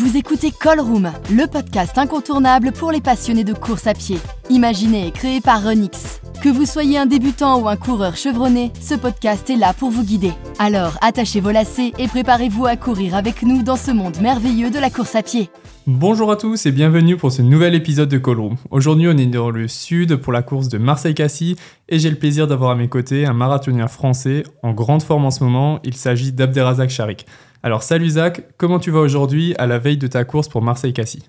Vous 0.00 0.16
écoutez 0.16 0.50
Call 0.50 0.80
Room, 0.80 1.12
le 1.30 1.46
podcast 1.46 1.98
incontournable 1.98 2.72
pour 2.72 2.90
les 2.90 3.02
passionnés 3.02 3.44
de 3.44 3.52
course 3.52 3.86
à 3.86 3.92
pied. 3.92 4.16
Imaginé 4.48 5.06
et 5.06 5.10
créé 5.10 5.42
par 5.42 5.62
Renix. 5.62 6.22
Que 6.42 6.48
vous 6.48 6.64
soyez 6.64 6.96
un 6.96 7.04
débutant 7.04 7.60
ou 7.60 7.68
un 7.68 7.76
coureur 7.76 8.16
chevronné, 8.16 8.72
ce 8.80 8.94
podcast 8.94 9.50
est 9.50 9.56
là 9.56 9.74
pour 9.74 9.90
vous 9.90 10.02
guider. 10.02 10.32
Alors 10.58 10.96
attachez 11.02 11.42
vos 11.42 11.50
lacets 11.50 11.92
et 11.98 12.08
préparez-vous 12.08 12.64
à 12.64 12.76
courir 12.76 13.14
avec 13.14 13.42
nous 13.42 13.62
dans 13.62 13.76
ce 13.76 13.90
monde 13.90 14.16
merveilleux 14.22 14.70
de 14.70 14.78
la 14.78 14.88
course 14.88 15.14
à 15.16 15.22
pied. 15.22 15.50
Bonjour 15.86 16.32
à 16.32 16.36
tous 16.36 16.64
et 16.64 16.72
bienvenue 16.72 17.18
pour 17.18 17.30
ce 17.30 17.42
nouvel 17.42 17.74
épisode 17.74 18.08
de 18.08 18.16
Call 18.16 18.40
Room. 18.40 18.56
Aujourd'hui 18.70 19.06
on 19.06 19.18
est 19.18 19.26
dans 19.26 19.50
le 19.50 19.68
sud 19.68 20.16
pour 20.16 20.32
la 20.32 20.40
course 20.40 20.68
de 20.68 20.78
Marseille-Cassis 20.78 21.56
et 21.90 21.98
j'ai 21.98 22.08
le 22.08 22.16
plaisir 22.16 22.46
d'avoir 22.46 22.70
à 22.70 22.74
mes 22.74 22.88
côtés 22.88 23.26
un 23.26 23.34
marathonien 23.34 23.86
français 23.86 24.44
en 24.62 24.72
grande 24.72 25.02
forme 25.02 25.26
en 25.26 25.30
ce 25.30 25.44
moment, 25.44 25.78
il 25.84 25.94
s'agit 25.94 26.32
d'Abderrazak 26.32 26.88
Charik. 26.88 27.26
Alors 27.62 27.82
salut 27.82 28.08
Zach, 28.08 28.42
comment 28.56 28.78
tu 28.78 28.90
vas 28.90 29.00
aujourd'hui 29.00 29.54
à 29.58 29.66
la 29.66 29.78
veille 29.78 29.98
de 29.98 30.06
ta 30.06 30.24
course 30.24 30.48
pour 30.48 30.62
Marseille-Cassis? 30.62 31.28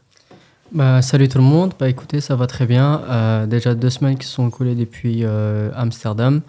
Bah, 0.72 1.02
salut 1.02 1.28
tout 1.28 1.40
le 1.40 1.44
monde, 1.44 1.74
bah 1.78 1.90
écoutez, 1.90 2.22
ça 2.22 2.38
va 2.38 2.48
très 2.48 2.66
bien. 2.66 3.02
Euh, 3.10 3.46
déjà 3.46 3.76
deux 3.76 3.90
semaines 3.90 4.18
qui 4.18 4.28
sont 4.28 4.48
écoulées 4.48 4.76
depuis 4.76 5.26
euh, 5.26 5.72
Amsterdam. 5.76 6.40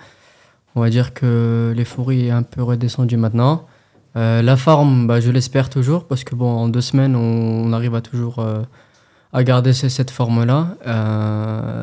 On 0.77 0.81
va 0.81 0.89
dire 0.89 1.13
que 1.13 1.75
l'euphorie 1.77 2.29
est 2.29 2.31
un 2.31 2.45
peu 2.45 2.63
redescendue 2.63 3.17
maintenant. 3.17 3.67
Euh, 4.15 4.41
la 4.41 4.57
forme, 4.57 5.09
bah, 5.09 5.19
je 5.19 5.33
l'espère 5.33 5.69
toujours, 5.69 6.07
parce 6.07 6.23
que 6.23 6.37
bon, 6.37 6.49
en 6.49 6.69
deux 6.69 6.81
semaines, 6.81 7.17
on, 7.17 7.73
arrive 7.73 7.97
à 7.97 8.03
toujours 8.03 8.37
à 9.33 9.43
garder 9.43 9.73
cette 9.73 10.13
forme-là. 10.13 10.77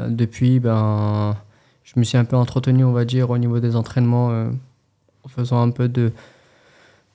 depuis, 0.08 0.62
ben, 0.62 1.36
je 1.84 2.00
me 2.00 2.06
suis 2.06 2.18
un 2.18 2.24
peu 2.24 2.38
entretenu, 2.38 2.86
on 2.86 2.94
va 2.94 3.04
dire, 3.04 3.30
au 3.30 3.38
niveau 3.38 3.60
des 3.60 3.76
entraînements, 3.76 4.30
en 4.30 5.28
faisant 5.28 5.62
un 5.62 5.72
peu 5.72 5.90
de, 5.90 6.14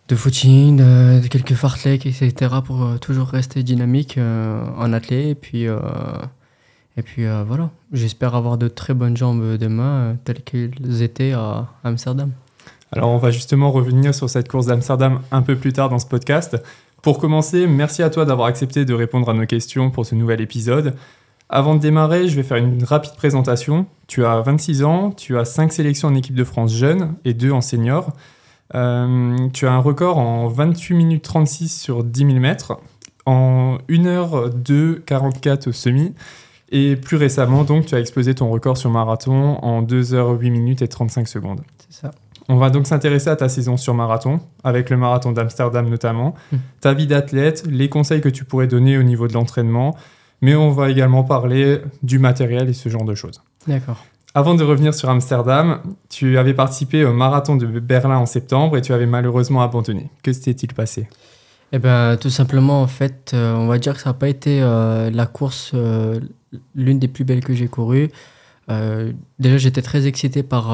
de 0.08 0.16
footing, 0.16 0.76
de, 0.76 1.26
quelques 1.28 1.54
fartleks, 1.54 2.06
etc. 2.06 2.56
pour 2.64 2.82
euh, 2.82 2.98
toujours 2.98 3.28
rester 3.28 3.62
dynamique 3.62 4.18
euh, 4.18 4.64
en 4.76 4.92
athlète. 4.92 5.26
Et 5.26 5.34
puis, 5.34 5.66
euh, 5.66 5.78
et 6.96 7.02
puis 7.02 7.24
voilà, 7.46 7.70
j'espère 7.92 8.34
avoir 8.34 8.56
de 8.56 8.68
très 8.68 8.94
bonnes 8.94 9.16
jambes 9.16 9.56
demain, 9.56 10.16
telles 10.24 10.42
qu'elles 10.42 11.02
étaient 11.02 11.32
à 11.32 11.66
Amsterdam. 11.82 12.30
Alors 12.92 13.10
on 13.10 13.18
va 13.18 13.32
justement 13.32 13.72
revenir 13.72 14.14
sur 14.14 14.30
cette 14.30 14.48
course 14.48 14.66
d'Amsterdam 14.66 15.20
un 15.32 15.42
peu 15.42 15.56
plus 15.56 15.72
tard 15.72 15.88
dans 15.88 15.98
ce 15.98 16.06
podcast. 16.06 16.56
Pour 17.02 17.18
commencer, 17.18 17.66
merci 17.66 18.04
à 18.04 18.10
toi 18.10 18.24
d'avoir 18.24 18.46
accepté 18.46 18.84
de 18.84 18.94
répondre 18.94 19.28
à 19.28 19.34
nos 19.34 19.46
questions 19.46 19.90
pour 19.90 20.06
ce 20.06 20.14
nouvel 20.14 20.40
épisode. 20.40 20.94
Avant 21.48 21.74
de 21.74 21.80
démarrer, 21.80 22.28
je 22.28 22.36
vais 22.36 22.44
faire 22.44 22.56
une 22.56 22.84
rapide 22.84 23.14
présentation. 23.16 23.86
Tu 24.06 24.24
as 24.24 24.40
26 24.40 24.84
ans, 24.84 25.10
tu 25.10 25.36
as 25.36 25.44
5 25.44 25.72
sélections 25.72 26.08
en 26.08 26.14
équipe 26.14 26.36
de 26.36 26.44
France 26.44 26.72
jeune 26.72 27.14
et 27.24 27.34
2 27.34 27.50
en 27.50 27.60
senior. 27.60 28.12
Euh, 28.74 29.48
tu 29.52 29.66
as 29.66 29.72
un 29.72 29.78
record 29.78 30.18
en 30.18 30.48
28 30.48 30.94
minutes 30.94 31.24
36 31.24 31.68
sur 31.68 32.04
10 32.04 32.26
000 32.26 32.38
mètres, 32.38 32.78
en 33.26 33.78
1 33.88 33.94
h 33.94 34.50
2 34.54 35.02
44 35.06 35.68
au 35.68 35.72
semi. 35.72 36.14
Et 36.70 36.96
plus 36.96 37.16
récemment, 37.16 37.62
donc, 37.62 37.86
tu 37.86 37.94
as 37.94 38.00
explosé 38.00 38.34
ton 38.34 38.50
record 38.50 38.76
sur 38.76 38.90
marathon 38.90 39.58
en 39.62 39.82
2 39.82 40.02
h 40.02 40.38
8 40.38 40.50
minutes 40.50 40.82
et 40.82 40.88
35 40.88 41.28
secondes. 41.28 41.60
C'est 41.88 42.00
ça. 42.00 42.10
On 42.48 42.56
va 42.56 42.70
donc 42.70 42.86
s'intéresser 42.86 43.30
à 43.30 43.36
ta 43.36 43.48
saison 43.48 43.76
sur 43.76 43.94
marathon, 43.94 44.40
avec 44.64 44.90
le 44.90 44.96
marathon 44.96 45.32
d'Amsterdam 45.32 45.88
notamment, 45.88 46.34
ta 46.80 46.92
vie 46.92 47.06
d'athlète, 47.06 47.64
les 47.66 47.88
conseils 47.88 48.20
que 48.20 48.28
tu 48.28 48.44
pourrais 48.44 48.66
donner 48.66 48.98
au 48.98 49.02
niveau 49.02 49.28
de 49.28 49.32
l'entraînement, 49.32 49.96
mais 50.42 50.54
on 50.54 50.70
va 50.70 50.90
également 50.90 51.24
parler 51.24 51.80
du 52.02 52.18
matériel 52.18 52.68
et 52.68 52.74
ce 52.74 52.90
genre 52.90 53.04
de 53.04 53.14
choses. 53.14 53.42
D'accord. 53.66 54.04
Avant 54.36 54.56
de 54.56 54.64
revenir 54.64 54.94
sur 54.94 55.08
Amsterdam, 55.10 55.80
tu 56.08 56.38
avais 56.38 56.54
participé 56.54 57.04
au 57.04 57.12
marathon 57.12 57.54
de 57.54 57.66
Berlin 57.78 58.18
en 58.18 58.26
septembre 58.26 58.76
et 58.76 58.82
tu 58.82 58.92
avais 58.92 59.06
malheureusement 59.06 59.62
abandonné. 59.62 60.10
Que 60.24 60.32
s'était-il 60.32 60.74
passé? 60.74 61.08
Eh 61.70 61.78
bien, 61.78 62.16
tout 62.16 62.30
simplement, 62.30 62.82
en 62.82 62.88
fait, 62.88 63.30
euh, 63.32 63.54
on 63.54 63.68
va 63.68 63.78
dire 63.78 63.94
que 63.94 64.00
ça 64.00 64.10
n'a 64.10 64.14
pas 64.14 64.28
été 64.28 64.60
euh, 64.60 65.08
la 65.10 65.26
course 65.26 65.70
euh, 65.74 66.18
l'une 66.74 66.98
des 66.98 67.06
plus 67.06 67.22
belles 67.22 67.44
que 67.44 67.54
j'ai 67.54 67.68
courues. 67.68 68.10
déjà, 69.38 69.56
j'étais 69.56 69.82
très 69.82 70.08
excité 70.08 70.42
par 70.42 70.64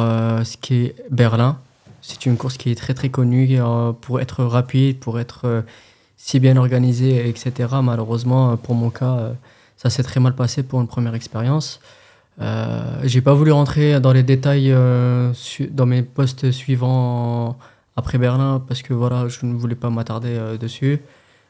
ce 0.44 0.56
qui 0.56 0.86
est 0.86 0.94
Berlin. 1.10 1.58
C'est 2.00 2.24
une 2.24 2.38
course 2.38 2.56
qui 2.56 2.70
est 2.70 2.74
très 2.74 2.94
très 2.94 3.10
connue 3.10 3.58
pour 4.00 4.20
être 4.20 4.42
rapide, 4.44 4.98
pour 5.00 5.20
être 5.20 5.64
si 6.16 6.40
bien 6.40 6.56
organisée, 6.56 7.28
etc. 7.28 7.68
Malheureusement, 7.82 8.56
pour 8.56 8.74
mon 8.74 8.88
cas, 8.88 9.32
ça 9.76 9.90
s'est 9.90 10.02
très 10.02 10.20
mal 10.20 10.34
passé 10.34 10.62
pour 10.62 10.80
une 10.80 10.86
première 10.86 11.14
expérience. 11.14 11.80
Euh, 12.40 13.00
j'ai 13.04 13.20
pas 13.20 13.34
voulu 13.34 13.52
rentrer 13.52 14.00
dans 14.00 14.12
les 14.12 14.22
détails 14.22 14.72
euh, 14.72 15.32
dans 15.70 15.86
mes 15.86 16.02
postes 16.02 16.50
suivants 16.50 17.58
après 17.96 18.18
Berlin 18.18 18.62
parce 18.66 18.82
que 18.82 18.94
voilà, 18.94 19.28
je 19.28 19.44
ne 19.44 19.54
voulais 19.54 19.74
pas 19.74 19.90
m'attarder 19.90 20.30
euh, 20.30 20.56
dessus. 20.56 21.00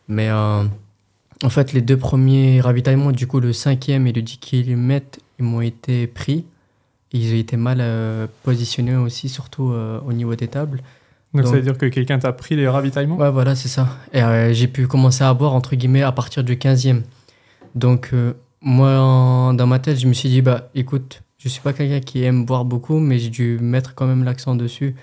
Mais 0.09 0.29
en 0.33 1.51
fait, 1.51 1.73
les 1.73 1.83
deux 1.83 1.97
premiers 1.97 2.61
ravitaillements, 2.61 3.13
du 3.13 3.29
coup, 3.29 3.39
le 3.39 3.53
cinquième 3.53 4.09
et 4.09 4.13
le 4.13 4.23
10 4.23 4.39
km, 4.39 5.21
ils 5.39 5.45
m'ont 5.45 5.61
été 5.61 6.09
pris. 6.09 6.45
Ils 7.13 7.33
ont 7.33 7.39
été 7.39 7.57
mal 7.57 7.81
positionnés 8.43 8.97
aussi, 8.97 9.29
surtout 9.29 9.73
au 10.05 10.13
niveau 10.13 10.35
des 10.35 10.49
tables. 10.49 10.83
Donc, 11.33 11.47
ça 11.47 11.53
veut 11.53 11.63
dire 11.63 11.79
que 11.79 11.87
quelqu'un 11.87 12.19
t'a 12.19 12.33
pris 12.33 12.57
les 12.57 12.67
ravitaillements? 12.67 13.19
Ouais, 13.19 13.31
voilà, 13.31 13.55
c'est 13.55 13.69
ça. 13.69 13.87
Et 14.13 14.21
j'ai 14.53 14.67
pu 14.67 14.89
commencer 14.89 15.23
à 15.23 15.33
boire, 15.33 15.55
entre 15.55 15.77
guillemets, 15.77 16.03
à 16.03 16.11
partir 16.11 16.43
du 16.43 16.57
15e. 16.57 17.03
Donc, 17.77 18.13
moi, 18.63 19.53
dans 19.55 19.67
ma 19.67 19.79
tête, 19.79 19.99
je 19.99 20.07
me 20.07 20.13
suis 20.13 20.29
dit, 20.29 20.43
bah 20.43 20.71
écoute, 20.75 21.23
je 21.39 21.49
suis 21.49 21.61
pas 21.63 21.73
quelqu'un 21.73 22.01
qui 22.01 22.23
aime 22.25 22.45
boire 22.45 22.65
beaucoup, 22.65 22.99
mais 22.99 23.19
j'ai 23.19 23.31
dû 23.31 23.59
mettre 23.61 23.95
quand 23.95 24.07
même 24.07 24.25
l'accent 24.25 24.55
dessus 24.55 24.95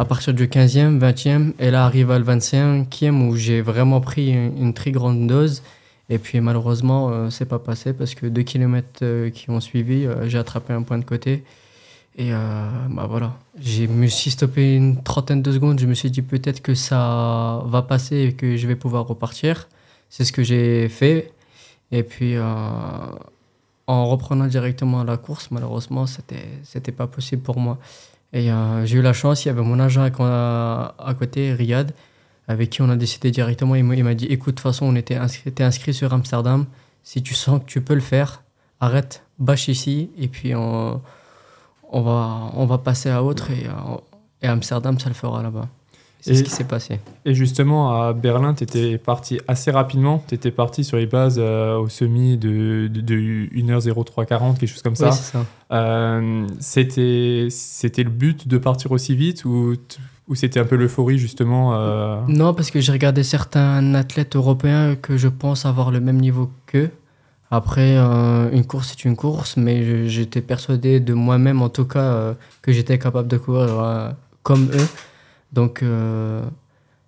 à 0.00 0.06
partir 0.06 0.32
du 0.32 0.46
15e, 0.46 0.98
20e, 0.98 1.52
et 1.58 1.70
là 1.70 1.84
arrive 1.84 2.10
à 2.10 2.18
le 2.18 2.24
25e 2.24 3.28
où 3.28 3.36
j'ai 3.36 3.60
vraiment 3.60 4.00
pris 4.00 4.30
une, 4.30 4.72
très 4.72 4.92
grande 4.92 5.26
dose. 5.26 5.62
Et 6.08 6.16
puis 6.18 6.40
malheureusement, 6.40 7.10
euh, 7.10 7.28
c'est 7.28 7.44
pas 7.44 7.58
passé 7.58 7.92
parce 7.92 8.14
que 8.14 8.24
deux 8.24 8.42
kilomètres 8.42 9.00
euh, 9.02 9.28
qui 9.28 9.50
ont 9.50 9.60
suivi, 9.60 10.06
euh, 10.06 10.26
j'ai 10.26 10.38
attrapé 10.38 10.72
un 10.72 10.82
point 10.82 10.96
de 10.96 11.04
côté. 11.04 11.44
Et 12.16 12.32
bah 12.32 13.06
voilà, 13.08 13.38
je 13.58 13.84
me 13.84 14.06
suis 14.06 14.32
stoppé 14.32 14.74
une 14.74 15.02
trentaine 15.02 15.42
de 15.42 15.52
secondes. 15.52 15.78
Je 15.78 15.86
me 15.86 15.94
suis 15.94 16.10
dit 16.10 16.22
peut-être 16.22 16.60
que 16.60 16.74
ça 16.74 17.62
va 17.66 17.82
passer 17.82 18.16
et 18.16 18.32
que 18.32 18.56
je 18.56 18.66
vais 18.66 18.74
pouvoir 18.74 19.06
repartir. 19.06 19.68
C'est 20.10 20.24
ce 20.24 20.32
que 20.32 20.42
j'ai 20.42 20.88
fait. 20.88 21.32
Et 21.92 22.02
puis, 22.02 22.36
euh, 22.36 22.44
en 23.86 24.06
reprenant 24.06 24.46
directement 24.46 25.02
la 25.04 25.16
course, 25.16 25.50
malheureusement, 25.50 26.06
c'était 26.06 26.46
c'était 26.62 26.92
pas 26.92 27.06
possible 27.06 27.42
pour 27.42 27.58
moi. 27.58 27.78
Et 28.32 28.52
euh, 28.52 28.86
j'ai 28.86 28.98
eu 28.98 29.02
la 29.02 29.12
chance, 29.12 29.44
il 29.44 29.48
y 29.48 29.50
avait 29.50 29.62
mon 29.62 29.80
agent 29.80 30.08
à, 30.20 30.94
à 30.98 31.14
côté, 31.14 31.52
Riyad, 31.52 31.92
avec 32.46 32.70
qui 32.70 32.82
on 32.82 32.88
a 32.90 32.96
décidé 32.96 33.30
directement. 33.30 33.74
Il 33.74 33.84
m'a 33.84 34.14
dit 34.14 34.26
écoute, 34.26 34.54
de 34.54 34.60
toute 34.60 34.60
façon, 34.60 34.86
on 34.86 34.94
était 34.94 35.16
inscrit, 35.16 35.94
sur 35.94 36.12
Amsterdam. 36.12 36.66
Si 37.02 37.22
tu 37.22 37.34
sens 37.34 37.60
que 37.60 37.66
tu 37.66 37.80
peux 37.80 37.94
le 37.94 38.00
faire, 38.00 38.42
arrête, 38.78 39.24
bâche 39.38 39.68
ici, 39.68 40.10
et 40.18 40.28
puis 40.28 40.54
on, 40.54 41.00
va, 41.92 42.50
on 42.54 42.66
va 42.66 42.78
passer 42.78 43.10
à 43.10 43.24
autre, 43.24 43.50
et, 43.50 43.66
euh, 43.66 43.96
et 44.42 44.46
Amsterdam, 44.46 44.98
ça 45.00 45.08
le 45.08 45.14
fera 45.14 45.42
là-bas. 45.42 45.68
C'est 46.20 46.34
ce 46.34 46.42
qui 46.42 46.50
s'est 46.50 46.64
passé. 46.64 47.00
Et 47.24 47.34
justement, 47.34 48.02
à 48.02 48.12
Berlin, 48.12 48.54
tu 48.54 48.64
étais 48.64 48.98
parti 48.98 49.40
assez 49.48 49.70
rapidement. 49.70 50.22
Tu 50.28 50.34
étais 50.34 50.50
parti 50.50 50.84
sur 50.84 50.98
les 50.98 51.06
bases 51.06 51.38
euh, 51.38 51.78
au 51.78 51.88
semi 51.88 52.36
de, 52.36 52.88
de, 52.92 53.16
1h0340, 53.16 54.58
quelque 54.58 54.68
chose 54.68 54.82
comme 54.82 54.96
ça. 54.96 55.10
Oui, 55.10 55.16
c'est 55.16 55.32
ça. 55.32 55.44
Euh, 55.72 56.46
c'était, 56.60 57.48
c'était 57.50 58.02
le 58.02 58.10
but 58.10 58.48
de 58.48 58.58
partir 58.58 58.92
aussi 58.92 59.14
vite 59.14 59.44
ou, 59.44 59.74
ou 60.28 60.34
c'était 60.34 60.60
un 60.60 60.64
peu 60.64 60.76
l'euphorie, 60.76 61.18
justement 61.18 61.74
euh? 61.74 62.20
Non, 62.28 62.52
parce 62.52 62.70
que 62.70 62.80
j'ai 62.80 62.92
regardé 62.92 63.22
certains 63.22 63.94
athlètes 63.94 64.36
européens 64.36 64.96
que 64.96 65.16
je 65.16 65.28
pense 65.28 65.64
avoir 65.64 65.90
le 65.90 66.00
même 66.00 66.20
niveau 66.20 66.50
qu'eux. 66.66 66.90
Après, 67.52 67.96
une 67.96 68.64
course, 68.64 68.90
c'est 68.90 69.04
une 69.04 69.16
course, 69.16 69.56
mais 69.56 70.08
j'étais 70.08 70.40
persuadé 70.40 71.00
de 71.00 71.14
moi-même, 71.14 71.62
en 71.62 71.68
tout 71.68 71.84
cas, 71.84 72.36
que 72.62 72.70
j'étais 72.70 72.96
capable 72.96 73.26
de 73.26 73.38
courir 73.38 74.14
comme 74.44 74.70
eux. 74.72 74.86
Donc, 75.52 75.82
euh, 75.82 76.42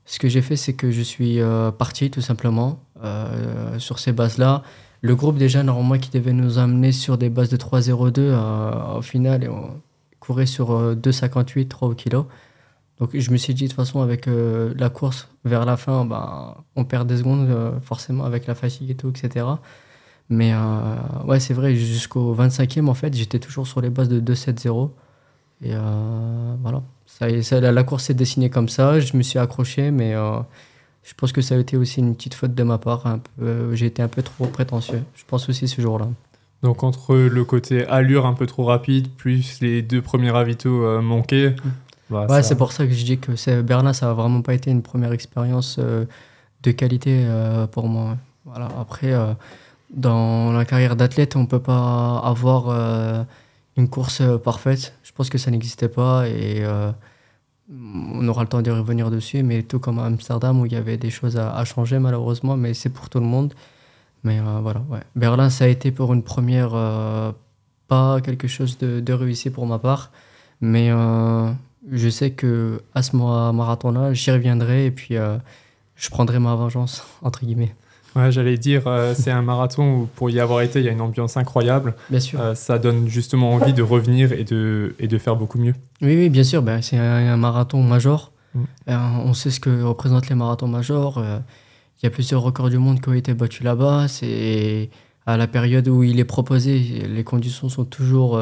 ce 0.04 0.18
que 0.18 0.28
j'ai 0.28 0.42
fait, 0.42 0.56
c'est 0.56 0.74
que 0.74 0.90
je 0.90 1.02
suis 1.02 1.40
euh, 1.40 1.70
parti 1.70 2.10
tout 2.10 2.20
simplement 2.20 2.80
euh, 3.04 3.78
sur 3.78 3.98
ces 3.98 4.12
bases-là. 4.12 4.62
Le 5.00 5.14
groupe, 5.16 5.36
déjà, 5.36 5.62
normalement, 5.62 5.98
qui 5.98 6.10
devait 6.10 6.32
nous 6.32 6.58
amener 6.58 6.92
sur 6.92 7.18
des 7.18 7.30
bases 7.30 7.48
de 7.48 7.56
3,02, 7.56 8.96
au 8.96 9.02
final, 9.02 9.48
on 9.50 9.80
courait 10.20 10.46
sur 10.46 10.94
2,58, 10.94 11.68
3 11.68 11.94
kg. 11.94 12.24
Donc, 13.00 13.10
je 13.18 13.30
me 13.32 13.36
suis 13.36 13.52
dit, 13.52 13.64
de 13.64 13.68
toute 13.68 13.76
façon, 13.76 14.00
avec 14.00 14.28
la 14.28 14.90
course 14.90 15.28
vers 15.44 15.64
la 15.64 15.76
fin, 15.76 16.04
ben, 16.04 16.54
on 16.76 16.84
perd 16.84 17.08
des 17.08 17.16
secondes, 17.16 17.48
forcément, 17.82 18.24
avec 18.24 18.46
la 18.46 18.54
fatigue 18.54 18.90
et 18.90 18.94
tout, 18.94 19.08
etc. 19.08 19.46
Mais 20.28 20.54
ouais, 21.26 21.40
c'est 21.40 21.54
vrai, 21.54 21.74
jusqu'au 21.74 22.32
25e, 22.36 22.86
en 22.86 22.94
fait, 22.94 23.12
j'étais 23.12 23.40
toujours 23.40 23.66
sur 23.66 23.80
les 23.80 23.90
bases 23.90 24.08
de 24.08 24.20
2,70. 24.20 24.90
Et 25.64 25.74
voilà 26.62 26.82
la, 27.20 27.84
course 27.84 28.04
s'est 28.04 28.14
dessinée 28.14 28.50
comme 28.50 28.68
ça, 28.68 29.00
je 29.00 29.16
me 29.16 29.22
suis 29.22 29.38
accroché, 29.38 29.90
mais 29.90 30.14
euh, 30.14 30.38
je 31.02 31.14
pense 31.14 31.32
que 31.32 31.40
ça 31.40 31.54
a 31.54 31.58
été 31.58 31.76
aussi 31.76 32.00
une 32.00 32.14
petite 32.14 32.34
faute 32.34 32.54
de 32.54 32.62
ma 32.62 32.78
part. 32.78 33.18
Euh, 33.40 33.74
j'ai 33.74 33.86
été 33.86 34.02
un 34.02 34.08
peu 34.08 34.22
trop 34.22 34.46
prétentieux, 34.46 35.02
je 35.14 35.24
pense 35.26 35.48
aussi 35.48 35.68
ce 35.68 35.80
jour-là. 35.80 36.08
Donc 36.62 36.84
entre 36.84 37.16
le 37.16 37.44
côté 37.44 37.86
allure 37.86 38.26
un 38.26 38.34
peu 38.34 38.46
trop 38.46 38.64
rapide, 38.64 39.08
plus 39.10 39.60
les 39.60 39.82
deux 39.82 40.00
premiers 40.00 40.30
ravitaux 40.30 40.84
euh, 40.84 41.00
manqués. 41.00 41.54
Bah, 42.08 42.26
ouais, 42.28 42.42
c'est 42.42 42.56
pour 42.56 42.72
ça 42.72 42.86
que 42.86 42.92
je 42.92 43.04
dis 43.04 43.18
que 43.18 43.60
Berlin, 43.62 43.92
ça 43.92 44.06
n'a 44.06 44.12
vraiment 44.12 44.42
pas 44.42 44.54
été 44.54 44.70
une 44.70 44.82
première 44.82 45.12
expérience 45.12 45.78
de 45.78 46.70
qualité 46.70 47.26
pour 47.70 47.88
moi. 47.88 48.18
Voilà. 48.44 48.68
Après, 48.78 49.14
dans 49.94 50.52
la 50.52 50.66
carrière 50.66 50.94
d'athlète, 50.94 51.36
on 51.36 51.40
ne 51.40 51.46
peut 51.46 51.58
pas 51.58 52.18
avoir 52.18 53.24
une 53.76 53.88
course 53.88 54.22
parfaite. 54.44 54.94
Je 55.02 55.12
pense 55.12 55.30
que 55.30 55.38
ça 55.38 55.50
n'existait 55.50 55.88
pas 55.88 56.28
et 56.28 56.64
on 57.70 58.28
aura 58.28 58.42
le 58.42 58.48
temps 58.48 58.62
de 58.62 58.70
revenir 58.70 59.10
dessus, 59.10 59.42
mais 59.42 59.62
tout 59.62 59.78
comme 59.78 59.98
à 59.98 60.04
Amsterdam 60.04 60.60
où 60.60 60.66
il 60.66 60.72
y 60.72 60.76
avait 60.76 60.96
des 60.96 61.10
choses 61.10 61.36
à, 61.36 61.64
changer 61.64 61.98
malheureusement, 61.98 62.56
mais 62.56 62.74
c'est 62.74 62.90
pour 62.90 63.08
tout 63.08 63.20
le 63.20 63.26
monde. 63.26 63.54
Mais 64.24 64.38
euh, 64.38 64.60
voilà, 64.62 64.82
ouais. 64.88 65.00
Berlin, 65.16 65.50
ça 65.50 65.64
a 65.64 65.68
été 65.68 65.90
pour 65.90 66.12
une 66.12 66.22
première, 66.22 66.72
euh, 66.74 67.32
pas 67.88 68.20
quelque 68.20 68.48
chose 68.48 68.78
de, 68.78 69.12
réussi 69.12 69.50
pour 69.50 69.66
ma 69.66 69.78
part, 69.78 70.10
mais 70.60 70.90
euh, 70.90 71.50
je 71.90 72.08
sais 72.08 72.30
que 72.32 72.82
à 72.94 73.02
ce 73.02 73.16
marathon-là, 73.16 74.12
j'y 74.12 74.30
reviendrai 74.30 74.86
et 74.86 74.90
puis 74.90 75.16
je 75.96 76.10
prendrai 76.10 76.38
ma 76.38 76.54
vengeance, 76.54 77.04
entre 77.22 77.44
guillemets. 77.44 77.74
Ouais, 78.14 78.30
j'allais 78.30 78.58
dire, 78.58 78.82
euh, 78.86 79.14
c'est 79.16 79.30
un 79.30 79.42
marathon 79.42 80.00
où 80.00 80.08
pour 80.14 80.30
y 80.30 80.40
avoir 80.40 80.60
été, 80.60 80.80
il 80.80 80.86
y 80.86 80.88
a 80.88 80.92
une 80.92 81.00
ambiance 81.00 81.36
incroyable. 81.36 81.94
Bien 82.10 82.20
sûr. 82.20 82.40
Euh, 82.40 82.54
ça 82.54 82.78
donne 82.78 83.08
justement 83.08 83.52
envie 83.52 83.72
de 83.72 83.82
revenir 83.82 84.32
et 84.32 84.44
de, 84.44 84.94
et 84.98 85.08
de 85.08 85.18
faire 85.18 85.36
beaucoup 85.36 85.58
mieux. 85.58 85.74
Oui, 86.00 86.16
oui 86.16 86.28
bien 86.28 86.44
sûr. 86.44 86.62
Ben, 86.62 86.82
c'est 86.82 86.98
un, 86.98 87.36
marathon 87.36 87.82
major. 87.82 88.32
Mm. 88.54 88.60
Euh, 88.88 88.96
on 89.24 89.34
sait 89.34 89.50
ce 89.50 89.60
que 89.60 89.82
représentent 89.82 90.28
les 90.28 90.34
marathons 90.34 90.68
majors. 90.68 91.22
Il 92.02 92.04
y 92.04 92.06
a 92.06 92.10
plusieurs 92.10 92.42
records 92.42 92.70
du 92.70 92.78
monde 92.78 93.00
qui 93.00 93.08
ont 93.08 93.14
été 93.14 93.32
battus 93.34 93.62
là-bas. 93.62 94.08
C'est 94.08 94.90
à 95.24 95.36
la 95.36 95.46
période 95.46 95.86
où 95.88 96.02
il 96.02 96.18
est 96.18 96.24
proposé, 96.24 96.78
les 96.80 97.24
conditions 97.24 97.68
sont 97.68 97.84
toujours 97.84 98.40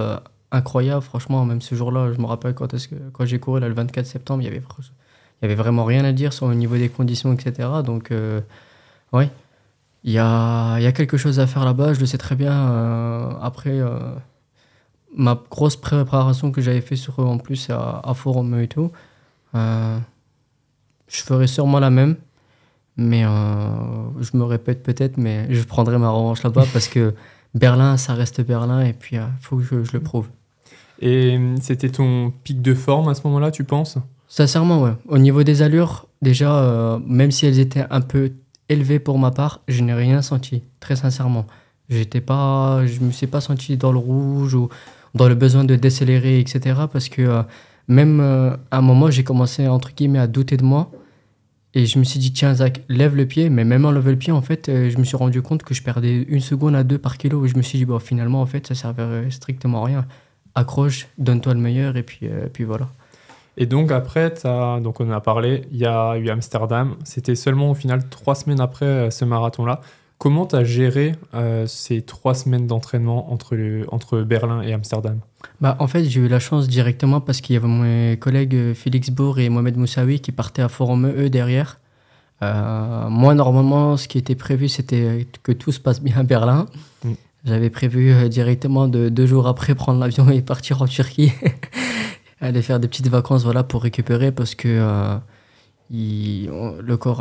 incroyables. 0.50 1.02
Franchement, 1.02 1.44
même 1.44 1.60
ce 1.60 1.74
jour-là, 1.74 2.12
je 2.14 2.20
me 2.20 2.26
rappelle 2.26 2.54
quand, 2.54 2.68
que, 2.68 2.94
quand 3.12 3.24
j'ai 3.26 3.38
couru 3.38 3.60
là, 3.60 3.68
le 3.68 3.74
24 3.74 4.06
septembre, 4.06 4.42
il 4.42 4.46
y 4.46 4.48
avait, 4.48 4.62
il 4.78 5.42
y 5.42 5.44
avait 5.44 5.54
vraiment 5.54 5.84
rien 5.84 6.04
à 6.04 6.12
dire 6.12 6.32
sur 6.32 6.48
le 6.48 6.54
niveau 6.54 6.76
des 6.78 6.88
conditions, 6.88 7.34
etc. 7.34 7.68
Donc, 7.84 8.10
oui. 9.12 9.26
Il 10.04 10.12
y 10.12 10.18
a, 10.18 10.78
y 10.78 10.86
a, 10.86 10.92
quelque 10.92 11.16
chose 11.16 11.40
à 11.40 11.46
faire 11.46 11.64
là-bas, 11.64 11.92
je 11.92 12.00
le 12.00 12.06
sais 12.06 12.16
très 12.16 12.34
bien. 12.34 12.52
Euh, 12.52 13.32
après, 13.42 13.78
euh, 13.78 13.98
ma 15.14 15.38
grosse 15.50 15.76
préparation 15.76 16.52
que 16.52 16.62
j'avais 16.62 16.80
fait 16.80 16.96
sur 16.96 17.20
eux 17.20 17.26
en 17.26 17.36
plus 17.36 17.68
à, 17.68 18.00
à 18.02 18.14
Forum 18.14 18.58
et 18.58 18.68
tout, 18.68 18.90
euh, 19.54 19.98
je 21.06 21.22
ferai 21.22 21.46
sûrement 21.46 21.80
la 21.80 21.90
même. 21.90 22.16
Mais 22.96 23.22
je 23.22 24.36
me 24.36 24.42
répète 24.42 24.82
peut-être, 24.82 25.16
mais 25.16 25.46
je 25.48 25.62
prendrai 25.62 25.96
ma 25.96 26.10
revanche 26.10 26.42
là-bas 26.42 26.64
parce 26.72 26.86
que 26.88 27.14
Berlin, 27.54 27.96
ça 27.96 28.12
reste 28.14 28.42
Berlin 28.42 28.82
et 28.82 28.92
puis 28.92 29.16
il 29.16 29.22
faut 29.40 29.56
que 29.56 29.62
je, 29.62 29.84
je, 29.84 29.92
le 29.92 30.00
prouve. 30.00 30.28
Et 31.00 31.38
c'était 31.62 31.88
ton 31.88 32.30
pic 32.44 32.60
de 32.60 32.74
forme 32.74 33.08
à 33.08 33.14
ce 33.14 33.22
moment-là, 33.24 33.52
tu 33.52 33.64
penses? 33.64 33.96
Sincèrement, 34.28 34.82
ouais. 34.82 34.92
Au 35.08 35.16
niveau 35.16 35.44
des 35.44 35.62
allures, 35.62 36.08
déjà, 36.20 36.98
même 37.06 37.30
si 37.30 37.46
elles 37.46 37.58
étaient 37.58 37.86
un 37.88 38.02
peu 38.02 38.32
élevé 38.70 38.98
pour 38.98 39.18
ma 39.18 39.30
part, 39.30 39.60
je 39.68 39.82
n'ai 39.82 39.92
rien 39.92 40.22
senti, 40.22 40.62
très 40.78 40.96
sincèrement. 40.96 41.46
J'étais 41.90 42.20
pas, 42.20 42.86
je 42.86 43.00
me 43.00 43.10
suis 43.10 43.26
pas 43.26 43.40
senti 43.40 43.76
dans 43.76 43.92
le 43.92 43.98
rouge 43.98 44.54
ou 44.54 44.68
dans 45.14 45.28
le 45.28 45.34
besoin 45.34 45.64
de 45.64 45.74
décélérer, 45.74 46.38
etc. 46.38 46.82
Parce 46.90 47.08
que 47.08 47.22
euh, 47.22 47.42
même 47.88 48.20
euh, 48.20 48.56
à 48.70 48.78
un 48.78 48.80
moment, 48.80 49.10
j'ai 49.10 49.24
commencé 49.24 49.66
entre 49.66 49.92
guillemets 49.92 50.20
à 50.20 50.28
douter 50.28 50.56
de 50.56 50.64
moi. 50.64 50.90
Et 51.74 51.86
je 51.86 51.98
me 51.98 52.04
suis 52.04 52.18
dit, 52.18 52.32
tiens, 52.32 52.54
Zach, 52.54 52.82
lève 52.88 53.16
le 53.16 53.26
pied. 53.26 53.50
Mais 53.50 53.64
même 53.64 53.84
en 53.84 53.90
levant 53.90 54.10
le 54.10 54.16
pied, 54.16 54.32
en 54.32 54.40
fait, 54.40 54.68
euh, 54.68 54.88
je 54.88 54.98
me 54.98 55.04
suis 55.04 55.16
rendu 55.16 55.42
compte 55.42 55.64
que 55.64 55.74
je 55.74 55.82
perdais 55.82 56.22
une 56.22 56.40
seconde 56.40 56.76
à 56.76 56.84
deux 56.84 56.98
par 56.98 57.18
kilo. 57.18 57.44
Et 57.44 57.48
je 57.48 57.56
me 57.56 57.62
suis 57.62 57.78
dit, 57.78 57.84
bon, 57.84 57.98
finalement, 57.98 58.40
en 58.40 58.46
fait, 58.46 58.68
ça 58.68 58.76
servait 58.76 59.30
strictement 59.30 59.82
à 59.82 59.86
rien. 59.86 60.06
Accroche, 60.54 61.08
donne-toi 61.18 61.54
le 61.54 61.60
meilleur, 61.60 61.96
et 61.96 62.02
puis, 62.02 62.28
puis 62.52 62.64
voilà. 62.64 62.88
Et 63.60 63.66
donc 63.66 63.92
après, 63.92 64.32
as, 64.46 64.80
donc 64.80 65.00
on 65.00 65.10
en 65.10 65.12
a 65.12 65.20
parlé, 65.20 65.64
il 65.70 65.76
y 65.76 65.84
a 65.84 66.16
eu 66.16 66.30
Amsterdam. 66.30 66.96
C'était 67.04 67.34
seulement 67.34 67.70
au 67.70 67.74
final 67.74 68.08
trois 68.08 68.34
semaines 68.34 68.58
après 68.58 68.86
euh, 68.86 69.10
ce 69.10 69.26
marathon-là. 69.26 69.82
Comment 70.16 70.46
tu 70.46 70.56
as 70.56 70.64
géré 70.64 71.14
euh, 71.34 71.66
ces 71.66 72.00
trois 72.00 72.34
semaines 72.34 72.66
d'entraînement 72.66 73.30
entre, 73.30 73.56
entre 73.88 74.22
Berlin 74.22 74.62
et 74.62 74.72
Amsterdam? 74.72 75.20
Bah, 75.60 75.76
En 75.78 75.86
fait, 75.88 76.04
j'ai 76.04 76.20
eu 76.20 76.28
la 76.28 76.38
chance 76.38 76.68
directement 76.68 77.20
parce 77.20 77.42
qu'il 77.42 77.52
y 77.52 77.58
avait 77.58 77.68
mes 77.68 78.16
collègues 78.16 78.54
euh, 78.54 78.74
Félix 78.74 79.10
Bourg 79.10 79.38
et 79.38 79.50
Mohamed 79.50 79.76
Moussaoui 79.76 80.20
qui 80.20 80.32
partaient 80.32 80.62
à 80.62 80.70
Forum 80.70 81.06
E 81.06 81.28
derrière. 81.28 81.80
moi, 82.40 83.34
normalement, 83.34 83.98
ce 83.98 84.08
qui 84.08 84.16
était 84.16 84.36
prévu, 84.36 84.70
c'était 84.70 85.26
que 85.42 85.52
tout 85.52 85.72
se 85.72 85.80
passe 85.80 86.00
bien 86.00 86.16
à 86.16 86.22
Berlin. 86.22 86.64
Mm. 87.04 87.12
J'avais 87.44 87.70
prévu 87.70 88.26
directement 88.30 88.88
de, 88.88 89.10
deux 89.10 89.26
jours 89.26 89.46
après 89.46 89.74
prendre 89.74 90.00
l'avion 90.00 90.30
et 90.30 90.40
partir 90.40 90.80
en 90.80 90.86
Turquie. 90.86 91.32
aller 92.40 92.62
faire 92.62 92.80
des 92.80 92.88
petites 92.88 93.08
vacances 93.08 93.44
voilà, 93.44 93.62
pour 93.62 93.82
récupérer 93.82 94.32
parce 94.32 94.54
que 94.54 94.68
euh, 94.68 95.16
le 95.90 96.94
corps 96.96 97.20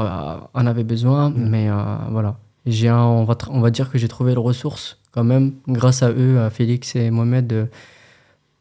en 0.53 0.65
avait 0.65 0.83
besoin. 0.83 1.29
Mm. 1.29 1.49
Mais 1.49 1.69
euh, 1.69 1.73
voilà, 2.11 2.37
j'ai 2.65 2.91
on, 2.91 3.25
va 3.25 3.37
on 3.49 3.59
va 3.59 3.71
dire 3.71 3.91
que 3.91 3.97
j'ai 3.97 4.07
trouvé 4.07 4.31
les 4.31 4.39
ressources 4.39 4.99
quand 5.11 5.23
même, 5.23 5.53
grâce 5.67 6.03
à 6.03 6.11
eux, 6.11 6.39
à 6.39 6.49
Félix 6.49 6.95
et 6.95 7.09
Mohamed, 7.09 7.47
de, 7.47 7.67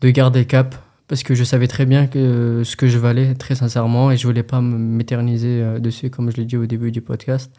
de 0.00 0.10
garder 0.10 0.44
cap. 0.44 0.74
Parce 1.06 1.22
que 1.22 1.34
je 1.34 1.42
savais 1.42 1.68
très 1.68 1.86
bien 1.86 2.06
que 2.06 2.62
ce 2.64 2.76
que 2.76 2.86
je 2.86 2.98
valais, 2.98 3.34
très 3.34 3.54
sincèrement, 3.54 4.10
et 4.10 4.18
je 4.18 4.26
voulais 4.26 4.42
pas 4.42 4.60
m'éterniser 4.60 5.62
euh, 5.62 5.78
dessus, 5.78 6.10
comme 6.10 6.30
je 6.30 6.36
l'ai 6.36 6.44
dit 6.44 6.58
au 6.58 6.66
début 6.66 6.90
du 6.90 7.00
podcast. 7.00 7.50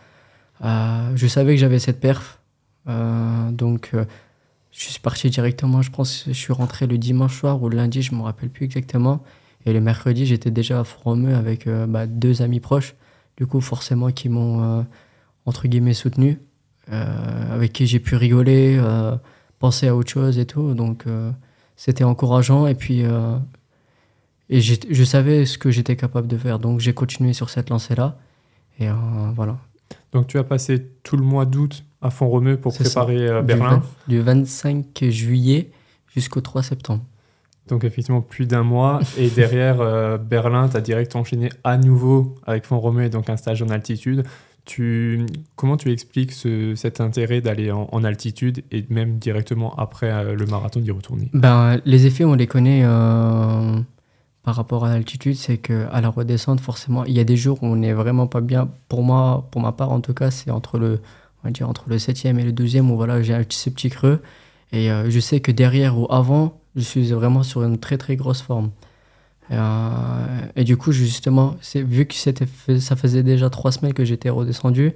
je 0.62 1.28
savais 1.28 1.56
que 1.56 1.60
j'avais 1.60 1.80
cette 1.80 2.00
perf. 2.00 2.40
donc, 2.86 3.92
je 4.72 4.90
suis 4.90 5.00
parti 5.00 5.30
directement, 5.30 5.82
je 5.82 5.92
pense 5.92 6.26
je 6.28 6.34
suis 6.34 6.54
rentré 6.54 6.88
le 6.88 6.98
dimanche 6.98 7.38
soir 7.40 7.62
ou 7.62 7.70
le 7.70 7.78
lundi, 7.78 8.02
je 8.02 8.14
ne 8.14 8.20
me 8.20 8.24
rappelle 8.24 8.50
plus 8.50 8.66
exactement. 8.66 9.24
Et 9.66 9.74
le 9.74 9.82
mercredi, 9.82 10.26
j'étais 10.26 10.52
déjà 10.52 10.80
à 10.80 10.84
Fromeux 10.84 11.36
avec 11.36 11.68
euh, 11.68 11.86
bah, 11.86 12.08
deux 12.08 12.42
amis 12.42 12.60
proches, 12.60 12.96
du 13.38 13.46
coup, 13.46 13.62
forcément, 13.62 14.12
qui 14.12 14.30
m'ont, 14.30 14.64
euh, 14.64 14.84
entre 15.46 15.68
guillemets, 15.68 15.94
soutenu, 15.94 16.40
euh, 16.92 17.54
avec 17.54 17.74
qui 17.74 17.86
j'ai 17.86 18.00
pu 18.00 18.16
rigoler, 18.16 18.82
penser 19.60 19.88
à 19.88 19.96
autre 19.96 20.10
chose 20.10 20.40
et 20.40 20.46
tout. 20.46 20.74
Donc, 20.74 21.06
c'était 21.76 22.04
encourageant. 22.04 22.68
Et 22.68 22.76
puis, 22.76 23.04
et 24.50 24.62
je 24.62 25.04
savais 25.04 25.46
ce 25.46 25.58
que 25.58 25.72
j'étais 25.72 25.96
capable 25.96 26.28
de 26.28 26.38
faire. 26.38 26.60
Donc, 26.60 26.80
j'ai 26.80 26.94
continué 26.94 27.34
sur 27.34 27.50
cette 27.50 27.70
lancée-là. 27.70 28.18
Et 28.80 28.88
voilà. 29.36 29.58
Donc, 30.14 30.28
tu 30.28 30.38
as 30.38 30.44
passé 30.44 30.88
tout 31.04 31.18
le 31.18 31.24
mois 31.24 31.46
d'août 31.46 31.84
à 32.02 32.10
Font-Romeu 32.10 32.58
pour 32.58 32.74
préparer 32.74 33.28
euh, 33.28 33.42
Berlin. 33.42 33.82
Du, 34.08 34.20
25 34.20 34.86
juillet 35.10 35.72
jusqu'au 36.14 36.42
3 36.42 36.64
septembre. 36.64 37.04
Donc 37.68 37.84
effectivement 37.84 38.22
plus 38.22 38.48
d'un 38.48 38.64
mois. 38.64 39.00
Et 39.18 39.30
derrière 39.30 39.82
euh, 39.82 40.18
Berlin, 40.18 40.70
tu 40.70 40.78
as 40.78 40.82
direct 40.82 41.16
enchaîné 41.16 41.50
à 41.64 41.78
nouveau 41.78 42.36
avec 42.46 42.66
Font-Romeu 42.66 43.04
et 43.04 43.10
donc 43.10 43.30
un 43.30 43.38
stage 43.38 43.62
en 43.62 43.70
altitude. 43.70 44.24
Tu, 44.66 45.26
comment 45.56 45.78
tu 45.78 45.92
expliques 45.92 46.32
cet 46.32 47.02
intérêt 47.02 47.42
d'aller 47.42 47.72
en, 47.72 48.04
altitude 48.04 48.64
et 48.72 48.86
même 48.90 49.18
directement 49.18 49.76
après 49.78 50.12
euh, 50.12 50.36
le 50.36 50.46
marathon 50.46 50.80
d'y 50.80 50.92
retourner? 50.92 51.30
Ben, 51.34 51.80
Les 51.86 52.06
effets, 52.06 52.24
on 52.24 52.36
les 52.36 52.46
connaît 52.46 52.84
par 54.44 54.56
rapport 54.56 54.86
à 54.86 54.90
l'altitude. 54.90 55.36
C'est 55.36 55.58
qu'à 55.58 56.02
la 56.02 56.10
redescente, 56.10 56.60
forcément, 56.60 57.04
il 57.06 57.14
y 57.14 57.20
a 57.20 57.24
des 57.24 57.38
jours 57.38 57.64
où 57.64 57.68
on 57.68 57.78
n'est 57.78 57.94
vraiment 57.94 58.28
pas 58.28 58.42
bien. 58.42 58.70
Pour 58.90 59.04
moi, 59.04 59.48
pour 59.52 59.62
ma 59.62 59.72
part 59.72 59.92
en 59.92 60.02
tout 60.02 60.14
cas, 60.14 60.30
c'est 60.30 60.52
entre 60.52 60.78
le 60.78 61.02
on 61.44 61.48
va 61.48 61.52
dire 61.52 61.70
entre 61.70 61.90
le 61.90 61.98
7e 61.98 62.38
et 62.38 62.44
le 62.44 62.52
12e 62.52 62.90
où 62.90 62.96
voilà, 62.96 63.22
j'ai 63.22 63.40
ce 63.50 63.70
petit 63.70 63.90
creux. 63.90 64.22
Et 64.72 64.92
euh, 64.92 65.10
je 65.10 65.20
sais 65.20 65.40
que 65.40 65.52
derrière 65.52 65.98
ou 65.98 66.08
avant, 66.12 66.62
je 66.76 66.82
suis 66.82 67.12
vraiment 67.12 67.44
sur 67.44 67.64
une 67.64 67.78
très 67.78 67.98
très 67.98 68.16
grosse 68.16 68.42
forme. 68.42 68.72
Et, 69.50 69.56
euh, 69.56 70.64
du 70.64 70.78
coup, 70.78 70.92
justement, 70.92 71.56
vu 71.74 72.06
que 72.06 72.14
ça 72.14 72.96
faisait 72.96 73.24
déjà 73.24 73.50
trois 73.50 73.72
semaines 73.72 73.94
que 73.94 74.06
j'étais 74.06 74.30
redescendu, 74.30 74.94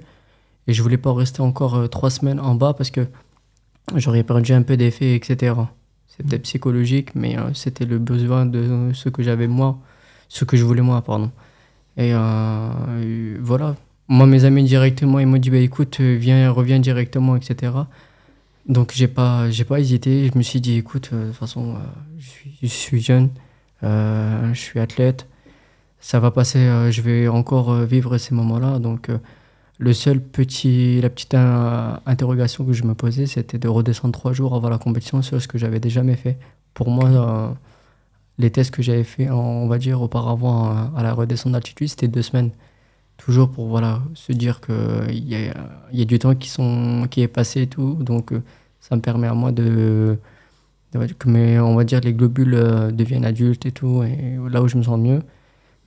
et 0.66 0.72
je 0.72 0.82
voulais 0.82 0.98
pas 0.98 1.12
rester 1.12 1.40
encore 1.40 1.74
euh, 1.74 1.86
trois 1.88 2.10
semaines 2.10 2.40
en 2.40 2.54
bas 2.54 2.72
parce 2.72 2.90
que 2.90 3.06
j'aurais 3.96 4.22
perdu 4.22 4.52
un 4.52 4.62
peu 4.62 4.76
d'effet, 4.76 5.14
etc. 5.14 5.54
C'est 6.06 6.24
peut-être 6.24 6.42
psychologique, 6.42 7.14
mais 7.16 7.36
c'était 7.54 7.84
le 7.84 7.98
besoin 7.98 8.46
de 8.46 8.92
ce 8.94 9.08
que 9.08 9.22
j'avais 9.24 9.48
moi, 9.48 9.80
ce 10.28 10.44
que 10.44 10.56
je 10.56 10.64
voulais 10.64 10.80
moi, 10.80 11.02
pardon. 11.02 11.32
Et 11.96 12.12
voilà, 13.40 13.74
moi, 14.08 14.26
mes 14.26 14.44
amis 14.44 14.64
directement, 14.64 15.18
ils 15.18 15.26
m'ont 15.26 15.38
dit 15.38 15.50
bah, 15.50 15.58
écoute, 15.58 15.98
euh, 16.00 16.16
viens, 16.18 16.50
reviens 16.50 16.78
directement, 16.78 17.36
etc. 17.36 17.72
Donc, 18.68 18.92
j'ai 18.94 19.08
pas, 19.08 19.50
j'ai 19.50 19.64
pas 19.64 19.80
hésité. 19.80 20.30
Je 20.32 20.38
me 20.38 20.42
suis 20.42 20.60
dit 20.60 20.76
écoute, 20.76 21.10
euh, 21.12 21.26
de 21.26 21.30
toute 21.30 21.38
façon, 21.38 21.74
euh, 21.74 21.78
je, 22.18 22.28
suis, 22.28 22.58
je, 22.62 22.66
suis, 22.66 23.00
jeune, 23.00 23.30
je 23.82 24.52
suis 24.54 24.80
athlète, 24.80 25.26
ça 26.00 26.20
va 26.20 26.30
passer, 26.30 26.58
je 26.90 27.00
vais 27.02 27.28
encore 27.28 27.74
vivre 27.82 28.18
ces 28.18 28.34
moments-là. 28.34 28.78
Donc, 28.78 29.10
le 29.78 29.92
seul 29.92 30.20
petit, 30.20 31.00
la 31.00 31.10
petite 31.10 31.34
interrogation 31.34 32.64
que 32.64 32.72
je 32.72 32.84
me 32.84 32.94
posais, 32.94 33.26
c'était 33.26 33.58
de 33.58 33.68
redescendre 33.68 34.12
trois 34.12 34.32
jours 34.32 34.54
avant 34.54 34.68
la 34.68 34.78
compétition 34.78 35.22
sur 35.22 35.40
ce 35.40 35.48
que 35.48 35.58
j'avais 35.58 35.80
déjà 35.80 36.00
jamais 36.00 36.16
fait. 36.16 36.38
Pour 36.74 36.90
moi, 36.90 37.56
les 38.38 38.50
tests 38.50 38.70
que 38.70 38.82
j'avais 38.82 39.04
fait, 39.04 39.30
on 39.30 39.66
va 39.66 39.78
dire 39.78 40.00
auparavant 40.02 40.92
à 40.94 41.02
la 41.02 41.12
redescente 41.12 41.52
d'altitude, 41.52 41.88
c'était 41.88 42.08
deux 42.08 42.22
semaines 42.22 42.50
toujours 43.16 43.50
pour 43.50 43.68
voilà, 43.68 44.02
se 44.14 44.32
dire 44.32 44.60
qu'il 44.60 45.28
y 45.28 45.34
a, 45.34 45.54
y 45.92 46.02
a 46.02 46.04
du 46.04 46.18
temps 46.18 46.34
qui, 46.34 46.48
sont, 46.48 47.06
qui 47.10 47.22
est 47.22 47.28
passé 47.28 47.62
et 47.62 47.66
tout. 47.66 47.94
Donc, 48.00 48.32
euh, 48.32 48.42
ça 48.80 48.96
me 48.96 49.00
permet 49.00 49.26
à 49.26 49.34
moi 49.34 49.52
de, 49.52 50.18
mes, 51.26 51.58
on 51.58 51.74
va 51.74 51.84
dire 51.84 52.00
les 52.00 52.12
globules 52.12 52.54
euh, 52.54 52.90
deviennent 52.90 53.24
adultes 53.24 53.66
et 53.66 53.72
tout, 53.72 54.02
et 54.02 54.38
là 54.50 54.62
où 54.62 54.68
je 54.68 54.76
me 54.76 54.82
sens 54.82 54.98
mieux. 54.98 55.22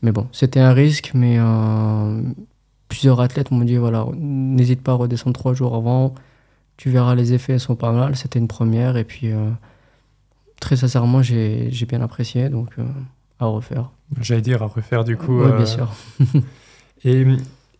Mais 0.02 0.12
bon, 0.12 0.28
c'était 0.32 0.60
un 0.60 0.74
risque, 0.74 1.12
mais 1.14 1.38
euh, 1.40 2.22
plusieurs 2.88 3.20
athlètes 3.20 3.52
m'ont 3.52 3.64
dit 3.64 3.78
voilà, 3.78 4.06
n'hésite 4.16 4.82
pas 4.82 4.94
à 4.94 4.96
redescendre 4.96 5.38
trois 5.38 5.54
jours 5.54 5.76
avant, 5.76 6.14
tu 6.78 6.90
verras 6.90 7.16
les 7.16 7.34
effets 7.34 7.60
sont 7.60 7.76
pas 7.76 7.92
mal. 7.92 8.16
C'était 8.16 8.40
une 8.40 8.48
première 8.48 8.98
et 8.98 9.04
puis 9.04 9.32
euh, 9.32 9.50
très 10.60 10.76
sincèrement 10.76 11.22
j'ai 11.22 11.70
bien 11.88 12.02
apprécié 12.02 12.50
donc 12.50 12.70
euh, 12.78 12.86
à 13.40 13.46
refaire. 13.46 13.90
J'allais 14.22 14.42
dire 14.42 14.62
à 14.64 14.68
refaire 14.68 15.04
du 15.04 15.18
coup. 15.18 15.42
Oui, 15.42 15.52
bien 15.52 15.66
sûr. 15.66 15.90
et, 17.04 17.26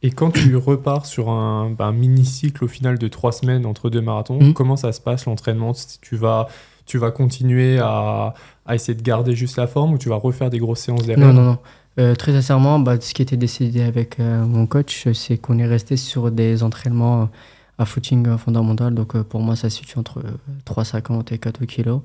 et, 0.04 0.12
quand 0.12 0.32
tu 0.32 0.56
repars 0.56 1.06
sur 1.06 1.30
un, 1.30 1.70
bah, 1.70 1.92
mini 1.92 2.26
cycle 2.26 2.64
au 2.64 2.68
final 2.68 2.98
de 2.98 3.08
trois 3.08 3.32
semaines 3.32 3.66
entre 3.66 3.90
deux 3.90 4.02
marathons, 4.02 4.40
hmm. 4.40 4.54
comment 4.54 4.76
ça 4.76 4.92
se 4.92 5.02
passe 5.02 5.26
l'entraînement? 5.26 5.74
Tu 6.02 6.16
vas 6.16 6.48
tu 6.86 6.98
vas 6.98 7.12
continuer 7.12 7.80
à, 7.80 8.34
à, 8.66 8.76
essayer 8.76 8.98
de 8.98 9.04
garder 9.04 9.36
juste 9.36 9.58
la 9.58 9.68
forme 9.68 9.94
ou 9.94 9.98
tu 9.98 10.08
vas 10.08 10.16
refaire 10.16 10.50
des 10.50 10.58
grosses 10.58 10.80
séances 10.80 11.06
derrière? 11.06 11.28
Non, 11.28 11.34
non, 11.34 11.44
non. 11.44 11.58
Euh, 12.00 12.16
très 12.16 12.32
sincèrement, 12.32 12.80
bah, 12.80 13.02
ce 13.02 13.14
qui 13.14 13.22
était 13.22 13.36
décidé 13.36 13.82
avec 13.82 14.20
mon 14.20 14.68
coach, 14.68 15.12
c'est 15.12 15.38
qu'on 15.38 15.58
est 15.58 15.66
resté 15.66 15.98
sur 15.98 16.32
des 16.32 16.64
entraînements 16.64 17.30
à 17.78 17.86
footing 17.86 18.38
fondamental. 18.38 18.94
Donc 18.94 19.16
euh, 19.16 19.24
pour 19.24 19.42
moi, 19.42 19.56
ça 19.56 19.70
se 19.70 19.78
situe 19.78 19.98
entre 19.98 20.22
3,50 20.66 21.34
et 21.34 21.38
4 21.38 21.66
kg. 21.66 22.00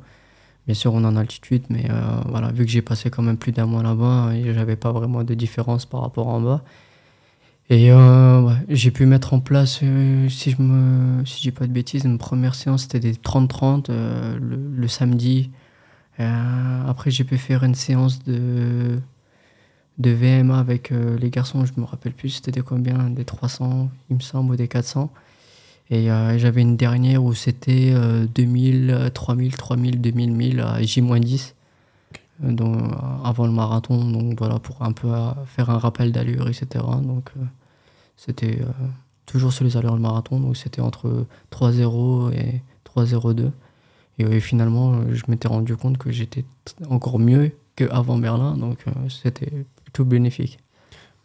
Bien 0.67 0.75
sûr, 0.75 0.95
on 0.95 1.03
est 1.03 1.07
en 1.07 1.17
altitude, 1.17 1.65
mais 1.71 1.87
euh, 1.91 2.21
voilà, 2.29 2.53
vu 2.53 2.65
que 2.65 2.71
j'ai 2.71 2.83
passé 2.83 3.11
quand 3.11 3.23
même 3.23 3.37
plus 3.37 3.53
d'un 3.53 3.67
mois 3.67 3.83
là-bas, 3.83 4.31
j'avais 4.55 4.77
pas 4.77 4.93
vraiment 4.93 5.25
de 5.25 5.35
différence 5.35 5.87
par 5.87 6.03
rapport 6.03 6.29
en 6.29 6.41
bas. 6.41 6.63
Et 7.71 7.91
euh, 7.91 8.51
j'ai 8.69 8.91
pu 8.91 9.07
mettre 9.07 9.35
en 9.35 9.41
place, 9.41 9.79
si 9.79 10.51
je 10.51 10.61
me, 10.61 11.25
si 11.25 11.43
dis 11.43 11.53
pas 11.53 11.67
de 11.67 11.73
bêtises, 11.73 12.05
une 12.05 12.19
première 12.19 12.55
séance 12.55 12.83
c'était 12.83 13.01
des 13.01 13.15
30-30 13.15 13.91
le, 14.39 14.89
samedi. 14.89 15.51
après, 16.19 17.11
j'ai 17.11 17.25
pu 17.25 17.39
faire 17.39 17.65
une 17.65 17.75
séance 17.75 18.23
de, 18.25 19.01
VMA 19.99 20.59
avec 20.59 20.91
les 20.91 21.31
garçons, 21.31 21.65
je 21.65 21.73
me 21.81 21.87
rappelle 21.87 22.13
plus, 22.13 22.31
c'était 22.31 22.53
des 22.53 22.63
combien? 22.63 23.11
Des 23.11 23.25
300, 23.25 23.91
il 24.11 24.17
me 24.17 24.21
semble, 24.21 24.53
ou 24.53 24.57
des 24.57 24.69
400. 24.69 25.11
Et 25.91 26.11
euh, 26.11 26.39
j'avais 26.39 26.63
une 26.63 26.77
dernière 26.77 27.23
où 27.23 27.35
c'était 27.35 27.95
2000, 28.35 29.11
3000, 29.15 29.57
3000, 29.57 30.01
2000, 30.01 30.33
1000 30.33 30.61
à 30.61 30.83
J-10 30.83 31.55
euh, 32.45 32.89
avant 33.25 33.47
le 33.47 33.53
marathon. 33.53 34.11
Donc 34.11 34.39
voilà, 34.39 34.59
pour 34.59 34.83
un 34.83 34.93
peu 34.93 35.09
euh, 35.09 35.33
faire 35.47 35.71
un 35.71 35.79
rappel 35.79 36.13
d'allure, 36.13 36.49
etc. 36.49 36.85
Donc 37.03 37.33
c'était 38.17 38.61
toujours 39.27 39.53
sur 39.53 39.65
les 39.65 39.77
allures 39.77 39.95
du 39.95 40.01
marathon. 40.01 40.41
Donc 40.41 40.57
c'était 40.57 40.81
entre 40.81 41.27
3-0 41.51 42.33
et 42.33 42.63
3-0-2. 42.97 43.51
Et 44.19 44.41
finalement, 44.41 45.11
je 45.11 45.23
m'étais 45.29 45.49
rendu 45.49 45.77
compte 45.77 45.99
que 45.99 46.13
j'étais 46.13 46.45
encore 46.89 47.19
mieux 47.19 47.53
qu'avant 47.77 48.19
Berlin. 48.19 48.57
Donc 48.57 48.85
c'était 49.09 49.67
tout 49.93 50.05
bénéfique. 50.05 50.59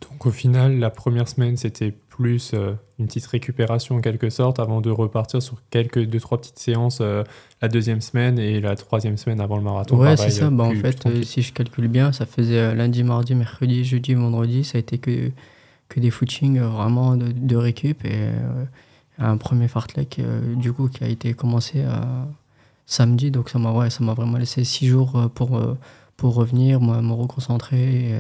Donc 0.02 0.26
au 0.26 0.32
final, 0.32 0.78
la 0.80 0.90
première 0.90 1.28
semaine, 1.28 1.58
c'était 1.58 1.96
plus 2.18 2.52
euh, 2.54 2.74
une 2.98 3.06
petite 3.06 3.28
récupération 3.28 3.96
en 3.96 4.02
quelque 4.02 4.30
sorte 4.30 4.60
avant 4.60 4.82
de 4.82 4.90
repartir 4.90 5.42
sur 5.42 5.58
quelques 5.70 6.04
deux 6.04 6.20
trois 6.20 6.40
petites 6.40 6.58
séances 6.58 6.98
euh, 7.00 7.24
la 7.62 7.68
deuxième 7.68 8.02
semaine 8.02 8.40
et 8.40 8.60
la 8.60 8.76
troisième 8.76 9.18
semaine 9.18 9.40
avant 9.40 9.58
le 9.58 9.64
marathon. 9.64 9.98
Ouais, 9.98 10.18
c'est 10.18 10.32
ça. 10.32 10.50
Bah, 10.50 10.64
en 10.64 10.74
fait, 10.74 11.06
euh, 11.06 11.22
si 11.22 11.44
je 11.44 11.54
calcule 11.54 11.88
bien, 11.88 12.12
ça 12.12 12.26
faisait 12.26 12.74
lundi, 12.74 13.04
mardi, 13.04 13.36
mercredi, 13.36 13.86
jeudi, 13.86 14.16
vendredi. 14.16 14.64
Ça 14.64 14.78
a 14.78 14.80
été 14.80 14.98
que, 14.98 15.32
que 15.90 16.00
des 16.00 16.10
footings 16.10 16.60
vraiment 16.60 17.16
de, 17.16 17.32
de 17.32 17.56
récup 17.56 18.04
et 18.04 18.30
un 19.20 19.38
premier 19.38 19.68
fartlek 19.68 20.20
du 20.56 20.74
coup 20.74 20.90
qui 20.90 21.04
a 21.04 21.08
été 21.08 21.34
commencé 21.34 21.84
samedi. 22.88 23.30
Donc 23.30 23.50
ça 23.50 23.60
m'a 23.60 23.72
ouais, 23.72 23.90
ça 23.90 24.04
m'a 24.04 24.14
vraiment 24.14 24.38
laissé 24.38 24.64
six 24.64 24.88
jours 24.88 25.30
pour, 25.36 25.62
pour 26.18 26.34
revenir, 26.34 26.82
moi, 26.82 27.02
me 27.02 27.14
reconcentrer. 27.14 28.10
Et, 28.10 28.16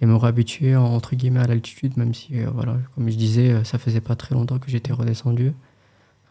et 0.00 0.06
me 0.06 0.16
réhabituer 0.16 0.76
entre 0.76 1.14
guillemets 1.14 1.40
à 1.40 1.46
l'altitude, 1.46 1.96
même 1.96 2.14
si, 2.14 2.40
euh, 2.40 2.50
voilà, 2.52 2.76
comme 2.94 3.08
je 3.08 3.16
disais, 3.16 3.50
euh, 3.50 3.64
ça 3.64 3.78
faisait 3.78 4.00
pas 4.00 4.16
très 4.16 4.34
longtemps 4.34 4.58
que 4.58 4.70
j'étais 4.70 4.92
redescendu. 4.92 5.52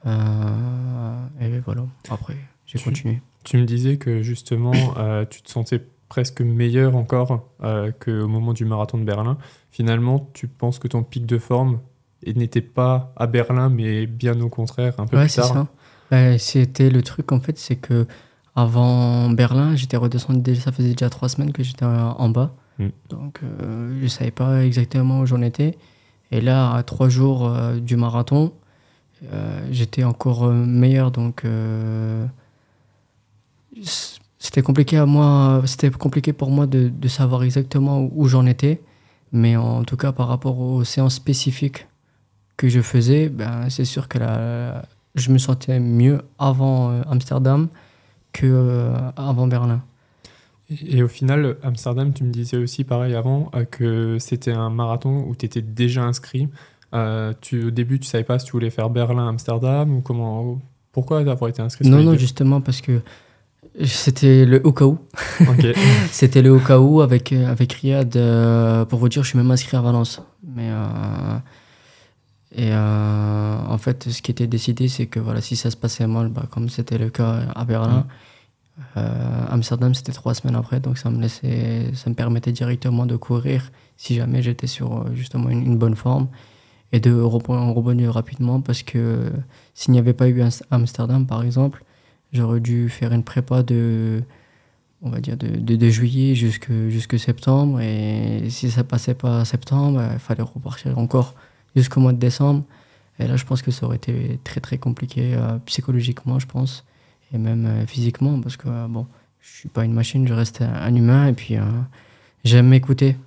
Euh, 0.06 1.26
et 1.40 1.60
voilà, 1.60 1.86
après, 2.10 2.36
j'ai 2.66 2.80
continué. 2.80 3.22
Tu 3.44 3.58
me 3.58 3.66
disais 3.66 3.98
que 3.98 4.22
justement, 4.22 4.74
tu 5.30 5.42
te 5.42 5.50
sentais 5.50 5.82
presque 6.10 6.42
meilleur 6.42 6.96
encore 6.96 7.50
qu'au 8.00 8.28
moment 8.28 8.54
du 8.54 8.66
marathon 8.66 8.98
de 8.98 9.04
Berlin. 9.04 9.38
Finalement, 9.72 10.30
tu 10.34 10.48
penses 10.48 10.80
que 10.80 10.88
ton 10.88 11.04
pic 11.04 11.26
de 11.26 11.38
forme 11.38 11.80
n'était 12.26 12.62
pas 12.62 13.14
à 13.18 13.28
Berlin, 13.28 13.70
mais 13.70 14.06
bien 14.06 14.40
au 14.40 14.50
contraire, 14.50 14.94
un 15.00 15.08
peu 15.08 15.18
plus 15.18 15.34
tard 15.34 15.68
ça. 16.12 16.38
C'était 16.38 16.90
le 16.90 17.02
truc, 17.02 17.32
en 17.32 17.40
fait, 17.40 17.58
c'est 17.58 17.78
que 17.78 18.06
avant 18.56 19.30
Berlin, 19.30 19.76
j'étais 19.76 19.98
redescendu, 19.98 20.56
ça 20.58 20.72
faisait 20.72 20.92
déjà 20.92 21.10
trois 21.10 21.28
semaines 21.30 21.52
que 21.52 21.64
j'étais 21.64 21.86
en 21.86 22.30
bas. 22.30 22.56
Mm. 22.80 22.88
Donc, 23.10 23.40
euh, 23.44 23.96
je 24.00 24.04
ne 24.04 24.08
savais 24.08 24.32
pas 24.32 24.64
exactement 24.66 25.22
où 25.22 25.26
j'en 25.26 25.42
étais. 25.42 25.78
Et 26.32 26.42
là, 26.42 26.74
à 26.74 26.84
trois 26.84 27.10
jours 27.10 27.48
euh, 27.48 27.80
du 27.80 27.96
marathon, 27.96 28.54
euh, 29.32 29.68
j'étais 29.72 30.04
encore 30.04 30.48
meilleur. 30.48 31.12
Donc, 31.12 31.44
c'était 34.40 34.62
compliqué 34.62 34.98
à 34.98 35.06
moi. 35.06 35.62
Compliqué 36.00 36.34
pour 36.34 36.52
moi 36.52 36.68
de, 36.68 37.08
savoir 37.08 37.44
exactement 37.44 38.10
où, 38.14 38.28
j'en 38.28 38.46
étais. 38.46 38.82
Mais 39.32 39.56
en 39.56 39.84
tout 39.84 39.98
cas, 39.98 40.12
par 40.12 40.28
rapport 40.28 40.60
aux 40.60 40.84
séances 40.84 41.16
spécifiques 41.16 41.88
que 42.56 42.70
je 42.70 42.82
faisais, 42.82 43.30
ben, 43.30 43.70
c'est 43.70 43.86
sûr 43.86 44.08
que 44.08 44.20
là, 44.20 44.84
je 45.16 45.32
me 45.32 45.40
sentais 45.40 45.80
mieux 45.80 46.22
avant 46.38 47.02
Amsterdam 47.10 47.68
que 48.32 48.94
avant 49.16 49.48
Berlin. 49.48 49.82
Et 50.88 51.04
au 51.04 51.08
final, 51.08 51.58
Amsterdam, 51.64 52.14
tu 52.14 52.24
me 52.24 52.32
disais 52.32 52.58
aussi 52.58 52.84
pareil 52.84 53.16
avant 53.16 53.52
euh, 53.56 53.66
que 53.66 54.18
c'était 54.20 54.52
un 54.52 54.70
marathon 54.70 55.26
où 55.28 55.36
tu 55.36 55.46
étais 55.46 55.62
déjà 55.62 56.04
inscrit. 56.04 56.48
Euh, 56.94 57.34
tu, 57.42 57.66
au 57.66 57.72
début, 57.72 58.00
tu 58.00 58.08
savais 58.08 58.24
pas 58.24 58.40
si 58.40 58.46
tu 58.46 58.52
voulais 58.52 58.70
faire 58.70 58.90
Berlin, 58.90 59.28
Amsterdam 59.28 59.96
ou 59.96 60.02
comment. 60.02 60.62
Pourquoi 60.92 61.20
avoir 61.20 61.50
été 61.50 61.62
inscrit 61.62 61.88
Non, 61.90 62.04
non, 62.04 62.16
justement 62.16 62.62
parce 62.62 62.82
que 62.82 63.02
c'était 63.84 64.46
le 64.46 64.62
au 64.64 64.74
cas 64.74 64.86
où. 64.86 65.00
c'était 66.12 66.44
le 66.44 66.52
au 66.52 66.60
cas 66.60 66.80
où 66.80 67.02
avec, 67.02 67.34
euh, 67.34 67.50
avec 67.50 67.74
Riyad. 67.74 68.12
pour 68.88 69.00
vous 69.00 69.10
dire, 69.10 69.24
je 69.24 69.30
suis 69.30 69.38
même 69.38 69.50
inscrit 69.50 69.76
à 69.76 69.82
Valence. 69.82 70.22
Mais. 70.56 70.70
et 72.56 72.74
en 72.76 73.78
fait, 73.80 74.10
ce 74.10 74.22
qui 74.22 74.30
était 74.30 74.48
décidé, 74.48 74.88
c'est 74.88 75.08
que 75.08 75.20
voilà, 75.20 75.42
si 75.42 75.56
ça 75.56 75.72
se 75.72 75.78
passait 75.78 76.06
mal, 76.06 76.30
bah, 76.30 76.46
comme 76.52 76.70
c'était 76.70 77.00
le 77.00 77.10
cas 77.10 77.48
à 77.56 77.66
Berlin, 77.66 78.02
mm. 78.02 78.08
Euh, 78.98 79.46
Amsterdam, 79.50 79.94
c'était 79.94 80.12
trois 80.12 80.34
semaines 80.34 80.56
après, 80.56 80.80
donc 80.80 80.98
ça 80.98 81.10
me, 81.10 81.22
laissait, 81.22 81.94
ça 81.94 82.10
me 82.10 82.16
permettait 82.16 82.52
directement 82.52 83.06
de 83.06 83.16
courir 83.16 83.72
si 83.98 84.16
jamais 84.16 84.42
j'étais 84.42 84.68
sur 84.68 85.02
euh, 85.02 85.14
justement 85.14 85.50
une, 85.50 85.78
bonne 85.78 85.96
forme 85.96 86.28
et 86.92 87.00
de 87.00 87.14
rebondir 87.14 88.14
rapidement 88.14 88.62
parce 88.62 88.84
que 88.84 89.32
s'il 89.74 89.94
n'y 89.94 90.00
avait 90.00 90.14
pas 90.14 90.28
eu 90.28 90.44
Amsterdam, 90.72 91.26
par 91.26 91.44
exemple, 91.44 91.84
j'aurais 92.32 92.60
dû 92.60 92.90
faire 92.90 93.14
une 93.14 93.24
prépa 93.24 93.64
de, 93.64 94.24
on 95.02 95.10
va 95.10 95.20
dire, 95.20 95.38
de, 95.38 95.90
juillet 95.90 96.36
jusqu'à 96.36 97.18
septembre 97.18 97.80
et 97.80 98.50
si 98.50 98.72
ça 98.72 98.84
passait 98.84 99.16
pas 99.16 99.42
à 99.42 99.46
septembre, 99.46 100.04
il 100.14 100.20
fallait 100.20 100.44
repartir 100.44 100.98
encore 100.98 101.36
jusqu'au 101.76 102.00
mois 102.00 102.14
de 102.14 102.20
décembre. 102.20 102.64
Et 103.20 103.28
là, 103.28 103.36
je 103.38 103.46
pense 103.46 103.62
que 103.62 103.72
ça 103.72 103.86
aurait 103.86 103.98
été 103.98 104.40
très 104.44 104.60
très 104.60 104.78
compliqué 104.78 105.36
euh, 105.36 105.58
psychologiquement, 105.66 106.40
je 106.40 106.48
pense 106.48 106.84
et 107.34 107.38
même 107.38 107.66
euh, 107.66 107.86
physiquement, 107.86 108.40
parce 108.40 108.58
que 108.58 108.68
euh, 108.68 108.88
bon, 108.88 109.08
je 109.42 109.50
suis 109.50 109.70
pas 109.70 109.84
une 109.84 109.94
machine, 109.94 110.28
je 110.28 110.34
reste 110.34 110.62
un, 110.62 110.96
humain, 110.96 111.28
et 111.28 111.34
puis 111.34 111.58
euh, 111.58 111.64
j'aime 112.44 112.68
m'écouter. 112.68 113.18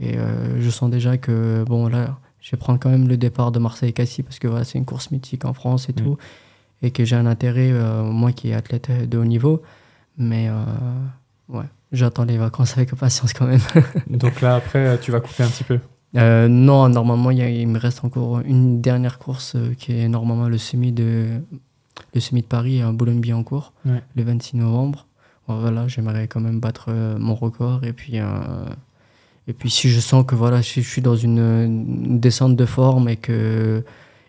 Et 0.00 0.16
je 0.58 0.70
sens 0.70 0.90
déjà 0.90 1.16
que, 1.16 1.64
bon, 1.64 1.86
là, 1.86 2.18
je 2.40 2.50
vais 2.50 2.56
prendre 2.56 2.80
quand 2.80 2.88
même 2.88 3.06
le 3.06 3.16
départ 3.16 3.52
de 3.52 3.60
Marseille-Cassis, 3.60 4.24
parce 4.24 4.40
que 4.40 4.48
voilà, 4.48 4.64
c'est 4.64 4.78
une 4.78 4.84
course 4.84 5.12
mythique 5.12 5.44
en 5.44 5.52
France 5.52 5.88
et 5.88 5.92
mm. 5.92 5.96
tout, 5.96 6.18
et 6.82 6.90
que 6.90 7.04
j'ai 7.04 7.14
un 7.14 7.26
intérêt, 7.26 7.70
moi 8.02 8.32
qui 8.32 8.50
est 8.50 8.54
athlète 8.54 8.90
de 9.08 9.18
haut 9.18 9.24
niveau, 9.24 9.62
mais 10.18 10.50
ouais, 11.48 11.66
j'attends 11.92 12.24
les 12.24 12.36
vacances 12.36 12.76
avec 12.76 12.92
impatience 12.92 13.32
quand 13.32 13.46
même. 13.46 13.60
Donc 14.08 14.40
là, 14.40 14.56
après, 14.56 14.98
tu 14.98 15.12
vas 15.12 15.20
couper 15.20 15.44
un 15.44 15.48
petit 15.48 15.64
peu? 15.64 15.78
Non, 16.14 16.88
normalement, 16.88 17.30
il, 17.30 17.38
il, 17.38 17.68
me 17.68 17.78
reste 17.78 18.04
encore 18.04 18.40
une 18.40 18.80
dernière 18.80 19.18
course 19.18 19.56
qui 19.78 19.96
est 19.96 20.08
normalement 20.08 20.48
le 20.48 20.58
semi 20.58 20.90
de 20.90 21.42
le 22.14 22.20
semi 22.20 22.42
de 22.42 22.46
Paris 22.46 22.82
à 22.82 22.92
Boulogne-Billancourt 22.92 23.72
le 23.84 24.22
26 24.22 24.56
novembre. 24.56 25.06
Voilà, 25.48 25.88
j'aimerais 25.88 26.28
quand 26.28 26.40
même 26.40 26.60
battre 26.60 26.86
euh, 26.88 27.18
mon 27.18 27.34
record. 27.34 27.84
Et 27.84 27.92
puis, 27.92 28.18
euh, 28.18 28.24
et 29.48 29.52
puis 29.52 29.70
si 29.70 29.88
je 29.90 30.00
sens 30.00 30.24
que 30.24 30.34
voilà, 30.34 30.62
si 30.62 30.82
je 30.82 30.88
suis 30.88 31.02
dans 31.02 31.16
une, 31.16 32.18
descente 32.20 32.56
de 32.56 32.64
forme 32.64 33.08
et 33.08 33.16
que, 33.16 33.84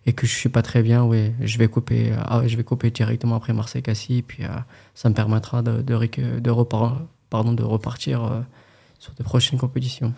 et 0.06 0.14
que 0.14 0.26
je 0.26 0.36
suis 0.36 0.50
pas 0.50 0.62
très 0.62 0.82
bien, 0.82 1.04
oui, 1.04 1.32
je 1.42 1.58
vais 1.58 1.68
couper, 1.68 2.12
ah, 2.26 2.42
je 2.46 2.58
vais 2.58 2.64
couper 2.64 2.92
directement 2.92 3.36
après 3.36 3.54
Marseille-Cassis. 3.54 4.20
Et 4.20 4.22
puis 4.22 4.44
euh, 4.44 4.50
ça 4.96 5.10
me 5.10 5.14
permettra 5.14 5.62
de, 5.62 5.82
de, 5.82 6.40
de, 6.40 6.50
repart, 6.50 7.02
pardon, 7.30 7.54
de 7.54 7.64
repartir 7.64 8.44
sur 9.00 9.14
de 9.14 9.24
prochaines 9.24 9.60
compétitions. 9.60 10.14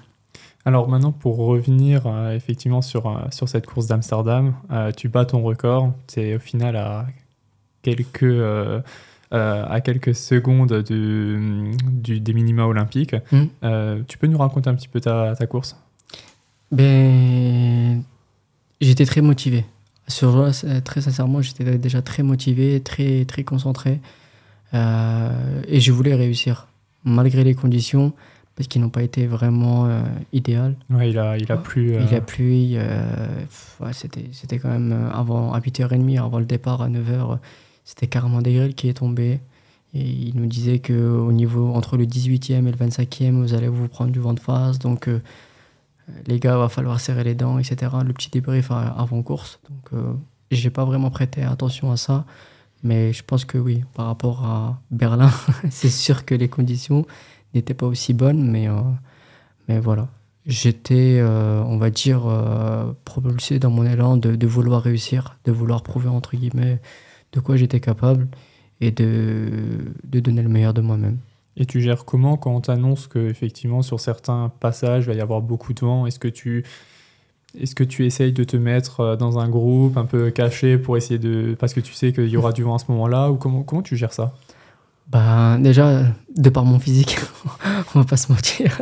Alors 0.68 0.88
maintenant, 0.90 1.12
pour 1.12 1.38
revenir 1.38 2.08
effectivement 2.32 2.82
sur, 2.82 3.28
sur 3.32 3.48
cette 3.48 3.68
course 3.68 3.86
d'Amsterdam, 3.86 4.56
tu 4.98 5.10
bats 5.10 5.26
ton 5.26 5.44
record. 5.44 5.94
C'est 6.08 6.36
au 6.36 6.40
final 6.40 6.76
à 6.76 7.06
quelques, 7.86 8.24
euh, 8.24 8.82
euh, 9.32 9.66
à 9.68 9.80
quelques 9.82 10.16
secondes 10.16 10.82
du, 10.82 12.20
des 12.20 12.34
minima 12.34 12.66
olympiques. 12.66 13.16
Hmm. 13.32 13.46
Euh, 13.64 14.02
tu 14.08 14.18
peux 14.18 14.28
nous 14.28 14.40
raconter 14.40 14.70
un 14.70 14.76
petit 14.76 14.88
peu 14.88 15.00
ta, 15.00 15.36
ta 15.36 15.46
course? 15.46 15.78
Ben, 16.72 18.02
j'étais 18.82 19.06
très 19.06 19.22
motivé. 19.22 19.66
Sur 20.08 20.52
très 20.84 21.02
sincèrement, 21.02 21.42
j'étais 21.42 21.78
déjà 21.78 22.02
très 22.02 22.24
motivé, 22.24 22.80
très, 22.82 23.26
très 23.26 23.44
concentré. 23.44 24.00
Et 24.74 25.80
je 25.80 25.92
voulais 25.92 26.16
réussir, 26.16 26.68
malgré 27.06 27.44
les 27.44 27.56
conditions, 27.56 28.14
parce 28.56 28.68
qu'ils 28.68 28.82
n'ont 28.82 28.90
pas 28.90 29.04
été 29.04 29.26
vraiment 29.26 29.86
euh, 29.86 30.02
idéales. 30.32 30.76
Ouais, 30.90 31.10
il 31.10 31.18
a, 31.18 31.38
il 31.38 31.52
a 31.52 31.58
plu. 31.58 31.96
Il 31.96 32.16
a 32.16 32.22
plu. 32.22 32.76
ouais, 33.80 33.94
c'était, 33.94 34.30
c'était 34.32 34.60
quand 34.60 34.70
même 34.70 35.10
avant, 35.14 35.54
à 35.54 35.60
8h30, 35.60 36.20
avant 36.20 36.40
le 36.40 36.46
départ, 36.46 36.82
à 36.82 36.90
9h, 36.90 37.40
c'était 37.86 38.08
carrément 38.08 38.42
des 38.42 38.54
grilles 38.54 38.76
qui 38.76 38.90
est 38.90 38.96
tombé. 38.96 39.40
Et 39.94 40.02
il 40.02 40.36
nous 40.36 40.48
disait 40.48 40.80
qu'au 40.80 41.32
niveau, 41.32 41.70
entre 41.74 41.96
le 41.96 42.06
18e 42.06 42.68
et 42.68 42.72
le 42.72 42.78
25e, 42.78 43.32
vous 43.32 43.54
allez 43.54 43.70
vous 43.70 43.88
prendre 43.88 44.12
du 44.12 44.20
vent 44.20 44.34
de 44.34 44.42
face. 44.42 44.78
Donc, 44.78 45.08
les 46.28 46.40
gars, 46.40 46.58
va 46.58 46.70
falloir 46.70 47.00
serrer 47.00 47.24
les 47.24 47.36
dents, 47.36 47.60
etc. 47.60 47.92
Le 48.06 48.14
petit 48.14 48.30
débrief 48.30 48.72
avant 48.72 49.22
course. 49.22 49.60
Donc, 49.70 49.94
euh, 49.94 50.14
j'ai 50.52 50.70
pas 50.70 50.86
vraiment 50.86 51.10
prêté 51.10 51.44
attention 51.44 51.92
à 51.92 51.98
ça. 51.98 52.26
Mais 52.84 53.14
je 53.14 53.24
pense 53.24 53.46
que 53.46 53.58
oui, 53.58 53.84
par 53.96 54.06
rapport 54.08 54.46
à 54.46 54.80
Berlin, 54.92 55.32
c'est 55.70 55.90
sûr 55.90 56.26
que 56.26 56.36
les 56.36 56.50
conditions 56.50 57.06
n'étaient 57.54 57.74
pas 57.74 57.88
aussi 57.88 58.14
bonnes. 58.14 58.50
Mais, 58.50 58.68
euh, 58.68 58.82
mais 59.68 59.80
voilà, 59.80 60.08
j'étais, 60.46 61.18
euh, 61.20 61.64
on 61.64 61.78
va 61.78 61.90
dire, 61.90 62.24
propulsé 63.04 63.60
dans 63.60 63.72
mon 63.72 63.86
élan 63.86 64.18
de, 64.18 64.48
vouloir 64.48 64.84
réussir, 64.84 65.38
de 65.46 65.52
vouloir 65.52 65.82
prouver, 65.82 66.10
entre 66.10 66.36
guillemets, 66.36 66.80
de 67.36 67.40
quoi 67.40 67.58
j'étais 67.58 67.80
capable 67.80 68.28
et 68.82 68.92
de, 68.92 69.48
de 70.04 70.20
donner 70.20 70.42
le 70.42 70.50
meilleur 70.50 70.74
de 70.74 70.82
moi-même. 70.82 71.18
Et 71.58 71.66
tu 71.66 71.80
gères 71.82 72.04
comment 72.04 72.36
quand 72.38 72.54
on 72.54 72.62
t'annonce 72.62 73.08
qu'effectivement 73.08 73.82
sur 73.82 74.00
certains 74.00 74.52
passages 74.60 75.06
il 75.06 75.08
va 75.08 75.14
y 75.14 75.22
avoir 75.22 75.42
beaucoup 75.42 75.74
de 75.74 75.82
vent? 75.82 76.08
Est-ce 76.08 76.20
que 76.20 76.28
tu 76.28 76.64
est-ce 77.62 77.76
que 77.76 77.86
tu 77.86 78.06
essayes 78.06 78.34
de 78.34 78.44
te 78.44 78.58
mettre 78.58 79.00
euh, 79.00 79.16
dans 79.16 79.40
un 79.40 79.48
groupe 79.48 79.96
un 79.98 80.06
peu 80.06 80.30
caché 80.32 80.78
pour 80.78 80.98
essayer 80.98 81.20
de 81.20 81.56
parce 81.58 81.74
que 81.74 81.80
tu 81.80 81.94
sais 81.94 82.12
qu'il 82.12 82.28
y 82.28 82.36
aura 82.36 82.52
du 82.52 82.64
vent 82.64 82.76
à 82.76 82.80
ce 82.80 82.86
moment-là? 82.90 83.32
Ou 83.32 83.36
comment 83.36 83.64
comment 83.64 83.82
tu 83.82 83.96
gères 83.96 84.14
ça? 84.14 84.34
Ben, 85.08 85.60
déjà, 85.60 86.04
de 86.36 86.50
par 86.50 86.66
mon 86.66 86.80
physique, 86.80 87.18
on 87.96 88.00
va 88.00 88.06
pas 88.06 88.18
se 88.18 88.32
mentir. 88.32 88.82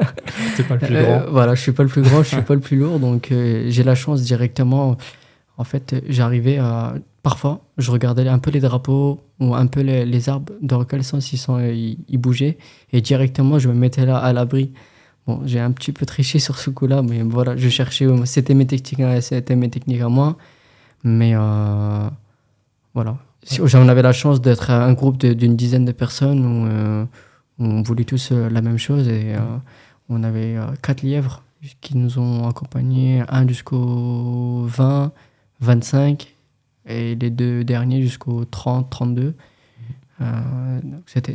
T'es 0.55 0.63
pas 0.63 0.75
le 0.75 0.79
plus 0.79 0.95
grand. 0.95 1.11
Euh, 1.11 1.29
voilà, 1.29 1.53
je 1.53 1.61
suis 1.61 1.73
pas 1.73 1.83
le 1.83 1.89
plus 1.89 2.01
grand, 2.01 2.23
je 2.23 2.29
suis 2.29 2.41
pas 2.41 2.53
le 2.53 2.61
plus 2.61 2.77
lourd, 2.77 2.97
donc 2.99 3.31
euh, 3.31 3.65
j'ai 3.67 3.83
la 3.83 3.93
chance 3.93 4.21
directement. 4.21 4.97
En 5.63 5.65
fait, 5.65 6.03
j'arrivais 6.09 6.57
à 6.57 6.95
parfois, 7.21 7.61
je 7.77 7.89
regardais 7.89 8.27
un 8.27 8.37
peu 8.37 8.51
les 8.51 8.59
drapeaux 8.59 9.21
ou 9.39 9.55
un 9.55 9.65
peu 9.67 9.79
les, 9.79 10.27
arbres, 10.27 10.51
dans 10.61 10.83
quel 10.83 11.05
sens 11.05 11.31
ils, 11.31 11.37
sont, 11.37 11.57
ils, 11.57 12.17
bougeaient, 12.17 12.57
et 12.91 12.99
directement 12.99 13.59
je 13.59 13.69
me 13.69 13.73
mettais 13.73 14.05
là 14.05 14.17
à 14.17 14.33
l'abri. 14.33 14.73
Bon, 15.25 15.39
j'ai 15.45 15.61
un 15.61 15.71
petit 15.71 15.93
peu 15.93 16.05
triché 16.05 16.39
sur 16.39 16.59
ce 16.59 16.69
coup-là, 16.69 17.01
mais 17.01 17.21
voilà, 17.21 17.55
je 17.55 17.69
cherchais, 17.69 18.05
c'était 18.25 18.53
mes 18.53 18.67
techniques, 18.67 19.21
c'était 19.21 19.55
mes 19.55 19.69
techniques 19.69 20.01
à 20.01 20.09
moi, 20.09 20.35
mais 21.05 21.31
euh, 21.33 22.09
voilà. 22.93 23.15
J'en 23.49 23.87
avais 23.87 24.01
la 24.01 24.11
chance 24.11 24.41
d'être 24.41 24.69
un 24.69 24.91
groupe 24.91 25.17
d'une 25.17 25.55
dizaine 25.55 25.85
de 25.85 25.93
personnes 25.93 26.45
où, 26.45 26.67
euh, 26.67 27.05
on 27.57 27.83
voulait 27.83 28.03
tous 28.03 28.33
euh, 28.33 28.49
la 28.49 28.61
même 28.61 28.77
chose 28.77 29.07
et 29.07 29.33
on 30.09 30.23
avait 30.23 30.57
quatre 30.81 31.03
lièvres 31.03 31.41
qui 31.79 31.95
nous 31.95 32.19
ont 32.19 32.49
accompagnés, 32.49 33.23
un 33.29 33.47
jusqu'au 33.47 34.65
20, 34.65 35.13
25 35.63 36.35
et 36.85 37.15
les 37.15 37.29
deux 37.29 37.63
derniers 37.63 38.01
jusqu'au 38.01 38.45
30, 38.45 38.89
32. 38.89 39.35
Euh, 40.21 40.79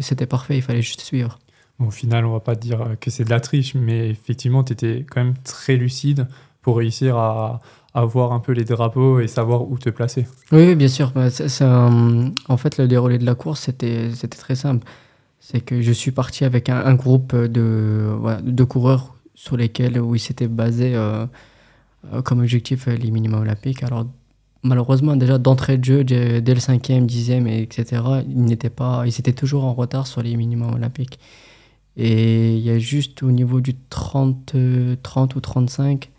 c'était 0.00 0.26
parfait, 0.26 0.56
il 0.56 0.62
fallait 0.62 0.82
juste 0.82 1.00
suivre. 1.00 1.38
au 1.78 1.90
final, 1.90 2.24
on 2.26 2.32
va 2.32 2.40
pas 2.40 2.54
dire 2.54 2.96
que 3.00 3.10
c'est 3.10 3.24
de 3.24 3.30
la 3.30 3.40
triche, 3.40 3.74
mais 3.74 4.10
effectivement, 4.10 4.62
tu 4.62 4.72
étais 4.72 5.04
quand 5.08 5.24
même 5.24 5.34
très 5.44 5.76
lucide 5.76 6.28
pour 6.62 6.76
réussir 6.78 7.16
à, 7.16 7.60
à, 7.94 8.04
voir 8.04 8.32
un 8.32 8.40
peu 8.40 8.52
les 8.52 8.64
drapeaux 8.64 9.20
et 9.20 9.26
savoir 9.26 9.68
où 9.68 9.78
te 9.78 9.90
placer. 9.90 10.26
Oui, 10.52 10.74
bien 10.74 10.88
sûr. 10.88 11.12
Bah, 11.12 11.28
en 12.48 12.56
fait, 12.56 12.78
le 12.78 12.86
déroulé 12.86 13.18
de 13.18 13.24
la 13.24 13.34
course, 13.34 13.62
c'était 13.62 14.10
très 14.30 14.54
simple. 14.54 14.86
C'est 15.40 15.60
que 15.60 15.80
je 15.80 15.92
suis 15.92 16.10
parti 16.10 16.44
avec 16.44 16.68
un, 16.68 16.94
groupe 16.94 17.34
de, 17.34 18.14
de 18.42 18.64
coureurs 18.64 19.14
sur 19.34 19.56
lesquels 19.56 20.00
où 20.00 20.14
ils 20.14 20.20
s'étaient 20.20 20.48
basés 20.48 20.94
euh, 20.94 21.24
comme 22.24 22.40
objectif 22.40 22.86
les 22.86 23.10
minima 23.10 23.38
olympiques. 23.38 23.82
Alors, 23.82 24.06
malheureusement, 24.62 25.16
déjà 25.16 25.38
d'entrée 25.38 25.78
de 25.78 25.84
jeu, 25.84 26.04
dès 26.04 26.40
le 26.40 26.60
5e, 26.60 27.06
10e, 27.06 27.46
etc., 27.46 28.02
ils, 28.28 28.44
n'étaient 28.44 28.70
pas, 28.70 29.04
ils 29.06 29.18
étaient 29.18 29.32
toujours 29.32 29.64
en 29.64 29.74
retard 29.74 30.06
sur 30.06 30.22
les 30.22 30.36
minimums 30.36 30.74
olympiques. 30.74 31.18
Et 31.96 32.56
il 32.56 32.62
y 32.62 32.70
a 32.70 32.78
juste 32.78 33.22
au 33.22 33.30
niveau 33.32 33.60
du 33.60 33.74
30, 33.90 34.54
30 35.02 35.34
ou 35.34 35.40
35, 35.40 36.10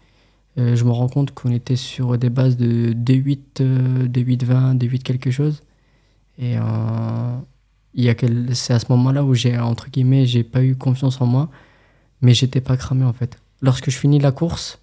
euh, 0.57 0.75
je 0.75 0.83
me 0.83 0.91
rends 0.91 1.07
compte 1.07 1.31
qu'on 1.31 1.51
était 1.51 1.75
sur 1.75 2.17
des 2.17 2.29
bases 2.29 2.57
de 2.57 2.91
D8, 2.91 3.39
euh, 3.61 4.07
D8 4.07 4.43
20, 4.43 4.75
D8 4.75 4.99
quelque 4.99 5.31
chose. 5.31 5.63
Et 6.37 6.57
euh, 6.57 7.37
c'est 8.53 8.73
à 8.73 8.79
ce 8.79 8.85
moment-là 8.89 9.23
où 9.23 9.33
j'ai, 9.33 9.57
entre 9.57 9.89
guillemets, 9.89 10.25
j'ai 10.25 10.43
pas 10.43 10.63
eu 10.63 10.75
confiance 10.75 11.21
en 11.21 11.25
moi, 11.25 11.49
mais 12.21 12.33
j'étais 12.33 12.61
pas 12.61 12.77
cramé 12.77 13.05
en 13.05 13.13
fait. 13.13 13.37
Lorsque 13.61 13.89
je 13.89 13.97
finis 13.97 14.19
la 14.19 14.31
course, 14.31 14.79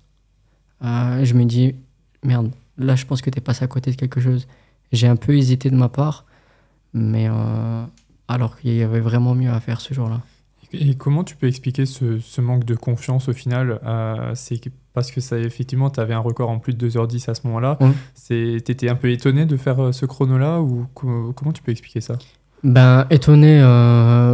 je 0.81 1.35
me 1.35 1.45
dis, 1.45 1.75
merde, 2.23 2.51
là, 2.79 2.97
je 2.97 3.07
pense 3.07 3.23
que 3.23 3.31
tu 3.31 3.39
es 3.39 3.41
passé 3.41 3.65
à 3.65 3.69
côté 3.69 3.91
de 3.91 3.97
quelque 3.97 4.21
chose. 4.21 4.47
J'ai 4.93 5.07
un 5.07 5.17
peu 5.17 5.37
hésité 5.37 5.71
de 5.71 5.77
ma 5.77 5.89
part, 5.89 6.25
mais 6.93 7.29
euh, 7.29 7.85
alors 8.29 8.59
qu'il 8.59 8.75
y 8.75 8.83
avait 8.83 9.01
vraiment 9.01 9.35
mieux 9.35 9.51
à 9.51 9.61
faire 9.61 9.81
ce 9.81 9.95
jour-là. 9.95 10.21
Et 10.73 10.95
comment 10.95 11.25
tu 11.25 11.37
peux 11.37 11.47
expliquer 11.47 11.87
ce, 11.87 12.41
manque 12.41 12.65
de 12.65 12.75
confiance 12.75 13.29
au 13.29 13.33
final 13.33 13.81
euh, 13.87 14.33
C'est 14.35 14.61
parce 14.93 15.13
que 15.13 15.21
ça, 15.21 15.39
effectivement, 15.39 15.91
tu 15.91 16.01
avais 16.01 16.15
un 16.15 16.21
record 16.21 16.51
en 16.51 16.59
plus 16.59 16.75
de 16.75 16.89
2h10 16.89 17.31
à 17.31 17.35
ce 17.35 17.47
moment-là. 17.47 17.79
Tu 18.27 18.57
étais 18.57 18.89
un 18.89 18.97
peu 18.97 19.11
étonné 19.11 19.47
de 19.47 19.57
faire 19.57 19.81
euh, 19.81 19.93
ce 19.93 20.07
chrono-là 20.07 20.61
ou 20.61 20.87
comment 20.95 21.53
tu 21.53 21.63
peux 21.63 21.73
expliquer 21.73 22.01
ça? 22.01 22.19
Ben, 22.65 23.07
étonné, 23.11 23.63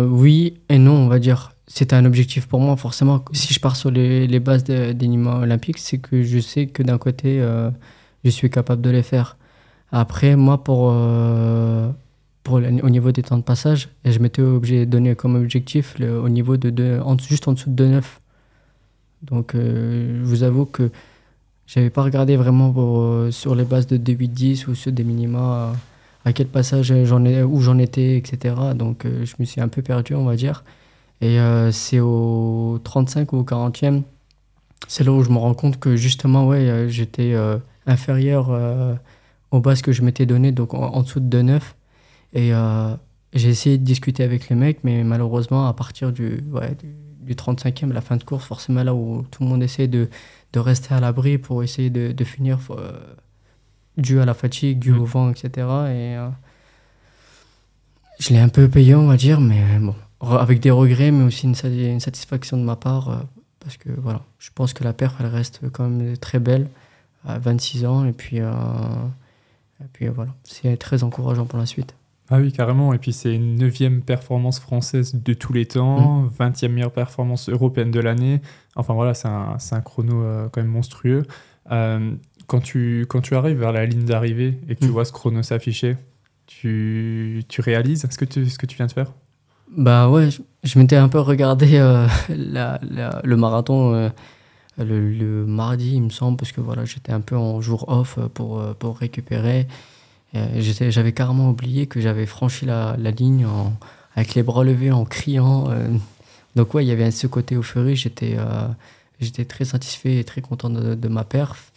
oui 0.08 0.60
et 0.68 0.78
non, 0.78 0.92
on 0.92 1.08
va 1.08 1.18
dire. 1.18 1.52
C'était 1.74 1.96
un 1.96 2.04
objectif 2.04 2.46
pour 2.46 2.60
moi, 2.60 2.76
forcément. 2.76 3.24
Si 3.32 3.54
je 3.54 3.60
pars 3.60 3.76
sur 3.76 3.90
les, 3.90 4.40
bases 4.40 4.64
des 4.64 4.94
Nîmes 4.94 5.26
olympiques, 5.26 5.78
c'est 5.78 5.98
que 5.98 6.22
je 6.22 6.38
sais 6.38 6.66
que 6.66 6.82
d'un 6.82 6.98
côté 6.98 7.42
je 8.24 8.30
suis 8.30 8.50
capable 8.50 8.82
de 8.82 8.90
les 8.90 9.02
faire. 9.02 9.36
Après, 9.90 10.36
moi, 10.36 10.64
pour, 10.64 10.90
euh, 10.92 11.90
pour 12.42 12.54
au 12.54 12.90
niveau 12.90 13.12
des 13.12 13.22
temps 13.22 13.36
de 13.36 13.42
passage, 13.42 13.90
je 14.04 14.18
m'étais 14.18 14.86
donné 14.86 15.14
comme 15.14 15.36
objectif 15.36 15.98
le, 15.98 16.18
au 16.18 16.28
niveau 16.28 16.56
de, 16.56 16.70
de 16.70 17.00
juste 17.28 17.48
en 17.48 17.52
dessous 17.52 17.70
de 17.70 17.84
2,9. 17.84 18.02
Donc, 19.22 19.54
euh, 19.54 20.20
je 20.20 20.24
vous 20.24 20.42
avoue 20.42 20.64
que 20.64 20.90
j'avais 21.66 21.90
pas 21.90 22.02
regardé 22.02 22.36
vraiment 22.36 22.74
euh, 22.76 23.30
sur 23.30 23.54
les 23.54 23.64
bases 23.64 23.86
de 23.86 23.96
2,8-10 23.96 24.68
ou 24.68 24.74
sur 24.74 24.92
des 24.92 25.04
minima 25.04 25.74
à 26.24 26.32
quel 26.32 26.46
passage 26.46 26.92
j'en 27.04 27.24
ai, 27.24 27.42
où 27.42 27.60
j'en 27.60 27.78
étais, 27.78 28.16
etc. 28.16 28.54
Donc, 28.74 29.04
je 29.04 29.34
me 29.38 29.44
suis 29.44 29.60
un 29.60 29.68
peu 29.68 29.82
perdu, 29.82 30.14
on 30.14 30.24
va 30.24 30.36
dire. 30.36 30.64
Et 31.22 31.38
c'est 31.70 32.00
au 32.00 32.80
35 32.82 33.32
ou 33.32 33.38
au 33.38 33.44
40e, 33.44 34.02
c'est 34.88 35.04
là 35.04 35.12
où 35.12 35.22
je 35.22 35.30
me 35.30 35.38
rends 35.38 35.54
compte 35.54 35.78
que 35.78 35.94
justement, 35.94 36.48
ouais, 36.48 36.86
j'étais 36.88 37.34
inférieur 37.86 38.50
euh, 38.50 38.94
aux 39.50 39.60
bases 39.60 39.82
que 39.82 39.92
je 39.92 40.02
m'étais 40.02 40.26
donné, 40.26 40.52
donc 40.52 40.74
en, 40.74 41.02
dessous 41.02 41.20
de 41.20 41.42
2,9. 41.42 41.60
Et 42.34 42.54
euh, 42.54 42.94
j'ai 43.32 43.48
essayé 43.48 43.78
de 43.78 43.84
discuter 43.84 44.22
avec 44.22 44.48
les 44.48 44.56
mecs, 44.56 44.84
mais 44.84 45.04
malheureusement, 45.04 45.66
à 45.66 45.72
partir 45.72 46.12
du, 46.12 46.42
ouais, 46.52 46.76
du, 47.20 47.34
35e, 47.34 47.92
la 47.92 48.00
fin 48.00 48.16
de 48.16 48.24
course, 48.24 48.44
forcément 48.44 48.82
là 48.82 48.94
où 48.94 49.24
tout 49.30 49.42
le 49.42 49.48
monde 49.48 49.62
essaie 49.62 49.88
de, 49.88 50.08
de 50.52 50.58
rester 50.60 50.94
à 50.94 51.00
l'abri 51.00 51.38
pour 51.38 51.62
essayer 51.62 51.90
de, 51.90 52.12
de 52.12 52.24
finir 52.24 52.58
euh, 52.70 52.92
dû 53.96 54.20
à 54.20 54.24
la 54.24 54.34
fatigue, 54.34 54.78
dû 54.78 54.92
au 54.92 55.02
mm. 55.02 55.06
vent, 55.06 55.30
etc. 55.30 55.50
Et 55.90 56.16
je 58.18 58.30
l'ai 58.30 58.38
un 58.38 58.48
peu 58.48 58.68
payé, 58.68 58.94
on 58.94 59.06
va 59.06 59.16
dire, 59.16 59.40
mais 59.40 59.62
bon, 59.78 59.94
avec 60.22 60.60
des 60.60 60.70
regrets, 60.70 61.10
mais 61.10 61.24
aussi 61.24 61.46
une, 61.46 61.54
une 61.64 62.00
satisfaction 62.00 62.56
de 62.56 62.62
ma 62.62 62.76
part, 62.76 63.26
parce 63.60 63.76
que 63.76 63.90
voilà, 63.90 64.22
je 64.38 64.50
pense 64.54 64.72
que 64.72 64.84
la 64.84 64.92
perf, 64.92 65.16
elle 65.20 65.26
reste 65.26 65.60
quand 65.72 65.88
même 65.88 66.16
très 66.16 66.38
belle 66.38 66.68
à 67.24 67.38
26 67.38 67.84
ans. 67.86 68.04
Et 68.04 68.12
puis, 68.12 68.40
euh, 68.40 68.50
et 69.80 69.88
puis 69.92 70.08
voilà, 70.08 70.34
c'est 70.44 70.76
très 70.76 71.02
encourageant 71.04 71.46
pour 71.46 71.58
la 71.58 71.66
suite. 71.66 71.94
Ah 72.30 72.38
oui, 72.38 72.52
carrément. 72.52 72.94
Et 72.94 72.98
puis 72.98 73.12
c'est 73.12 73.34
une 73.34 73.56
neuvième 73.56 74.02
performance 74.02 74.58
française 74.58 75.14
de 75.14 75.34
tous 75.34 75.52
les 75.52 75.66
temps, 75.66 76.26
20e 76.26 76.68
mm. 76.68 76.72
meilleure 76.72 76.92
performance 76.92 77.48
européenne 77.48 77.90
de 77.90 78.00
l'année. 78.00 78.40
Enfin 78.76 78.94
voilà, 78.94 79.14
c'est 79.14 79.28
un, 79.28 79.56
un, 79.70 79.80
chrono 79.80 80.22
euh, 80.22 80.48
quand 80.48 80.62
même 80.62 80.70
monstrueux. 80.70 81.24
Euh, 81.70 82.12
quand, 82.46 82.60
tu, 82.60 83.06
quand 83.08 83.20
tu 83.20 83.34
arrives 83.34 83.58
vers 83.58 83.72
la 83.72 83.84
ligne 83.86 84.04
d'arrivée 84.04 84.58
et 84.68 84.76
que 84.76 84.80
tu 84.80 84.88
mm. 84.88 84.92
vois 84.92 85.04
ce 85.04 85.12
chrono 85.12 85.42
s'afficher, 85.42 85.96
tu, 86.46 87.44
tu 87.48 87.60
réalises 87.60 88.06
ce 88.08 88.18
que 88.18 88.24
tu, 88.24 88.48
ce 88.48 88.58
que 88.58 88.66
tu 88.66 88.76
viens 88.76 88.86
de 88.86 88.92
faire? 88.92 89.12
Bah 89.76 90.08
ouais, 90.10 90.28
je, 90.62 90.78
m'étais 90.78 90.96
un 90.96 91.08
peu 91.08 91.20
regardé 91.20 91.78
la, 92.28 92.78
le 93.24 93.36
marathon 93.36 94.10
le, 94.78 95.44
mardi, 95.46 95.94
il 95.94 96.02
me 96.02 96.10
semble, 96.10 96.36
parce 96.36 96.52
que 96.52 96.60
voilà, 96.60 96.84
j'étais 96.84 97.12
un 97.12 97.20
peu 97.20 97.36
en 97.36 97.60
jour 97.60 97.88
off 97.88 98.18
pour, 98.34 98.60
euh, 98.60 98.74
pour 98.74 98.98
récupérer. 98.98 99.66
J'avais 100.34 101.12
carrément 101.12 101.50
oublié 101.50 101.86
que 101.86 102.00
j'avais 102.00 102.24
franchi 102.26 102.64
la, 102.64 102.96
la 102.98 103.10
ligne 103.10 103.44
en, 103.44 103.74
avec 104.14 104.34
les 104.34 104.42
bras 104.42 104.64
levés, 104.64 104.92
en 104.92 105.04
criant. 105.04 105.70
Euh. 105.70 105.88
Donc 106.56 106.74
ouais, 106.74 106.84
il 106.84 106.88
y 106.88 106.92
avait 106.92 107.10
ce 107.10 107.26
côté 107.26 107.54
euphorie. 107.54 107.96
J'étais, 107.96 108.36
euh, 108.38 108.68
j'étais 109.20 109.44
très 109.44 109.64
satisfait 109.64 110.16
et 110.18 110.24
très 110.24 110.40
content 110.40 110.70
de, 110.70 110.94
de 110.94 111.08
ma 111.08 111.24
perf. 111.24 111.72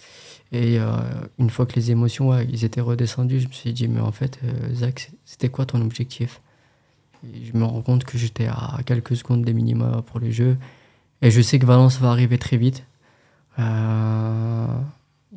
Et 0.51 0.79
euh, 0.79 0.85
une 1.39 1.49
fois 1.49 1.65
que 1.65 1.75
les 1.75 1.91
émotions 1.91 2.29
ouais, 2.29 2.47
ils 2.49 2.63
étaient 2.63 2.81
redescendues, 2.81 3.39
je 3.39 3.47
me 3.47 3.53
suis 3.53 3.73
dit, 3.73 3.87
mais 3.87 3.99
en 3.99 4.11
fait, 4.11 4.39
euh, 4.43 4.73
Zach, 4.73 5.11
c'était 5.25 5.49
quoi 5.49 5.65
ton 5.65 5.81
objectif? 5.81 6.39
Et 7.33 7.45
Je 7.45 7.57
me 7.57 7.63
rends 7.63 7.81
compte 7.81 8.03
que 8.03 8.17
j'étais 8.17 8.47
à 8.47 8.79
quelques 8.85 9.15
secondes 9.15 9.43
des 9.43 9.53
minima 9.53 10.03
pour 10.05 10.19
les 10.19 10.31
jeux. 10.31 10.57
Et 11.21 11.31
je 11.31 11.41
sais 11.41 11.59
que 11.59 11.65
Valence 11.65 11.99
va 11.99 12.09
arriver 12.09 12.37
très 12.37 12.57
vite. 12.57 12.85
Euh, 13.59 14.67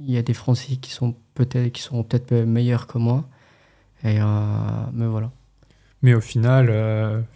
il 0.01 0.11
y 0.11 0.19
a 0.19 0.23
des 0.23 0.35
Français 0.35 0.77
qui 0.77 0.91
sont 0.91 1.15
peut-être 1.35 1.73
qui 1.73 1.89
peut-être 1.89 2.33
meilleurs 2.33 2.87
que 2.87 2.99
moi. 2.99 3.25
Et 4.05 4.19
mais 4.93 5.07
voilà. 5.07 5.31
Mais 6.03 6.15
au 6.15 6.21
final, 6.21 6.67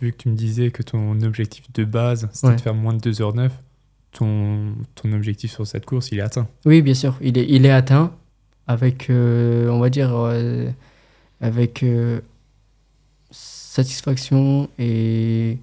vu 0.00 0.12
que 0.12 0.16
tu 0.16 0.28
me 0.28 0.36
disais 0.36 0.70
que 0.70 0.82
ton 0.82 1.20
objectif 1.22 1.72
de 1.72 1.84
base, 1.84 2.28
c'était 2.32 2.56
de 2.56 2.60
faire 2.60 2.74
moins 2.74 2.94
de 2.94 3.10
2h09, 3.10 3.50
ton, 4.12 4.74
ton 4.94 5.12
objectif 5.12 5.50
sur 5.50 5.66
cette 5.66 5.86
course, 5.86 6.10
il 6.12 6.18
est 6.18 6.22
atteint. 6.22 6.46
Oui, 6.64 6.82
bien 6.82 6.94
sûr, 6.94 7.16
il 7.20 7.38
est, 7.38 7.46
il 7.48 7.66
est 7.66 7.70
atteint 7.70 8.12
avec, 8.66 9.10
euh, 9.10 9.68
on 9.68 9.80
va 9.80 9.90
dire, 9.90 10.10
euh, 10.14 10.70
avec 11.40 11.82
euh, 11.82 12.20
satisfaction 13.72 14.68
et 14.78 15.58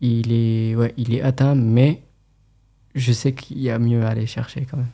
il 0.00 0.32
est, 0.32 0.76
ouais, 0.76 0.94
il 0.96 1.12
est 1.12 1.22
atteint, 1.22 1.56
mais 1.56 2.02
je 2.94 3.12
sais 3.12 3.32
qu'il 3.32 3.58
y 3.58 3.68
a 3.68 3.80
mieux 3.80 4.04
à 4.04 4.10
aller 4.10 4.26
chercher 4.26 4.64
quand 4.70 4.76
même. 4.76 4.90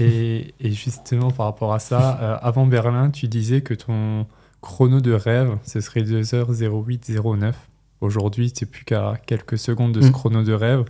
Et, 0.00 0.52
et 0.58 0.72
justement, 0.72 1.30
par 1.30 1.46
rapport 1.46 1.72
à 1.72 1.78
ça, 1.78 2.10
avant 2.42 2.66
Berlin, 2.66 3.10
tu 3.10 3.28
disais 3.28 3.60
que 3.60 3.72
ton 3.72 4.26
chrono 4.62 5.00
de 5.00 5.12
rêve, 5.12 5.56
ce 5.64 5.80
serait 5.80 6.02
2h0809. 6.02 7.52
Aujourd'hui, 8.00 8.52
c'est 8.52 8.66
plus 8.66 8.84
qu'à 8.84 9.14
quelques 9.24 9.56
secondes 9.56 9.92
de 9.92 10.00
ce 10.00 10.08
mm. 10.08 10.12
chrono 10.12 10.42
de 10.42 10.52
rêve. 10.52 10.84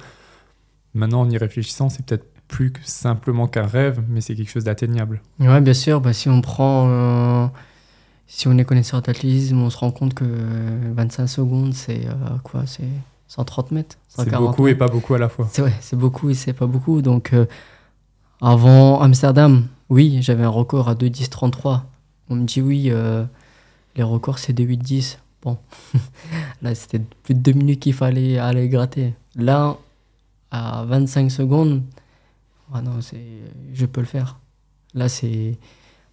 Maintenant, 0.94 1.20
en 1.20 1.30
y 1.30 1.36
réfléchissant, 1.36 1.90
c'est 1.90 2.06
peut-être 2.06 2.26
plus 2.48 2.72
que 2.72 2.80
simplement 2.84 3.48
qu'un 3.48 3.66
rêve, 3.66 4.02
mais 4.08 4.22
c'est 4.22 4.34
quelque 4.34 4.50
chose 4.50 4.64
d'atteignable. 4.64 5.20
Oui, 5.40 5.60
bien 5.60 5.74
sûr. 5.74 6.00
Bah, 6.00 6.14
si 6.14 6.30
on 6.30 6.40
prend. 6.40 6.88
Euh, 6.88 7.46
si 8.26 8.48
on 8.48 8.56
est 8.58 8.64
connaisseur 8.64 9.02
d'athlétisme, 9.02 9.60
on 9.60 9.70
se 9.70 9.76
rend 9.76 9.90
compte 9.90 10.14
que 10.14 10.24
25 10.94 11.26
secondes, 11.26 11.74
c'est 11.74 12.06
euh, 12.06 12.38
quoi 12.42 12.64
C'est 12.66 12.88
130 13.28 13.72
mètres 13.72 13.96
C'est 14.08 14.30
beaucoup 14.30 14.66
et 14.66 14.74
pas 14.74 14.88
beaucoup 14.88 15.14
à 15.14 15.18
la 15.18 15.28
fois. 15.28 15.48
C'est 15.52 15.62
ouais, 15.62 15.74
c'est 15.80 15.96
beaucoup 15.96 16.30
et 16.30 16.34
c'est 16.34 16.52
pas 16.52 16.66
beaucoup. 16.66 17.02
Donc, 17.02 17.32
euh, 17.32 17.46
avant 18.40 19.00
Amsterdam, 19.00 19.66
oui, 19.90 20.18
j'avais 20.22 20.44
un 20.44 20.48
record 20.48 20.88
à 20.88 20.94
2,10,33. 20.94 21.82
On 22.30 22.36
me 22.36 22.44
dit 22.44 22.62
oui, 22.62 22.90
les 23.96 24.02
records, 24.02 24.38
c'est 24.38 24.58
2,8,10. 24.58 25.18
Bon, 25.42 25.58
là, 26.62 26.74
c'était 26.74 27.00
plus 27.22 27.34
de 27.34 27.40
deux 27.40 27.52
minutes 27.52 27.80
qu'il 27.80 27.92
fallait 27.92 28.38
aller 28.38 28.68
gratter. 28.68 29.14
Là, 29.36 29.76
à 30.50 30.84
25 30.86 31.30
secondes, 31.30 31.82
ah 32.72 32.80
non, 32.80 32.98
je 33.72 33.86
peux 33.86 34.00
le 34.00 34.06
faire. 34.06 34.38
Là, 34.94 35.08
c'est 35.08 35.58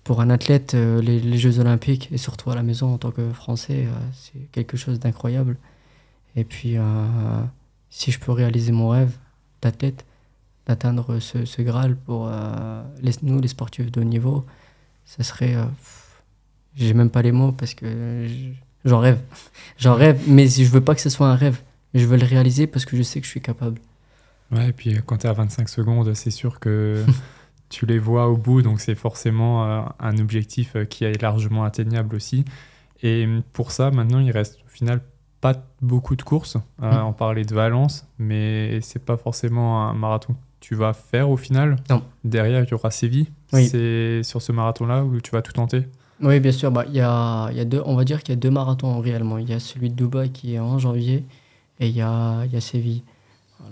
pour 0.04 0.22
un 0.22 0.30
athlète, 0.30 0.74
euh, 0.74 1.02
les, 1.02 1.38
Jeux 1.38 1.60
Olympiques, 1.60 2.10
et 2.12 2.18
surtout 2.18 2.50
à 2.50 2.56
la 2.56 2.64
maison 2.64 2.94
en 2.94 2.98
tant 2.98 3.12
que 3.12 3.32
Français, 3.32 3.86
euh, 3.86 3.94
c'est 4.14 4.52
quelque 4.52 4.78
chose 4.78 5.00
d'incroyable. 5.00 5.58
Et 6.36 6.44
puis, 6.44 6.78
euh, 6.78 6.82
si 7.90 8.12
je 8.12 8.20
peux 8.20 8.32
réaliser 8.32 8.72
mon 8.72 8.90
rêve 8.90 9.16
d'athlète, 9.62 10.06
d'atteindre 10.66 11.20
ce, 11.20 11.62
Graal 11.62 11.96
pour 11.96 12.32
les, 13.02 13.12
nous, 13.24 13.42
les 13.42 13.48
sportifs 13.48 13.92
de 13.92 14.00
haut 14.00 14.06
niveau, 14.06 14.46
ça 15.06 15.24
serait. 15.24 15.56
J'ai 16.76 16.94
même 16.94 17.10
pas 17.10 17.22
les 17.22 17.34
mots 17.34 17.52
parce 17.52 17.74
que 17.74 18.28
j'en 18.86 19.00
rêve. 19.00 19.20
J'en 19.78 19.96
rêve, 19.96 20.22
mais 20.28 20.48
je 20.48 20.64
veux 20.64 20.82
pas 20.82 20.96
que 20.96 21.02
ce 21.02 21.10
soit 21.10 21.28
un 21.28 21.36
rêve. 21.36 21.62
Je 21.94 22.06
veux 22.06 22.16
le 22.16 22.26
réaliser 22.26 22.68
parce 22.68 22.86
que 22.86 22.96
je 22.96 23.02
sais 23.02 23.20
que 23.20 23.26
je 23.26 23.32
suis 23.32 23.42
capable. 23.42 23.82
Ouais, 24.52 24.70
et 24.70 24.74
puis 24.74 24.96
quand 25.06 25.18
tu 25.18 25.28
es 25.28 25.30
à 25.30 25.34
25 25.34 25.68
secondes, 25.68 26.14
c'est 26.14 26.32
sûr 26.32 26.60
que 26.60 27.04
tu 27.72 27.86
les 27.86 27.98
vois 27.98 28.28
au 28.28 28.38
bout, 28.38 28.62
donc 28.62 28.82
c'est 28.82 28.96
forcément 28.96 29.66
euh, 29.66 29.82
un 30.00 30.18
objectif 30.18 30.76
euh, 30.76 30.86
qui 30.86 31.06
est 31.06 31.20
largement 31.22 31.64
atteignable 31.64 32.16
aussi. 32.16 32.44
Et 33.02 33.26
pour 33.54 33.72
ça, 33.72 33.90
maintenant, 33.90 34.20
il 34.20 34.30
reste 34.30 34.60
au 34.66 34.70
final 34.70 35.02
pas 35.40 35.56
beaucoup 35.82 36.16
de 36.16 36.22
courses. 36.22 36.58
Euh, 36.84 36.92
mm. 36.92 37.06
On 37.06 37.14
parlait 37.14 37.46
de 37.46 37.56
Valence, 37.56 38.06
mais 38.20 38.82
c'est 38.82 39.04
pas 39.04 39.18
forcément 39.18 39.88
un 39.88 39.94
marathon 39.94 40.34
que 40.34 40.40
tu 40.60 40.76
vas 40.76 40.94
faire 40.94 41.30
au 41.30 41.38
final. 41.38 41.78
Non. 41.90 42.04
Derrière, 42.26 42.64
il 42.64 42.70
y 42.70 42.74
aura 42.74 42.92
Séville. 42.92 43.30
C'est 43.52 44.22
sur 44.24 44.42
ce 44.42 44.52
marathon-là 44.52 45.04
où 45.04 45.20
tu 45.22 45.32
vas 45.32 45.42
tout 45.42 45.54
tenter 45.54 45.88
Oui, 46.22 46.40
bien 46.42 46.52
sûr. 46.52 46.72
Bah, 46.72 46.86
y 46.92 47.00
a, 47.00 47.52
y 47.52 47.60
a 47.60 47.66
deux, 47.66 47.82
on 47.86 47.96
va 47.96 48.04
dire 48.04 48.22
qu'il 48.22 48.34
y 48.34 48.38
a 48.38 48.40
deux 48.40 48.52
marathons 48.52 49.00
réellement. 49.00 49.38
Il 49.38 49.50
y 49.50 49.54
a 49.54 49.60
celui 49.60 49.90
de 49.90 49.96
Dubaï 49.96 50.30
qui 50.30 50.56
est 50.56 50.60
en 50.60 50.78
janvier 50.78 51.26
et 51.80 51.88
il 51.88 51.96
y 51.96 52.02
a, 52.02 52.46
y 52.46 52.56
a 52.56 52.62
Séville. 52.62 53.04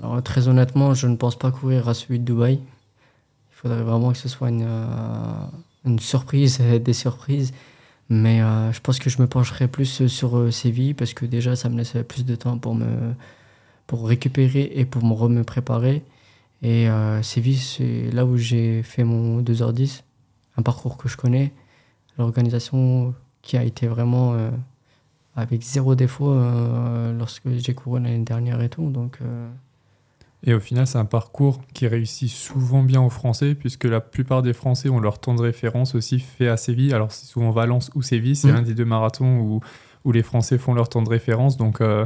Alors, 0.01 0.23
très 0.23 0.47
honnêtement, 0.47 0.93
je 0.93 1.07
ne 1.07 1.17
pense 1.17 1.37
pas 1.37 1.51
courir 1.51 1.89
à 1.89 1.93
celui 1.93 2.19
de 2.19 2.23
Dubaï. 2.25 2.59
Il 3.59 3.63
faudrait 3.63 3.83
vraiment 3.83 4.13
que 4.13 4.17
ce 4.17 4.29
soit 4.29 4.47
une, 4.47 4.65
euh, 4.65 5.97
surprise, 5.97 6.59
des 6.59 6.93
surprises. 6.93 7.51
Mais 8.07 8.41
euh, 8.41 8.71
je 8.71 8.79
pense 8.79 8.99
que 8.99 9.09
je 9.09 9.21
me 9.21 9.27
pencherai 9.27 9.67
plus 9.67 10.07
sur 10.07 10.37
euh, 10.37 10.49
Séville 10.49 10.93
parce 10.93 11.13
que 11.13 11.25
déjà, 11.25 11.57
ça 11.57 11.67
me 11.67 11.75
laisse 11.77 11.93
plus 12.07 12.23
de 12.23 12.35
temps 12.35 12.57
pour 12.57 12.73
me 12.73 12.87
pour 13.85 14.07
récupérer 14.07 14.71
et 14.75 14.85
pour 14.85 15.03
me, 15.03 15.27
me 15.27 15.43
préparer. 15.43 16.03
Et 16.61 16.87
Séville, 17.23 17.57
c'est 17.57 18.11
là 18.11 18.25
où 18.25 18.37
j'ai 18.37 18.83
fait 18.83 19.03
mon 19.03 19.41
2h10, 19.41 20.03
un 20.57 20.61
parcours 20.61 20.97
que 20.97 21.09
je 21.09 21.17
connais, 21.17 21.53
l'organisation 22.17 23.15
qui 23.41 23.57
a 23.57 23.63
été 23.63 23.87
vraiment 23.87 24.35
avec 25.35 25.63
zéro 25.63 25.95
défaut 25.95 26.35
lorsque 27.17 27.49
j'ai 27.49 27.73
couru 27.73 27.99
l'année 27.99 28.19
dernière 28.19 28.61
et 28.61 28.69
tout. 28.69 28.91
Donc, 28.91 29.17
et 30.43 30.53
au 30.53 30.59
final, 30.59 30.87
c'est 30.87 30.97
un 30.97 31.05
parcours 31.05 31.59
qui 31.73 31.85
réussit 31.87 32.29
souvent 32.29 32.81
bien 32.81 33.01
aux 33.01 33.09
Français, 33.09 33.55
puisque 33.55 33.83
la 33.83 33.99
plupart 33.99 34.41
des 34.41 34.53
Français 34.53 34.87
ont 34.89 34.99
leur 34.99 35.19
temps 35.19 35.35
de 35.35 35.41
référence 35.41 35.95
aussi 35.95 36.19
fait 36.19 36.47
à 36.47 36.55
Séville. 36.55 36.93
Alors, 36.93 37.11
c'est 37.11 37.25
souvent 37.25 37.51
Valence 37.51 37.91
ou 37.93 38.01
Séville, 38.01 38.37
c'est 38.37 38.51
mmh. 38.51 38.55
un 38.55 38.61
des 38.61 38.73
deux 38.73 38.85
marathons 38.85 39.39
où, 39.39 39.59
où 40.05 40.11
les 40.13 40.23
Français 40.23 40.57
font 40.57 40.73
leur 40.73 40.87
temps 40.87 41.01
de 41.01 41.09
référence. 41.09 41.57
Donc, 41.57 41.81
euh, 41.81 42.05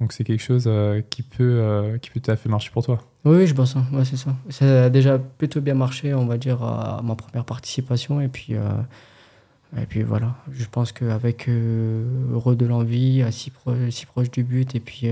donc 0.00 0.12
c'est 0.12 0.24
quelque 0.24 0.42
chose 0.42 0.64
euh, 0.66 1.02
qui, 1.08 1.22
peut, 1.22 1.58
euh, 1.60 1.98
qui 1.98 2.10
peut 2.10 2.18
tout 2.18 2.32
à 2.32 2.36
fait 2.36 2.48
marcher 2.48 2.70
pour 2.72 2.84
toi. 2.84 2.98
Oui, 3.24 3.46
je 3.46 3.54
pense. 3.54 3.76
Hein. 3.76 3.86
Ouais, 3.92 4.04
c'est 4.04 4.16
ça. 4.16 4.34
Ça 4.48 4.84
a 4.84 4.90
déjà 4.90 5.20
plutôt 5.20 5.60
bien 5.60 5.74
marché, 5.74 6.14
on 6.14 6.26
va 6.26 6.38
dire, 6.38 6.64
à 6.64 7.00
ma 7.04 7.14
première 7.14 7.44
participation. 7.44 8.20
Et 8.20 8.26
puis, 8.26 8.54
et 8.54 9.86
puis 9.86 10.02
voilà, 10.02 10.34
je 10.50 10.64
pense 10.64 10.90
qu'avec 10.90 11.48
Heureux 11.48 12.56
de 12.56 12.66
l'envie, 12.66 13.24
si, 13.30 13.52
si 13.90 14.06
proche 14.06 14.32
du 14.32 14.42
but, 14.42 14.74
et 14.74 14.80
puis 14.80 15.06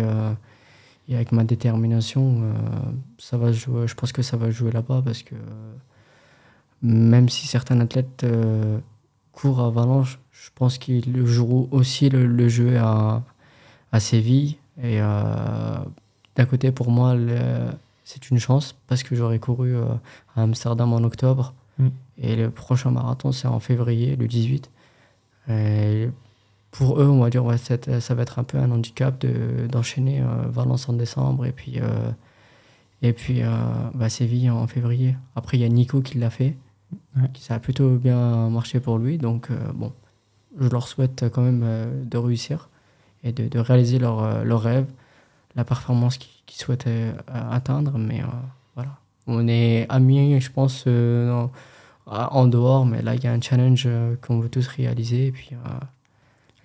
et 1.10 1.16
avec 1.16 1.32
ma 1.32 1.42
détermination, 1.42 2.40
euh, 2.42 2.52
ça 3.18 3.36
va 3.36 3.50
jouer, 3.50 3.88
je 3.88 3.94
pense 3.94 4.12
que 4.12 4.22
ça 4.22 4.36
va 4.36 4.50
jouer 4.50 4.70
là-bas 4.70 5.02
parce 5.04 5.24
que 5.24 5.34
même 6.82 7.28
si 7.28 7.48
certains 7.48 7.80
athlètes 7.80 8.22
euh, 8.22 8.78
courent 9.32 9.60
à 9.60 9.70
Valence, 9.70 10.18
je 10.30 10.50
pense 10.54 10.78
qu'ils 10.78 11.26
joueront 11.26 11.68
aussi 11.72 12.08
le, 12.08 12.48
jeu 12.48 12.78
à, 12.78 13.24
à 13.90 14.00
Séville. 14.00 14.56
Et 14.80 15.00
euh, 15.02 15.78
d'un 16.36 16.44
côté, 16.46 16.70
pour 16.70 16.92
moi, 16.92 17.16
c'est 18.04 18.30
une 18.30 18.38
chance 18.38 18.76
parce 18.86 19.02
que 19.02 19.16
j'aurais 19.16 19.40
couru 19.40 19.76
à 19.76 20.42
Amsterdam 20.42 20.92
en 20.92 21.02
octobre. 21.02 21.54
Mm. 21.78 21.88
Et 22.18 22.36
le 22.36 22.50
prochain 22.50 22.92
marathon, 22.92 23.32
c'est 23.32 23.48
en 23.48 23.58
février, 23.58 24.14
le 24.14 24.28
18. 24.28 24.70
Et 25.48 26.08
pour 26.70 27.00
eux, 27.00 27.06
on 27.06 27.20
va 27.20 27.30
dire, 27.30 27.44
ouais, 27.44 27.56
ça 27.58 28.14
va 28.14 28.22
être 28.22 28.38
un 28.38 28.44
peu 28.44 28.58
un 28.58 28.70
handicap 28.70 29.24
d'enchaîner 29.70 30.20
euh, 30.20 30.46
Valence 30.48 30.88
en 30.88 30.92
décembre 30.92 31.46
et 31.46 31.52
puis, 31.52 31.80
euh, 31.80 32.10
et 33.02 33.12
puis 33.12 33.42
euh, 33.42 33.50
bah, 33.94 34.08
Séville 34.08 34.50
en 34.50 34.66
février. 34.66 35.16
Après, 35.34 35.56
il 35.56 35.60
y 35.60 35.64
a 35.64 35.68
Nico 35.68 36.00
qui 36.00 36.18
l'a 36.18 36.30
fait. 36.30 36.56
Ça 37.38 37.54
a 37.54 37.58
plutôt 37.58 37.96
bien 37.96 38.50
marché 38.50 38.80
pour 38.80 38.98
lui. 38.98 39.18
Donc, 39.18 39.48
bon, 39.74 39.92
je 40.60 40.68
leur 40.68 40.88
souhaite 40.88 41.24
quand 41.32 41.42
même 41.42 41.64
de 42.04 42.18
réussir 42.18 42.68
et 43.22 43.32
de, 43.32 43.58
réaliser 43.58 43.98
leur, 43.98 44.44
leur, 44.44 44.60
rêve, 44.60 44.86
la 45.54 45.64
performance 45.64 46.18
qu'ils 46.18 46.58
souhaitaient 46.58 47.12
atteindre. 47.28 47.96
Mais 47.96 48.22
voilà, 48.74 48.96
on 49.28 49.46
est 49.46 49.86
amis, 49.88 50.40
je 50.40 50.50
pense, 50.50 50.84
en 52.06 52.46
dehors, 52.48 52.86
mais 52.86 53.02
là, 53.02 53.14
il 53.14 53.22
y 53.22 53.28
a 53.28 53.32
un 53.32 53.40
challenge 53.40 53.88
qu'on 54.20 54.40
veut 54.40 54.48
tous 54.48 54.66
réaliser. 54.66 55.28
Et 55.28 55.32
puis, 55.32 55.50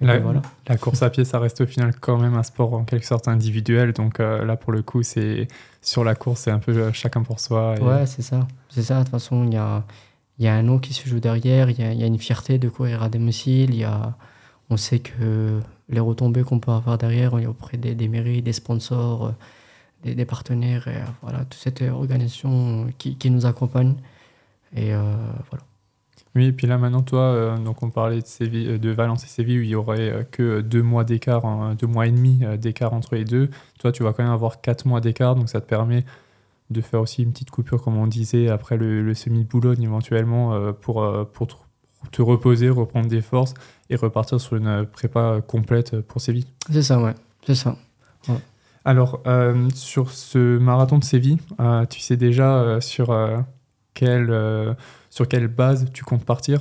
la, 0.01 0.19
la, 0.67 0.77
course 0.77 1.03
à 1.03 1.10
pied, 1.10 1.23
ça 1.23 1.39
reste 1.39 1.62
au 1.62 1.65
final 1.65 1.93
quand 1.99 2.17
même 2.17 2.34
un 2.36 2.43
sport 2.43 2.73
en 2.73 2.84
quelque 2.84 3.05
sorte 3.05 3.27
individuel. 3.27 3.93
Donc 3.93 4.19
euh, 4.19 4.43
là, 4.43 4.58
pour 4.58 4.73
le 4.73 4.81
coup, 4.81 5.03
c'est 5.03 5.47
sur 5.81 6.03
la 6.03 6.15
course, 6.15 6.41
c'est 6.41 6.51
un 6.51 6.60
peu 6.60 6.71
euh, 6.71 6.93
chacun 6.93 7.23
pour 7.23 7.39
soi. 7.39 7.75
Ouais, 7.79 8.05
c'est 8.05 8.21
ça. 8.21 8.47
C'est 8.69 8.84
ça. 8.84 8.99
De 8.99 9.03
toute 9.03 9.12
façon, 9.12 9.45
il 9.45 9.53
y 9.53 9.58
a, 9.58 9.84
y 10.39 10.47
a 10.47 10.53
un 10.53 10.63
nom 10.63 10.79
qui 10.79 10.93
se 10.93 11.08
joue 11.08 11.19
derrière. 11.19 11.69
Il 11.69 11.79
y 11.79 11.84
a, 11.84 11.93
y 11.93 12.03
a, 12.03 12.08
une 12.08 12.19
fierté 12.19 12.58
de 12.58 12.67
courir 12.67 13.03
à 13.03 13.10
domicile. 13.10 13.73
Y 13.73 13.86
a, 13.86 14.15
on 14.69 14.75
sait 14.77 14.99
que 14.99 15.60
les 15.88 15.99
retombées 15.99 16.43
qu'on 16.43 16.60
peut 16.60 16.71
avoir 16.71 16.97
derrière, 16.97 17.34
auprès 17.34 17.77
des, 17.77 17.95
des 17.95 18.08
mairies, 18.10 18.41
des 18.41 18.53
sponsors, 18.53 19.27
euh, 19.27 19.31
des, 20.03 20.13
des, 20.13 20.25
partenaires, 20.25 20.88
et 20.89 20.97
voilà, 21.21 21.45
toute 21.45 21.62
cette 21.62 21.81
organisation 21.81 22.88
qui, 22.97 23.15
qui 23.15 23.31
nous 23.31 23.45
accompagne. 23.45 23.95
Et 24.75 24.91
voilà. 24.91 25.63
Oui, 26.36 26.48
et 26.48 26.52
puis 26.52 26.67
là 26.67 26.78
maintenant, 26.78 27.02
toi, 27.02 27.21
euh, 27.21 27.58
donc 27.58 27.82
on 27.82 27.89
parlait 27.89 28.21
de, 28.21 28.26
Séville, 28.26 28.67
euh, 28.71 28.78
de 28.78 28.89
Valence 28.89 29.24
et 29.24 29.28
Séville 29.28 29.60
où 29.60 29.62
il 29.62 29.69
y 29.69 29.76
aurait 29.76 30.12
euh, 30.12 30.24
que 30.24 30.60
deux 30.62 30.84
mois 30.84 31.06
d'écart, 31.06 31.76
deux 31.76 31.88
mois 31.88 32.08
et 32.08 32.12
demi 32.12 32.41
d'écart 32.60 32.93
entre 32.93 33.15
les 33.15 33.24
deux. 33.24 33.50
Toi, 33.80 33.91
tu 33.93 34.04
vas 34.04 34.12
quand 34.12 34.24
même 34.24 34.34
avoir 34.34 34.60
quatre 34.60 34.86
mois 34.86 35.00
d'écart, 35.00 35.36
donc 35.36 35.48
ça 35.48 35.62
te 35.62 35.65
permet 35.67 36.04
de 36.71 36.82
faire 36.82 37.00
aussi 37.00 37.24
une 37.24 37.32
petite 37.32 37.52
coupure, 37.52 37.82
comme 37.82 37.95
on 37.95 38.08
disait, 38.08 38.50
après 38.50 38.76
le, 38.76 39.02
le 39.02 39.13
semi 39.13 39.43
de 39.43 39.48
Boulogne 39.48 39.84
éventuellement, 39.84 40.54
euh, 40.54 40.74
pour, 40.74 41.08
pour 41.32 41.48
te- 41.48 41.56
te 42.12 42.21
reposer, 42.21 42.69
reprendre 42.69 43.08
des 43.08 43.21
forces 43.21 43.54
et 43.89 43.95
repartir 43.95 44.41
sur 44.41 44.58
une 44.58 44.86
prépa 44.86 45.39
complète 45.48 46.02
pour 46.02 46.19
Séville. 46.21 46.48
C'est 46.69 46.82
ça, 46.82 47.02
ouais. 47.02 47.13
C'est 47.45 47.56
ça. 47.56 47.78
Alors, 48.84 49.21
euh, 49.26 49.67
sur 49.74 50.12
ce 50.12 50.58
marathon 50.58 51.00
de 51.00 51.04
Séville, 51.04 51.39
tu 51.89 52.00
sais 52.02 52.17
déjà 52.17 52.80
sur, 52.82 53.10
euh, 53.12 54.74
sur 55.15 55.28
quelle 55.30 55.47
base 55.47 55.86
tu 55.93 56.04
comptes 56.04 56.25
partir, 56.25 56.60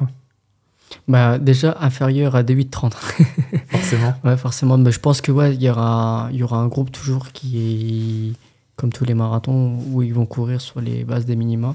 Bah, 1.09 1.39
déjà 1.39 1.77
inférieur 1.81 2.37
à 2.37 2.45
des 2.45 2.55
8,30. 2.63 2.93
forcément 3.67 4.15
Ouais, 4.23 4.37
forcément. 4.37 4.79
Mais 4.79 4.93
je 4.93 5.01
pense 5.01 5.21
que 5.21 5.33
ouais, 5.33 5.55
il 5.57 5.63
y 5.63 5.69
aura, 5.69 6.29
y 6.31 6.43
aura 6.45 6.59
un 6.59 6.69
groupe 6.69 6.93
toujours 6.93 7.33
qui 7.33 8.31
est 8.31 8.33
comme 8.77 8.93
tous 8.93 9.05
les 9.05 9.15
marathons 9.15 9.79
où 9.91 10.03
ils 10.03 10.15
vont 10.15 10.27
courir 10.27 10.61
sur 10.61 10.81
les 10.81 11.03
bases 11.05 11.27
des 11.27 11.35
minima. 11.35 11.75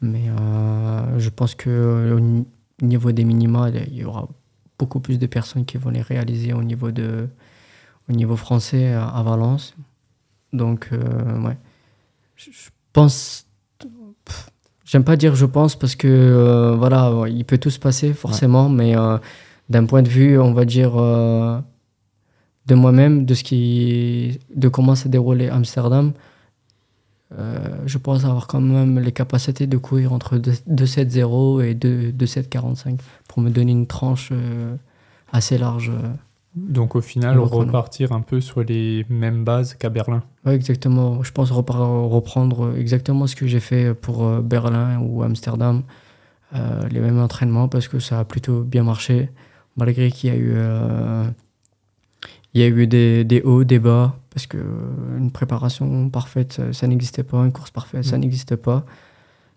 Mais 0.00 0.24
euh, 0.30 1.18
je 1.18 1.28
pense 1.28 1.54
que 1.54 1.68
euh, 1.68 2.16
au 2.16 2.20
ni- 2.20 2.46
niveau 2.80 3.12
des 3.12 3.24
minima, 3.24 3.68
il 3.68 3.94
y 3.98 4.04
aura 4.04 4.28
beaucoup 4.78 5.00
plus 5.00 5.18
de 5.18 5.26
personnes 5.26 5.66
qui 5.66 5.76
vont 5.76 5.90
les 5.90 6.00
réaliser 6.02 6.54
au 6.54 6.62
niveau 6.62 6.90
de, 6.90 7.28
au 8.08 8.12
niveau 8.12 8.36
français 8.36 8.94
à, 8.94 9.22
Valence. 9.22 9.74
Donc 10.54 10.88
euh, 10.92 11.40
ouais, 11.42 11.58
je 12.36 12.48
pense. 12.94 13.44
J'aime 14.88 15.04
pas 15.04 15.16
dire 15.16 15.34
je 15.34 15.44
pense 15.44 15.76
parce 15.76 15.96
que 15.96 16.08
euh, 16.08 16.74
voilà, 16.74 17.12
il 17.28 17.44
peut 17.44 17.58
tout 17.58 17.68
se 17.68 17.78
passer 17.78 18.14
forcément, 18.14 18.70
mais 18.70 18.96
euh, 18.96 19.18
d'un 19.68 19.84
point 19.84 20.00
de 20.00 20.08
vue, 20.08 20.38
on 20.38 20.54
va 20.54 20.64
dire, 20.64 20.96
euh, 20.96 21.60
de 22.64 22.74
moi-même, 22.74 23.26
de 23.26 23.34
ce 23.34 23.44
qui, 23.44 24.40
de 24.54 24.68
comment 24.68 24.94
s'est 24.94 25.10
déroulé 25.10 25.50
Amsterdam, 25.50 26.14
euh, 27.38 27.58
je 27.84 27.98
pense 27.98 28.24
avoir 28.24 28.46
quand 28.46 28.62
même 28.62 28.98
les 28.98 29.12
capacités 29.12 29.66
de 29.66 29.76
courir 29.76 30.14
entre 30.14 30.38
2,7,0 30.38 31.62
et 31.62 31.74
2 31.74 32.12
2,7,45 32.12 32.98
pour 33.28 33.42
me 33.42 33.50
donner 33.50 33.72
une 33.72 33.86
tranche 33.86 34.30
euh, 34.32 34.74
assez 35.32 35.58
large. 35.58 35.92
Donc 36.68 36.96
au 36.96 37.00
final, 37.00 37.38
repartir 37.38 38.12
un 38.12 38.20
peu 38.20 38.40
sur 38.40 38.62
les 38.62 39.04
mêmes 39.08 39.44
bases 39.44 39.74
qu'à 39.74 39.88
Berlin. 39.88 40.22
Ouais, 40.44 40.54
exactement. 40.54 41.22
Je 41.22 41.32
pense 41.32 41.50
reprendre 41.50 42.74
exactement 42.76 43.26
ce 43.26 43.36
que 43.36 43.46
j'ai 43.46 43.60
fait 43.60 43.94
pour 43.94 44.24
euh, 44.24 44.40
Berlin 44.40 44.98
ou 45.00 45.22
Amsterdam, 45.22 45.82
euh, 46.54 46.88
les 46.90 47.00
mêmes 47.00 47.18
entraînements 47.20 47.68
parce 47.68 47.88
que 47.88 47.98
ça 47.98 48.20
a 48.20 48.24
plutôt 48.24 48.62
bien 48.62 48.82
marché, 48.82 49.30
malgré 49.76 50.10
qu'il 50.10 50.30
y 50.30 50.32
a 50.32 50.36
eu, 50.36 50.52
euh, 50.54 51.24
il 52.54 52.60
y 52.60 52.64
a 52.64 52.68
eu 52.68 52.86
des, 52.86 53.24
des 53.24 53.42
hauts, 53.42 53.64
des 53.64 53.78
bas, 53.78 54.16
parce 54.30 54.46
que 54.46 54.58
une 55.18 55.30
préparation 55.30 56.08
parfaite, 56.08 56.54
ça, 56.54 56.72
ça 56.72 56.86
n'existait 56.86 57.22
pas, 57.24 57.44
une 57.44 57.52
course 57.52 57.70
parfaite, 57.70 58.04
ça 58.04 58.16
Mm. 58.16 58.20
n'existe 58.20 58.56
pas. 58.56 58.84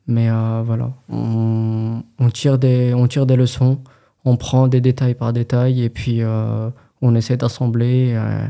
Mais 0.07 0.29
euh, 0.29 0.61
voilà, 0.65 0.91
on, 1.09 2.03
on 2.19 2.29
tire 2.29 2.57
des, 2.57 2.93
on 2.93 3.07
tire 3.07 3.25
des 3.25 3.35
leçons, 3.35 3.79
on 4.25 4.35
prend 4.35 4.67
des 4.67 4.81
détails 4.81 5.15
par 5.15 5.31
détail 5.31 5.83
et 5.83 5.89
puis 5.89 6.21
on 7.01 7.15
essaie 7.15 7.37
d'assembler. 7.37 8.13
euh, 8.15 8.45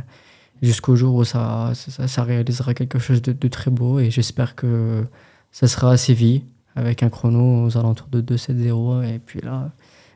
jusqu'au 0.61 0.95
jour 0.95 1.15
où 1.15 1.23
ça, 1.23 1.73
réalisera 2.17 2.73
quelque 2.73 2.99
chose 2.99 3.21
de, 3.21 3.47
très 3.47 3.71
beau 3.71 3.99
et 3.99 4.11
j'espère 4.11 4.55
que 4.55 5.05
ça 5.51 5.67
sera 5.67 5.91
à 5.91 5.97
Séville 5.97 6.43
avec 6.75 7.03
un 7.03 7.09
chrono 7.09 7.65
aux 7.65 7.77
alentours 7.77 8.07
de 8.07 8.21
2,70 8.21 9.03
et 9.15 9.19
puis 9.19 9.41
là 9.41 9.71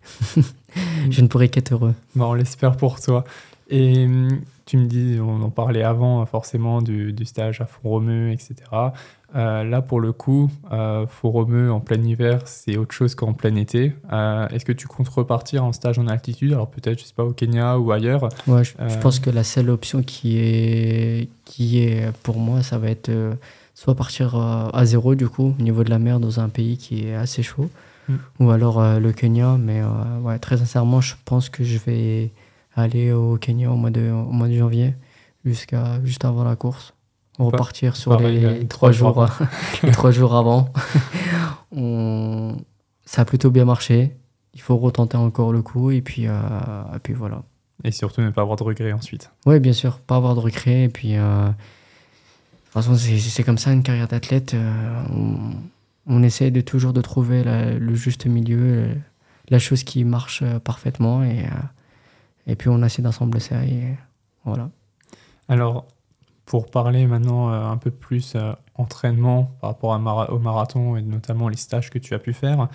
je 1.10 1.22
ne 1.22 1.28
pourrai 1.28 1.50
qu'être 1.50 1.74
heureux. 1.74 1.96
On 2.18 2.34
l'espère 2.36 2.78
pour 2.78 3.02
toi. 3.02 3.24
Et 3.70 4.08
tu 4.66 4.78
me 4.78 4.86
dis, 4.86 5.18
on 5.20 5.42
en 5.42 5.50
parlait 5.50 5.84
avant 5.84 6.26
forcément 6.26 6.82
du, 6.82 7.14
du 7.14 7.26
stage 7.26 7.62
à 7.62 7.66
Font-Romeu, 7.66 8.32
etc. 8.32 8.56
Euh, 9.36 9.64
là, 9.64 9.82
pour 9.82 10.00
le 10.00 10.12
coup, 10.12 10.50
euh, 10.72 11.06
Font-Romeu 11.08 11.72
en 11.72 11.80
plein 11.80 12.02
hiver, 12.02 12.42
c'est 12.46 12.78
autre 12.78 12.94
chose 12.94 13.16
qu'en 13.16 13.34
plein 13.34 13.56
été. 13.56 13.94
Euh, 14.14 14.48
Est-ce 14.50 14.66
que 14.66 14.72
tu 14.72 14.88
comptes 14.88 15.10
repartir 15.10 15.64
en 15.66 15.72
stage 15.74 16.00
en 16.00 16.08
altitude? 16.08 16.54
Alors 16.54 16.70
peut-être, 16.70 17.00
je 17.00 17.06
sais 17.06 17.14
pas, 17.16 17.24
au 17.26 17.34
Kenya 17.34 17.78
ou 17.80 17.92
ailleurs 17.92 18.30
Ouais, 18.48 18.64
je, 18.64 18.72
je 18.78 18.84
Euh, 18.96 19.00
pense 19.02 19.20
que 19.20 19.30
la 19.30 19.44
seule 19.44 19.70
option 19.70 20.04
qui 20.04 20.38
est, 20.38 21.30
qui 21.44 21.80
est 21.80 22.12
pour 22.24 22.38
moi, 22.40 22.64
ça 22.64 22.78
va 22.78 22.90
être 22.90 23.12
soit 23.74 23.96
partir 23.96 24.36
à 24.36 24.86
zéro 24.86 25.16
du 25.16 25.28
coup 25.28 25.54
au 25.60 25.62
niveau 25.62 25.84
de 25.84 25.90
la 25.90 26.00
mer 26.00 26.20
dans 26.22 26.40
un 26.40 26.48
pays 26.48 26.78
qui 26.78 27.08
est 27.08 27.16
assez 27.16 27.44
chaud 27.44 27.70
Mm. 28.08 28.14
ou 28.40 28.52
alors 28.52 29.00
le 29.00 29.12
Kenya. 29.12 29.58
Mais 29.60 29.82
ouais, 30.22 30.38
très 30.38 30.58
sincèrement, 30.58 31.02
je 31.02 31.16
pense 31.26 31.50
que 31.50 31.64
je 31.64 31.80
vais 31.80 32.30
aller 32.76 33.12
au 33.12 33.38
Kenya 33.38 33.72
au 33.72 33.76
mois 33.76 33.90
de, 33.90 34.10
au 34.12 34.32
mois 34.32 34.48
de 34.48 34.58
janvier 34.58 34.94
jusqu'à 35.46 36.00
juste 36.04 36.26
avant 36.26 36.44
la 36.44 36.56
course. 36.56 36.94
On 37.38 37.46
repartir 37.48 37.96
sur 37.98 38.12
pareil, 38.18 38.40
les 38.40 38.46
euh, 38.46 38.64
trois 38.68 38.92
jours 38.94 39.28
les 39.84 39.92
trois 39.92 40.12
jours 40.12 40.36
avant. 40.36 40.72
On- 41.72 42.56
Ça 43.06 43.22
a 43.22 43.26
plutôt 43.26 43.52
bien 43.52 43.66
marché. 43.66 44.16
Il 44.54 44.62
faut 44.62 44.78
retenter 44.78 45.18
encore 45.18 45.52
le 45.52 45.62
coup 45.62 45.92
et 45.92 46.02
puis, 46.02 46.28
euh, 46.28 46.32
et 46.96 47.00
puis 47.00 47.14
voilà. 47.14 47.44
et 47.84 47.92
surtout 47.92 48.22
ne 48.22 48.30
pas 48.30 48.42
avoir 48.42 48.56
de 48.58 48.64
regrets 48.64 48.94
ensuite. 48.94 49.30
Oui, 49.46 49.60
bien 49.60 49.74
sûr, 49.74 50.00
pas 50.00 50.16
avoir 50.16 50.34
de 50.36 50.40
regret. 50.40 50.84
Et 50.84 50.90
puis, 50.90 51.18
euh, 51.18 51.48
de 51.48 51.52
toute 51.52 52.72
façon, 52.74 52.96
c'est 52.96 53.44
comme 53.44 53.58
ça 53.58 53.74
une 53.74 53.84
carrière 53.84 54.08
d'athlète. 54.08 54.54
euh, 54.54 55.04
on, 55.14 55.36
on 56.08 56.24
essaie 56.24 56.52
de 56.52 56.62
toujours 56.62 56.94
de 56.94 57.02
trouver 57.02 57.44
la- 57.44 57.74
le 57.74 57.96
juste 57.96 58.26
milieu, 58.28 58.88
la 59.50 59.60
chose 59.60 59.84
qui 59.84 60.04
marche 60.06 60.42
parfaitement. 60.64 61.22
Et, 61.24 61.44
et 62.48 62.56
puis, 62.56 62.70
on 62.70 62.82
essaie 62.84 63.02
d'assembler 63.02 63.40
ça. 63.40 63.64
Et 63.66 63.96
voilà. 64.44 64.70
Alors, 65.48 65.86
pour 66.46 66.70
parler 66.70 67.08
maintenant 67.08 67.52
euh, 67.52 67.66
un 67.66 67.78
peu 67.78 67.90
plus 67.90 68.34
euh, 68.36 68.54
entraînement 68.76 69.56
par 69.60 69.72
rapport 69.72 69.94
à 69.96 70.00
mara- 70.00 70.32
au 70.32 70.38
marathon 70.38 70.96
et 70.96 71.02
notamment 71.02 71.50
les 71.50 71.58
stages 71.58 71.90
que 71.90 71.98
tu 71.98 72.14
as 72.14 72.20
pu 72.20 72.34
faire, 72.34 72.68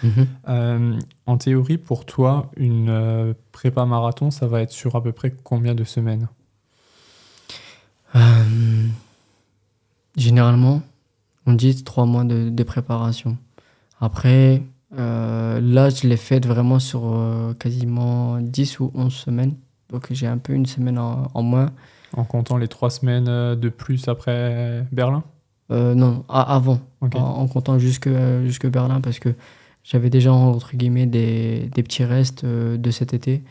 Euh, 0.48 0.98
en 1.26 1.36
théorie, 1.36 1.78
pour 1.78 2.04
toi, 2.04 2.50
une 2.56 2.88
euh, 2.88 3.32
prépa 3.52 3.86
marathon, 3.86 4.32
ça 4.32 4.48
va 4.48 4.60
être 4.62 4.72
sur 4.72 4.96
à 4.96 5.02
peu 5.02 5.12
près 5.12 5.30
combien 5.44 5.76
de 5.76 5.84
semaines? 5.84 6.28
Généralement, 10.16 10.82
on 11.46 11.52
dit 11.52 11.84
trois 11.84 12.06
mois 12.06 12.24
de, 12.24 12.50
de 12.50 12.62
préparation. 12.64 13.38
Après, 14.00 14.62
euh, 14.98 15.60
là, 15.60 15.90
je 15.90 16.06
l'ai 16.06 16.16
fait 16.16 16.44
vraiment 16.44 16.78
sur 16.78 17.02
euh, 17.04 17.54
quasiment 17.54 18.40
10 18.40 18.80
ou 18.80 18.90
11 18.94 19.12
semaines. 19.12 19.54
Donc, 19.90 20.06
j'ai 20.10 20.26
un 20.26 20.38
peu 20.38 20.52
une 20.52 20.66
semaine 20.66 20.98
en, 20.98 21.30
en 21.32 21.42
moins. 21.42 21.70
En 22.16 22.24
comptant 22.24 22.56
les 22.56 22.68
trois 22.68 22.90
semaines 22.90 23.28
euh, 23.28 23.54
de 23.56 23.68
plus 23.68 24.08
après 24.08 24.84
Berlin? 24.92 25.22
Euh, 25.70 25.94
non, 25.94 26.24
avant, 26.28 26.80
en, 27.00 27.08
en 27.16 27.46
comptant 27.46 27.78
jusque, 27.78 28.08
jusque 28.44 28.66
Berlin, 28.66 29.00
parce 29.00 29.20
que 29.20 29.34
j'avais 29.84 30.10
déjà, 30.10 30.32
entre 30.32 30.76
guillemets, 30.76 31.06
des, 31.06 31.70
des 31.72 31.82
petits 31.84 32.04
restes 32.04 32.44
de 32.44 32.90
cet 32.90 33.14
été 33.14 33.42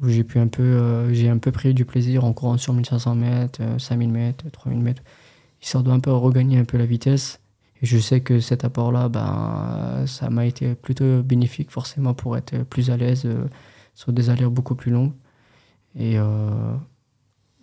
où 0.00 0.08
j'ai 0.08 0.24
pu 0.24 0.38
un 0.38 0.48
peu, 0.48 1.12
j'ai 1.12 1.28
un 1.28 1.38
peu 1.38 1.52
pris 1.52 1.74
du 1.74 1.84
plaisir 1.84 2.24
en 2.24 2.32
courant 2.32 2.56
sur 2.58 2.72
1500 2.72 3.14
mètres, 3.14 3.60
euh, 3.62 3.78
5000 3.78 4.10
mètres, 4.10 4.44
3000 4.50 4.80
mètres, 4.80 5.02
histoire 5.62 5.84
de 5.84 5.90
un 5.90 6.00
peu 6.00 6.12
regagner 6.12 6.58
un 6.58 6.64
peu 6.64 6.78
la 6.78 6.86
vitesse. 6.86 7.40
Je 7.82 7.98
sais 7.98 8.20
que 8.20 8.40
cet 8.40 8.64
apport-là, 8.64 9.08
ben, 9.08 10.04
ça 10.06 10.30
m'a 10.30 10.46
été 10.46 10.74
plutôt 10.74 11.22
bénéfique 11.22 11.70
forcément 11.70 12.14
pour 12.14 12.36
être 12.36 12.62
plus 12.64 12.90
à 12.90 12.96
l'aise 12.96 13.22
euh, 13.26 13.46
sur 13.94 14.12
des 14.12 14.30
allures 14.30 14.50
beaucoup 14.50 14.74
plus 14.74 14.90
longues. 14.90 15.12
Et 15.98 16.18
euh, 16.18 16.74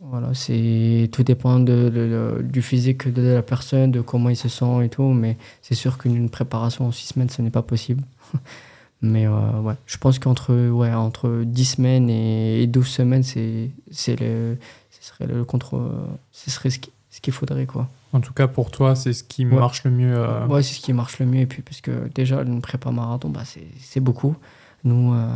voilà, 0.01 0.33
c'est 0.33 1.09
tout 1.11 1.23
dépend 1.23 1.59
du 1.59 2.61
physique 2.61 3.07
de 3.13 3.21
la 3.21 3.41
personne, 3.43 3.91
de 3.91 4.01
comment 4.01 4.29
il 4.29 4.35
se 4.37 4.49
sent 4.49 4.85
et 4.85 4.89
tout. 4.89 5.09
Mais 5.13 5.37
c'est 5.61 5.75
sûr 5.75 5.97
qu'une 5.97 6.29
préparation 6.29 6.87
en 6.87 6.91
6 6.91 7.07
semaines, 7.13 7.29
ce 7.29 7.41
n'est 7.41 7.51
pas 7.51 7.63
possible. 7.63 8.03
mais 9.01 9.27
euh, 9.27 9.59
ouais, 9.61 9.75
je 9.87 9.97
pense 9.97 10.19
qu'entre 10.19 10.53
ouais, 10.69 10.93
entre 10.93 11.43
10 11.45 11.65
semaines 11.65 12.09
et, 12.09 12.63
et 12.63 12.67
12 12.67 12.87
semaines, 12.87 13.23
c'est, 13.23 13.71
c'est 13.91 14.19
le, 14.19 14.57
ce 14.91 15.03
serait 15.09 15.27
le 15.27 15.43
contre, 15.45 15.91
ce 16.31 16.51
serait 16.51 16.69
ce 16.69 16.79
qui- 16.79 16.91
ce 17.11 17.21
qu'il 17.21 17.33
faudrait 17.33 17.65
quoi. 17.67 17.87
En 18.13 18.19
tout 18.21 18.33
cas, 18.33 18.47
pour 18.47 18.71
toi, 18.71 18.95
c'est 18.95 19.13
ce 19.13 19.23
qui 19.23 19.45
Ouais. 19.45 19.55
marche 19.55 19.83
le 19.83 19.91
mieux. 19.91 20.13
euh, 20.17 20.47
Ouais, 20.47 20.63
c'est 20.63 20.73
ce 20.73 20.81
qui 20.81 20.91
marche 20.93 21.19
le 21.19 21.25
mieux. 21.27 21.41
Et 21.41 21.45
puis, 21.45 21.61
parce 21.61 21.79
que 21.81 22.09
déjà, 22.15 22.41
une 22.41 22.61
prépa 22.61 22.89
marathon, 22.91 23.29
bah, 23.29 23.43
c'est, 23.45 23.99
beaucoup. 23.99 24.35
Nous, 24.83 25.13
euh, 25.13 25.27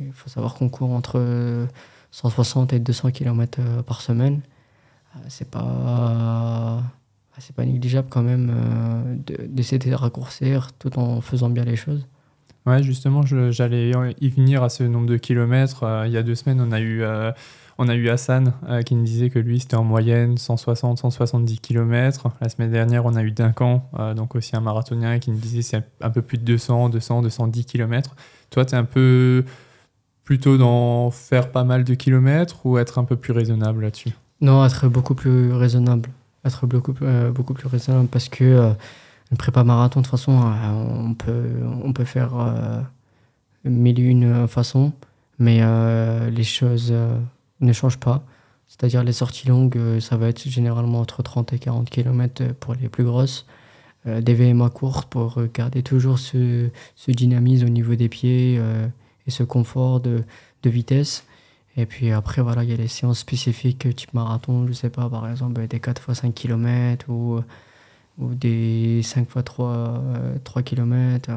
il 0.00 0.12
faut 0.12 0.28
savoir 0.30 0.54
qu'on 0.54 0.68
court 0.70 0.90
entre 0.92 1.66
160 2.10 2.72
et 2.72 2.78
200 2.78 3.10
km 3.10 3.60
par 3.86 4.00
semaine. 4.00 4.40
Euh, 5.16 5.18
C'est 5.28 5.50
pas, 5.50 6.82
c'est 7.38 7.54
pas 7.54 7.64
négligeable 7.64 8.08
quand 8.10 8.22
même 8.22 8.50
euh, 8.54 9.14
de- 9.26 9.46
d'essayer 9.46 9.78
de 9.78 9.94
raccourcir 9.94 10.70
tout 10.78 10.98
en 10.98 11.20
faisant 11.20 11.50
bien 11.50 11.64
les 11.64 11.76
choses. 11.76 12.06
Ouais, 12.66 12.82
justement, 12.82 13.22
j'allais 13.26 13.92
y 14.20 14.28
venir 14.30 14.62
à 14.62 14.68
ce 14.70 14.84
nombre 14.84 15.06
de 15.06 15.16
kilomètres. 15.18 15.82
Euh, 15.82 16.06
il 16.06 16.12
y 16.12 16.16
a 16.16 16.22
deux 16.22 16.34
semaines, 16.34 16.60
on 16.60 16.72
a 16.72 16.80
eu, 16.80 17.02
euh, 17.02 17.30
on 17.78 17.88
a 17.88 17.94
eu 17.94 18.08
Hassan 18.08 18.52
euh, 18.68 18.82
qui 18.82 18.94
nous 18.94 19.04
disait 19.04 19.30
que 19.30 19.38
lui, 19.38 19.60
c'était 19.60 19.76
en 19.76 19.84
moyenne 19.84 20.38
160, 20.38 20.98
170 20.98 21.58
kilomètres. 21.58 22.28
La 22.40 22.48
semaine 22.48 22.70
dernière, 22.70 23.04
on 23.04 23.14
a 23.16 23.22
eu 23.22 23.32
Duncan, 23.32 23.88
euh, 23.98 24.14
donc 24.14 24.36
aussi 24.36 24.54
un 24.54 24.60
marathonien, 24.60 25.18
qui 25.18 25.30
nous 25.30 25.38
disait 25.38 25.62
c'est 25.62 25.82
un 26.00 26.10
peu 26.10 26.22
plus 26.22 26.38
de 26.38 26.44
200, 26.44 26.90
200, 26.90 27.22
210 27.22 27.64
kilomètres. 27.64 28.14
Toi, 28.50 28.64
tu 28.64 28.74
es 28.74 28.78
un 28.78 28.84
peu 28.84 29.44
plutôt 30.22 30.56
dans 30.56 31.10
faire 31.10 31.50
pas 31.50 31.64
mal 31.64 31.84
de 31.84 31.94
kilomètres 31.94 32.64
ou 32.64 32.78
être 32.78 32.98
un 32.98 33.04
peu 33.04 33.16
plus 33.16 33.32
raisonnable 33.32 33.82
là-dessus? 33.82 34.12
Non, 34.40 34.64
être 34.64 34.88
beaucoup 34.88 35.14
plus 35.14 35.52
raisonnable. 35.52 36.08
Être 36.44 36.66
beaucoup, 36.66 36.94
euh, 37.02 37.30
beaucoup 37.30 37.54
plus 37.54 37.68
raisonnable 37.68 38.08
parce 38.08 38.28
que 38.28 38.72
Une 39.30 39.36
prépa 39.36 39.64
marathon, 39.64 40.00
de 40.00 40.04
toute 40.04 40.10
façon, 40.10 40.32
on, 40.32 41.14
peut, 41.14 41.50
on 41.82 41.92
peut 41.92 42.04
faire 42.04 42.32
mille 43.64 43.98
une 43.98 44.46
façons, 44.46 44.92
mais 45.38 45.62
les 46.30 46.44
choses 46.44 46.94
ne 47.60 47.72
changent 47.72 48.00
pas. 48.00 48.24
C'est-à-dire 48.66 49.04
les 49.04 49.12
sorties 49.12 49.48
longues, 49.48 49.76
euh, 49.76 50.00
ça 50.00 50.16
va 50.16 50.28
être 50.28 50.48
généralement 50.48 51.00
entre 51.00 51.22
30 51.22 51.52
et 51.52 51.58
40 51.58 51.90
km 51.90 52.54
pour 52.54 52.74
les 52.74 52.88
plus 52.88 53.04
grosses. 53.04 53.46
Euh, 54.06 54.20
des 54.20 54.34
VMA 54.34 54.68
courtes 54.68 55.08
pour 55.08 55.38
euh, 55.38 55.50
garder 55.52 55.82
toujours 55.82 56.18
ce, 56.18 56.68
dynamisme 57.08 57.66
au 57.66 57.70
niveau 57.70 57.94
des 57.94 58.10
pieds 58.10 58.56
euh, 58.58 58.86
et 59.26 59.30
ce 59.30 59.42
confort 59.42 60.00
de, 60.00 60.24
vitesse. 60.64 61.26
Et 61.76 61.86
puis 61.86 62.10
après, 62.10 62.40
voilà, 62.40 62.64
il 62.64 62.70
y 62.70 62.72
a 62.72 62.76
les 62.76 62.88
séances 62.88 63.18
spécifiques 63.18 63.86
euh, 63.86 63.92
type 63.92 64.14
marathon, 64.14 64.66
je 64.66 64.72
sais 64.72 64.90
pas, 64.90 65.08
par 65.08 65.28
exemple, 65.28 65.60
euh, 65.60 65.66
des 65.66 65.80
4 65.80 66.02
x 66.08 66.20
5 66.20 66.34
km 66.34 67.10
ou, 67.10 67.40
des 68.18 69.00
5 69.02 69.22
x 69.22 69.44
3, 69.44 70.02
3 70.44 70.62
km. 70.62 71.30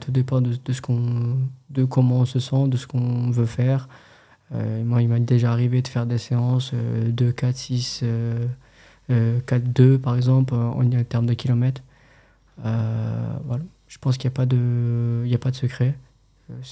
Tout 0.00 0.10
dépend 0.10 0.40
de, 0.40 0.56
de, 0.62 0.72
ce 0.72 0.82
qu'on, 0.82 1.38
de 1.70 1.84
comment 1.84 2.20
on 2.20 2.24
se 2.24 2.38
sent, 2.38 2.68
de 2.68 2.76
ce 2.76 2.86
qu'on 2.86 3.30
veut 3.30 3.46
faire. 3.46 3.88
Euh, 4.54 4.82
moi, 4.84 5.02
il 5.02 5.08
m'a 5.08 5.18
déjà 5.18 5.52
arrivé 5.52 5.82
de 5.82 5.88
faire 5.88 6.06
des 6.06 6.18
séances 6.18 6.72
euh, 6.74 7.10
2, 7.10 7.32
4, 7.32 7.56
6, 7.56 8.00
euh, 8.02 8.46
euh, 9.10 9.40
4, 9.46 9.72
2 9.72 9.98
par 9.98 10.16
exemple, 10.16 10.54
en, 10.54 10.82
termes 11.04 11.26
de 11.26 11.34
kilomètres. 11.34 11.82
Euh, 12.64 13.36
voilà. 13.44 13.64
Je 13.88 13.98
pense 13.98 14.18
qu'il 14.18 14.28
n'y 14.28 14.34
a, 14.34 14.36
pas 14.36 14.46
de- 14.46 15.26
a 15.32 15.38
pas 15.38 15.50
de 15.50 15.56
secret. 15.56 15.94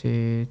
Euh, 0.05 0.45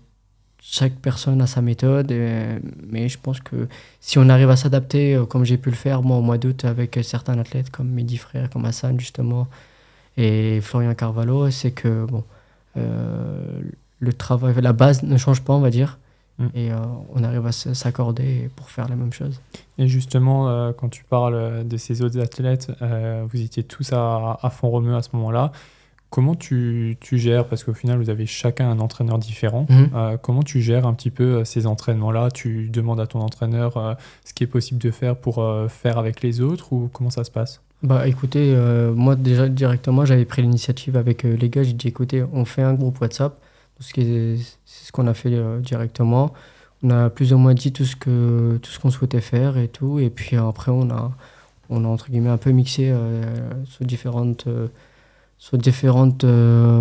chaque 0.62 0.96
personne 0.96 1.42
a 1.42 1.48
sa 1.48 1.62
méthode, 1.62 2.12
mais 2.12 3.08
je 3.08 3.20
pense 3.20 3.40
que 3.40 3.68
si 4.00 4.18
on 4.18 4.30
arrive 4.30 4.50
à 4.50 4.56
s'adapter, 4.56 5.22
comme 5.30 5.44
j'ai 5.46 5.58
pu 5.58 5.70
le 5.70 5.76
faire 5.76 6.02
moi 6.02 6.18
au 6.18 6.22
mois 6.22 6.40
d'août 6.40 6.66
avec 6.66 6.98
certains 7.04 7.38
athlètes 7.38 7.70
comme 7.70 7.90
Mehdi 7.90 8.18
Frère, 8.18 8.50
comme 8.50 8.66
Hassan 8.66 9.00
justement, 9.00 9.48
et 10.18 10.62
Florian 10.62 10.96
Carvalho, 10.96 11.52
c'est 11.52 11.72
que 11.72 12.06
bon, 12.06 12.24
le 12.76 14.14
travail, 14.14 14.56
la 14.60 14.74
base 14.74 15.04
ne 15.04 15.18
change 15.18 15.42
pas, 15.42 15.54
on 15.54 15.60
va 15.62 15.70
dire, 15.70 16.00
Mm. 16.38 16.46
et 16.54 16.72
euh, 16.72 16.76
on 17.14 17.24
arrive 17.24 17.46
à 17.46 17.54
s'accorder 17.54 18.50
pour 18.58 18.70
faire 18.70 18.90
la 18.90 18.96
même 18.98 19.14
chose. 19.14 19.40
Et 19.78 19.88
justement, 19.88 20.50
euh, 20.50 20.74
quand 20.74 20.90
tu 20.90 21.06
parles 21.06 21.34
euh, 21.36 21.64
de 21.64 21.78
ces 21.78 22.02
autres 22.02 22.20
athlètes, 22.20 22.72
euh, 22.82 23.24
vous 23.32 23.42
étiez 23.42 23.64
tous 23.64 23.94
à, 23.94 24.38
à 24.42 24.50
fond 24.50 24.70
romeu 24.70 24.96
à 24.96 25.02
ce 25.02 25.10
moment-là. 25.14 25.54
Comment 26.10 26.36
tu, 26.36 26.98
tu 27.00 27.18
gères, 27.18 27.46
parce 27.46 27.64
qu'au 27.64 27.74
final, 27.74 27.98
vous 27.98 28.10
avez 28.10 28.26
chacun 28.26 28.70
un 28.70 28.80
entraîneur 28.80 29.18
différent, 29.18 29.66
euh, 29.70 30.18
comment 30.18 30.44
tu 30.44 30.62
gères 30.62 30.86
un 30.86 30.94
petit 30.94 31.10
peu 31.10 31.44
ces 31.44 31.68
entraînements-là? 31.68 32.32
Tu 32.32 32.70
demandes 32.70 33.00
à 33.00 33.08
ton 33.08 33.20
entraîneur 33.20 33.98
ce 34.24 34.34
qui 34.34 34.44
est 34.44 34.48
possible 34.48 34.80
de 34.80 34.92
faire 34.92 35.16
pour 35.18 35.44
faire 35.68 35.98
avec 35.98 36.22
les 36.22 36.40
autres 36.40 36.72
ou 36.72 36.90
comment 36.94 37.10
ça 37.10 37.24
se 37.26 37.32
passe? 37.32 37.62
Bah 37.84 38.08
écoutez, 38.08 38.56
moi 38.96 39.16
déjà 39.18 39.50
directement, 39.50 40.06
j'avais 40.06 40.24
pris 40.26 40.42
l'initiative 40.42 40.96
avec 40.96 41.24
les 41.24 41.50
gars. 41.50 41.64
J'ai 41.64 41.74
dit 41.74 41.90
écoutez, 41.90 42.24
on 42.32 42.46
fait 42.46 42.62
un 42.62 42.76
groupe 42.76 43.02
WhatsApp. 43.02 43.38
C'est 43.80 44.38
ce 44.66 44.92
qu'on 44.92 45.08
a 45.08 45.14
fait 45.14 45.34
euh, 45.34 45.60
directement. 45.60 46.34
On 46.84 46.90
a 46.90 47.10
plus 47.10 47.34
ou 47.34 47.38
moins 47.38 47.54
dit 47.54 47.72
tout 47.72 47.86
ce 47.86 47.96
que 47.96 48.58
tout 48.62 48.70
ce 48.72 48.80
qu'on 48.80 48.92
souhaitait 48.92 49.22
faire 49.22 49.58
et 49.58 49.68
tout. 49.68 50.00
Et 50.00 50.10
puis 50.10 50.38
après, 50.38 50.72
on 50.72 50.90
a 50.90 51.12
on 51.70 51.84
a 51.84 51.88
entre 51.88 52.10
guillemets 52.10 52.30
un 52.30 52.38
peu 52.38 52.52
mixé 52.52 52.90
euh, 52.92 53.24
sur 53.66 53.86
différentes 53.86 54.48
euh, 54.48 54.68
sur 55.38 55.58
différentes 55.58 56.26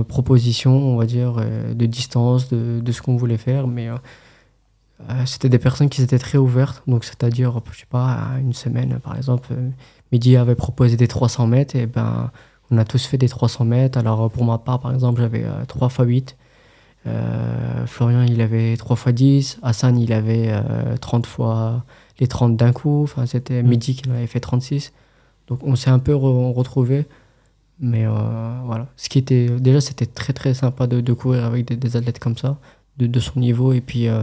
propositions, 0.09 0.77
on 0.77 0.97
va 0.97 1.07
dire, 1.07 1.35
de 1.35 1.87
distance, 1.87 2.49
de, 2.49 2.81
de 2.81 2.93
ce 2.93 3.03
qu'on 3.03 3.17
voulait 3.17 3.37
faire. 3.37 3.67
Mais 3.67 3.89
c'était 5.27 5.49
des 5.49 5.59
personnes 5.59 5.89
qui 5.89 6.01
étaient 6.01 6.21
très 6.21 6.39
ouvertes. 6.39 6.83
Donc 6.87 7.05
c'est-à-dire, 7.05 7.61
je 7.73 7.81
sais 7.81 7.87
pas, 7.91 8.31
une 8.41 8.53
semaine 8.53 9.01
par 9.03 9.17
exemple. 9.17 9.53
Mehdi 10.13 10.37
avait 10.37 10.55
proposé 10.55 10.97
des 10.97 11.09
300 11.09 11.49
mètres, 11.49 11.75
et 11.75 11.87
ben, 11.87 12.31
on 12.71 12.79
a 12.79 12.85
tous 12.85 13.05
fait 13.05 13.19
des 13.19 13.29
300 13.29 13.65
mètres. 13.65 13.99
Alors, 13.99 14.31
pour 14.31 14.45
ma 14.45 14.59
part, 14.59 14.81
par 14.81 14.93
exemple, 14.93 15.21
j'avais 15.21 15.45
euh, 15.45 15.65
3 15.67 15.89
x 15.89 15.99
8. 15.99 16.37
Euh, 17.07 17.87
Florian, 17.87 18.23
il 18.23 18.41
avait 18.41 18.77
3 18.77 18.97
x 18.97 19.09
10. 19.15 19.59
Hassan, 19.63 19.99
il 19.99 20.13
avait 20.13 20.49
euh, 20.49 20.97
30 21.01 21.27
fois 21.27 21.85
les 22.21 22.27
30 22.27 22.57
d'un 22.57 22.73
coup. 22.73 23.03
Enfin, 23.03 23.27
c'était 23.27 23.63
Mm. 23.63 23.69
Mehdi 23.69 23.95
qui 23.97 24.09
en 24.09 24.13
avait 24.15 24.27
fait 24.27 24.41
36. 24.41 24.93
Donc, 25.49 25.61
on 25.63 25.77
s'est 25.77 25.91
un 25.91 25.99
peu 25.99 26.13
re- 26.13 26.53
retrouvés. 26.53 27.07
Mais 27.81 28.07
euh, 28.07 28.11
voilà. 28.65 28.87
Ce 28.97 29.09
qui 29.09 29.19
était, 29.19 29.49
déjà, 29.49 29.81
c'était 29.81 30.07
très 30.07 30.33
très 30.33 30.55
sympa 30.55 30.87
de, 30.87 31.01
de 31.01 31.13
courir 31.13 31.45
avec 31.45 31.67
des, 31.67 31.77
des 31.77 31.97
athlètes 31.97 32.19
comme 32.21 32.37
ça, 32.39 32.59
de, 32.99 33.07
de 33.07 33.21
son 33.21 33.41
niveau. 33.41 33.73
Et 33.73 33.81
puis 33.81 34.09
euh, 34.09 34.23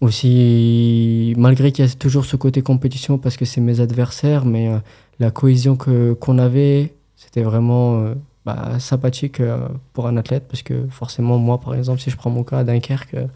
aussi, 0.00 1.34
malgré 1.36 1.72
qu'il 1.72 1.84
y 1.84 1.88
a 1.88 1.92
toujours 1.92 2.24
ce 2.24 2.36
côté 2.36 2.62
compétition 2.62 3.18
parce 3.18 3.36
que 3.36 3.44
c'est 3.44 3.60
mes 3.60 3.80
adversaires, 3.80 4.44
mais 4.44 4.70
la 5.18 5.30
cohésion 5.30 5.76
qu'on 5.76 6.38
avait, 6.38 6.94
c'était 7.16 7.42
vraiment 7.42 8.14
bah, 8.46 8.78
sympathique 8.78 9.40
euh, 9.40 9.68
pour 9.92 10.06
un 10.06 10.16
athlète 10.16 10.46
parce 10.48 10.62
que 10.62 10.86
forcément, 10.90 11.38
moi 11.38 11.60
par 11.60 11.74
exemple, 11.74 12.00
si 12.00 12.10
je 12.10 12.16
prends 12.16 12.30
mon 12.30 12.42
cas 12.44 12.58
à 12.58 12.64
Dunkerque, 12.64 13.14
euh, 13.14 13.26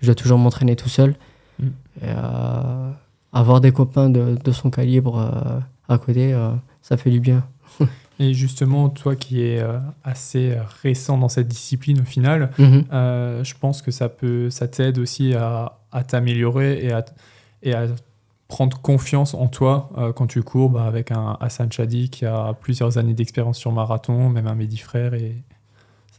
je 0.00 0.06
dois 0.06 0.14
toujours 0.14 0.38
m'entraîner 0.38 0.76
tout 0.76 0.88
seul. 0.88 1.14
Mm. 1.58 1.66
Et, 1.66 1.70
euh, 2.04 2.90
avoir 3.32 3.60
des 3.60 3.72
copains 3.72 4.10
de, 4.10 4.36
de 4.42 4.52
son 4.52 4.70
calibre 4.70 5.18
euh, 5.18 5.60
à 5.88 5.98
côté, 5.98 6.32
euh, 6.32 6.50
ça 6.82 6.96
fait 6.96 7.10
du 7.10 7.20
bien. 7.20 7.44
Et 8.20 8.32
justement, 8.32 8.90
toi 8.90 9.16
qui 9.16 9.42
es 9.42 9.60
assez 10.04 10.56
récent 10.82 11.18
dans 11.18 11.28
cette 11.28 11.48
discipline 11.48 12.00
au 12.00 12.04
final, 12.04 12.52
Mhm. 12.58 12.84
Euh, 12.92 13.42
je 13.42 13.54
pense 13.58 13.82
que 13.82 13.90
ça 13.90 14.08
peut, 14.08 14.50
ça 14.50 14.68
t'aide 14.68 14.98
aussi 14.98 15.34
à, 15.34 15.78
à 15.90 16.04
t'améliorer 16.04 16.84
et 16.84 16.92
à, 16.92 17.04
et 17.64 17.74
à 17.74 17.86
prendre 18.48 18.80
confiance 18.80 19.34
en 19.34 19.48
toi 19.48 19.90
euh, 19.96 20.12
quand 20.12 20.26
tu 20.26 20.42
cours 20.42 20.70
bah, 20.70 20.84
avec 20.84 21.10
un 21.10 21.36
Hassan 21.40 21.72
Chadi 21.72 22.10
qui 22.10 22.26
a 22.26 22.54
plusieurs 22.60 22.98
années 22.98 23.14
d'expérience 23.14 23.58
sur 23.58 23.72
marathon, 23.72 24.28
même 24.28 24.46
un 24.46 24.54
Mehdi 24.54 24.78
Frère 24.78 25.14
et 25.14 25.42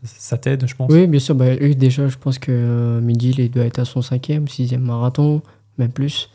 ça, 0.04 0.14
ça 0.18 0.38
t'aide, 0.38 0.68
je 0.68 0.76
pense. 0.76 0.92
Oui, 0.92 1.08
bien 1.08 1.20
sûr. 1.20 1.36
Bah, 1.36 1.56
eux, 1.56 1.76
déjà, 1.76 2.08
je 2.08 2.18
pense 2.18 2.40
que 2.40 2.52
euh, 2.52 3.02
Mehdi, 3.02 3.34
il 3.38 3.52
doit 3.52 3.66
être 3.66 3.80
à 3.80 3.86
son 3.86 4.02
cinquième, 4.02 4.48
sixième 4.48 4.82
marathon, 4.82 5.42
même 5.78 5.92
plus. 5.92 6.30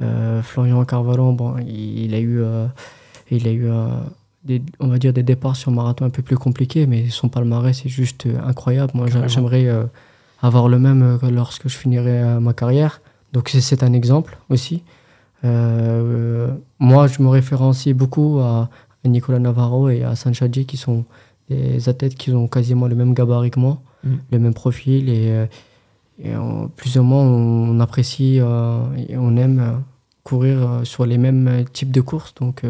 Euh, 0.00 0.42
Florian 0.42 0.84
Carvalho, 0.84 1.32
bon, 1.32 1.56
il, 1.58 2.04
il 2.04 2.14
a 2.14 2.20
eu, 2.20 2.40
euh, 2.40 2.66
il 3.30 3.48
a 3.48 3.52
eu 3.52 3.68
des, 4.44 4.62
on 4.78 4.88
va 4.88 4.98
dire 4.98 5.12
des 5.12 5.22
départs 5.22 5.56
sur 5.56 5.72
marathon 5.72 6.04
un 6.04 6.10
peu 6.10 6.22
plus 6.22 6.36
compliqués, 6.36 6.86
mais 6.86 7.08
son 7.08 7.28
palmarès 7.28 7.80
c'est 7.82 7.88
juste 7.88 8.28
incroyable. 8.46 8.92
Moi, 8.94 9.08
j'aimerais 9.26 9.68
avoir 10.40 10.68
le 10.68 10.78
même 10.78 11.18
que 11.20 11.26
lorsque 11.26 11.68
je 11.68 11.76
finirai 11.76 12.38
ma 12.40 12.52
carrière. 12.52 13.00
Donc, 13.32 13.48
c'est 13.48 13.82
un 13.82 13.92
exemple 13.92 14.38
aussi. 14.48 14.82
Euh, 15.44 16.52
moi, 16.78 17.06
je 17.06 17.22
me 17.22 17.28
référencie 17.28 17.94
beaucoup 17.94 18.38
à, 18.40 18.68
à 19.04 19.08
Nicolas 19.08 19.38
Navarro 19.38 19.88
et 19.88 20.02
à 20.04 20.14
Sanchadji, 20.16 20.66
qui 20.66 20.76
sont 20.76 21.04
des 21.48 21.88
athlètes 21.88 22.14
qui 22.16 22.30
ont 22.32 22.48
quasiment 22.48 22.86
le 22.88 22.94
même 22.94 23.14
gabarit 23.14 23.50
que 23.50 23.60
moi, 23.60 23.78
Mm. 24.04 24.08
le 24.32 24.38
même 24.38 24.54
profil, 24.54 25.08
et, 25.08 25.30
euh, 25.30 25.46
et 26.22 26.36
on- 26.36 26.68
plus 26.68 26.96
ou 26.98 27.02
moins 27.02 27.22
on 27.24 27.80
apprécie 27.80 28.38
euh, 28.40 28.80
et 29.08 29.16
on 29.16 29.36
aime 29.36 29.82
courir 30.24 30.80
sur 30.84 31.04
les 31.06 31.18
mêmes 31.18 31.64
types 31.72 31.90
de 31.90 32.00
courses. 32.00 32.34
Donc, 32.34 32.62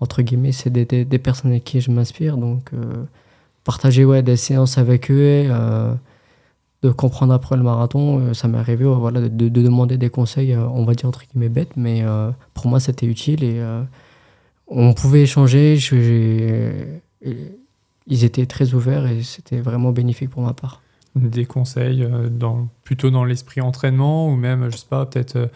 entre 0.00 0.22
guillemets, 0.22 0.52
c'est 0.52 0.70
des, 0.70 0.84
des, 0.86 1.04
des 1.04 1.18
personnes 1.18 1.50
avec 1.50 1.64
qui 1.64 1.80
je 1.82 1.90
m'inspire. 1.90 2.36
Donc, 2.38 2.70
euh, 2.72 3.04
partager 3.64 4.04
ouais, 4.06 4.22
des 4.22 4.36
séances 4.36 4.78
avec 4.78 5.10
eux, 5.10 5.16
euh, 5.50 5.92
de 6.82 6.90
comprendre 6.90 7.32
après 7.32 7.56
le 7.56 7.62
marathon, 7.62 8.20
euh, 8.20 8.34
ça 8.34 8.48
m'est 8.48 8.58
arrivé 8.58 8.84
ouais, 8.84 8.94
voilà, 8.96 9.20
de, 9.22 9.28
de 9.28 9.62
demander 9.62 9.96
des 9.98 10.10
conseils, 10.10 10.52
euh, 10.52 10.66
on 10.68 10.84
va 10.84 10.94
dire 10.94 11.08
entre 11.08 11.22
guillemets 11.26 11.48
bêtes, 11.48 11.76
mais 11.76 12.02
euh, 12.02 12.30
pour 12.54 12.66
moi 12.68 12.80
c'était 12.80 13.06
utile 13.06 13.42
et 13.44 13.58
euh, 13.60 13.82
on 14.68 14.92
pouvait 14.92 15.22
échanger. 15.22 15.76
je- 15.76 16.98
ils 18.08 18.24
étaient 18.24 18.46
très 18.46 18.72
ouverts 18.74 19.06
et 19.06 19.22
c'était 19.22 19.60
vraiment 19.60 19.90
bénéfique 19.90 20.30
pour 20.30 20.42
ma 20.42 20.52
part. 20.52 20.80
Des 21.16 21.44
conseils 21.46 22.04
euh, 22.04 22.28
dans, 22.28 22.68
plutôt 22.84 23.10
dans 23.10 23.24
l'esprit 23.24 23.60
entraînement 23.60 24.28
ou 24.28 24.36
même, 24.36 24.70
je 24.70 24.76
sais 24.76 24.86
pas, 24.88 25.06
peut-être 25.06 25.36
euh, 25.36 25.46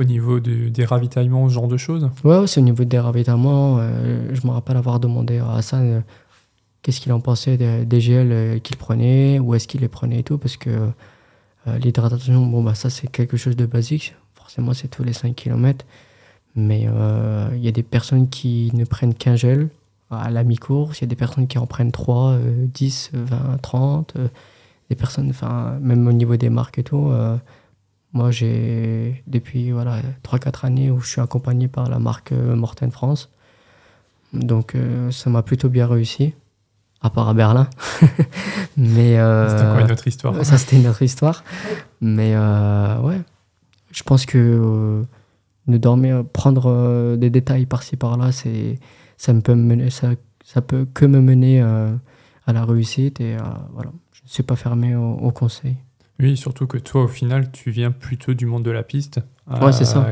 au 0.00 0.04
niveau 0.04 0.40
du- 0.40 0.70
des 0.70 0.84
ravitaillements, 0.84 1.48
ce 1.48 1.54
genre 1.54 1.68
de 1.68 1.76
choses? 1.76 2.10
Ouais, 2.24 2.46
c'est 2.46 2.60
au 2.60 2.64
niveau 2.64 2.84
des 2.84 2.98
ravitaillements. 2.98 3.76
euh, 3.78 4.30
je 4.32 4.46
me 4.46 4.52
rappelle 4.52 4.76
avoir 4.78 4.98
demandé 4.98 5.38
à 5.38 5.52
Hassan 5.52 5.82
euh, 5.84 6.00
qu'est-ce 6.82 7.00
qu'il 7.00 7.12
en 7.12 7.20
pensait 7.20 7.56
des, 7.56 8.00
gels 8.00 8.32
euh, 8.32 8.58
qu'il 8.58 8.76
prenait, 8.76 9.38
où 9.38 9.54
est-ce 9.54 9.68
qu'il 9.68 9.80
les 9.82 9.88
prenait 9.88 10.20
et 10.20 10.22
tout, 10.22 10.38
parce 10.38 10.56
que 10.56 10.70
euh, 11.68 11.78
l'hydratation, 11.78 12.46
bon, 12.46 12.62
bah, 12.62 12.74
ça 12.74 12.90
c'est 12.90 13.08
quelque 13.08 13.36
chose 13.36 13.56
de 13.56 13.66
basique. 13.66 14.14
Forcément, 14.34 14.72
c'est 14.74 14.88
tous 14.88 15.04
les 15.04 15.12
5 15.12 15.34
km. 15.34 15.84
Mais 16.56 16.86
euh, 16.88 17.48
il 17.54 17.60
y 17.64 17.68
a 17.68 17.72
des 17.72 17.82
personnes 17.84 18.28
qui 18.28 18.70
ne 18.74 18.84
prennent 18.84 19.14
qu'un 19.14 19.36
gel 19.36 19.68
à 20.10 20.30
la 20.30 20.42
mi-course, 20.42 20.98
il 20.98 21.02
y 21.02 21.04
a 21.04 21.08
des 21.08 21.16
personnes 21.16 21.46
qui 21.46 21.58
en 21.58 21.66
prennent 21.66 21.92
3, 21.92 22.32
euh, 22.32 22.66
10, 22.66 23.10
20, 23.14 23.58
30. 23.62 24.14
euh, 24.16 24.28
des 24.88 24.96
personnes, 24.96 25.30
enfin, 25.30 25.78
même 25.80 26.06
au 26.08 26.12
niveau 26.12 26.36
des 26.36 26.50
marques 26.50 26.78
et 26.78 26.82
tout. 26.82 27.10
euh, 27.10 27.36
moi, 28.12 28.32
j'ai, 28.32 29.22
depuis 29.28 29.70
voilà, 29.70 30.02
3-4 30.24 30.66
années 30.66 30.90
où 30.90 31.00
je 31.00 31.08
suis 31.10 31.20
accompagné 31.20 31.68
par 31.68 31.88
la 31.88 32.00
marque 32.00 32.32
euh, 32.32 32.56
Morten 32.56 32.90
France. 32.90 33.30
Donc, 34.32 34.74
euh, 34.74 35.10
ça 35.12 35.30
m'a 35.30 35.42
plutôt 35.42 35.68
bien 35.68 35.86
réussi, 35.86 36.34
à 37.02 37.10
part 37.10 37.28
à 37.28 37.34
Berlin. 37.34 37.68
Mais 38.76 39.18
euh, 39.18 39.48
C'est 39.48 39.64
encore 39.64 39.84
une 39.84 39.92
autre 39.92 40.06
histoire. 40.06 40.44
ça, 40.44 40.58
c'était 40.58 40.76
une 40.76 40.86
autre 40.86 41.02
histoire. 41.02 41.44
Mais 42.00 42.32
euh, 42.34 42.98
ouais, 43.00 43.20
je 43.92 44.02
pense 44.02 44.26
que 44.26 44.38
euh, 44.38 45.02
ne 45.66 45.78
dormir, 45.78 46.24
prendre 46.24 46.70
euh, 46.70 47.16
des 47.16 47.30
détails 47.30 47.66
par-ci 47.66 47.96
par-là, 47.96 48.32
c'est, 48.32 48.78
ça, 49.16 49.32
me 49.32 49.40
peut 49.40 49.54
mener, 49.54 49.90
ça 49.90 50.10
ça 50.44 50.62
peut 50.62 50.86
que 50.92 51.04
me 51.04 51.20
mener 51.20 51.60
à 51.60 52.52
la 52.52 52.64
réussite 52.64 53.20
et 53.20 53.36
voilà, 53.72 53.92
je 54.12 54.22
ne 54.24 54.28
suis 54.28 54.42
pas 54.42 54.56
fermé 54.56 54.96
au, 54.96 55.12
au, 55.12 55.30
conseil. 55.30 55.76
Oui, 56.18 56.36
surtout 56.36 56.66
que 56.66 56.76
toi, 56.76 57.04
au 57.04 57.08
final, 57.08 57.52
tu 57.52 57.70
viens 57.70 57.92
plutôt 57.92 58.34
du 58.34 58.46
monde 58.46 58.64
de 58.64 58.72
la 58.72 58.82
piste. 58.82 59.20
Ouais, 59.48 59.70
c'est 59.70 59.84
ça. 59.84 60.08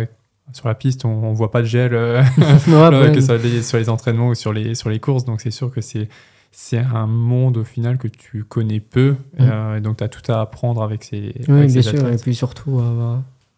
Sur 0.53 0.69
la 0.69 0.77
piste, 0.77 1.05
on 1.05 1.31
ne 1.31 1.35
voit 1.35 1.51
pas 1.51 1.61
de 1.61 1.67
gel, 1.67 1.91
que 2.67 3.21
ça 3.21 3.37
sur 3.63 3.79
les 3.79 3.89
entraînements 3.89 4.29
ou 4.29 4.35
sur 4.37 4.53
les, 4.53 4.77
sur 4.77 4.91
les 4.91 5.01
courses, 5.01 5.25
donc 5.25 5.41
c'est 5.41 5.51
sûr 5.51 5.73
que 5.73 5.81
c'est 5.81 6.09
c'est 6.51 6.79
un 6.79 7.07
monde 7.07 7.57
au 7.59 7.65
final 7.65 7.99
que 7.99 8.09
tu 8.09 8.45
connais 8.45 8.81
peu, 8.81 9.13
mm. 9.13 9.41
euh, 9.41 9.77
et 9.77 9.81
donc 9.81 9.99
tu 9.99 10.05
as 10.05 10.09
tout 10.09 10.33
à 10.33 10.41
apprendre 10.41 10.83
avec 10.83 11.05
ces. 11.05 11.35
Oui, 11.49 11.67
bien 11.67 11.83
sûr, 11.83 12.09
et 12.09 12.17
puis 12.17 12.35
surtout 12.35 12.81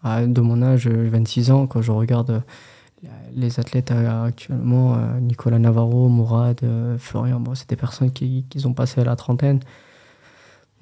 à, 0.03 0.26
de 0.26 0.41
mon 0.41 0.62
âge, 0.62 0.88
26 0.88 1.51
ans, 1.51 1.66
quand 1.66 1.82
je 1.82 1.93
regarde 1.93 2.30
euh, 2.30 3.09
les 3.34 3.61
athlètes 3.61 3.91
euh, 3.91 4.26
actuellement, 4.26 4.97
Nicolas 5.20 5.59
Navarro, 5.59 6.09
Mourad, 6.09 6.61
Florian, 6.99 7.41
bon, 7.41 7.55
c'est 7.55 7.68
des 7.68 7.76
personnes 7.76 8.12
qui, 8.12 8.45
qui 8.49 8.66
ont 8.66 8.74
passé 8.74 9.01
à 9.01 9.05
la 9.05 9.16
trentaine. 9.16 9.61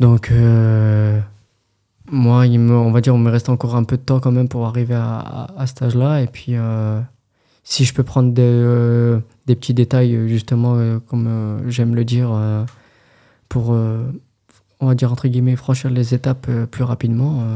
Donc, 0.01 0.33
moi, 2.11 2.47
il 2.47 2.61
me, 2.61 2.75
on 2.75 2.91
va 2.91 3.01
dire, 3.01 3.15
on 3.15 3.19
me 3.19 3.31
reste 3.31 3.49
encore 3.49 3.77
un 3.77 3.85
peu 3.85 3.97
de 3.97 4.03
temps 4.03 4.21
quand 4.21 4.33
même 4.33 4.49
pour 4.49 4.67
arriver 4.67 4.95
à, 4.95 5.49
à, 5.57 5.67
cet 5.67 5.83
âge-là. 5.83 6.23
Et 6.23 6.27
puis, 6.27 6.55
si 7.71 7.85
je 7.85 7.93
peux 7.93 8.03
prendre 8.03 8.33
des, 8.33 9.21
des 9.47 9.55
petits 9.55 9.75
détails, 9.75 10.17
euh, 10.17 10.27
justement, 10.27 10.77
euh, 10.77 10.99
comme 11.01 11.27
euh, 11.27 11.71
j'aime 11.71 11.95
le 11.95 12.05
dire, 12.05 12.31
pour, 13.51 13.71
on 13.71 14.87
va 14.87 14.95
dire, 14.95 15.13
entre 15.13 15.29
guillemets, 15.29 15.57
franchir 15.57 15.91
les 15.91 16.15
étapes 16.15 16.51
plus 16.71 16.85
rapidement, 16.85 17.47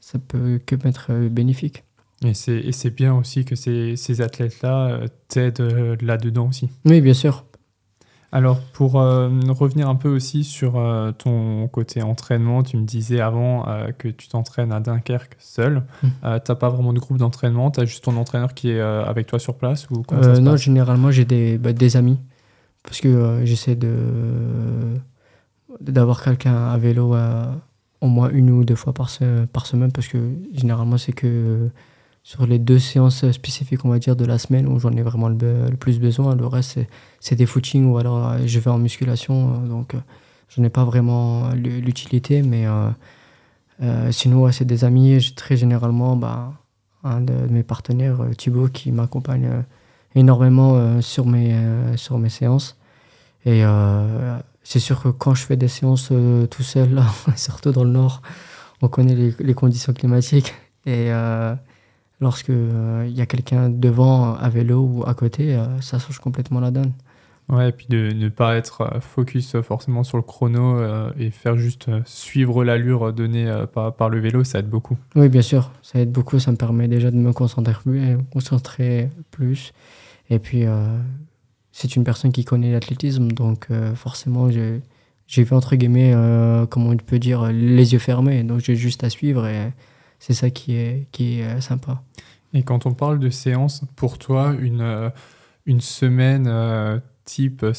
ça 0.00 0.18
peut 0.18 0.60
que 0.64 0.76
être 0.86 1.12
bénéfique. 1.28 1.84
Et 2.24 2.34
c'est 2.34 2.94
bien 2.94 3.14
aussi 3.14 3.44
que 3.44 3.56
ces, 3.56 3.96
ces 3.96 4.20
athlètes-là 4.20 5.00
t'aident 5.28 5.98
là-dedans 6.00 6.48
aussi. 6.48 6.68
Oui, 6.84 7.00
bien 7.00 7.14
sûr. 7.14 7.44
Alors, 8.34 8.60
pour 8.60 8.98
euh, 8.98 9.28
revenir 9.50 9.90
un 9.90 9.94
peu 9.94 10.08
aussi 10.08 10.42
sur 10.42 10.78
euh, 10.78 11.12
ton 11.12 11.68
côté 11.68 12.00
entraînement, 12.00 12.62
tu 12.62 12.78
me 12.78 12.84
disais 12.84 13.20
avant 13.20 13.68
euh, 13.68 13.92
que 13.92 14.08
tu 14.08 14.26
t'entraînes 14.28 14.72
à 14.72 14.80
Dunkerque 14.80 15.36
seul. 15.38 15.82
Mmh. 16.02 16.08
tu 16.22 16.24
n'as 16.24 16.54
pas 16.54 16.70
vraiment 16.70 16.94
de 16.94 16.98
groupe 16.98 17.18
d'entraînement, 17.18 17.70
tu 17.70 17.80
as 17.80 17.84
juste 17.84 18.04
ton 18.04 18.16
entraîneur 18.16 18.54
qui 18.54 18.70
est 18.70 18.80
avec 18.80 19.26
toi 19.26 19.38
sur 19.38 19.54
place 19.56 19.88
ou 19.90 20.02
Non, 20.40 20.56
généralement, 20.56 21.10
j'ai 21.10 21.26
des, 21.26 21.58
bah, 21.58 21.74
des, 21.74 21.96
amis. 21.98 22.18
Parce 22.82 23.00
que 23.00 23.42
j'essaie 23.44 23.76
de 23.76 23.92
d'avoir 25.80 26.22
quelqu'un 26.22 26.70
à 26.70 26.78
vélo 26.78 27.14
au 28.00 28.06
moins 28.06 28.30
une 28.30 28.50
ou 28.50 28.64
deux 28.64 28.74
fois 28.74 28.94
par, 28.94 29.10
par 29.52 29.66
semaine. 29.66 29.92
Parce 29.92 30.08
que 30.08 30.18
généralement, 30.54 30.96
c'est 30.96 31.12
que 31.12 31.68
sur 32.22 32.46
les 32.46 32.58
deux 32.58 32.78
séances 32.78 33.30
spécifiques, 33.32 33.84
on 33.84 33.88
va 33.88 33.98
dire, 33.98 34.16
de 34.16 34.24
la 34.24 34.38
semaine 34.38 34.66
où 34.68 34.78
j'en 34.78 34.92
ai 34.92 35.02
vraiment 35.02 35.28
le, 35.28 35.76
plus 35.78 35.98
besoin. 35.98 36.34
Le 36.34 36.46
reste, 36.46 36.72
c'est 36.74 36.88
des 37.30 37.46
footings 37.46 37.86
ou 37.86 37.98
alors 37.98 38.28
euh, 38.28 38.38
je 38.46 38.58
vais 38.58 38.70
en 38.70 38.78
musculation. 38.78 39.54
Euh, 39.54 39.68
donc, 39.68 39.94
euh, 39.94 39.98
je 40.48 40.60
n'ai 40.60 40.70
pas 40.70 40.84
vraiment 40.84 41.50
l'utilité. 41.54 42.42
Mais 42.42 42.66
sinon, 44.10 44.52
c'est 44.52 44.66
des 44.66 44.84
amis. 44.84 45.32
Très 45.34 45.56
généralement, 45.56 46.14
bah, 46.14 46.52
un 47.04 47.22
de, 47.22 47.32
mes 47.48 47.62
partenaires, 47.62 48.18
Thibaut, 48.36 48.68
qui 48.68 48.92
m'accompagne 48.92 49.64
énormément 50.14 51.00
sur, 51.00 51.24
mes, 51.24 51.56
sur 51.96 52.18
mes 52.18 52.28
séances. 52.28 52.76
Et 53.46 53.62
c'est 54.62 54.78
sûr 54.78 55.02
que 55.02 55.08
quand 55.08 55.34
je 55.34 55.44
fais 55.44 55.56
des 55.56 55.68
séances 55.68 56.12
tout 56.50 56.62
seul, 56.62 57.02
surtout 57.36 57.72
dans 57.72 57.84
le 57.84 57.90
nord, 57.90 58.20
on 58.82 58.88
connaît 58.88 59.32
les, 59.38 59.54
conditions 59.54 59.94
climatiques. 59.94 60.52
Et 60.84 61.10
lorsque 62.22 62.48
il 62.48 62.54
euh, 62.54 63.06
y 63.08 63.20
a 63.20 63.26
quelqu'un 63.26 63.68
devant 63.68 64.34
à 64.34 64.48
vélo 64.48 64.80
ou 64.80 65.04
à 65.04 65.12
côté, 65.12 65.54
euh, 65.54 65.80
ça 65.80 65.98
change 65.98 66.20
complètement 66.20 66.60
la 66.60 66.70
donne. 66.70 66.92
Ouais, 67.48 67.68
et 67.68 67.72
puis 67.72 67.86
de 67.88 68.12
ne 68.12 68.28
pas 68.28 68.56
être 68.56 68.82
euh, 68.82 69.00
focus 69.00 69.60
forcément 69.60 70.04
sur 70.04 70.16
le 70.16 70.22
chrono 70.22 70.78
et 71.18 71.30
faire 71.30 71.56
juste 71.56 71.90
suivre 72.06 72.64
l'allure 72.64 73.12
donnée 73.12 73.52
par, 73.72 73.94
par, 73.94 74.08
le 74.08 74.20
vélo, 74.20 74.44
ça 74.44 74.60
aide 74.60 74.68
beaucoup. 74.68 74.96
Oui, 75.16 75.28
bien 75.28 75.42
sûr, 75.42 75.70
ça 75.82 76.00
aide 76.00 76.12
beaucoup. 76.12 76.38
Ça 76.38 76.50
me 76.52 76.56
permet 76.56 76.88
déjà 76.88 77.10
de 77.10 77.16
me 77.16 77.32
concentrer, 77.32 77.74
concentrer 78.32 79.10
plus. 79.30 79.72
Et 80.30 80.38
puis, 80.38 80.64
c'est 81.72 81.96
une 81.96 82.04
personne 82.04 82.32
qui 82.32 82.44
connaît 82.44 82.72
l'athlétisme, 82.72 83.28
donc 83.32 83.68
forcément, 83.96 84.48
j'ai 84.50 85.42
vu, 85.44 85.54
entre 85.54 85.76
guillemets, 85.76 86.14
comment 86.70 86.90
on 86.90 86.96
peut 86.96 87.18
dire, 87.18 87.50
les 87.52 87.92
yeux 87.92 87.98
fermés. 87.98 88.44
Donc, 88.44 88.60
j'ai 88.60 88.76
juste 88.76 89.04
à 89.04 89.10
suivre 89.10 89.46
et 89.46 89.72
c'est 90.18 90.34
ça 90.34 90.50
qui 90.50 90.76
est, 90.76 91.08
qui 91.10 91.40
est 91.40 91.60
sympa. 91.60 92.02
Et 92.54 92.62
quand 92.62 92.86
on 92.86 92.92
parle 92.92 93.18
de 93.18 93.30
séance, 93.30 93.82
pour 93.96 94.18
toi, 94.18 94.54
une, 94.60 94.82
euh, 94.82 95.10
une 95.66 95.80
semaine 95.80 96.46
euh, 96.46 96.98
type 97.24 97.64
euh, 97.64 97.72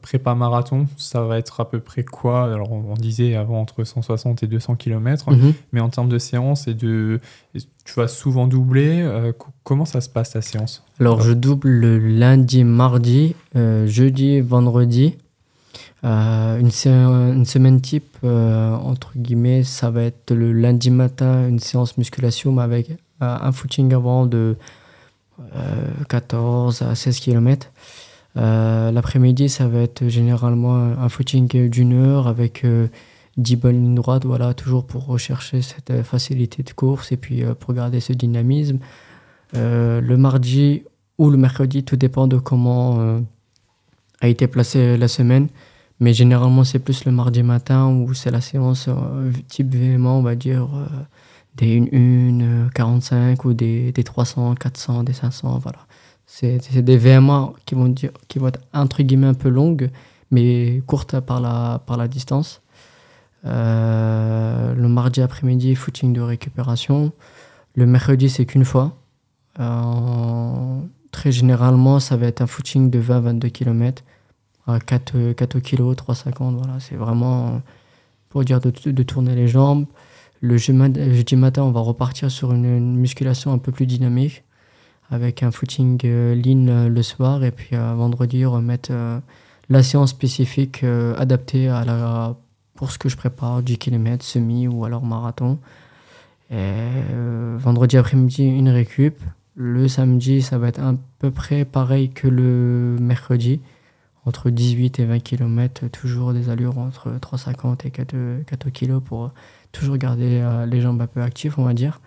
prépa 0.00 0.34
marathon, 0.34 0.86
ça 0.96 1.22
va 1.22 1.38
être 1.38 1.60
à 1.60 1.68
peu 1.68 1.80
près 1.80 2.02
quoi? 2.02 2.52
Alors 2.52 2.72
on, 2.72 2.94
disait 2.94 3.36
avant 3.36 3.60
entre 3.60 3.84
160 3.84 4.42
et 4.42 4.46
200 4.46 4.76
km, 4.76 5.30
mhm. 5.30 5.52
mais 5.72 5.80
en 5.80 5.88
termes 5.88 6.08
de 6.08 6.18
séance 6.18 6.66
et 6.66 6.74
de, 6.74 7.20
tu 7.54 7.94
vas 7.94 8.08
souvent 8.08 8.46
doubler. 8.46 9.06
comment 9.64 9.84
ça 9.84 10.00
se 10.00 10.08
passe 10.08 10.32
ta 10.32 10.42
séance? 10.42 10.82
Alors 10.98 11.20
je 11.20 11.32
double 11.32 11.68
le 11.68 11.98
lundi, 11.98 12.64
mardi, 12.64 13.34
jeudi, 13.54 14.40
vendredi. 14.40 15.16
une, 16.02 16.70
une, 16.86 17.44
semaine 17.44 17.80
type, 17.82 18.16
entre 18.24 19.12
guillemets, 19.14 19.62
ça 19.62 19.90
va 19.90 20.04
être 20.04 20.32
le 20.32 20.52
lundi 20.52 20.90
matin, 20.90 21.48
une 21.48 21.58
séance 21.58 21.98
musculation 21.98 22.58
avec 22.58 22.90
un 23.20 23.52
footing 23.52 23.92
avant 23.92 24.26
de 24.26 24.56
14 26.08 26.82
euh, 26.82 26.90
à 26.90 26.94
16 26.94 27.20
km. 27.20 27.70
Euh, 28.38 28.92
l'après-midi, 28.92 29.48
ça 29.48 29.66
va 29.66 29.80
être 29.80 30.08
généralement 30.08 30.76
un 30.76 31.08
footing 31.08 31.68
d'une 31.68 31.92
heure 31.92 32.28
avec 32.28 32.64
10 33.36 33.54
euh, 33.54 33.56
bonnes 33.56 33.82
lignes 33.82 33.94
droites, 33.94 34.24
voilà, 34.24 34.54
toujours 34.54 34.86
pour 34.86 35.06
rechercher 35.06 35.60
cette 35.62 36.02
facilité 36.02 36.62
de 36.62 36.70
course 36.70 37.10
et 37.10 37.16
puis 37.16 37.42
pour 37.58 37.74
garder 37.74 38.00
ce 38.00 38.12
dynamisme. 38.12 38.78
le 39.54 40.16
mardi 40.16 40.84
ou 41.18 41.30
le 41.30 41.36
mercredi, 41.36 41.82
tout 41.82 41.96
dépend 41.96 42.28
de 42.28 42.38
comment 42.38 43.20
a 44.20 44.28
été 44.28 44.46
placée 44.46 44.96
la 44.96 45.08
semaine. 45.08 45.48
Mais 46.00 46.14
généralement, 46.14 46.62
c'est 46.62 46.78
plus 46.78 47.04
le 47.06 47.10
mardi 47.10 47.42
matin 47.42 47.88
où 47.88 48.14
c'est 48.14 48.30
la 48.30 48.40
séance 48.40 48.88
type 49.48 49.74
véhément, 49.74 50.18
on 50.18 50.22
va 50.22 50.36
dire, 50.36 50.68
des 51.56 51.80
1, 51.92 52.68
45 52.72 53.44
ou 53.44 53.52
des, 53.52 53.90
des 53.90 54.04
300, 54.04 54.54
400, 54.54 55.02
des 55.02 55.12
500, 55.12 55.58
voilà. 55.58 55.80
C'est 56.30 56.82
des 56.82 56.98
VMA 56.98 57.54
qui 57.64 57.74
vont, 57.74 57.88
dire, 57.88 58.10
qui 58.28 58.38
vont 58.38 58.48
être 58.48 58.60
entre 58.74 59.02
guillemets 59.02 59.28
un 59.28 59.34
peu 59.34 59.48
longues, 59.48 59.90
mais 60.30 60.82
courtes 60.86 61.18
par 61.20 61.40
la, 61.40 61.82
par 61.86 61.96
la 61.96 62.06
distance. 62.06 62.60
Euh, 63.46 64.74
le 64.74 64.88
mardi 64.88 65.22
après-midi, 65.22 65.74
footing 65.74 66.12
de 66.12 66.20
récupération. 66.20 67.12
Le 67.74 67.86
mercredi, 67.86 68.28
c'est 68.28 68.44
qu'une 68.44 68.66
fois. 68.66 68.94
Euh, 69.58 70.80
très 71.12 71.32
généralement, 71.32 71.98
ça 71.98 72.18
va 72.18 72.26
être 72.26 72.42
un 72.42 72.46
footing 72.46 72.90
de 72.90 73.00
20-22 73.00 73.50
km 73.50 74.04
à 74.66 74.78
4, 74.80 75.32
4 75.32 75.60
kg, 75.60 75.94
3,50. 75.94 76.56
Voilà, 76.58 76.78
c'est 76.78 76.96
vraiment 76.96 77.62
pour 78.28 78.44
dire 78.44 78.60
de, 78.60 78.70
de, 78.70 79.02
tourner 79.02 79.34
les 79.34 79.48
jambes. 79.48 79.86
Le 80.42 80.58
jeudi 80.58 81.36
matin, 81.36 81.62
on 81.62 81.70
va 81.70 81.80
repartir 81.80 82.30
sur 82.30 82.52
une, 82.52 82.96
musculation 82.96 83.50
un 83.50 83.58
peu 83.58 83.72
plus 83.72 83.86
dynamique 83.86 84.44
avec 85.10 85.42
un 85.42 85.50
footing 85.50 85.98
euh, 86.04 86.34
lean 86.34 86.68
euh, 86.68 86.88
le 86.88 87.02
soir 87.02 87.42
et 87.44 87.50
puis 87.50 87.70
euh, 87.72 87.94
vendredi 87.94 88.44
remettre 88.44 88.92
la 89.70 89.82
séance 89.82 90.10
spécifique 90.10 90.82
adaptée 91.18 91.68
à 91.68 91.84
la, 91.84 92.36
pour 92.74 92.90
ce 92.90 92.98
que 92.98 93.10
je 93.10 93.18
prépare, 93.18 93.62
10 93.62 93.76
km, 93.76 94.24
semi 94.24 94.66
ou 94.66 94.86
alors 94.86 95.04
marathon. 95.04 95.58
vendredi 96.50 97.98
après-midi, 97.98 98.44
une 98.44 98.70
récup. 98.70 99.20
Le 99.56 99.86
samedi, 99.86 100.40
ça 100.40 100.56
va 100.56 100.68
être 100.68 100.80
à 100.80 100.94
peu 101.18 101.30
près 101.30 101.66
pareil 101.66 102.08
que 102.08 102.28
le 102.28 102.96
mercredi, 102.98 103.60
entre 104.24 104.48
18 104.48 105.00
et 105.00 105.04
20 105.04 105.18
km, 105.18 105.88
toujours 105.88 106.32
des 106.32 106.48
allures 106.48 106.78
entre 106.78 107.10
3,50 107.10 107.86
et 107.86 107.90
4, 107.90 108.44
4 108.46 108.70
kg 108.70 109.00
pour 109.00 109.32
toujours 109.70 109.98
garder 109.98 110.42
les 110.66 110.80
jambes 110.80 111.02
un 111.02 111.06
peu 111.06 111.20
actives, 111.20 111.56
on 111.58 111.64
va 111.64 111.74
dire. 111.74 112.00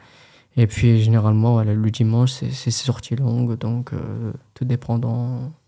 Et 0.58 0.68
puis 0.68 1.02
généralement, 1.02 1.64
le 1.64 1.92
dimanche, 1.92 2.32
c'est 2.32 2.72
sorties 2.72 3.16
longues, 3.16 3.58
donc 3.58 3.94
euh, 3.94 4.32
tout, 4.54 4.66
dépend 4.66 5.00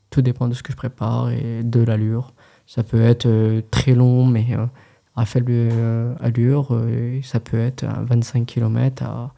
tout 0.10 0.22
dépend 0.22 0.48
de 0.48 0.54
ce 0.54 0.64
que 0.64 0.72
je 0.72 0.78
prépare 0.78 1.32
et 1.32 1.64
de 1.64 1.82
l'allure. 1.82 2.34
Ça 2.68 2.84
peut 2.84 3.02
être 3.02 3.26
euh, 3.26 3.62
très 3.72 3.94
long, 3.94 4.26
mais 4.26 4.46
à 5.16 5.26
faible 5.26 5.54
allure. 6.20 6.78
ça 7.24 7.40
peut 7.40 7.60
être 7.60 7.86
25 7.86 8.46
km 8.46 9.04
à, 9.04 9.34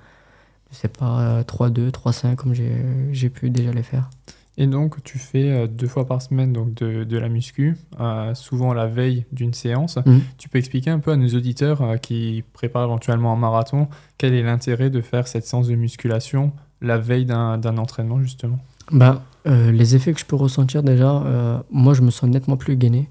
je 0.72 0.78
sais 0.78 0.88
pas, 0.88 1.42
3-2, 1.44 1.92
3-5, 1.92 2.36
comme 2.36 2.54
j'ai 2.54 3.30
pu 3.30 3.50
déjà 3.50 3.72
les 3.72 3.84
faire. 3.84 4.10
Et 4.58 4.68
donc, 4.68 5.04
tu 5.04 5.20
fais 5.20 5.52
euh, 5.52 5.68
deux 5.68 5.88
fois 5.88 6.06
par 6.06 6.22
semaine 6.22 6.54
donc 6.54 6.74
de, 6.74 7.04
de 7.04 7.18
la 7.18 7.28
muscu, 7.28 7.78
euh, 8.00 8.34
souvent 8.36 8.74
la 8.74 8.88
veille 8.88 9.26
d'une 9.32 9.54
séance. 9.54 9.98
Mhm. 10.06 10.22
Tu 10.38 10.48
peux 10.48 10.58
expliquer 10.58 10.92
un 10.92 11.00
peu 11.00 11.12
à 11.12 11.18
nos 11.18 11.28
auditeurs 11.28 11.82
euh, 11.82 11.98
qui 11.98 12.44
préparent 12.54 12.86
éventuellement 12.86 13.34
un 13.34 13.38
marathon, 13.38 13.88
quel 14.18 14.34
est 14.34 14.44
l'intérêt 14.44 14.90
de 14.90 15.02
faire 15.02 15.28
cette 15.28 15.46
séance 15.46 15.68
de 15.68 15.76
musculation 15.76 16.54
la 16.82 16.98
veille 16.98 17.26
d'un 17.26 17.78
entraînement, 17.78 18.22
justement? 18.22 18.60
Ben, 18.92 19.22
Les 19.46 19.96
effets 19.96 20.14
que 20.14 20.20
je 20.20 20.26
peux 20.26 20.36
ressentir 20.36 20.84
déjà, 20.84 21.64
moi 21.72 21.94
je 21.94 22.02
me 22.02 22.12
sens 22.12 22.30
nettement 22.30 22.58
plus 22.58 22.76
gainé, 22.76 23.10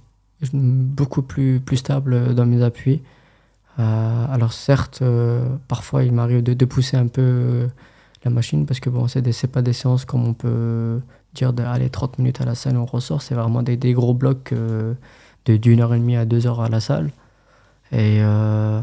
beaucoup 0.53 1.23
plus, 1.23 1.61
plus 1.61 1.79
stable 1.79 2.35
dans 2.35 2.45
mes 2.47 2.63
appuis. 2.63 3.01
alors 3.79 4.53
certes, 4.53 5.03
parfois 5.67 6.05
il 6.05 6.13
m'arrive 6.13 6.43
de, 6.43 6.53
de, 6.53 6.65
pousser 6.67 6.99
un 6.99 7.09
peu 7.09 7.67
la 8.25 8.31
machine 8.31 8.67
parce 8.67 8.81
que 8.81 8.91
bon, 8.91 9.09
c'est 9.09 9.51
pas 9.51 9.63
des 9.63 9.73
séances 9.73 10.05
comme 10.05 10.29
on 10.29 10.35
peut 10.35 11.01
dire 11.35 11.53
d'aller 11.53 11.91
30 11.91 12.19
minutes 12.19 12.41
à 12.41 12.45
la 12.45 12.55
salle 12.55 12.77
on 12.77 12.87
ressort. 12.87 13.23
C'est 13.23 13.35
vraiment 13.35 13.63
des, 13.63 13.93
gros 13.93 14.15
blocs 14.15 14.53
euh, 14.53 14.95
d'une 15.47 15.81
heure 15.81 15.95
et 15.95 15.99
demie 15.99 16.17
à 16.17 16.25
deux 16.25 16.47
heures 16.47 16.61
à 16.61 16.69
la 16.69 16.81
salle. 16.81 17.11
Et 17.93 18.19
euh, 18.23 18.81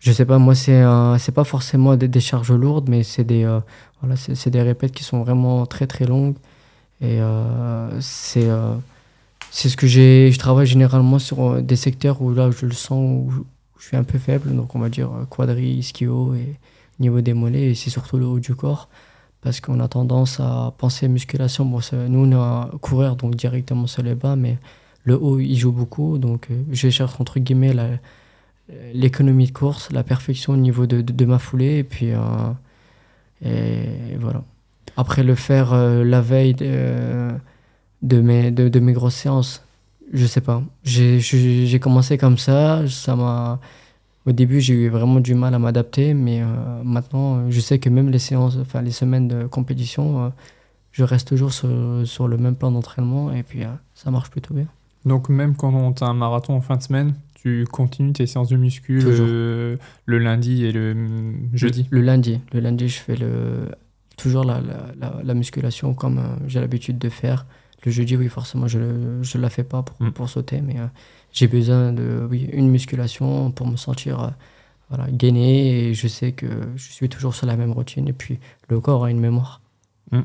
je 0.00 0.12
sais 0.12 0.24
pas, 0.24 0.38
moi, 0.38 0.54
c'est 0.54 1.32
pas 1.34 1.44
forcément 1.44 1.96
des, 1.96 2.20
charges 2.20 2.52
lourdes, 2.52 2.88
mais 2.88 3.02
c'est 3.02 3.24
des, 3.24 3.44
euh, 3.44 3.60
voilà, 4.02 4.16
des 4.46 4.62
répètes 4.62 4.92
qui 4.92 5.04
sont 5.04 5.22
vraiment 5.22 5.66
très 5.66 5.86
très 5.86 6.06
longues. 6.06 6.36
Et 7.00 7.20
euh, 7.20 8.00
c'est 8.00 8.48
c'est 9.50 9.68
ce 9.68 9.76
que 9.76 9.86
j'ai. 9.86 10.30
Je 10.32 10.38
travaille 10.38 10.66
généralement 10.66 11.18
sur 11.18 11.62
des 11.62 11.76
secteurs 11.76 12.22
où 12.22 12.32
là, 12.34 12.50
je 12.50 12.66
le 12.66 12.72
sens, 12.72 12.98
où 13.26 13.44
je 13.78 13.86
suis 13.86 13.96
un 13.96 14.04
peu 14.04 14.18
faible. 14.18 14.54
Donc, 14.54 14.74
on 14.74 14.78
va 14.78 14.88
dire 14.88 15.10
quadri, 15.30 15.74
ischio 15.74 16.34
et 16.34 16.56
niveau 17.00 17.20
des 17.20 17.34
mollets. 17.34 17.70
Et 17.70 17.74
c'est 17.74 17.90
surtout 17.90 18.18
le 18.18 18.26
haut 18.26 18.40
du 18.40 18.54
corps 18.54 18.88
parce 19.44 19.60
qu'on 19.60 19.78
a 19.80 19.88
tendance 19.88 20.40
à 20.40 20.72
penser 20.78 21.06
musculation. 21.06 21.66
Bon, 21.66 21.80
nous, 22.08 22.32
on 22.32 22.40
à 22.40 22.70
courir, 22.80 23.14
donc 23.14 23.36
directement 23.36 23.86
sur 23.86 24.02
les 24.02 24.14
bas, 24.14 24.36
mais 24.36 24.56
le 25.04 25.16
haut, 25.16 25.38
il 25.38 25.54
joue 25.54 25.70
beaucoup. 25.70 26.16
Donc, 26.16 26.48
euh, 26.50 26.62
je 26.72 26.88
cherche, 26.88 27.20
entre 27.20 27.38
guillemets, 27.38 27.74
l'économie 28.94 29.46
de 29.46 29.52
course, 29.52 29.92
la 29.92 30.02
perfection 30.02 30.54
au 30.54 30.56
niveau 30.56 30.86
de, 30.86 31.24
ma 31.26 31.38
foulée, 31.38 31.78
et 31.78 31.84
puis, 31.84 32.12
euh, 33.44 33.84
voilà. 34.18 34.42
Après, 34.96 35.22
le 35.22 35.34
faire 35.34 35.74
euh, 35.74 36.04
la 36.04 36.22
veille 36.22 36.54
de, 36.54 37.28
de, 38.00 38.20
mes, 38.22 38.50
de, 38.50 38.80
mes 38.80 38.94
grosses 38.94 39.16
séances, 39.16 39.62
je 40.10 40.24
sais 40.24 40.40
pas. 40.40 40.62
J'ai 40.84 41.78
commencé 41.80 42.16
comme 42.16 42.38
ça, 42.38 42.88
ça 42.88 43.14
m'a 43.14 43.60
au 44.26 44.32
début, 44.32 44.60
j'ai 44.60 44.74
eu 44.74 44.88
vraiment 44.88 45.20
du 45.20 45.34
mal 45.34 45.54
à 45.54 45.58
m'adapter, 45.58 46.14
mais 46.14 46.40
euh, 46.40 46.46
maintenant, 46.82 47.50
je 47.50 47.60
sais 47.60 47.78
que 47.78 47.90
même 47.90 48.10
les 48.10 48.18
séances, 48.18 48.56
enfin 48.56 48.80
les 48.80 48.90
semaines 48.90 49.28
de 49.28 49.46
compétition, 49.46 50.24
euh, 50.24 50.28
je 50.92 51.04
reste 51.04 51.28
toujours 51.28 51.52
sur, 51.52 51.68
sur, 52.04 52.28
le 52.28 52.38
même 52.38 52.56
plan 52.56 52.70
d'entraînement 52.70 53.32
et 53.32 53.42
puis 53.42 53.64
euh, 53.64 53.68
ça 53.94 54.10
marche 54.10 54.30
plutôt 54.30 54.54
bien. 54.54 54.66
Donc 55.04 55.28
même 55.28 55.54
quand 55.56 55.74
on 55.74 55.92
a 55.92 56.08
un 56.08 56.14
marathon 56.14 56.54
en 56.54 56.62
fin 56.62 56.76
de 56.76 56.82
semaine, 56.82 57.14
tu 57.34 57.66
continues 57.70 58.14
tes 58.14 58.26
séances 58.26 58.48
de 58.48 58.56
muscu 58.56 58.98
le, 59.00 59.78
le, 60.06 60.18
lundi 60.18 60.64
et 60.64 60.72
le 60.72 60.96
jeudi? 61.52 61.86
Le, 61.90 62.00
lundi. 62.00 62.40
Le 62.54 62.60
lundi, 62.60 62.88
je 62.88 62.98
fais 62.98 63.16
le, 63.16 63.68
toujours 64.16 64.44
la, 64.44 64.62
la, 64.98 65.20
la, 65.22 65.34
musculation 65.34 65.92
comme 65.92 66.22
j'ai 66.46 66.60
l'habitude 66.60 66.96
de 66.96 67.10
faire. 67.10 67.44
Le 67.84 67.90
jeudi, 67.90 68.16
oui, 68.16 68.28
forcément, 68.28 68.66
je 68.66 68.78
ne 68.78 69.42
la 69.42 69.50
fais 69.50 69.64
pas 69.64 69.82
pour, 69.82 70.00
mm. 70.00 70.12
pour 70.12 70.28
sauter, 70.28 70.60
mais 70.60 70.76
j'ai 71.34 71.48
besoin 71.48 71.92
de 71.92 72.26
oui, 72.30 72.48
une 72.52 72.70
musculation 72.70 73.50
pour 73.50 73.66
me 73.66 73.76
sentir 73.76 74.22
euh, 74.22 74.28
voilà, 74.88 75.10
gainé 75.10 75.88
et 75.88 75.94
je 75.94 76.08
sais 76.08 76.32
que 76.32 76.46
je 76.76 76.92
suis 76.92 77.08
toujours 77.08 77.34
sur 77.34 77.46
la 77.46 77.56
même 77.56 77.72
routine 77.72 78.08
et 78.08 78.12
puis 78.12 78.38
le 78.68 78.80
corps 78.80 79.04
a 79.04 79.10
une 79.10 79.20
mémoire. 79.20 79.60
Mmh. 80.12 80.20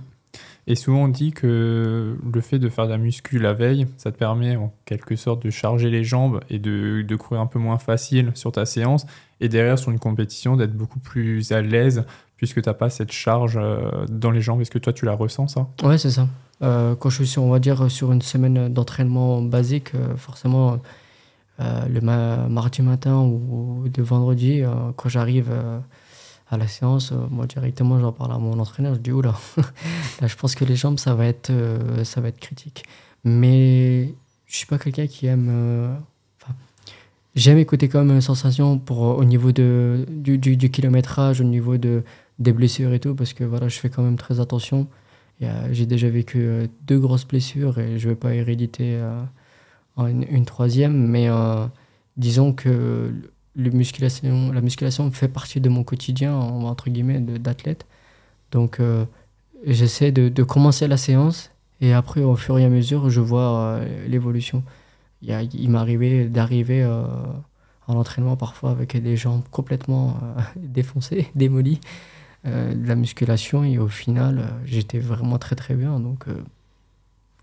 Et 0.68 0.76
souvent 0.76 1.06
on 1.06 1.08
dit 1.08 1.32
que 1.32 2.16
le 2.32 2.42
fait 2.42 2.60
de 2.60 2.70
faire 2.70 2.86
de 2.86 2.92
la 2.92 3.00
muscu 3.00 3.40
la 3.40 3.54
veille, 3.54 3.88
ça 3.98 4.12
te 4.12 4.18
permet 4.18 4.56
en 4.56 4.72
quelque 4.86 5.16
sorte 5.16 5.44
de 5.44 5.50
charger 5.50 5.90
les 5.90 6.04
jambes 6.04 6.42
et 6.52 6.60
de, 6.60 7.02
de 7.02 7.16
courir 7.16 7.42
un 7.42 7.48
peu 7.48 7.58
moins 7.58 7.80
facile 7.80 8.32
sur 8.36 8.52
ta 8.52 8.68
séance 8.68 9.08
et 9.42 9.50
derrière 9.50 9.80
sur 9.80 9.90
une 9.90 10.00
compétition 10.00 10.56
d'être 10.58 10.78
beaucoup 10.78 11.00
plus 11.00 11.52
à 11.52 11.62
l'aise 11.62 12.06
puisque 12.38 12.62
tu 12.62 12.70
n'as 12.70 12.76
pas 12.76 12.92
cette 12.92 13.12
charge 13.12 13.58
euh, 13.60 14.06
dans 14.08 14.30
les 14.30 14.42
jambes. 14.42 14.62
Est-ce 14.62 14.72
que 14.72 14.78
toi 14.78 14.94
tu 14.94 15.06
la 15.06 15.14
ressens 15.14 15.48
ça? 15.48 15.68
Ouais 15.82 15.98
c'est 15.98 16.12
ça. 16.12 16.28
Euh, 16.62 16.96
quand 16.96 17.10
je 17.10 17.24
suis, 17.24 17.40
on 17.40 17.50
va 17.50 17.60
dire, 17.60 17.90
sur 17.90 18.12
une 18.12 18.22
semaine 18.22 18.72
d'entraînement 18.74 19.42
basique, 19.42 19.96
euh, 19.96 20.16
forcément, 20.18 20.80
euh, 21.60 21.86
le 21.88 22.02
mardi 22.02 22.82
matin 22.82 23.20
ou, 23.20 23.86
le 23.96 24.04
vendredi, 24.04 24.62
quand 24.96 25.10
j'arrive 25.10 25.52
à 26.50 26.58
la 26.58 26.68
séance, 26.68 27.14
moi 27.30 27.46
directement, 27.48 28.00
j'en 28.00 28.12
parle 28.12 28.32
à 28.32 28.38
mon 28.38 28.60
entraîneur, 28.60 28.96
je 28.96 29.00
dis, 29.00 29.12
oula, 29.12 29.36
là, 30.22 30.28
je 30.28 30.36
pense 30.36 30.56
que 30.56 30.66
les 30.66 30.76
jambes, 30.76 31.00
ça 31.00 31.16
va 31.16 31.26
être, 31.26 31.52
ça 32.04 32.22
va 32.22 32.30
être 32.30 32.40
critique. 32.40 32.86
Mais 33.24 34.14
je 34.48 34.56
suis 34.58 34.66
pas 34.66 34.78
quelqu'un 34.78 35.08
qui 35.08 35.28
aime. 35.28 36.00
J'aime 37.36 37.58
écouter 37.58 37.90
quand 37.90 38.04
même 38.04 38.16
une 38.16 38.22
sensation 38.22 38.80
pour, 38.80 39.02
au 39.02 39.24
niveau 39.24 39.52
de, 39.52 40.06
du, 40.10 40.38
du, 40.38 40.58
du, 40.58 40.72
kilométrage, 40.72 41.42
au 41.42 41.44
niveau 41.44 41.78
de, 41.78 42.04
des 42.40 42.54
blessures 42.54 42.92
et 42.94 43.00
tout, 43.00 43.16
parce 43.16 43.34
que 43.34 43.44
voilà, 43.44 43.68
je 43.68 43.78
fais 43.80 43.90
quand 43.90 44.02
même 44.02 44.18
très 44.18 44.40
attention. 44.40 44.88
J'ai 45.42 45.86
déjà 45.86 46.10
vécu 46.10 46.40
euh, 46.42 46.68
deux 46.86 47.00
grosses 47.00 47.26
blessures 47.26 47.80
et 47.80 47.98
je 47.98 48.08
ne 48.08 48.14
vais 48.14 48.20
pas 48.20 48.34
héréditer 48.34 48.98
euh, 48.98 49.24
une, 49.98 50.46
troisième, 50.46 51.08
mais 51.08 51.30
euh, 51.30 51.66
disons 52.18 52.52
que 52.52 53.14
la 53.56 53.72
musculation 54.62 55.12
fait 55.12 55.28
partie 55.30 55.62
de 55.62 55.70
mon 55.70 55.84
quotidien, 55.84 56.36
entre 56.36 56.90
guillemets, 56.90 57.20
d'athlète. 57.20 57.86
Donc 58.52 58.80
j'essaie 59.66 60.12
de, 60.12 60.44
commencer 60.44 60.88
la 60.88 60.98
séance 60.98 61.52
et 61.82 61.94
après, 61.94 62.22
au 62.22 62.36
fur 62.36 62.58
et 62.58 62.66
à 62.66 62.70
mesure, 62.70 63.10
je 63.10 63.22
vois 63.22 63.82
l'évolution. 64.08 64.64
Il, 65.22 65.50
il 65.54 65.70
m'est 65.70 65.78
arrivé 65.78 66.26
d'arriver 66.26 66.86
en 67.88 67.96
entraînement 67.96 68.38
parfois 68.38 68.72
avec 68.72 68.96
des 69.02 69.18
jambes 69.18 69.44
complètement 69.52 70.18
défoncées, 70.56 71.28
démolies. 71.36 71.82
Euh, 72.46 72.74
de 72.74 72.88
la 72.88 72.96
musculation 72.96 73.66
et 73.66 73.78
au 73.80 73.90
final, 73.90 74.40
euh, 74.40 74.44
j'étais 74.64 75.00
vraiment 75.00 75.38
très 75.38 75.58
très 75.58 75.74
bien. 75.74 76.00
Donc 76.00 76.30
euh, 76.30 76.42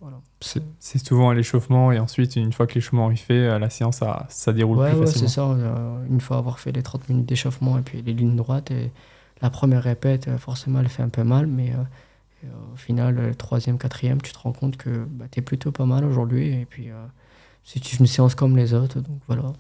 voilà. 0.00 0.16
C'est 0.40 0.98
souvent 0.98 1.32
l'échauffement 1.32 1.92
et 1.92 1.98
ensuite, 1.98 2.36
une 2.36 2.52
fois 2.52 2.66
que 2.66 2.74
l'échauffement 2.74 3.10
est 3.10 3.16
fait, 3.16 3.58
la 3.58 3.68
séance, 3.68 3.98
ça, 3.98 4.26
ça 4.30 4.54
déroule 4.54 4.78
plus 4.78 4.98
facilement. 4.98 5.28
c'est 5.28 5.34
ça. 5.34 5.42
une 6.08 6.20
fois 6.20 6.38
avoir 6.38 6.58
fait 6.58 6.72
les 6.72 6.82
30 6.82 7.10
minutes 7.10 7.26
d'échauffement 7.26 7.78
et 7.78 7.82
puis 7.82 8.00
les 8.00 8.14
lignes 8.14 8.36
droites, 8.36 8.70
et 8.70 8.90
la 9.42 9.50
première 9.50 9.82
répète, 9.82 10.30
forcément, 10.38 10.80
elle 10.80 10.88
fait 10.88 11.02
un 11.02 11.08
peu 11.08 11.24
mal, 11.24 11.46
mais 11.46 11.72
au 12.44 12.76
final, 12.76 13.34
troisième, 13.36 13.78
quatrième, 13.78 14.20
tu 14.20 14.32
te 14.32 14.38
rends 14.38 14.52
compte 14.52 14.76
que 14.76 15.04
bah, 15.10 15.24
tu 15.30 15.40
es 15.40 15.42
plutôt 15.42 15.72
pas 15.72 15.86
mal 15.86 16.04
aujourd'hui. 16.04 16.48
Et 16.48 16.66
puis, 16.66 16.88
c'est 17.64 17.94
une 17.94 18.06
séance 18.06 18.34
comme 18.34 18.56
les 18.56 18.74
autres. 18.74 19.00
Donc 19.00 19.18
voilà, 19.26 19.52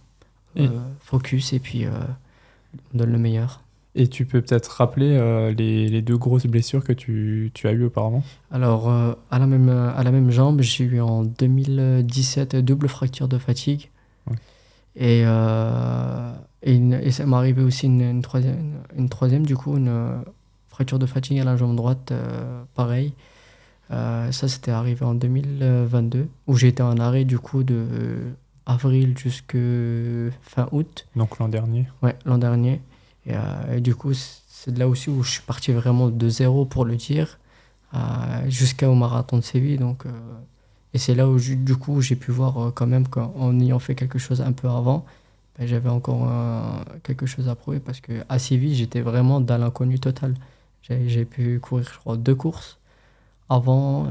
focus 1.00 1.54
et 1.54 1.60
puis 1.60 1.86
on 1.86 2.98
donne 2.98 3.12
le 3.12 3.18
meilleur. 3.18 3.62
Et 3.98 4.08
tu 4.08 4.26
peux 4.26 4.42
peut-être 4.42 4.66
rappeler 4.66 5.16
euh, 5.16 5.52
les, 5.52 5.88
les, 5.88 6.02
deux 6.02 6.18
grosses 6.18 6.46
blessures 6.46 6.84
que 6.84 6.92
tu, 6.92 7.50
tu 7.54 7.66
as 7.66 7.72
eues 7.72 7.84
auparavant? 7.84 8.22
Alors, 8.50 8.90
euh, 8.90 9.14
à, 9.30 9.38
la 9.38 9.46
même, 9.46 9.70
à 9.70 10.02
la 10.04 10.10
même 10.10 10.30
jambe, 10.30 10.60
j'ai 10.60 10.84
eu 10.84 11.00
en 11.00 11.24
2017 11.24 12.56
double 12.56 12.88
fracture 12.88 13.26
de 13.26 13.38
fatigue. 13.38 13.90
Et, 14.96 15.22
euh, 15.24 16.32
et, 16.62 17.10
ça 17.10 17.24
m'est 17.24 17.36
arrivé 17.36 17.62
aussi 17.62 17.86
une, 17.86 18.02
une, 18.02 18.22
troisième, 18.22 18.74
une, 18.98 19.08
troisième, 19.08 19.46
du 19.46 19.56
coup, 19.56 19.78
une 19.78 20.22
fracture 20.68 20.98
de 20.98 21.06
fatigue 21.06 21.38
à 21.38 21.44
la 21.44 21.56
jambe 21.56 21.74
droite, 21.74 22.12
pareil. 22.74 23.14
ça, 23.88 24.30
c'était 24.30 24.72
arrivé 24.72 25.06
en 25.06 25.14
2022, 25.14 26.28
où 26.46 26.56
j'ai 26.56 26.68
été 26.68 26.82
en 26.82 26.98
arrêt, 26.98 27.24
du 27.24 27.38
coup, 27.38 27.64
de 27.64 27.86
avril 28.66 29.16
jusqu'à 29.16 29.58
fin 30.42 30.68
août. 30.72 31.06
Donc 31.16 31.38
l'an 31.38 31.48
dernier 31.48 31.88
Ouais, 32.02 32.16
l'an 32.26 32.36
dernier. 32.36 32.82
Euh, 33.28 33.76
et, 33.76 33.80
du 33.80 33.94
coup, 33.94 34.12
c'est 34.14 34.76
là 34.76 34.88
aussi 34.88 35.10
où 35.10 35.22
je 35.22 35.30
suis 35.30 35.42
parti 35.42 35.72
vraiment 35.72 36.08
de 36.08 36.28
zéro 36.28 36.64
pour 36.64 36.84
le 36.84 36.96
tir 36.96 37.38
euh, 37.94 37.98
jusqu'au 38.48 38.94
marathon 38.94 39.38
de 39.38 39.42
Séville. 39.42 39.78
Donc, 39.78 40.06
euh, 40.06 40.10
et 40.94 40.98
c'est 40.98 41.14
là 41.14 41.28
où, 41.28 41.38
du 41.38 41.76
coup, 41.76 42.00
j'ai 42.00 42.16
pu 42.16 42.30
voir 42.30 42.72
quand 42.74 42.86
même 42.86 43.06
qu'en 43.08 43.58
ayant 43.60 43.78
fait 43.78 43.94
quelque 43.94 44.18
chose 44.18 44.40
un 44.40 44.52
peu 44.52 44.68
avant, 44.68 45.04
ben, 45.58 45.66
j'avais 45.66 45.88
encore 45.88 46.28
quelque 47.02 47.26
chose 47.26 47.48
à 47.48 47.54
prouver 47.54 47.80
parce 47.80 48.00
qu'à 48.00 48.38
Séville, 48.38 48.74
j'étais 48.74 49.00
vraiment 49.00 49.40
dans 49.40 49.58
l'inconnu 49.58 49.98
total. 49.98 50.34
J'ai 50.82 51.24
pu 51.24 51.58
courir, 51.60 51.88
je 51.92 51.98
crois, 51.98 52.16
deux 52.16 52.34
courses. 52.34 52.78
Avant, 53.48 54.06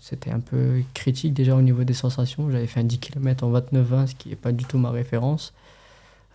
c'était 0.00 0.30
un 0.30 0.40
peu 0.40 0.82
critique 0.94 1.34
déjà 1.34 1.56
au 1.56 1.62
niveau 1.62 1.84
des 1.84 1.94
sensations. 1.94 2.50
J'avais 2.50 2.66
fait 2.66 2.80
un 2.80 2.84
10 2.84 2.98
km 2.98 3.44
en 3.44 3.52
29-20, 3.52 4.08
ce 4.08 4.14
qui 4.14 4.28
n'est 4.28 4.36
pas 4.36 4.52
du 4.52 4.64
tout 4.64 4.78
ma 4.78 4.90
référence. 4.90 5.52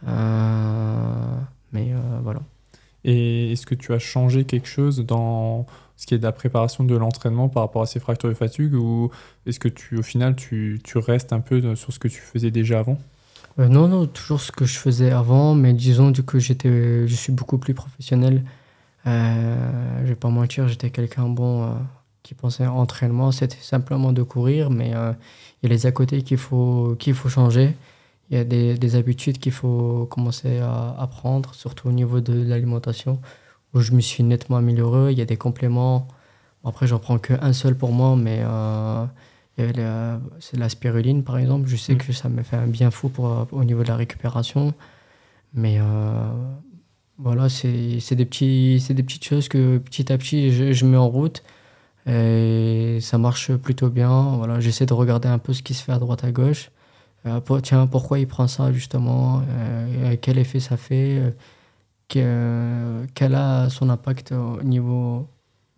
Euh, 0.06 1.40
mais 1.72 1.92
euh, 1.92 2.20
voilà. 2.24 2.42
Et 3.04 3.52
est-ce 3.52 3.66
que 3.66 3.76
tu 3.76 3.94
as 3.94 4.00
changé 4.00 4.44
quelque 4.44 4.68
chose 4.68 5.06
dans 5.06 5.66
ce 5.96 6.06
qui 6.06 6.14
est 6.14 6.18
de 6.18 6.24
la 6.24 6.32
préparation 6.32 6.84
de 6.84 6.96
l'entraînement 6.96 7.50
par 7.50 7.64
rapport 7.64 7.82
à 7.82 7.86
ces 7.86 8.00
fractures 8.00 8.30
de 8.30 8.34
fatigue 8.34 8.74
ou 8.74 9.10
est-ce 9.46 9.60
que 9.60 9.68
tu, 9.68 9.98
au 9.98 10.04
final 10.04 10.36
tu, 10.36 10.80
tu, 10.84 10.98
restes 10.98 11.34
un 11.34 11.40
peu 11.40 11.76
sur 11.76 11.92
ce 11.92 12.00
que 12.00 12.08
tu 12.08 12.22
faisais 12.22 12.52
déjà 12.52 12.80
avant? 12.80 12.98
Euh, 13.60 13.68
Non, 13.68 13.88
non, 13.88 14.06
toujours 14.06 14.42
ce 14.42 14.52
que 14.52 14.66
je 14.66 14.78
faisais 14.78 15.12
avant, 15.12 15.56
mais 15.56 15.74
disons 15.74 16.12
du 16.12 16.24
coup 16.24 16.40
j'étais, 16.40 17.08
je 17.08 17.16
suis 17.16 17.34
beaucoup 17.34 17.58
plus 17.58 17.74
professionnel. 17.74 18.44
Euh, 19.08 20.02
je 20.04 20.08
vais 20.08 20.16
pas 20.16 20.30
mentir, 20.30 20.68
j'étais 20.68 20.90
quelqu'un 20.90 21.30
bon 21.30 21.64
euh, 21.64 21.70
qui 22.24 22.34
pensait 22.34 22.66
à 22.66 22.74
entraînement, 22.74 23.32
c'était 23.32 23.58
simplement 23.62 24.12
de 24.12 24.22
courir, 24.22 24.70
mais 24.70 24.90
il 24.90 24.92
y 24.92 24.94
a 24.94 25.70
les 25.70 25.86
à 25.86 25.92
côté 25.92 26.24
qu'il 26.24 26.38
faut, 26.38 26.96
qu'il 27.00 27.14
faut 27.14 27.30
changer 27.30 27.76
il 28.30 28.38
y 28.38 28.40
a 28.40 28.44
des, 28.44 28.78
des 28.78 28.96
habitudes 28.96 29.38
qu'il 29.40 29.52
faut 29.54 30.06
commencer 30.10 30.60
à 30.60 30.96
apprendre, 31.00 31.54
surtout 31.56 31.88
au 31.88 31.92
niveau 31.92 32.20
de 32.22 32.34
l'alimentation, 32.34 33.22
où 33.74 33.80
je 33.80 33.92
me 33.94 34.02
suis 34.02 34.24
nettement 34.24 34.58
amélioré. 34.58 35.12
Il 35.14 35.18
y 35.18 35.22
a 35.22 35.26
des 35.26 35.38
compléments 35.38 36.08
Après, 36.64 36.88
j'en 36.88 37.00
prends 37.00 37.18
qu'un 37.20 37.54
seul 37.54 37.76
pour 37.78 37.92
moi, 37.94 38.16
mais 38.18 38.40
euh, 38.42 39.06
la- 39.58 40.20
c'est 40.40 40.58
la 40.58 40.68
spiruline, 40.70 41.24
par 41.24 41.38
exemple. 41.38 41.68
Je 41.70 41.78
sais 41.78 41.94
Mm. 41.94 41.98
que 42.00 42.12
ça 42.14 42.28
me 42.30 42.44
fait 42.44 42.58
un 42.58 42.68
bien 42.68 42.92
fou 42.92 43.08
pour, 43.10 43.48
au 43.52 43.64
niveau 43.64 43.84
de 43.84 43.88
la 43.88 43.96
récupération. 43.96 44.74
Mais 45.54 45.78
euh, 45.80 46.30
voilà, 47.18 47.48
c'est 47.50 48.00
c'est 48.02 48.16
des, 48.16 48.26
petits, 48.26 48.80
c'est 48.86 48.94
des 48.94 49.04
petites 49.04 49.24
choses 49.24 49.48
que 49.48 49.78
petit 49.78 50.12
à 50.12 50.18
petit, 50.18 50.52
je, 50.52 50.74
je 50.74 50.86
mets 50.86 50.98
en 50.98 51.08
route. 51.10 51.42
Et 52.08 53.00
ça 53.02 53.18
marche 53.18 53.54
plutôt 53.56 53.90
bien. 53.90 54.36
Voilà, 54.38 54.60
j'essaie 54.60 54.86
de 54.86 54.94
regarder 54.94 55.28
un 55.30 55.40
peu 55.40 55.54
ce 55.54 55.62
qui 55.64 55.74
se 55.74 55.84
fait 55.84 55.92
à 55.94 56.00
droite 56.00 56.24
à 56.24 56.32
gauche. 56.32 56.72
Euh, 57.26 57.40
tiens, 57.62 57.88
pourquoi 57.88 58.20
il 58.20 58.28
prend 58.28 58.48
ça 58.48 58.72
justement 58.72 59.42
Euh, 59.50 60.16
Quel 60.22 60.38
effet 60.38 60.60
ça 60.60 60.78
fait 60.78 61.20
euh, 61.20 61.32
que- 62.10 63.06
Quel 63.14 63.36
a 63.36 63.70
son 63.70 63.90
impact 63.90 64.32
au 64.32 64.62
niveau, 64.64 65.28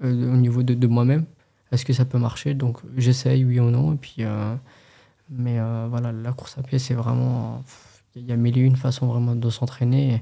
au 0.04 0.08
niveau 0.08 0.64
de, 0.64 0.74
de 0.74 0.88
moi-même? 0.88 1.26
Est-ce 1.72 1.86
que 1.86 1.94
ça 1.94 2.06
peut 2.06 2.20
marcher? 2.20 2.54
Donc 2.54 2.80
j'essaye, 2.98 3.46
oui 3.46 3.60
ou 3.60 3.70
non. 3.72 3.94
Et 3.94 3.98
puis, 3.98 4.24
mais 5.30 5.60
voilà, 5.90 6.12
la 6.12 6.32
course 6.34 6.58
à 6.58 6.64
pied, 6.64 6.80
c'est 6.80 6.96
vraiment. 6.96 7.64
Il 8.16 8.26
y 8.28 8.32
a 8.32 8.36
mille 8.36 8.58
et 8.58 8.62
une 8.62 8.76
façons 8.76 9.08
vraiment 9.08 9.36
de 9.36 9.50
s'entraîner. 9.50 10.16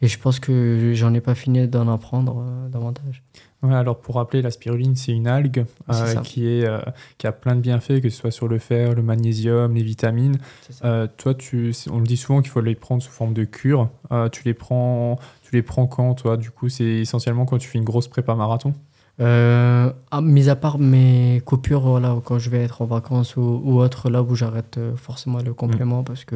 Et, 0.00 0.04
et 0.06 0.08
je 0.08 0.18
pense 0.18 0.38
que 0.40 0.92
j'en 0.94 1.12
ai 1.14 1.20
pas 1.20 1.34
fini 1.34 1.66
d'en 1.68 1.88
apprendre 1.88 2.44
davantage. 2.70 3.22
Ouais, 3.62 3.74
alors 3.74 4.00
pour 4.00 4.16
rappeler, 4.16 4.42
la 4.42 4.50
spiruline, 4.50 4.96
c'est 4.96 5.12
une 5.12 5.28
algue 5.28 5.64
euh, 5.88 5.92
ça. 5.92 6.20
qui, 6.20 6.48
est, 6.48 6.66
euh, 6.66 6.80
qui 7.16 7.28
a 7.28 7.32
plein 7.32 7.54
de 7.54 7.60
bienfaits, 7.60 8.00
que 8.00 8.10
ce 8.10 8.16
soit 8.16 8.32
sur 8.32 8.48
le 8.48 8.58
fer, 8.58 8.94
le 8.94 9.02
magnésium, 9.02 9.72
les 9.74 9.84
vitamines. 9.84 10.38
Euh, 10.84 11.06
toi, 11.16 11.32
tu, 11.34 11.72
on 11.88 11.98
me 11.98 12.04
dit 12.04 12.16
souvent 12.16 12.40
qu'il 12.40 12.50
faut 12.50 12.60
les 12.60 12.74
prendre 12.74 13.02
sous 13.02 13.12
forme 13.12 13.34
de 13.34 13.44
cure. 13.44 13.88
Tu, 14.32 14.42
les 14.44 14.54
prends, 14.54 15.16
tu 15.42 15.54
les 15.54 15.62
prends 15.62 15.86
quand, 15.86 16.14
toi? 16.14 16.36
Du 16.36 16.50
coup, 16.50 16.68
c'est 16.68 16.84
essentiellement 16.84 17.44
quand 17.44 17.58
tu 17.58 17.68
fais 17.68 17.78
une 17.78 17.84
grosse 17.84 18.08
prépa 18.08 18.34
marathon? 18.34 18.74
Ah, 19.20 20.20
mis 20.20 20.48
à 20.48 20.56
part 20.56 20.80
mes 20.80 21.40
coupures, 21.44 21.82
voilà, 21.82 22.16
quand 22.24 22.40
je 22.40 22.50
vais 22.50 22.64
être 22.64 22.82
en 22.82 22.86
vacances 22.86 23.36
ou, 23.36 23.62
ou 23.64 23.78
autre, 23.78 24.10
là 24.10 24.24
où 24.24 24.34
j'arrête 24.34 24.80
forcément 24.96 25.38
le 25.38 25.54
complément 25.54 26.02
parce 26.02 26.24
que 26.24 26.34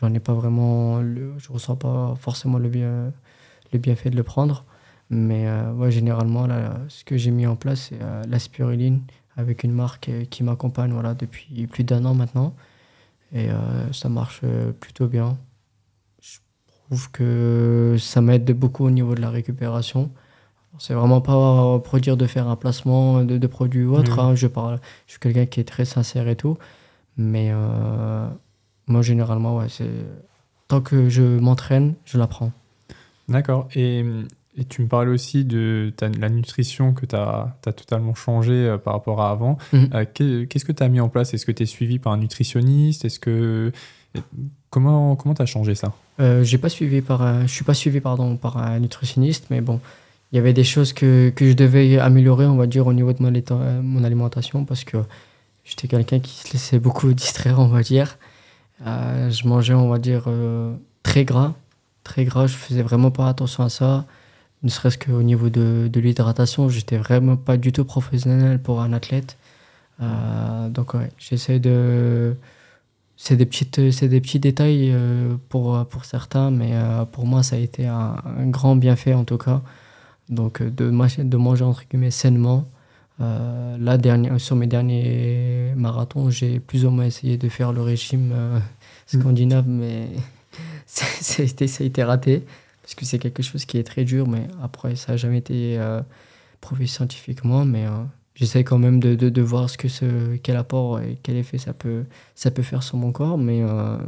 j'en 0.00 0.12
ai 0.12 0.18
pas 0.18 0.32
vraiment, 0.32 0.98
le, 0.98 1.34
je 1.38 1.52
ressens 1.52 1.76
pas 1.76 2.16
forcément 2.18 2.58
le, 2.58 2.68
bien, 2.68 3.12
le 3.72 3.78
bienfait 3.78 4.10
de 4.10 4.16
le 4.16 4.24
prendre. 4.24 4.64
Mais 5.14 5.46
euh, 5.46 5.72
ouais, 5.72 5.90
généralement, 5.90 6.46
là, 6.46 6.78
ce 6.88 7.04
que 7.04 7.18
j'ai 7.18 7.30
mis 7.30 7.46
en 7.46 7.54
place, 7.54 7.90
c'est 7.90 8.00
euh, 8.00 8.22
la 8.26 8.38
spiruline 8.38 9.02
avec 9.36 9.62
une 9.62 9.72
marque 9.72 10.08
euh, 10.08 10.24
qui 10.24 10.42
m'accompagne 10.42 10.90
voilà, 10.90 11.12
depuis 11.12 11.66
plus 11.66 11.84
d'un 11.84 12.06
an 12.06 12.14
maintenant. 12.14 12.54
Et 13.34 13.48
ça 13.92 14.10
marche 14.10 14.42
plutôt 14.78 15.06
bien. 15.06 15.38
Je 16.20 16.36
trouve 16.84 17.10
que 17.12 17.96
ça 17.98 18.20
m'aide 18.20 18.52
beaucoup 18.52 18.84
au 18.84 18.90
niveau 18.90 19.14
de 19.14 19.22
la 19.22 19.30
récupération. 19.30 20.10
C'est 20.78 20.92
vraiment 20.92 21.22
pas 21.22 21.78
pour 21.78 21.98
dire 21.98 22.18
de 22.18 22.26
faire 22.26 22.46
un 22.48 22.56
placement 22.56 23.24
de, 23.24 23.38
de 23.38 23.46
produits 23.46 23.84
ou 23.84 23.94
autre. 23.94 24.18
Hein. 24.18 24.34
Je, 24.34 24.46
parle, 24.46 24.80
je 25.06 25.12
suis 25.12 25.18
quelqu'un 25.18 25.46
qui 25.46 25.60
est 25.60 25.64
très 25.64 25.86
sincère 25.86 26.28
et 26.28 26.36
tout. 26.36 26.58
Mais 27.16 27.50
euh, 27.52 28.28
moi, 28.86 29.00
généralement, 29.00 29.56
ouais, 29.56 29.70
c'est 29.70 29.90
tant 30.68 30.82
que 30.82 31.08
je 31.08 31.22
m'entraîne, 31.22 31.94
je 32.04 32.18
la 32.18 32.26
prends. 32.26 32.52
D'accord. 33.28 33.68
Et, 33.74 34.04
et 34.56 34.64
tu 34.64 34.82
me 34.82 34.86
parlais 34.88 35.10
aussi 35.10 35.44
de 35.44 35.92
la 36.20 36.28
nutrition 36.28 36.92
que 36.92 37.06
tu 37.06 37.16
as, 37.16 37.54
totalement 37.62 38.14
changé 38.14 38.52
euh, 38.52 38.78
par 38.78 38.92
rapport 38.94 39.20
à 39.22 39.30
avant. 39.30 39.56
Mhm. 39.72 39.90
Euh, 39.94 40.04
qu'est- 40.12 40.46
Qu'est-ce 40.48 40.64
que 40.64 40.72
tu 40.72 40.82
as 40.82 40.88
mis 40.88 41.00
en 41.00 41.08
place? 41.08 41.32
Est-ce 41.34 41.46
que 41.46 41.52
tu 41.52 41.62
es 41.62 41.66
suivi 41.66 41.98
par 41.98 42.12
un 42.12 42.18
nutritionniste? 42.18 43.04
Est-ce 43.04 43.18
que 43.20 43.72
Comment 44.70 45.16
comment 45.16 45.34
tu 45.34 45.42
as 45.42 45.46
changé 45.46 45.74
ça? 45.74 45.92
Euh, 46.20 46.44
j'ai 46.44 46.58
pas 46.58 46.68
suivi 46.68 47.00
par 47.00 47.22
un- 47.22 47.46
je 47.46 47.52
suis 47.52 47.64
pas 47.64 47.74
suivi 47.74 48.00
pardon, 48.00 48.36
par 48.36 48.56
un 48.58 48.78
nutritionniste, 48.78 49.46
mais 49.50 49.60
bon, 49.60 49.80
il 50.32 50.36
y 50.36 50.38
avait 50.38 50.52
des 50.52 50.64
choses 50.64 50.92
que, 50.92 51.30
que 51.30 51.46
je 51.48 51.52
devais 51.54 51.98
améliorer, 51.98 52.46
on 52.46 52.56
va 52.56 52.66
dire, 52.66 52.86
au 52.86 52.92
niveau 52.92 53.12
de 53.12 53.22
mon, 53.22 53.32
euh, 53.34 54.04
alimentation, 54.04 54.64
parce 54.64 54.84
que 54.84 54.98
j'étais 55.64 55.88
quelqu'un 55.88 56.20
qui 56.20 56.32
se 56.38 56.52
laissait 56.52 56.78
beaucoup 56.78 57.12
distraire, 57.12 57.58
on 57.58 57.68
va 57.68 57.82
dire. 57.82 58.18
Euh, 58.86 59.30
je 59.30 59.46
mangeais, 59.46 59.74
on 59.74 59.88
va 59.88 59.98
dire, 59.98 60.24
euh, 60.26 60.74
très 61.02 61.24
gras, 61.24 61.54
très 62.04 62.24
gras, 62.24 62.46
je 62.46 62.54
faisais 62.54 62.82
vraiment 62.82 63.10
pas 63.10 63.28
attention 63.28 63.62
à 63.64 63.68
ça, 63.68 64.06
ne 64.62 64.68
serait-ce 64.68 64.98
qu'au 64.98 65.22
niveau 65.22 65.48
de, 65.48 65.88
de 65.92 66.00
l'hydratation, 66.00 66.68
j'étais 66.68 66.96
vraiment 66.96 67.36
pas 67.36 67.56
du 67.56 67.72
tout 67.72 67.84
professionnel 67.84 68.60
pour 68.60 68.80
un 68.80 68.92
athlète. 68.92 69.36
Euh, 70.00 70.68
donc 70.68 70.94
ouais, 70.94 71.10
j'essaie 71.18 71.58
de 71.58 72.34
c'est 73.16 73.36
des, 73.36 73.46
petites, 73.46 73.92
c'est 73.92 74.08
des 74.08 74.20
petits 74.20 74.40
détails 74.40 74.90
euh, 74.92 75.36
pour, 75.48 75.86
pour 75.86 76.04
certains, 76.04 76.50
mais 76.50 76.70
euh, 76.72 77.04
pour 77.04 77.24
moi, 77.26 77.42
ça 77.44 77.56
a 77.56 77.58
été 77.58 77.86
un, 77.86 78.16
un 78.24 78.46
grand 78.46 78.74
bienfait 78.74 79.14
en 79.14 79.24
tout 79.24 79.38
cas. 79.38 79.62
Donc, 80.28 80.62
de, 80.62 80.90
de 80.90 81.36
manger 81.36 81.64
entre 81.64 81.84
guillemets 81.88 82.10
sainement. 82.10 82.68
Là, 83.78 83.98
dernière, 83.98 84.40
sur 84.40 84.56
mes 84.56 84.66
derniers 84.66 85.72
marathons, 85.76 86.30
j'ai 86.30 86.58
plus 86.58 86.84
ou 86.84 86.90
moins 86.90 87.04
essayé 87.04 87.36
de 87.38 87.48
faire 87.48 87.72
le 87.72 87.80
régime 87.80 88.32
euh, 88.32 88.58
scandinave, 89.06 89.68
mais 89.68 90.08
ça, 90.86 91.04
ça 91.20 91.42
a 91.42 91.46
été, 91.46 91.68
ça 91.68 91.84
a 91.84 91.86
été 91.86 92.02
raté 92.02 92.44
parce 92.82 92.94
que 92.94 93.04
c'est 93.04 93.18
quelque 93.18 93.42
chose 93.42 93.64
qui 93.64 93.78
est 93.78 93.84
très 93.84 94.04
dur, 94.04 94.26
mais 94.26 94.48
après, 94.60 94.96
ça 94.96 95.12
n'a 95.12 95.16
jamais 95.16 95.38
été 95.38 95.78
euh, 95.78 96.02
prouvé 96.60 96.86
scientifiquement. 96.86 97.64
Mais 97.64 97.86
euh, 97.86 97.90
j'essaie 98.34 98.64
quand 98.64 98.78
même 98.78 98.98
de, 99.00 99.14
de, 99.14 99.42
voir 99.42 99.70
ce 99.70 99.78
que 99.78 99.88
ce, 99.88 100.36
quel 100.36 100.56
apport 100.56 101.00
et 101.00 101.18
quel 101.22 101.36
effet 101.36 101.58
ça 101.58 101.72
peut, 101.72 102.04
ça 102.34 102.50
peut 102.50 102.62
faire 102.62 102.82
sur 102.82 102.96
mon 102.96 103.12
corps. 103.12 103.38
Mais, 103.38 103.62
euh, 103.62 103.98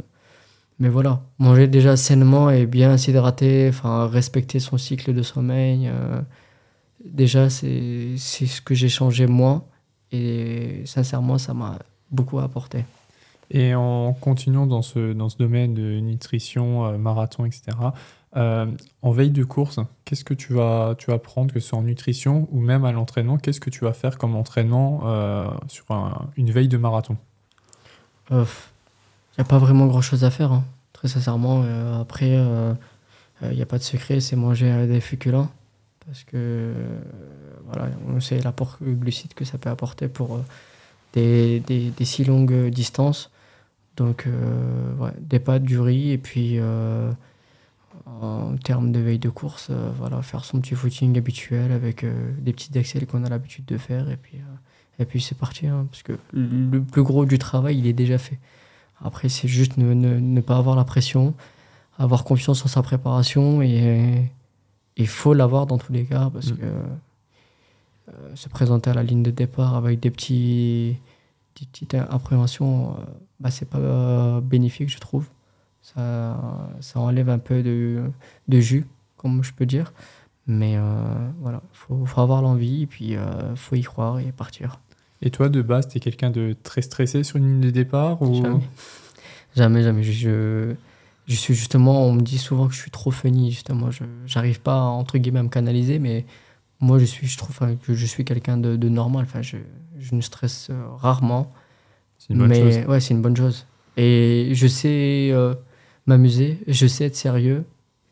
mais 0.79 0.89
voilà, 0.89 1.21
manger 1.39 1.67
déjà 1.67 1.95
sainement 1.95 2.49
et 2.49 2.65
bien 2.65 2.97
s'hydrater, 2.97 3.71
respecter 3.83 4.59
son 4.59 4.77
cycle 4.77 5.13
de 5.13 5.21
sommeil. 5.21 5.87
euh, 5.87 6.21
déjà, 7.05 7.49
c'est 7.49 8.17
ce 8.17 8.61
que 8.61 8.75
j'ai 8.75 8.89
changé 8.89 9.27
moi. 9.27 9.67
Et 10.11 10.81
sincèrement, 10.85 11.37
ça 11.37 11.53
m'a 11.53 11.79
beaucoup 12.11 12.39
apporté. 12.39 12.85
Et 13.51 13.75
en 13.75 14.13
continuant 14.13 14.65
dans 14.67 14.81
ce, 14.81 15.13
dans 15.13 15.29
ce 15.29 15.37
domaine 15.37 15.73
de 15.73 15.99
nutrition, 15.99 16.85
euh, 16.85 16.97
marathon, 16.97 17.45
etc., 17.45 17.63
euh, 18.37 18.65
en 19.01 19.11
veille 19.11 19.29
de 19.31 19.43
course, 19.45 19.79
qu'est-ce 20.03 20.25
que 20.25 20.33
tu 20.33 20.53
vas, 20.53 20.95
tu 20.97 21.09
vas 21.09 21.19
prendre, 21.19 21.53
que 21.53 21.59
ce 21.61 21.69
soit 21.69 21.79
en 21.79 21.83
nutrition 21.83 22.49
ou 22.51 22.59
même 22.59 22.83
à 22.83 22.91
l'entraînement 22.91 23.37
Qu'est-ce 23.37 23.61
que 23.61 23.69
tu 23.69 23.85
vas 23.85 23.93
faire 23.93 24.17
comme 24.17 24.35
entraînement 24.35 25.01
euh, 25.05 25.47
sur 25.69 25.85
un- 25.91 26.29
une 26.35 26.51
veille 26.51 26.67
de 26.67 26.77
marathon? 26.77 27.15
Il 28.31 28.37
n'y 28.37 29.41
a 29.41 29.43
pas 29.45 29.57
vraiment 29.59 29.85
grand 29.87 30.01
chose 30.01 30.23
à 30.23 30.31
faire, 30.31 30.51
hein, 30.51 30.63
très 30.91 31.07
sincèrement. 31.07 31.63
Après, 32.01 32.31
il 33.41 33.49
n'y 33.55 33.61
a 33.61 33.65
pas 33.65 33.77
de 33.77 33.83
secret, 33.83 34.19
c'est 34.19 34.35
manger 34.35 34.87
des 34.87 34.99
féculents. 34.99 35.49
Parce 36.05 36.23
que, 36.23 36.73
voilà, 37.67 37.87
on 38.07 38.19
sait 38.19 38.39
l'apport 38.41 38.77
glucide 38.81 39.33
que 39.33 39.45
ça 39.45 39.57
peut 39.57 39.69
apporter 39.69 40.07
pour 40.07 40.39
des, 41.13 41.59
des 41.61 42.05
si 42.05 42.23
longues 42.25 42.69
distances. 42.69 43.31
Donc, 43.97 44.25
euh, 44.27 44.93
ouais, 44.95 45.11
des 45.19 45.39
pâtes, 45.39 45.63
du 45.63 45.79
riz, 45.79 46.11
et 46.11 46.17
puis 46.17 46.55
euh, 46.59 47.11
en 48.21 48.55
termes 48.57 48.91
de 48.91 48.99
veille 48.99 49.19
de 49.19 49.29
course, 49.29 49.67
euh, 49.69 49.89
voilà, 49.97 50.21
faire 50.21 50.43
son 50.43 50.59
petit 50.59 50.75
footing 50.75 51.17
habituel 51.17 51.71
avec 51.71 52.05
des 52.39 52.53
petites 52.53 52.75
excels 52.75 53.07
qu'on 53.07 53.23
a 53.23 53.29
l'habitude 53.29 53.65
de 53.65 53.77
faire, 53.77 54.09
et 54.09 54.17
puis, 54.17 54.37
et 54.99 55.05
puis 55.05 55.21
c'est 55.21 55.37
parti. 55.37 55.67
hein, 55.67 55.87
parce 55.89 56.03
que 56.03 56.13
le 56.33 56.79
plus 56.81 57.03
gros 57.03 57.25
du 57.25 57.39
travail, 57.39 57.77
il 57.79 57.87
est 57.87 57.93
déjà 57.93 58.17
fait. 58.17 58.39
Après, 59.03 59.29
c'est 59.29 59.47
juste 59.47 59.77
ne, 59.77 59.93
ne, 59.93 60.19
ne 60.19 60.41
pas 60.41 60.57
avoir 60.57 60.75
la 60.75 60.85
pression, 60.85 61.33
avoir 61.97 62.23
confiance 62.23 62.65
en 62.65 62.67
sa 62.67 62.81
préparation 62.81 63.61
et 63.61 64.29
il 64.97 65.07
faut 65.07 65.33
l'avoir 65.33 65.65
dans 65.67 65.77
tous 65.77 65.91
les 65.93 66.05
cas 66.05 66.29
parce 66.33 66.51
Mm. 66.51 66.57
que 66.57 66.65
euh, 68.07 68.35
se 68.35 68.47
présenter 68.49 68.89
à 68.89 68.93
la 68.93 69.03
ligne 69.03 69.23
de 69.23 69.31
départ 69.31 69.75
avec 69.75 69.99
des, 69.99 70.11
petits, 70.11 70.97
des 71.59 71.65
petites 71.65 71.93
appréhensions, 71.93 72.91
euh, 72.91 73.03
bah, 73.39 73.51
c'est 73.51 73.69
pas 73.69 73.77
euh, 73.77 74.41
bénéfique, 74.41 74.89
je 74.89 74.99
trouve. 74.99 75.27
Ça, 75.81 76.37
ça 76.79 76.99
enlève 76.99 77.29
un 77.29 77.37
peu 77.37 77.61
de, 77.61 78.03
de 78.47 78.59
jus, 78.59 78.85
comme 79.17 79.43
je 79.43 79.53
peux 79.53 79.65
dire. 79.65 79.93
Mais 80.47 80.75
euh, 80.77 80.81
voilà, 81.41 81.61
il 81.73 81.77
faut, 81.77 82.05
faut 82.05 82.21
avoir 82.21 82.41
l'envie 82.41 82.83
et 82.83 82.87
puis 82.87 83.11
il 83.11 83.55
faut 83.55 83.75
y 83.75 83.81
croire 83.83 84.19
et 84.19 84.31
partir. 84.31 84.79
Et 85.21 85.29
toi, 85.29 85.49
de 85.49 85.61
base, 85.61 85.87
tu 85.87 85.97
es 85.97 85.99
quelqu'un 85.99 86.29
de 86.31 86.55
très 86.63 86.81
stressé 86.81 87.23
sur 87.23 87.37
une 87.37 87.47
ligne 87.47 87.61
de 87.61 87.69
départ 87.69 88.21
ou... 88.21 88.43
Jamais. 89.55 89.83
Jamais, 89.83 90.03
je, 90.03 90.73
je 91.27 91.35
suis 91.35 91.53
justement, 91.55 92.05
on 92.05 92.13
me 92.13 92.21
dit 92.21 92.37
souvent 92.37 92.67
que 92.67 92.73
je 92.73 92.79
suis 92.79 92.91
trop 92.91 93.11
funny, 93.11 93.51
justement. 93.51 93.89
Je 93.89 94.03
n'arrive 94.35 94.59
pas, 94.59 94.81
entre 94.81 95.17
guillemets, 95.17 95.39
à 95.39 95.43
me 95.43 95.49
canaliser, 95.49 95.97
mais 95.97 96.25
moi, 96.79 96.99
je 96.99 97.05
suis, 97.05 97.27
je 97.27 97.37
trouve 97.37 97.51
enfin, 97.51 97.75
que 97.75 97.93
je 97.93 98.05
suis 98.05 98.25
quelqu'un 98.25 98.57
de, 98.57 98.75
de 98.75 98.89
normal. 98.89 99.25
Enfin, 99.27 99.41
je, 99.41 99.57
je 99.99 100.15
ne 100.15 100.21
stresse 100.21 100.67
euh, 100.69 100.87
rarement. 100.97 101.51
C'est 102.17 102.33
une 102.33 102.39
bonne 102.39 102.49
mais 102.49 102.71
chose. 102.81 102.89
ouais, 102.89 102.99
c'est 102.99 103.13
une 103.13 103.21
bonne 103.21 103.37
chose. 103.37 103.65
Et 103.97 104.51
je 104.53 104.67
sais 104.67 105.29
euh, 105.31 105.53
m'amuser, 106.05 106.59
je 106.67 106.87
sais 106.87 107.05
être 107.05 107.15
sérieux, 107.15 107.63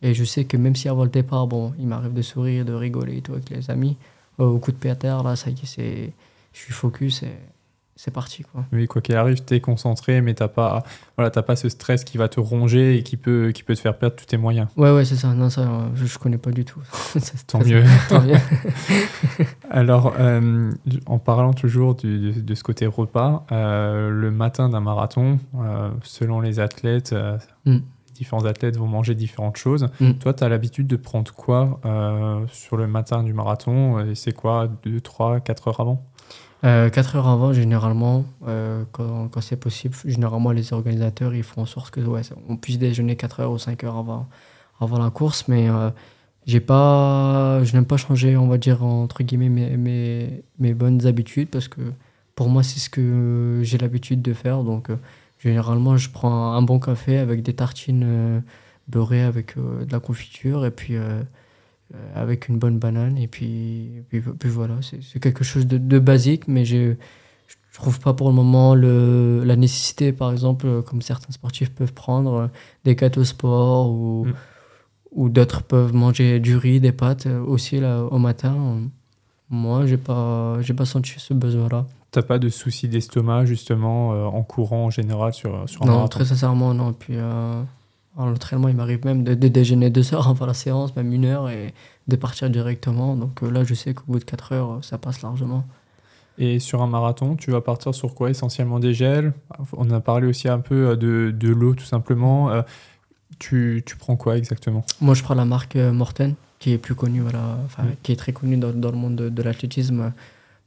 et 0.02 0.14
je 0.14 0.24
sais 0.24 0.46
que 0.46 0.58
même 0.58 0.76
si 0.76 0.88
avant 0.88 1.04
le 1.04 1.10
départ, 1.10 1.48
bon, 1.48 1.74
il 1.78 1.88
m'arrive 1.88 2.14
de 2.14 2.22
sourire, 2.22 2.66
de 2.66 2.74
rigoler 2.74 3.18
et 3.18 3.22
tout 3.22 3.34
avec 3.34 3.50
les 3.50 3.70
amis, 3.70 3.98
euh, 4.40 4.46
au 4.46 4.60
coup 4.60 4.72
de 4.72 4.78
pied 4.78 4.90
à 4.90 4.96
terre, 4.96 5.24
là, 5.24 5.36
ça 5.36 5.50
y 5.50 5.54
est, 5.54 5.66
c'est, 5.66 6.14
je 6.54 6.60
suis 6.60 6.74
focus 6.74 7.24
et 7.24 7.32
c'est 7.96 8.12
parti. 8.12 8.44
Quoi. 8.44 8.66
Oui, 8.72 8.88
quoi 8.88 9.02
qu'il 9.02 9.16
arrive, 9.16 9.44
tu 9.46 9.54
es 9.54 9.60
concentré, 9.60 10.22
mais 10.22 10.34
tu 10.34 10.42
n'as 10.42 10.50
pas, 10.50 10.84
voilà, 11.16 11.30
pas 11.30 11.56
ce 11.56 11.70
stress 11.70 12.04
qui 12.04 12.18
va 12.18 12.28
te 12.28 12.40
ronger 12.40 12.98
et 12.98 13.04
qui 13.04 13.18
peut, 13.18 13.52
qui 13.54 13.64
peut 13.64 13.76
te 13.76 13.80
faire 13.80 13.98
perdre 13.98 14.16
tous 14.16 14.26
tes 14.26 14.38
moyens. 14.38 14.68
Ouais, 14.78 14.92
ouais, 14.92 15.06
c'est 15.06 15.16
ça. 15.16 15.34
Non, 15.34 15.50
ça, 15.50 15.68
je 15.94 16.04
ne 16.04 16.20
connais 16.20 16.40
pas 16.40 16.52
du 16.52 16.66
tout. 16.66 16.82
Tant 17.48 17.60
mieux. 17.60 17.84
Tant 18.10 18.22
mieux. 18.24 18.38
Alors, 19.70 20.14
euh, 20.20 20.72
en 21.06 21.20
parlant 21.20 21.54
toujours 21.54 21.96
de, 21.96 22.32
de, 22.32 22.56
ce 22.56 22.64
côté 22.64 22.88
repas, 22.88 23.46
euh, 23.52 24.10
le 24.10 24.32
matin 24.32 24.70
d'un 24.70 24.82
marathon, 24.82 25.40
euh, 25.60 25.90
selon 26.02 26.42
les 26.42 26.60
athlètes, 26.60 27.14
mm. 27.66 27.78
différents 28.16 28.46
athlètes 28.46 28.76
vont 28.76 28.88
manger 28.88 29.14
différentes 29.14 29.58
choses. 29.58 29.90
Mm. 30.00 30.14
Toi, 30.14 30.34
tu 30.34 30.44
as 30.44 30.50
l'habitude 30.50 30.88
de 30.88 30.96
prendre 30.96 31.32
quoi 31.32 31.80
sur 32.52 32.76
le 32.76 32.88
matin 32.88 33.22
du 33.22 33.34
marathon 33.34 34.00
Et 34.00 34.16
c'est 34.16 34.34
quoi 34.34 34.68
2, 34.84 35.00
3, 35.00 35.42
4 35.42 35.68
heures 35.68 35.80
avant? 35.80 36.04
4 36.64 37.18
heures 37.18 37.28
avant, 37.28 37.54
généralement, 37.54 38.26
quand, 38.94 39.28
quand 39.30 39.42
c'est 39.42 39.58
possible, 39.58 39.96
généralement 40.06 40.52
les 40.52 40.72
organisateurs 40.72 41.36
ils 41.36 41.44
font 41.44 41.62
en 41.62 41.66
sorte 41.66 41.92
que 41.92 42.00
on 42.48 42.56
puisse 42.56 42.80
déjeuner 42.80 43.18
4 43.18 43.42
heures 43.42 43.52
ou 43.52 43.58
5 43.58 43.84
heures 43.84 43.98
avant, 43.98 44.28
avant 44.80 44.98
la 44.98 45.10
course, 45.10 45.50
mais 45.50 45.68
j'ai 46.46 46.60
pas, 46.60 47.64
je 47.64 47.74
n'aime 47.74 47.86
pas 47.86 47.98
changer, 47.98 48.38
on 48.38 48.48
va 48.48 48.58
dire, 48.58 48.84
entre 48.84 49.24
guillemets, 49.24 49.50
mes, 49.50 49.78
mes, 49.78 50.44
mes 50.60 50.74
bonnes 50.74 51.06
habitudes 51.06 51.50
parce 51.50 51.68
que 51.68 51.82
pour 52.36 52.50
moi, 52.50 52.64
c'est 52.64 52.80
ce 52.80 52.90
que 52.90 53.62
j'ai 53.64 53.78
l'habitude 53.78 54.22
de 54.22 54.34
faire. 54.34 54.64
Donc, 54.64 54.90
euh, 54.90 54.96
généralement, 55.40 55.98
je 55.98 56.10
prends 56.10 56.54
un 56.54 56.62
bon 56.62 56.80
café 56.80 57.18
avec 57.18 57.44
des 57.44 57.54
tartines 57.54 58.04
euh, 58.06 58.40
beurrées 58.88 59.24
avec 59.24 59.58
euh, 59.58 59.86
de 59.86 59.92
la 59.92 60.00
confiture 60.00 60.66
et 60.66 60.72
puis 60.72 60.96
avec 62.16 62.48
une 62.48 62.58
bonne 62.58 62.80
banane. 62.80 63.18
Et 63.18 63.28
puis, 63.28 64.04
puis, 64.10 64.50
voilà, 64.50 64.76
c'est 64.82 65.20
quelque 65.20 65.44
chose 65.44 65.68
de, 65.68 65.78
de 65.78 66.00
basique, 66.00 66.48
mais 66.48 66.66
je 66.66 66.96
je 67.72 67.80
trouve 67.80 68.00
pas 68.00 68.14
pour 68.14 68.30
le 68.30 68.36
moment 68.36 68.76
le, 68.76 69.44
la 69.44 69.56
nécessité, 69.56 70.12
par 70.12 70.32
exemple, 70.32 70.84
comme 70.84 71.02
certains 71.02 71.32
sportifs 71.32 71.72
peuvent 71.72 71.94
prendre, 71.94 72.52
des 72.84 72.96
gâteaux 72.96 73.24
sport 73.24 73.90
ou. 73.90 74.26
Mm 74.26 74.34
ou 75.16 75.30
d'autres 75.30 75.64
peuvent 75.64 75.94
manger 75.94 76.40
du 76.40 76.58
riz, 76.58 76.80
des 76.80 76.92
pâtes 76.92 77.28
euh, 77.28 77.44
aussi 77.44 77.80
là, 77.80 78.04
au 78.04 78.18
matin. 78.18 78.80
Moi, 79.50 79.86
j'ai 79.86 79.98
pas, 79.98 80.58
j'ai 80.62 80.74
pas 80.74 80.86
senti 80.86 81.14
ce 81.18 81.34
besoin-là. 81.34 81.86
T'as 82.12 82.22
pas 82.22 82.40
de 82.40 82.50
soucis 82.50 82.88
d'estomac 82.88 83.46
justement 83.46 84.14
euh, 84.14 84.26
en 84.26 84.44
courant 84.44 84.86
en 84.86 84.90
général 84.90 85.34
sur, 85.34 85.68
sur 85.68 85.84
un 85.84 85.86
Non, 85.88 86.08
très 86.08 86.26
sincèrement, 86.26 86.74
non. 86.74 86.94
Puis 86.94 87.16
euh, 87.16 87.62
en 88.16 88.32
entraînement, 88.32 88.68
il 88.68 88.76
m'arrive 88.76 89.06
même 89.06 89.24
de, 89.24 89.34
déjeuner 89.34 89.90
deux 89.90 90.14
heures 90.14 90.28
avant 90.28 90.46
la 90.46 90.54
séance, 90.54 90.96
même 90.96 91.12
une 91.14 91.26
heure, 91.26 91.50
et 91.50 91.74
de 92.08 92.16
partir 92.16 92.50
directement. 92.50 93.16
Donc 93.16 93.42
là, 93.42 93.64
je 93.64 93.74
sais 93.74 93.94
qu'au 93.94 94.06
bout 94.08 94.20
de 94.20 94.24
quatre 94.24 94.52
heures, 94.52 94.80
ça 94.84 94.98
passe 94.98 95.22
largement. 95.22 95.66
Et 96.38 96.60
sur 96.60 96.82
un 96.82 96.88
marathon, 96.88 97.36
tu 97.36 97.52
vas 97.52 97.62
partir 97.62 97.94
sur 97.94 98.16
quoi 98.16 98.30
Essentiellement 98.30 98.80
des 98.80 98.94
gels? 98.94 99.34
On 99.74 99.90
a 99.92 100.00
parlé 100.00 100.28
aussi 100.28 100.48
un 100.48 100.60
peu 100.60 100.98
de, 100.98 101.34
de 101.36 101.50
l'eau, 101.50 101.76
tout 101.76 101.86
simplement. 101.86 102.64
Tu, 103.40 103.84
tu, 103.86 103.96
prends 103.98 104.16
quoi 104.16 104.38
exactement? 104.38 104.86
Moi, 105.02 105.16
je 105.16 105.24
prends 105.24 105.34
la 105.34 105.46
marque 105.46 105.76
euh, 105.76 105.92
Morten, 105.92 106.36
qui 106.60 106.72
est 106.72 106.78
plus 106.78 106.96
connue, 106.96 107.22
voilà, 107.22 107.58
enfin, 107.66 107.84
qui 108.04 108.12
est 108.12 108.16
très 108.16 108.32
connue 108.32 108.58
dans, 108.58 108.72
dans 108.72 108.92
le 108.92 108.98
monde 108.98 109.16
de, 109.16 109.30
de 109.30 109.44
l'athlétisme, 109.44 110.14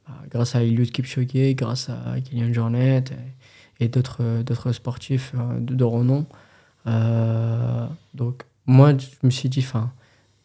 euh, 0.09 0.11
grâce 0.29 0.55
à 0.55 0.63
Eliud 0.63 0.91
Kipchoge, 0.91 1.55
grâce 1.55 1.89
à 1.89 2.19
Kylian 2.21 2.53
Jornet 2.53 3.03
et, 3.79 3.85
et 3.85 3.87
d'autres, 3.87 4.43
d'autres 4.43 4.71
sportifs 4.73 5.33
euh, 5.35 5.59
de, 5.59 5.75
de 5.75 5.83
renom. 5.83 6.25
Donc, 8.13 8.43
moi, 8.65 8.93
je 8.97 9.07
me 9.23 9.29
suis 9.29 9.49
dit, 9.49 9.59
enfin, 9.59 9.91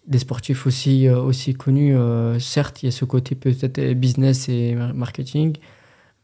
des 0.06 0.18
sportifs 0.18 0.66
aussi, 0.66 1.08
aussi 1.08 1.54
connus, 1.54 1.94
certes, 2.40 2.82
il 2.82 2.86
y 2.86 2.88
a 2.88 2.92
ce 2.92 3.04
côté 3.04 3.34
peut-être 3.34 3.80
business 3.94 4.48
et 4.48 4.74
marketing, 4.74 5.56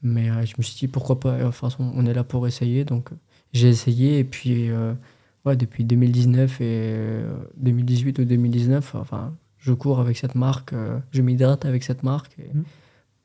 mais 0.02 0.26
je 0.46 0.54
me 0.58 0.62
suis 0.62 0.76
dit, 0.76 0.88
pourquoi 0.88 1.20
pas, 1.20 1.46
enfin, 1.46 1.68
on 1.78 2.06
est 2.06 2.14
là 2.14 2.24
pour 2.24 2.46
essayer, 2.46 2.84
donc 2.84 3.10
j'ai 3.52 3.68
essayé, 3.68 4.18
et 4.18 4.24
puis 4.24 4.70
depuis 5.56 5.84
2019 5.84 6.60
et 6.60 7.20
2018 7.56 8.18
euh, 8.18 8.22
ou 8.22 8.24
2019, 8.24 8.94
enfin, 8.94 9.34
je 9.58 9.72
cours 9.72 10.00
avec 10.00 10.16
cette 10.16 10.34
marque, 10.34 10.72
euh, 10.72 10.98
je 11.12 11.22
m'hydrate 11.22 11.64
avec 11.64 11.84
cette 11.84 12.02
marque. 12.02 12.38
Et 12.38 12.50
mmh. 12.54 12.64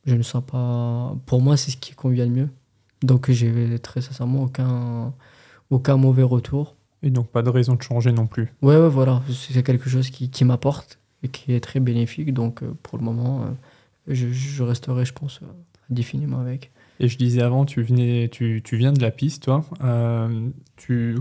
Je 0.06 0.16
ne 0.16 0.22
sens 0.22 0.44
pas. 0.46 1.16
Pour 1.26 1.42
moi, 1.42 1.56
c'est 1.56 1.72
ce 1.72 1.78
qui 1.78 1.94
convient 1.94 2.26
le 2.26 2.32
mieux. 2.32 2.50
Donc, 3.04 3.32
j'ai 3.32 3.80
très 3.80 4.02
sincèrement 4.02 4.44
aucun, 4.44 5.14
aucun 5.70 5.96
mauvais 5.96 6.24
retour. 6.24 6.76
Et 7.04 7.10
donc, 7.10 7.28
pas 7.28 7.42
de 7.42 7.50
raison 7.50 7.76
de 7.76 7.82
changer 7.82 8.12
non 8.12 8.28
plus. 8.28 8.54
Ouais, 8.62 8.78
ouais 8.78 8.90
voilà. 8.90 9.22
C'est 9.30 9.64
quelque 9.64 9.90
chose 9.90 10.10
qui, 10.10 10.30
qui 10.30 10.46
m'apporte 10.46 11.00
et 11.22 11.28
qui 11.28 11.54
est 11.54 11.60
très 11.60 11.80
bénéfique. 11.80 12.34
Donc, 12.34 12.64
euh, 12.64 12.74
pour 12.82 12.98
le 12.98 13.04
moment, 13.04 13.46
je, 14.08 14.32
je, 14.32 14.64
resterai, 14.64 15.06
je 15.06 15.14
pense, 15.14 15.42
indéfiniment 15.92 16.40
avec. 16.40 16.72
Et 17.00 17.08
je 17.08 17.18
disais 17.18 17.42
avant, 17.42 17.66
tu, 17.66 17.84
venais, 17.84 18.30
tu, 18.32 18.62
tu 18.64 18.78
viens 18.78 18.94
de 18.94 19.02
la 19.02 19.12
piste, 19.12 19.44
toi. 19.44 19.66
tu 20.78 21.18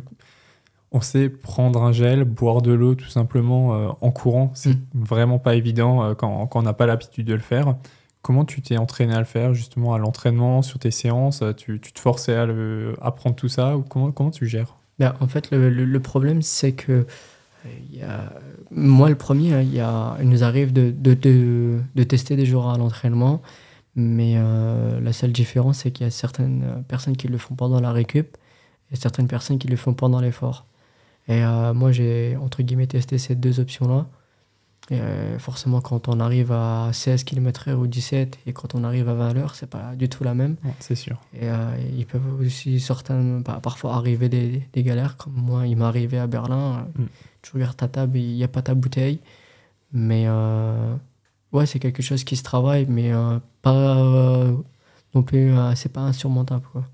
on 0.92 1.00
sait 1.00 1.28
prendre 1.28 1.82
un 1.82 1.92
gel, 1.92 2.24
boire 2.24 2.62
de 2.62 2.72
l'eau 2.72 2.94
tout 2.94 3.08
simplement 3.08 3.74
euh, 3.74 3.88
en 4.00 4.10
courant. 4.10 4.50
C'est 4.54 4.74
mm. 4.74 4.80
vraiment 4.94 5.38
pas 5.38 5.54
évident 5.54 6.04
euh, 6.04 6.14
quand, 6.14 6.48
on 6.54 6.62
n'a 6.62 6.74
pas 6.74 6.86
l'habitude 6.86 7.26
de 7.26 7.34
le 7.34 7.40
faire. 7.40 7.76
Comment 8.20 8.44
tu 8.44 8.62
t'es 8.62 8.76
entraîné 8.76 9.14
à 9.14 9.18
le 9.18 9.24
faire 9.24 9.52
justement 9.54 9.94
à 9.94 9.98
l'entraînement, 9.98 10.62
sur 10.62 10.78
tes 10.78 10.92
séances? 10.92 11.42
Tu, 11.56 11.80
te 11.80 11.98
forçais 11.98 12.36
à 12.36 12.46
apprendre 13.00 13.34
tout 13.34 13.48
ça 13.48 13.76
ou 13.76 13.82
comment, 13.82 14.12
comment 14.12 14.30
tu 14.30 14.46
gères? 14.46 14.76
Ben, 14.98 15.14
En 15.20 15.28
fait, 15.28 15.50
le, 15.50 16.00
problème, 16.00 16.42
c'est 16.42 16.72
que 16.72 17.06
y 17.92 18.02
a, 18.02 18.32
moi, 18.70 19.08
le 19.08 19.16
premier, 19.16 19.54
hein, 19.54 19.62
il, 19.62 19.74
y 19.74 19.80
a, 19.80 20.16
il 20.20 20.28
nous 20.28 20.44
arrive 20.44 20.72
de, 20.72 20.90
de, 20.90 21.14
de, 21.14 22.02
tester 22.04 22.36
des 22.36 22.46
jours 22.46 22.70
à 22.70 22.78
l'entraînement, 22.78 23.42
mais 23.96 24.34
euh, 24.36 25.00
la 25.00 25.12
seule 25.12 25.32
différence, 25.32 25.78
c'est 25.78 25.90
qu'il 25.90 26.04
y 26.04 26.08
a 26.08 26.10
certaines 26.10 26.84
personnes 26.88 27.16
qui 27.16 27.28
le 27.28 27.38
font 27.38 27.54
pendant 27.54 27.80
la 27.80 27.92
récup 27.92 28.36
et 28.90 28.96
certaines 28.96 29.28
personnes 29.28 29.58
qui 29.58 29.68
le 29.68 29.76
font 29.76 29.94
pendant 29.94 30.20
l'effort. 30.20 30.66
Et 31.28 31.44
euh, 31.44 31.74
moi, 31.74 31.92
j'ai 31.92 32.36
entre 32.36 32.62
guillemets 32.62 32.86
testé 32.86 33.18
ces 33.18 33.34
deux 33.34 33.60
options-là. 33.60 34.06
Et 34.90 35.00
euh, 35.00 35.38
forcément, 35.38 35.80
quand 35.80 36.08
on 36.08 36.18
arrive 36.20 36.52
à 36.52 36.90
16 36.92 37.24
km/h 37.24 37.74
ou 37.74 37.86
17 37.86 38.38
et 38.46 38.52
quand 38.52 38.74
on 38.74 38.84
arrive 38.84 39.08
à 39.08 39.14
20 39.14 39.36
heures, 39.36 39.54
c'est 39.54 39.68
pas 39.68 39.94
du 39.94 40.08
tout 40.08 40.24
la 40.24 40.34
même. 40.34 40.56
c'est 40.80 40.96
sûr. 40.96 41.20
Et 41.34 41.48
euh, 41.48 41.76
ils 41.96 42.04
peuvent 42.04 42.40
aussi 42.40 42.80
certains, 42.80 43.40
bah, 43.40 43.60
parfois 43.62 43.94
arriver 43.94 44.28
des, 44.28 44.62
des, 44.72 44.82
galères, 44.82 45.16
comme 45.16 45.34
moi, 45.34 45.66
il 45.66 45.76
m'est 45.76 45.84
arrivé 45.84 46.18
à 46.18 46.26
Berlin. 46.26 46.88
Mm. 46.96 47.04
Tu 47.42 47.52
regardes 47.54 47.76
ta 47.76 47.88
table, 47.88 48.18
il 48.18 48.34
n'y 48.34 48.44
a 48.44 48.48
pas 48.48 48.62
ta 48.62 48.74
bouteille. 48.74 49.20
Mais 49.92 50.26
ouais, 51.52 51.66
c'est 51.66 51.78
quelque 51.78 52.02
chose 52.02 52.24
qui 52.24 52.36
se 52.36 52.42
travaille, 52.42 52.86
mais 52.88 53.12
pas 53.60 54.46
non 55.14 55.22
plus, 55.22 55.52
c'est 55.74 55.92
pas 55.92 56.00
insurmontable. 56.00 56.64
Quoi. 56.72 56.84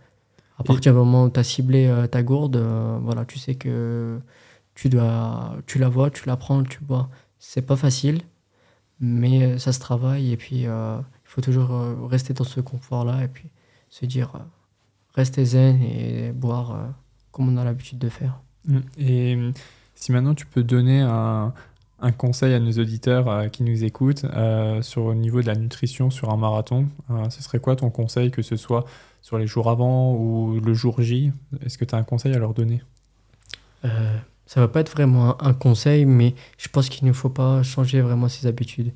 À 0.59 0.65
partir 0.65 0.93
du 0.93 0.99
moment 0.99 1.25
où 1.25 1.31
tu 1.31 1.39
as 1.39 1.45
ciblé 1.45 1.87
euh, 1.87 2.09
ta 2.09 2.23
gourde, 2.23 2.57
euh, 2.57 2.99
voilà, 3.01 3.25
tu 3.25 3.39
sais 3.39 3.55
que 3.55 4.19
tu, 4.75 4.89
dois, 4.89 5.57
tu 5.67 5.79
la 5.79 5.89
vois, 5.89 6.11
tu 6.11 6.27
la 6.27 6.37
prends, 6.37 6.65
tu 6.65 6.81
bois. 6.81 7.09
C'est 7.39 7.63
pas 7.63 7.77
facile, 7.77 8.23
mais 9.01 9.43
euh, 9.43 9.59
ça 9.59 9.73
se 9.73 9.81
travaille 9.81 10.33
et 10.33 10.37
puis 10.37 10.63
il 10.63 11.03
faut 11.25 11.41
toujours 11.41 11.71
rester 12.09 12.35
dans 12.35 12.45
ce 12.45 12.61
confort-là 12.61 13.25
et 13.25 13.29
puis 13.29 13.49
se 13.91 14.07
dire 14.07 14.33
rester 15.15 15.45
zen 15.45 15.83
et 15.83 16.33
boire 16.33 16.95
comme 17.31 17.49
on 17.49 17.57
a 17.57 17.65
l'habitude 17.65 17.99
de 17.99 18.09
faire. 18.09 18.41
Mmh. 18.67 18.79
Et 18.99 19.39
si 19.95 20.13
maintenant 20.13 20.35
tu 20.35 20.47
peux 20.47 20.63
donner 20.63 21.01
un, 21.01 21.53
un 22.01 22.13
conseil 22.13 22.55
à 22.55 22.61
nos 22.61 22.73
auditeurs 22.73 23.51
qui 23.51 23.63
nous 23.63 23.85
écoutent 23.85 24.27
sur 24.81 25.09
le 25.09 25.15
niveau 25.15 25.41
de 25.41 25.47
la 25.47 25.55
nutrition 25.55 26.11
sur 26.11 26.31
un 26.31 26.37
marathon, 26.37 26.89
ce 27.31 27.43
serait 27.43 27.61
quoi 27.61 27.77
ton 27.77 27.91
conseil, 27.91 28.31
que 28.31 28.43
ce 28.43 28.57
soit 28.57 28.85
sur 29.21 29.39
les 29.39 29.47
jours 29.47 29.69
avant 29.69 30.15
ou 30.15 30.61
le 30.61 30.75
jour 30.75 31.03
J? 31.03 31.33
Est-ce 31.65 31.77
que 31.77 31.85
tu 31.85 31.95
as 31.95 31.99
un 31.99 32.05
conseil 32.05 32.35
à 32.35 32.39
leur 32.39 32.55
donner? 32.55 32.83
Euh, 33.85 34.17
Ça 34.49 34.61
va 34.61 34.67
pas 34.67 34.81
être 34.81 34.91
vraiment 34.91 35.41
un, 35.41 35.55
conseil, 35.55 36.05
mais 36.07 36.35
je 36.57 36.69
pense 36.69 36.89
qu'il 36.89 37.07
ne 37.07 37.13
faut 37.13 37.29
pas 37.29 37.63
changer 37.63 38.01
vraiment 38.01 38.29
ses 38.29 38.49
habitudes. 38.49 38.93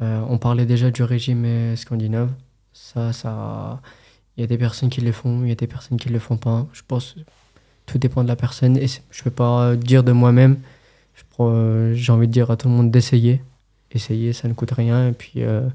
Euh, 0.00 0.20
on 0.28 0.38
parlait 0.38 0.66
déjà 0.66 0.90
du 0.90 1.04
régime 1.04 1.76
scandinave. 1.76 2.30
Ça, 2.72 3.12
ça, 3.12 3.80
il 4.36 4.40
y 4.40 4.44
a 4.44 4.46
des 4.48 4.58
personnes 4.58 4.88
qui 4.88 5.00
le 5.02 5.12
font, 5.12 5.44
il 5.44 5.50
y 5.50 5.52
a 5.52 5.54
des 5.54 5.68
personnes 5.68 5.98
qui 5.98 6.08
le 6.08 6.18
font 6.18 6.36
pas. 6.38 6.66
Je 6.72 6.82
pense 6.88 7.12
que 7.12 7.20
tout 7.86 7.98
dépend 7.98 8.22
de 8.22 8.28
la 8.28 8.36
personne. 8.36 8.76
Et 8.76 8.86
je 8.88 9.22
peux 9.22 9.30
pas 9.30 9.76
dire 9.76 10.02
de 10.02 10.12
moi-même. 10.12 10.58
J'ai 11.38 12.12
envie 12.12 12.26
de 12.26 12.32
dire 12.32 12.50
à 12.50 12.56
tout 12.56 12.68
le 12.68 12.74
monde 12.74 12.90
d'essayer. 12.90 13.42
Essayer, 13.92 14.32
ça 14.32 14.48
ne 14.48 14.54
coûte 14.54 14.72
rien. 14.72 15.08
Et 15.08 15.12
puis, 15.12 15.42
euh, 15.42 15.68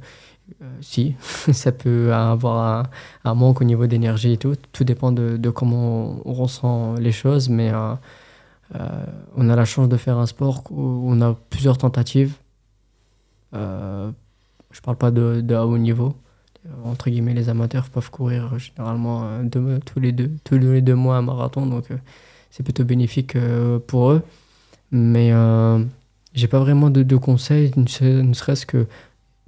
euh, 0.61 0.65
si, 0.81 1.15
ça 1.53 1.71
peut 1.71 2.13
avoir 2.13 2.89
un, 3.23 3.33
manque 3.33 3.61
au 3.61 3.63
niveau 3.63 3.87
d'énergie 3.87 4.33
et 4.33 4.37
tout. 4.37 4.55
Tout 4.73 4.83
dépend 4.83 5.11
de, 5.11 5.37
de, 5.37 5.49
comment 5.49 6.21
on 6.25 6.33
ressent 6.33 6.95
les 6.95 7.11
choses, 7.11 7.49
mais 7.49 7.71
euh, 7.71 7.93
euh, 7.93 7.95
on 9.35 9.49
a 9.49 9.55
la 9.55 9.65
chance 9.65 9.89
de 9.89 9.97
faire 9.97 10.17
un 10.17 10.25
sport 10.25 10.63
où 10.71 11.03
on 11.05 11.21
a 11.21 11.35
plusieurs 11.49 11.77
tentatives. 11.77 12.35
je 13.53 14.81
parle 14.83 14.97
pas 14.97 15.11
de, 15.11 15.41
de, 15.41 15.55
haut 15.55 15.77
niveau. 15.77 16.15
Entre 16.85 17.09
guillemets, 17.09 17.33
les 17.33 17.49
amateurs 17.49 17.89
peuvent 17.89 18.11
courir 18.11 18.57
généralement 18.59 19.27
tous, 19.49 19.99
les 19.99 20.11
deux, 20.11 20.31
tous 20.43 20.57
les 20.57 20.81
deux 20.81 20.95
mois 20.95 21.17
un 21.17 21.21
marathon, 21.21 21.65
donc 21.65 21.85
c'est 22.51 22.63
plutôt 22.63 22.85
bénéfique 22.85 23.35
pour 23.87 24.11
eux. 24.11 24.21
Mais 24.91 25.33
j'ai 26.33 26.47
pas 26.47 26.59
vraiment 26.59 26.89
de, 26.89 27.03
de 27.03 27.15
conseils, 27.17 27.71
ne 27.75 28.33
serait-ce 28.33 28.65
que 28.65 28.87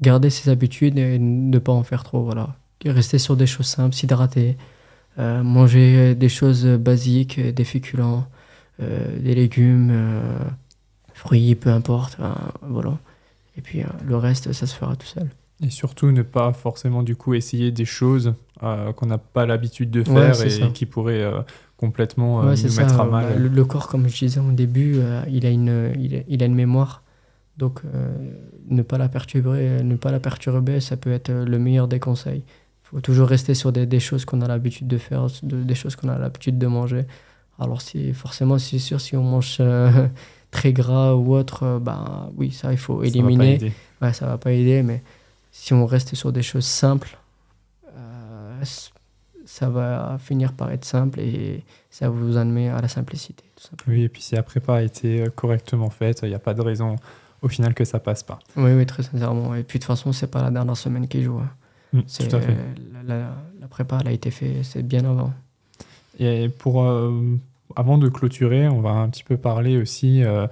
garder 0.02 0.30
ses 0.30 0.50
habitudes 0.50 1.00
et 1.00 1.18
ne 1.18 1.58
pas 1.60 1.72
en 1.72 1.84
faire 1.84 2.04
trop. 2.04 2.24
Voilà. 2.24 2.56
rester 2.86 3.18
sur 3.18 3.36
des 3.36 3.48
choses 3.48 3.66
simples, 3.66 3.96
s'hydrater, 3.96 4.58
euh, 5.18 5.42
manger 5.42 6.16
des 6.16 6.30
choses 6.30 6.66
basiques, 6.66 7.40
des 7.40 7.64
féculents, 7.64 8.20
euh, 8.20 8.33
des 8.80 9.36
légumes, 9.36 9.90
euh, 9.92 10.38
fruits, 11.14 11.56
peu 11.56 11.70
importe. 11.70 12.18
voilà. 12.62 12.98
Et 13.58 13.62
puis 13.62 13.82
euh, 13.82 13.86
le 14.06 14.16
reste, 14.18 14.52
ça 14.52 14.66
se 14.66 14.76
fera 14.76 14.96
tout 14.96 15.06
seul. 15.06 15.30
Et 15.64 15.70
surtout, 15.70 16.12
ne 16.12 16.24
pas 16.24 16.52
forcément 16.54 17.04
du 17.04 17.16
coup 17.16 17.36
essayer 17.36 17.72
des 17.72 17.86
choses 17.86 18.34
euh, 18.64 18.92
qu'on 18.94 19.06
n'a 19.06 19.18
pas 19.20 19.46
l'habitude 19.46 19.92
de 19.92 20.04
faire 20.04 20.42
et 20.44 20.50
ça. 20.50 20.68
qui 20.74 20.86
pourraient 20.86 21.22
euh, 21.22 21.42
complètement 21.78 22.42
euh, 22.42 22.46
Ouais, 22.46 22.50
nous 22.64 22.70
ça. 22.70 22.82
mettre 22.82 23.00
à 23.00 23.06
euh, 23.06 23.10
mal. 23.10 23.26
bah, 23.30 23.36
le, 23.40 23.48
le 23.48 23.66
corps, 23.66 23.88
comme 23.88 24.08
je 24.10 24.18
disais 24.18 24.40
au 24.40 24.52
début, 24.52 24.96
euh, 24.98 25.22
il, 25.30 25.46
a 25.46 25.50
une, 25.50 25.94
il, 26.00 26.16
a, 26.16 26.20
il 26.28 26.42
a 26.44 26.46
une 26.48 26.56
mémoire. 26.56 27.04
Donc, 27.58 27.82
euh, 27.86 28.12
ne, 28.68 28.82
pas 28.82 28.98
la 28.98 29.08
perturber, 29.08 29.84
ne 29.84 29.96
pas 29.96 30.12
la 30.12 30.20
perturber, 30.20 30.80
ça 30.80 30.98
peut 30.98 31.12
être 31.14 31.30
euh, 31.30 31.46
le 31.46 31.60
meilleur 31.60 31.88
des 31.88 32.00
conseils. 32.00 32.40
Il 32.48 32.88
faut 32.96 33.00
toujours 33.02 33.28
rester 33.28 33.54
sur 33.54 33.72
des, 33.72 33.86
des 33.86 34.00
choses 34.00 34.26
qu'on 34.26 34.42
a 34.42 34.48
l'habitude 34.48 34.88
de 34.88 34.98
faire, 34.98 35.28
de- 35.44 35.62
des 35.62 35.76
choses 35.76 35.96
qu'on 35.96 36.10
a 36.10 36.18
l'habitude 36.18 36.58
de 36.58 36.66
manger. 36.68 37.06
Alors, 37.60 37.82
si, 37.82 38.14
forcément, 38.14 38.58
c'est 38.60 38.80
sûr, 38.80 39.00
si 39.00 39.16
on 39.16 39.24
mange 39.24 39.58
euh, 39.60 40.08
très 40.52 40.74
gras 40.74 41.14
ou 41.14 41.34
autre, 41.36 41.64
euh, 41.64 41.80
ben, 41.80 42.30
oui, 42.36 42.52
ça, 42.52 42.72
il 42.72 42.78
faut 42.78 42.96
Ça 42.96 43.02
va 43.02 43.08
éliminer. 43.08 43.58
Ouais, 44.02 44.14
ça 44.14 44.26
va 44.26 44.38
pas 44.38 44.52
aider, 44.52 44.84
mais 44.84 45.04
si 45.52 45.74
on 45.74 45.86
reste 45.86 46.16
sur 46.16 46.32
des 46.32 46.42
choses 46.44 46.66
simples, 46.66 47.18
euh, 47.96 48.64
ça 49.46 49.70
va 49.70 50.18
finir 50.20 50.54
par 50.54 50.72
être 50.72 50.86
simple 50.86 51.20
et 51.20 51.64
ça 51.90 52.10
vous 52.10 52.38
amener 52.38 52.70
à 52.70 52.82
la 52.82 52.88
simplicité, 52.88 53.44
tout 53.56 53.64
simplement. 53.68 53.96
Oui, 53.96 54.04
et 54.04 54.10
puis 54.10 54.22
si 54.22 54.36
la 54.36 54.44
prépa 54.44 54.76
a 54.76 54.82
été 54.82 55.22
euh, 55.22 55.30
correctement 55.30 55.90
faite, 55.90 56.22
il 56.24 56.30
n'y 56.30 56.36
a 56.36 56.40
pas 56.40 56.54
de 56.54 56.62
raison 56.62 56.96
au 57.42 57.50
final 57.50 57.74
que 57.74 57.84
ça 57.86 58.00
passe 58.00 58.24
pas. 58.24 58.40
Oui, 58.56 58.72
oui, 58.72 58.86
très 58.86 59.04
sincèrement. 59.04 59.54
Et 59.56 59.64
puis 59.64 59.78
de 59.80 59.84
toute 59.84 59.88
façon, 59.88 60.12
c'est 60.14 60.28
pas 60.28 60.42
la 60.42 60.50
dernière 60.50 60.78
semaine 60.78 61.08
qui 61.08 61.22
joue. 61.24 61.38
hein. 61.40 61.50
Mm, 61.92 62.02
tout 62.30 62.36
à 62.36 62.42
fait. 62.42 62.58
La, 62.94 63.04
la- 63.04 63.36
la 63.60 63.68
prépa, 63.68 63.98
elle 64.02 64.08
a 64.08 64.12
été 64.12 64.32
faite, 64.32 64.64
c'est 64.64 64.82
bien 64.84 65.04
avant. 65.06 65.34
Et 66.20 66.50
pour, 66.50 66.84
euh, 66.84 67.12
avant 67.76 67.98
de 67.98 68.08
clôturer, 68.10 68.68
on 68.68 68.82
va 68.82 68.92
un 68.92 69.10
petit 69.10 69.24
peu 69.24 69.38
parler 69.38 69.78
aussi 69.78 70.24
euh, 70.24 70.48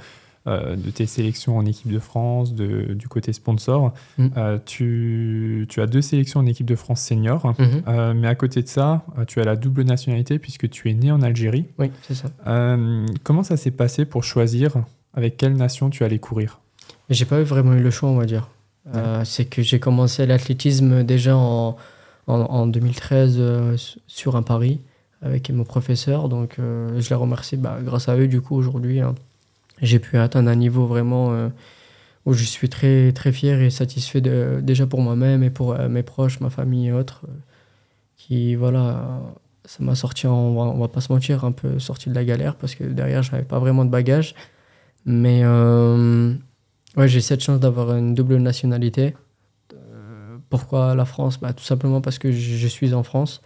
euh, 0.48 0.76
de 0.76 0.90
tes 0.90 1.06
sélections 1.06 1.58
en 1.58 1.66
équipe 1.66 1.92
de 1.92 2.00
France, 2.00 2.56
de, 2.56 2.94
du 2.94 3.08
côté 3.08 3.32
sponsor. 3.32 3.94
Mm. 4.18 4.28
Tu, 4.66 5.68
tu 5.70 5.82
as 5.82 5.88
deux 5.88 6.02
sélections 6.02 6.40
en 6.40 6.46
équipe 6.46 6.66
de 6.66 6.76
France 6.76 7.02
senior, 7.02 7.46
Mhm. 7.60 7.84
Euh, 7.88 8.14
mais 8.16 8.28
à 8.28 8.36
côté 8.36 8.64
de 8.64 8.68
ça, 8.68 9.06
tu 9.28 9.40
as 9.40 9.44
la 9.44 9.56
double 9.56 9.84
nationalité 9.84 10.40
puisque 10.40 10.70
tu 10.70 10.90
es 10.90 10.94
né 10.94 11.12
en 11.12 11.22
Algérie. 11.22 11.66
Oui, 11.78 11.92
c'est 12.02 12.16
ça. 12.16 12.30
Comment 13.24 13.44
ça 13.44 13.58
s'est 13.58 13.72
passé 13.72 14.06
pour 14.06 14.24
choisir 14.24 14.74
avec 15.14 15.38
quelle 15.38 15.54
nation 15.56 15.90
tu 15.90 16.04
allais 16.04 16.20
courir? 16.20 16.60
J'ai 17.10 17.26
pas 17.26 17.42
vraiment 17.44 17.74
eu 17.74 17.82
le 17.82 17.92
choix, 17.92 18.10
on 18.10 18.16
va 18.18 18.26
dire. 18.26 18.50
Euh, 18.96 19.24
c'est 19.26 19.46
que 19.46 19.62
j'ai 19.62 19.80
commencé 19.80 20.26
l'athlétisme 20.26 21.04
déjà 21.04 21.36
en, 21.38 21.78
en, 22.28 22.34
en 22.40 22.66
2013 22.68 23.36
euh, 23.38 23.78
sur 24.08 24.36
un 24.36 24.42
pari 24.42 24.80
avec 25.22 25.50
mon 25.52 25.64
professeur. 25.64 26.30
Donc 26.30 26.58
euh, 26.60 27.00
je 27.00 27.10
les 27.10 27.16
remercie 27.16 27.58
bah, 27.58 27.80
grâce 27.82 28.10
à 28.10 28.18
eux, 28.18 28.28
du 28.28 28.42
coup, 28.42 28.56
aujourd'hui. 28.56 29.00
hein, 29.00 29.16
j'ai 29.82 30.00
pu 30.00 30.18
atteindre 30.18 30.50
un 30.50 30.56
niveau 30.56 30.86
vraiment 30.86 31.32
euh, 31.32 31.50
où 32.26 32.34
je 32.34 32.44
suis 32.44 32.70
très, 32.70 33.12
très 33.14 33.32
fier 33.32 33.62
et 33.62 33.70
satisfait 33.70 34.22
de, 34.22 34.60
déjà 34.62 34.86
pour 34.86 35.02
moi-même 35.02 35.44
et 35.44 35.50
pour 35.50 35.74
euh, 35.74 35.88
mes 35.90 36.04
proches, 36.04 36.40
ma 36.40 36.50
famille 36.50 36.88
et 36.88 36.92
autres. 36.92 37.22
qui, 38.18 38.56
voilà, 38.56 39.22
ça 39.66 39.84
m'a 39.84 39.96
sorti, 39.96 40.28
on 40.28 40.78
va, 40.78 40.88
pas 40.88 41.02
se 41.02 41.12
mentir, 41.12 41.46
un 41.46 41.52
peu 41.52 41.80
sorti 41.80 42.10
de 42.10 42.16
la 42.16 42.24
galère 42.26 42.56
parce 42.56 42.76
que 42.76 42.84
derrière, 42.84 43.24
je 43.24 43.32
n'avais 43.32 43.44
pas 43.44 43.60
vraiment 43.60 43.86
de 43.86 43.90
bagages. 43.90 44.36
Mais 45.06 45.44
ouais, 45.46 47.08
j'ai 47.08 47.22
cette 47.22 47.42
chance 47.42 47.60
d'avoir 47.60 47.96
une 47.96 48.14
double 48.14 48.38
nationalité. 48.38 49.16
Pourquoi 50.50 50.94
la 50.96 51.06
France? 51.06 51.40
Bah, 51.40 51.54
Tout 51.54 51.64
simplement 51.64 52.02
parce 52.02 52.20
que 52.20 52.32
je 52.32 52.68
suis 52.68 52.94
en 52.94 53.04
France. 53.04 53.42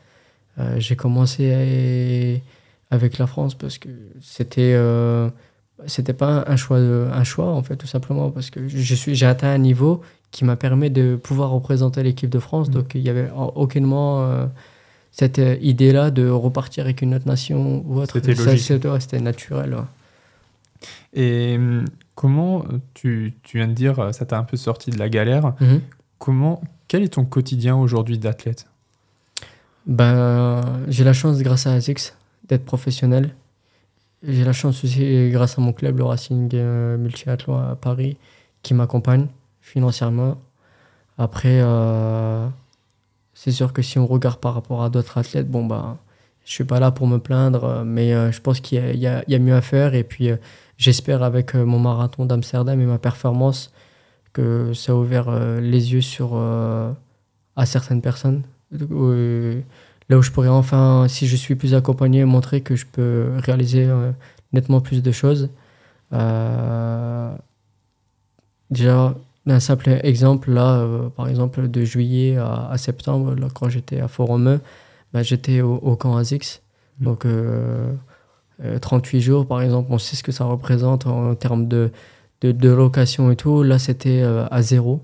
Euh, 0.59 0.75
j'ai 0.79 0.95
commencé 0.95 1.53
à- 2.91 2.95
avec 2.95 3.17
la 3.17 3.27
France 3.27 3.55
parce 3.55 3.77
que 3.77 3.89
c'était 4.21 4.73
euh, 4.75 5.29
c'était 5.87 6.13
pas 6.13 6.45
un 6.47 6.55
choix 6.55 6.79
de- 6.79 7.07
un 7.11 7.23
choix 7.25 7.51
en 7.51 7.61
fait 7.63 7.75
tout 7.75 7.87
simplement 7.87 8.31
parce 8.31 8.49
que 8.49 8.67
je 8.67 8.95
suis 8.95 9.15
j'ai 9.15 9.25
atteint 9.25 9.49
un 9.49 9.57
niveau 9.57 10.01
qui 10.31 10.45
m'a 10.45 10.55
permis 10.55 10.89
de 10.89 11.15
pouvoir 11.17 11.49
représenter 11.51 12.03
l'équipe 12.03 12.29
de 12.29 12.39
France 12.39 12.67
Mhm. 12.69 12.73
donc 12.73 12.95
il 12.95 13.01
y 13.01 13.09
avait 13.09 13.29
en- 13.31 13.51
aucunement 13.55 14.21
euh, 14.21 14.45
cette 15.11 15.41
idée 15.61 15.91
là 15.91 16.09
de 16.11 16.29
repartir 16.29 16.85
avec 16.85 17.01
une 17.01 17.15
autre 17.15 17.27
nation 17.27 17.83
ou 17.85 17.99
autre 17.99 18.13
C'était 18.19 18.33
logique. 18.33 18.81
c'était 19.01 19.19
naturel 19.19 19.73
ouais. 19.73 19.81
Et 21.13 21.55
hum, 21.57 21.85
comment, 22.15 22.63
tu, 22.93 23.33
tu 23.43 23.57
viens 23.57 23.67
de 23.67 23.73
dire, 23.73 24.13
ça 24.13 24.25
t'a 24.25 24.37
un 24.37 24.43
peu 24.43 24.57
sorti 24.57 24.89
de 24.91 24.97
la 24.99 25.09
galère. 25.09 25.53
Mhm. 25.61 25.81
Comment, 26.19 26.61
quel 26.87 27.03
est 27.03 27.13
ton 27.13 27.25
quotidien 27.25 27.75
aujourd'hui 27.77 28.17
d'athlète? 28.17 28.67
Ben, 29.85 30.83
j'ai 30.87 31.03
la 31.03 31.13
chance, 31.13 31.39
grâce 31.39 31.67
à 31.67 31.73
ASICS, 31.73 32.15
d'être 32.47 32.65
professionnel. 32.65 33.35
J'ai 34.23 34.43
la 34.43 34.53
chance 34.53 34.83
aussi, 34.83 35.29
grâce 35.31 35.59
à 35.59 35.61
mon 35.61 35.73
club, 35.73 35.99
le 35.99 36.05
Racing 36.05 36.49
euh, 36.53 36.97
Multiathlon 36.97 37.57
à 37.57 37.75
Paris, 37.75 38.17
qui 38.63 38.73
m'accompagne 38.73 39.27
financièrement. 39.61 40.37
Après, 41.17 41.61
euh, 41.61 42.47
c'est 43.33 43.51
sûr 43.51 43.73
que 43.73 43.81
si 43.81 43.99
on 43.99 44.07
regarde 44.07 44.39
par 44.39 44.55
rapport 44.55 44.83
à 44.83 44.89
d'autres 44.89 45.17
athlètes, 45.19 45.49
bon, 45.49 45.65
ben, 45.65 45.97
je 46.45 46.51
suis 46.51 46.63
pas 46.63 46.79
là 46.79 46.91
pour 46.91 47.07
me 47.07 47.19
plaindre, 47.19 47.83
mais 47.85 48.13
euh, 48.13 48.31
je 48.31 48.41
pense 48.41 48.59
qu'il 48.61 48.79
y 48.95 48.97
y 48.97 49.01
y 49.01 49.35
a 49.35 49.39
mieux 49.39 49.55
à 49.55 49.61
faire. 49.61 49.93
Et 49.95 50.03
puis, 50.03 50.31
euh, 50.31 50.37
j'espère, 50.77 51.23
avec 51.23 51.53
mon 51.55 51.79
marathon 51.79 52.25
d'Amsterdam 52.25 52.79
et 52.81 52.85
ma 52.85 52.97
performance, 52.97 53.71
que 54.33 54.73
ça 54.73 54.93
a 54.93 54.95
ouvert 54.95 55.31
les 55.61 55.93
yeux 55.93 56.01
sur, 56.01 56.35
à 57.55 57.65
certaines 57.65 58.01
personnes. 58.01 58.43
Euh, 58.73 59.61
là 60.09 60.17
où 60.17 60.21
je 60.21 60.31
pourrais 60.31 60.47
enfin, 60.49 61.07
si 61.07 61.27
je 61.27 61.35
suis 61.35 61.55
plus 61.55 61.73
accompagné, 61.73 62.25
montrer 62.25 62.61
que 62.61 62.75
je 62.75 62.85
peux 62.85 63.31
réaliser 63.37 63.85
euh, 63.85 64.11
nettement 64.53 64.81
plus 64.81 65.01
de 65.01 65.11
choses. 65.11 65.49
Euh, 66.13 67.35
déjà, 68.69 69.15
un 69.47 69.59
simple 69.59 69.99
exemple, 70.03 70.51
là, 70.51 70.87
par 71.15 71.27
exemple, 71.27 71.67
de 71.67 71.83
juillet 71.83 72.37
à, 72.37 72.69
à 72.69 72.77
septembre, 72.77 73.35
là, 73.35 73.47
quand 73.53 73.69
j'étais 73.69 73.99
à 73.99 74.07
Foromeux, 74.07 74.59
bah, 75.15 75.23
j'étais 75.23 75.61
au, 75.61 75.75
au 75.75 75.95
camp 75.95 76.17
ASICS. 76.17 76.61
Mhm. 76.99 77.05
Donc, 77.05 77.25
euh, 77.25 77.93
euh, 78.63 78.79
38 78.79 79.21
jours, 79.21 79.47
par 79.47 79.61
exemple, 79.61 79.89
on 79.91 79.97
sait 79.97 80.15
ce 80.15 80.23
que 80.23 80.31
ça 80.31 80.45
représente 80.45 81.07
en, 81.07 81.35
termes 81.35 81.67
de, 81.67 81.91
de, 82.41 82.51
de 82.51 82.69
location 82.69 83.31
et 83.31 83.35
tout. 83.35 83.63
Là, 83.63 83.79
c'était 83.79 84.21
euh, 84.21 84.45
à 84.51 84.61
zéro. 84.61 85.01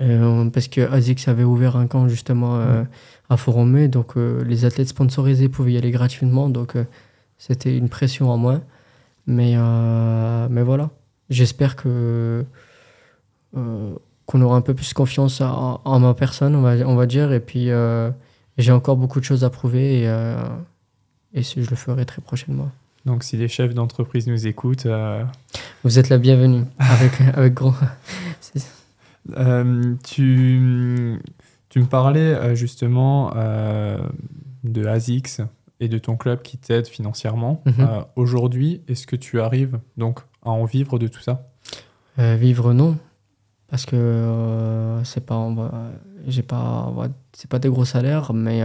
Euh, 0.00 0.48
parce 0.50 0.68
que 0.68 0.80
ASICS 0.80 1.28
avait 1.28 1.44
ouvert 1.44 1.76
un 1.76 1.86
camp 1.86 2.08
justement 2.08 2.56
euh, 2.56 2.84
à 3.28 3.36
Foromé, 3.36 3.88
donc 3.88 4.16
euh, 4.16 4.42
les 4.44 4.64
athlètes 4.64 4.88
sponsorisés 4.88 5.48
pouvaient 5.48 5.72
y 5.72 5.76
aller 5.76 5.90
gratuitement, 5.90 6.48
donc 6.48 6.74
c'était 7.38 7.76
une 7.76 7.88
pression 7.88 8.30
en 8.30 8.38
moins. 8.38 8.62
Mais, 9.26 9.54
mais 10.48 10.62
voilà, 10.62 10.90
j'espère 11.28 11.76
que 11.76 12.44
qu'on 14.30 14.42
aura 14.42 14.56
un 14.56 14.60
peu 14.60 14.74
plus 14.74 14.92
confiance 14.92 15.40
en, 15.40 15.80
en 15.84 15.98
ma 15.98 16.14
personne, 16.14 16.54
on 16.54 16.62
va, 16.62 16.74
on 16.86 16.94
va 16.94 17.06
dire, 17.06 17.32
et 17.32 17.40
puis 17.40 17.70
euh, 17.70 18.10
j'ai 18.58 18.70
encore 18.70 18.96
beaucoup 18.96 19.18
de 19.18 19.24
choses 19.24 19.42
à 19.42 19.50
prouver, 19.50 20.02
et, 20.02 20.08
euh, 20.08 20.36
et 21.34 21.42
je 21.42 21.68
le 21.68 21.74
ferai 21.74 22.04
très 22.04 22.22
prochainement. 22.22 22.70
Donc 23.06 23.24
si 23.24 23.36
les 23.36 23.48
chefs 23.48 23.74
d'entreprise 23.74 24.28
nous 24.28 24.46
écoutent, 24.46 24.86
euh, 24.86 25.24
Vous 25.82 25.98
êtes 25.98 26.10
la 26.10 26.18
bienvenue, 26.18 26.62
avec, 26.78 27.20
avec 27.34 27.54
grand... 27.54 27.74
euh, 29.36 29.94
tu, 30.04 31.18
tu 31.68 31.80
me 31.80 31.86
parlais 31.86 32.34
euh, 32.34 32.54
justement 32.54 33.32
euh, 33.36 33.98
de 34.64 34.86
ASICS 34.86 35.42
et 35.80 35.88
de 35.88 35.98
ton 35.98 36.16
club 36.16 36.42
qui 36.42 36.58
t'aide 36.58 36.86
financièrement. 36.86 37.62
Mhm. 37.66 37.74
Euh, 37.80 38.00
Aujourd'hui, 38.16 38.82
est-ce 38.88 39.06
que 39.06 39.16
tu 39.16 39.40
arrives 39.40 39.78
donc 39.96 40.20
à 40.44 40.50
en 40.50 40.64
vivre 40.64 40.98
de 40.98 41.08
tout 41.08 41.20
ça? 41.20 41.46
Vivre 42.18 42.74
non 42.74 42.98
parce 43.68 43.86
que 43.86 44.98
c'est 45.04 45.24
pas 45.24 45.48
j'ai 46.26 46.42
pas 46.42 46.92
c'est 47.32 47.48
pas 47.48 47.58
des 47.58 47.70
gros 47.70 47.86
salaires 47.86 48.34
mais 48.34 48.60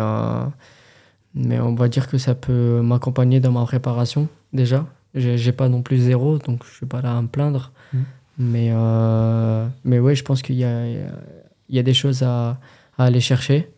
mais 1.34 1.60
on 1.62 1.74
va 1.74 1.88
dire 1.88 2.10
que 2.10 2.18
ça 2.18 2.36
peut 2.36 2.82
m'accompagner 2.82 3.40
dans 3.40 3.54
ma 3.54 3.64
préparation 3.64 4.28
déjà 4.52 4.86
j'ai 5.14 5.54
pas 5.54 5.70
non 5.70 5.84
plus 5.84 6.00
zéro 6.00 6.38
donc 6.40 6.66
je 6.66 6.74
suis 6.74 6.86
pas 6.86 7.02
là 7.02 7.18
à 7.18 7.22
me 7.22 7.28
plaindre 7.28 7.72
Mm. 7.94 8.00
Mais 8.38 8.70
euh, 8.72 9.68
mais 9.84 10.00
ouais 10.00 10.16
je 10.16 10.24
pense 10.24 10.42
qu'il 10.42 10.56
y 10.56 10.64
a 10.64 10.86
il 10.88 11.76
y 11.76 11.80
a 11.80 11.84
des 11.84 11.94
choses 11.94 12.24
à, 12.24 12.60
à 12.98 13.06
aller 13.06 13.22
chercher 13.22 13.70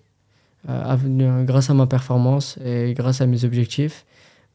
euh, 0.67 0.95
à 0.95 1.43
grâce 1.45 1.69
à 1.69 1.73
ma 1.73 1.87
performance 1.87 2.57
et 2.63 2.93
grâce 2.93 3.21
à 3.21 3.27
mes 3.27 3.45
objectifs 3.45 4.05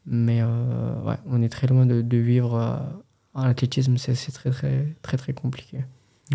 mais 0.05 0.41
euh, 0.41 1.01
ouais 1.05 1.15
on 1.29 1.41
est 1.41 1.49
très 1.49 1.67
loin 1.67 1.85
de, 1.85 2.01
de 2.01 2.17
vivre 2.17 2.55
euh, 2.55 2.75
en 3.33 3.43
athlétisme, 3.43 3.97
c'est 3.97 4.13
très, 4.31 4.51
très, 4.51 4.87
très, 5.01 5.17
très 5.17 5.33
compliqué. 5.33 5.79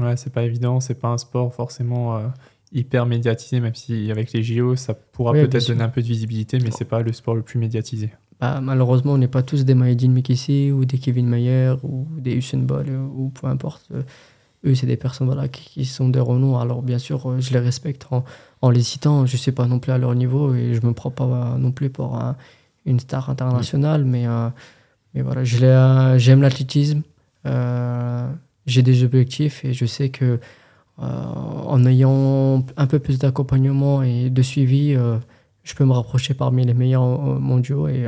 Ouais, 0.01 0.17
c'est 0.17 0.33
pas 0.33 0.43
évident, 0.43 0.81
c'est 0.81 0.99
pas 0.99 1.09
un 1.09 1.19
sport 1.19 1.55
forcément 1.55 2.17
euh, 2.17 2.29
hyper 2.73 3.07
médiatisé, 3.07 3.61
même 3.61 3.75
si 3.75 4.11
avec 4.11 4.33
les 4.33 4.43
JO, 4.43 4.77
ça 4.77 4.95
pourra 4.95 5.33
Oui, 5.33 5.47
peut-être 5.47 5.69
donner 5.69 5.83
un 5.83 5.89
peu 5.89 6.03
de 6.03 6.07
visibilité, 6.07 6.59
mais 6.59 6.71
c'est 6.71 6.85
pas 6.85 7.01
le 7.01 7.13
sport 7.13 7.35
le 7.35 7.43
plus 7.43 7.59
médiatisé. 7.59 8.13
Bah, 8.41 8.61
malheureusement, 8.63 9.15
on 9.15 9.19
n'est 9.19 9.29
pas 9.29 9.43
tous 9.43 9.65
des 9.65 9.75
Maïdine 9.75 10.13
Mikissi 10.13 10.71
ou 10.71 10.85
des 10.85 10.99
Kevin 10.99 11.27
Mayer 11.27 11.75
ou 11.83 12.07
des 12.19 12.35
Usain 12.35 12.59
Bolt 12.59 12.89
euh, 12.89 13.07
ou 13.15 13.31
peu 13.31 13.49
importe. 13.49 13.89
Euh, 13.93 14.03
eux, 14.65 14.75
c'est 14.75 14.87
des 14.87 14.97
personnes 14.97 15.27
voilà, 15.27 15.49
qui, 15.49 15.85
sont 15.85 16.09
des 16.09 16.21
renoms. 16.21 16.57
Alors, 16.57 16.83
bien 16.83 16.99
sûr, 16.99 17.31
euh, 17.31 17.41
je 17.41 17.53
les 17.53 17.59
respecte 17.59 18.07
en, 18.11 18.25
en 18.63 18.71
les 18.71 18.83
citant. 18.83 19.27
Je 19.27 19.35
ne 19.35 19.39
suis 19.39 19.53
pas 19.53 19.67
non 19.67 19.81
plus 19.81 19.91
à 19.91 19.99
leur 19.99 20.15
niveau 20.15 20.55
et 20.55 20.75
je 20.75 20.81
ne 20.81 20.87
me 20.87 20.93
prends 20.93 21.11
pas 21.11 21.57
non 21.59 21.73
plus 21.73 21.91
pour 21.91 22.21
une 22.87 23.01
star 23.01 23.29
internationale. 23.29 24.05
Mais, 24.05 24.27
mais 25.15 25.23
voilà, 25.23 25.43
j'aime 25.45 26.43
l'athlétisme. 26.43 27.03
j'ai 27.45 28.83
des 28.83 29.03
objectifs 29.05 29.65
et 29.65 29.73
je 29.73 29.87
sais 29.87 30.11
que 30.11 30.39
en 30.99 31.85
ayant 31.87 32.65
un 32.77 32.87
peu 32.89 32.99
plus 32.99 33.19
d'accompagnement 33.19 34.03
et 34.03 34.31
de 34.31 34.43
suivi, 34.43 34.97
je 35.69 35.75
peux 35.75 35.85
me 35.85 35.93
rapprocher 35.93 36.35
parmi 36.35 36.65
les 36.65 36.75
meilleurs 36.75 37.05
mondiaux. 37.41 37.89
Et, 37.89 38.05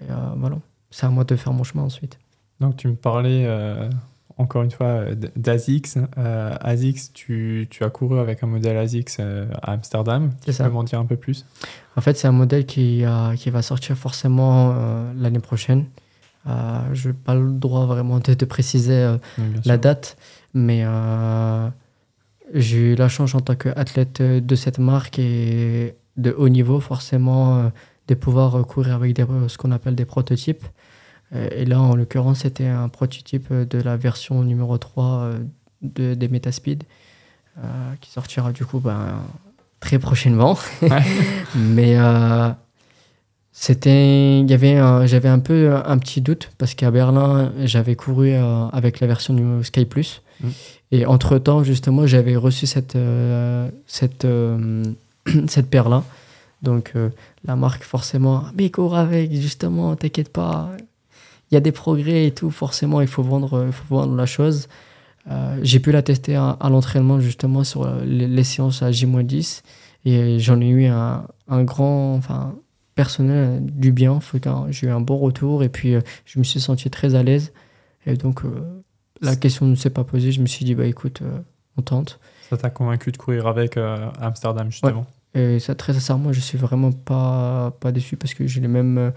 et 0.00 0.06
voilà, 0.36 0.56
c'est 0.90 1.06
à 1.06 1.10
moi 1.10 1.24
de 1.24 1.36
faire 1.36 1.52
mon 1.52 1.64
chemin 1.64 1.84
ensuite. 1.84 2.18
Donc, 2.60 2.76
tu 2.76 2.88
me 2.88 2.94
parlais 2.94 3.46
encore 4.38 4.62
une 4.62 4.70
fois, 4.70 4.86
euh. 4.86 5.14
Euh, 6.18 6.56
ASICS, 6.60 7.12
tu, 7.14 7.66
tu, 7.70 7.84
as 7.84 7.90
couru 7.90 8.18
avec 8.18 8.42
un 8.42 8.46
modèle 8.46 8.76
ASICS 8.76 9.16
euh, 9.20 9.46
à 9.62 9.72
Amsterdam. 9.72 10.30
Tu 10.44 10.52
peux 10.52 10.68
m'en 10.68 10.84
dire 10.84 11.00
un 11.00 11.06
peu 11.06 11.16
plus? 11.16 11.46
En 11.96 12.00
fait, 12.00 12.16
c'est 12.16 12.28
un 12.28 12.32
modèle 12.32 12.66
qui, 12.66 13.04
qui 13.36 13.50
va 13.50 13.62
sortir 13.62 13.96
forcément 13.96 14.74
l'année 15.16 15.40
prochaine. 15.40 15.86
je 16.44 17.08
n'ai 17.08 17.14
pas 17.14 17.34
le 17.34 17.52
droit 17.52 17.86
vraiment 17.86 18.18
de, 18.18 18.44
préciser 18.44 19.16
la 19.64 19.78
date, 19.78 20.18
mais 20.52 20.84
j'ai 22.52 22.92
eu 22.92 22.94
la 22.94 23.08
chance 23.08 23.34
en 23.34 23.40
tant 23.40 23.54
qu'athlète 23.54 24.20
de 24.20 24.54
cette 24.54 24.78
marque 24.78 25.18
et 25.18 25.94
de 26.16 26.32
haut 26.32 26.48
niveau, 26.48 26.80
forcément, 26.80 27.70
de 28.08 28.14
pouvoir 28.14 28.66
courir 28.66 28.94
avec 28.94 29.16
ce 29.48 29.58
qu'on 29.58 29.72
appelle 29.72 29.94
des 29.94 30.04
prototypes. 30.04 30.64
Euh, 31.34 31.48
et 31.52 31.64
là, 31.64 31.80
en 31.80 31.96
l'occurrence, 31.96 32.40
c'était 32.40 32.66
un 32.66 32.88
prototype 32.88 33.52
de 33.52 33.80
la 33.80 33.96
version 33.96 34.42
numéro 34.42 34.78
3 34.78 35.04
euh, 35.04 35.38
de, 35.82 36.14
des 36.14 36.28
Metaspeed, 36.28 36.84
euh, 37.58 37.60
qui 38.00 38.10
sortira 38.10 38.52
du 38.52 38.64
coup 38.64 38.80
ben, 38.80 39.22
très 39.80 39.98
prochainement. 39.98 40.58
Mais 41.54 41.96
c'était 43.52 44.40
il 44.40 44.50
y 44.50 44.54
avait 44.54 44.76
j'avais 45.06 45.30
un 45.30 45.38
peu 45.38 45.74
un 45.74 45.96
petit 45.96 46.20
doute 46.20 46.50
parce 46.58 46.74
qu'à 46.74 46.90
Berlin 46.90 47.52
j'avais 47.64 47.96
couru 47.96 48.34
avec 48.34 49.00
la 49.00 49.06
version 49.06 49.32
du 49.32 49.64
Sky 49.64 49.86
Plus 49.86 50.20
mm. 50.42 50.48
et 50.92 51.06
entre 51.06 51.38
temps 51.38 51.64
justement 51.64 52.06
j'avais 52.06 52.36
reçu 52.36 52.66
cette 52.66 52.98
cette 53.86 54.26
cette 55.48 55.68
paire 55.68 55.88
là 55.88 56.04
donc 56.62 56.94
la 57.44 57.54
marque 57.54 57.82
forcément 57.82 58.44
mais 58.56 58.70
cours 58.70 58.96
avec 58.96 59.30
justement 59.32 59.94
t'inquiète 59.94 60.32
pas 60.32 60.70
il 61.50 61.54
y 61.54 61.56
a 61.56 61.60
des 61.60 61.72
progrès 61.72 62.26
et 62.26 62.32
tout, 62.32 62.50
forcément, 62.50 63.00
il 63.00 63.06
faut 63.06 63.22
vendre, 63.22 63.64
il 63.66 63.72
faut 63.72 63.94
vendre 63.94 64.14
la 64.16 64.26
chose. 64.26 64.68
Euh, 65.30 65.58
j'ai 65.62 65.80
pu 65.80 65.92
la 65.92 66.02
tester 66.02 66.36
à, 66.36 66.56
l'entraînement, 66.68 67.20
justement, 67.20 67.64
sur 67.64 67.88
les, 68.04 68.44
séances 68.44 68.82
à 68.82 68.90
J-10. 68.90 69.62
Et 70.04 70.38
j'en 70.38 70.60
ai 70.60 70.68
eu 70.68 70.86
un, 70.86 71.26
un, 71.48 71.64
grand, 71.64 72.14
enfin, 72.14 72.54
personnel 72.94 73.64
du 73.64 73.92
bien. 73.92 74.18
J'ai 74.70 74.88
eu 74.88 74.90
un 74.90 75.00
bon 75.00 75.16
retour 75.16 75.62
et 75.62 75.68
puis 75.68 75.94
euh, 75.94 76.00
je 76.24 76.38
me 76.38 76.44
suis 76.44 76.60
senti 76.60 76.90
très 76.90 77.14
à 77.14 77.22
l'aise. 77.22 77.52
Et 78.06 78.16
donc, 78.16 78.44
euh, 78.44 78.82
la 79.20 79.36
question 79.36 79.66
ne 79.66 79.74
s'est 79.74 79.90
pas 79.90 80.04
posée. 80.04 80.32
Je 80.32 80.40
me 80.40 80.46
suis 80.46 80.64
dit, 80.64 80.74
bah 80.74 80.86
écoute, 80.86 81.22
on 81.76 81.82
tente. 81.82 82.18
Ça 82.50 82.56
t'a 82.56 82.70
convaincu 82.70 83.10
de 83.10 83.16
courir 83.16 83.46
avec 83.46 83.76
Amsterdam, 84.20 84.70
justement? 84.70 85.06
Et 85.36 85.58
ça, 85.58 85.74
très 85.74 85.92
sincèrement, 85.92 86.32
je 86.32 86.40
suis 86.40 86.56
vraiment 86.56 86.92
pas, 86.92 87.76
pas 87.80 87.92
déçu 87.92 88.16
parce 88.16 88.32
que 88.32 88.46
j'ai 88.46 88.60
les 88.60 88.68
mêmes 88.68 89.12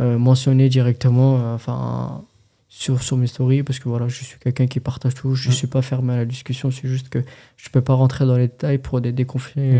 euh, 0.00 0.18
mentionner 0.18 0.68
directement 0.68 1.38
euh, 1.38 1.54
enfin 1.54 2.24
sur, 2.68 3.00
sur 3.00 3.16
mes 3.16 3.28
stories 3.28 3.62
parce 3.62 3.78
que 3.78 3.88
voilà, 3.88 4.08
je 4.08 4.24
suis 4.24 4.38
quelqu'un 4.40 4.66
qui 4.66 4.80
partage 4.80 5.14
tout. 5.14 5.34
Je 5.34 5.48
ne 5.48 5.54
suis 5.54 5.68
pas 5.68 5.80
fermé 5.82 6.14
à 6.14 6.16
la 6.16 6.24
discussion. 6.24 6.70
C'est 6.70 6.88
juste 6.88 7.08
que 7.08 7.20
je 7.56 7.68
ne 7.68 7.72
peux 7.72 7.80
pas 7.80 7.94
rentrer 7.94 8.26
dans 8.26 8.36
les 8.36 8.48
détails 8.48 8.78
pour 8.78 9.00
des, 9.00 9.12
des 9.12 9.24
conflits, 9.24 9.72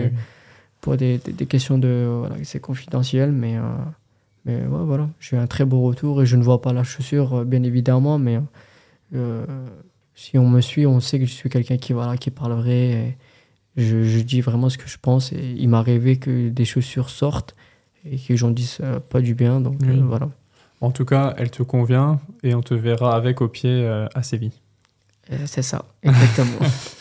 pour 0.81 0.97
des, 0.97 1.19
des, 1.19 1.47
questions 1.47 1.77
de. 1.77 2.07
Voilà, 2.21 2.37
c'est 2.45 2.61
confidentiel, 2.61 3.33
mais, 3.33 3.57
euh, 3.57 3.63
mais 4.45 4.63
voilà, 4.67 5.09
j'ai 5.19 5.37
un 5.37 5.49
très 5.49 5.65
beau 5.65 5.83
retour 5.83 6.23
et 6.23 6.27
je 6.27 6.37
ne 6.37 6.45
vois 6.45 6.63
pas 6.63 6.73
la 6.73 6.85
chaussure, 6.85 7.45
bien 7.45 7.63
évidemment, 7.63 8.19
mais 8.19 8.39
si 10.15 10.39
on 10.39 10.49
me 10.49 10.61
suit, 10.61 10.87
on 10.87 11.01
sait 11.01 11.19
que 11.19 11.27
je 11.27 11.33
suis 11.33 11.51
quelqu'un 11.51 11.77
qui, 11.77 11.93
voilà, 11.93 12.17
qui 12.17 12.31
parle 12.31 12.53
vrai. 12.53 13.17
Je, 13.77 14.05
je, 14.05 14.21
dis 14.21 14.41
vraiment 14.41 14.69
ce 14.69 14.79
que 14.79 14.89
je 14.89 14.99
pense 15.01 15.33
et 15.33 15.55
il 15.57 15.69
m'est 15.69 15.77
arrivé 15.77 16.17
que 16.17 16.49
des 16.49 16.65
chaussures 16.65 17.11
sortent 17.11 17.55
et 18.09 18.19
que 18.19 18.37
j'en 18.37 18.51
dise 18.51 18.79
pas 19.09 19.21
du 19.21 19.35
bien. 19.35 19.61
Donc 19.61 19.83
euh, 19.83 20.01
voilà. 20.03 20.29
En 20.81 20.91
tout 20.91 21.05
cas, 21.05 21.35
elle 21.39 21.51
te 21.51 21.63
convient 21.63 22.21
et 22.43 22.55
on 22.55 22.61
te 22.61 22.75
verra 22.75 23.17
avec 23.17 23.41
au 23.41 23.49
pied 23.49 23.71
euh, 23.71 24.07
à 24.15 24.23
Séville. 24.23 24.53
Euh, 25.33 25.39
c'est 25.47 25.63
ça, 25.63 25.87
exactement. 26.03 26.59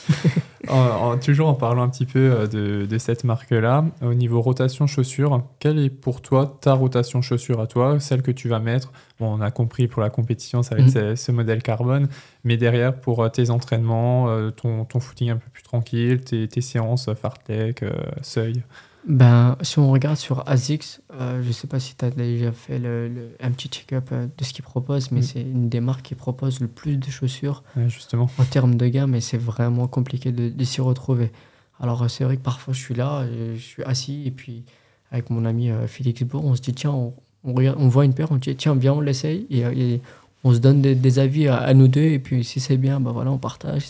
en, 0.70 1.18
toujours 1.18 1.50
en 1.50 1.54
parlant 1.54 1.84
un 1.84 1.90
petit 1.90 2.06
peu 2.06 2.48
de, 2.48 2.86
de 2.86 2.98
cette 2.98 3.24
marque-là, 3.24 3.86
au 4.02 4.14
niveau 4.14 4.42
rotation 4.42 4.88
chaussures, 4.88 5.44
quelle 5.60 5.80
est 5.80 5.90
pour 5.90 6.22
toi 6.22 6.58
ta 6.62 6.74
rotation 6.74 7.22
chaussure 7.22 7.60
à 7.60 7.68
toi, 7.68 8.00
celle 8.00 8.22
que 8.22 8.32
tu 8.32 8.48
vas 8.48 8.60
mettre? 8.60 8.92
Bon, 9.20 9.38
on 9.38 9.42
a 9.42 9.52
compris 9.52 9.88
pour 9.88 10.02
la 10.02 10.10
compétition, 10.10 10.64
ça 10.64 10.76
va 10.76 10.82
être 10.82 10.96
mhm. 10.96 11.16
ce, 11.16 11.32
modèle 11.32 11.62
carbone, 11.62 12.08
mais 12.44 12.58
derrière 12.58 12.96
pour 12.96 13.30
tes 13.32 13.50
entraînements, 13.50 14.28
ton, 14.52 14.86
ton 14.86 15.00
footing 15.00 15.32
un 15.32 15.38
peu 15.38 15.50
plus 15.52 15.64
tranquille, 15.64 16.22
tes, 16.22 16.48
tes 16.48 16.62
séances 16.62 17.10
fartlek, 17.14 17.84
seuil 18.22 18.64
ben, 19.08 19.58
si 19.62 19.80
on 19.80 19.92
regarde 19.92 20.18
sur 20.18 20.48
ASICS, 20.48 21.02
euh, 21.14 21.42
je 21.42 21.48
ne 21.48 21.54
sais 21.54 21.68
pas 21.68 21.80
si 21.80 21.96
tu 21.96 22.06
as 22.06 22.10
déjà 22.10 22.52
fait 22.52 22.80
le, 22.80 23.32
un 23.42 23.52
petit 23.52 23.68
check-up 23.68 24.10
euh, 24.12 24.28
de 24.38 24.44
ce 24.44 24.54
qu'ils 24.54 24.64
proposent, 24.64 25.12
mais 25.12 25.20
mm. 25.20 25.24
c'est 25.24 25.42
une 25.42 25.70
des 25.70 25.82
marques 25.82 26.04
qui 26.04 26.16
propose 26.16 26.60
le 26.60 26.68
plus 26.68 26.98
de 26.98 27.10
chaussures 27.10 27.64
justement. 27.88 28.30
en 28.38 28.44
termes 28.46 28.76
de 28.76 28.88
gamme 28.88 29.14
et 29.16 29.22
c'est 29.22 29.38
vraiment 29.38 29.88
compliqué 29.88 30.32
de, 30.32 30.64
s'y 30.64 30.82
retrouver. 30.82 31.32
Alors, 31.80 32.04
euh, 32.04 32.08
c'est 32.08 32.24
vrai 32.24 32.38
que 32.38 32.42
parfois 32.42 32.74
je 32.74 32.80
suis 32.80 32.96
là, 32.96 33.26
je 33.56 33.62
suis 33.62 33.84
assis 33.84 34.24
et 34.26 34.32
puis 34.32 34.64
avec 35.12 35.30
mon 35.30 35.46
ami 35.46 35.70
Félix 35.88 36.24
Bourg, 36.24 36.44
on 36.46 36.56
se 36.56 36.62
dit 36.62 36.74
tiens, 36.74 36.92
on, 36.92 37.14
regarde, 37.54 37.78
on 37.80 37.88
voit 37.88 38.06
une 38.06 38.14
paire, 38.14 38.32
on 38.32 38.38
dit 38.38 38.56
tiens, 38.56 38.74
viens, 38.74 38.94
on 38.94 39.02
l'essaye 39.02 39.46
et, 39.52 40.02
on 40.46 40.54
se 40.54 40.60
donne 40.60 40.82
des, 40.82 41.20
avis 41.20 41.48
à, 41.48 41.74
nous 41.74 41.88
deux 41.88 42.02
et 42.02 42.20
puis 42.20 42.44
si 42.44 42.60
c'est 42.60 42.76
bien, 42.76 43.00
ben 43.00 43.12
voilà, 43.12 43.32
on 43.32 43.38
partage. 43.38 43.86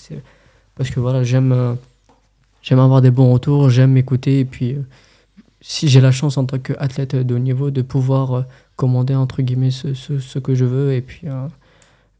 Parce 0.75 0.91
que 0.91 0.99
voilà, 0.99 1.23
j'aime 1.23 1.77
j'aime 2.63 2.79
avoir 2.79 3.01
des 3.01 3.11
bons 3.11 3.31
retours, 3.31 3.69
j'aime 3.69 3.91
m'écouter. 3.91 4.39
Et 4.39 4.45
puis, 4.45 4.73
euh, 4.73 4.81
si 5.65 5.87
j'ai 5.87 6.01
la 6.01 6.11
chance 6.11 6.37
en 6.37 6.45
tant 6.45 6.59
qu'athlète 6.59 7.15
de 7.15 7.33
haut 7.33 7.39
niveau 7.39 7.71
de 7.71 7.81
pouvoir 7.81 8.33
euh, 8.33 8.41
commander, 8.75 9.15
entre 9.15 9.41
guillemets, 9.41 9.71
ce, 9.71 9.93
ce, 9.93 10.37
que 10.37 10.53
je 10.55 10.65
veux, 10.65 10.93
et 10.93 11.01
puis, 11.01 11.29
euh, 11.29 11.47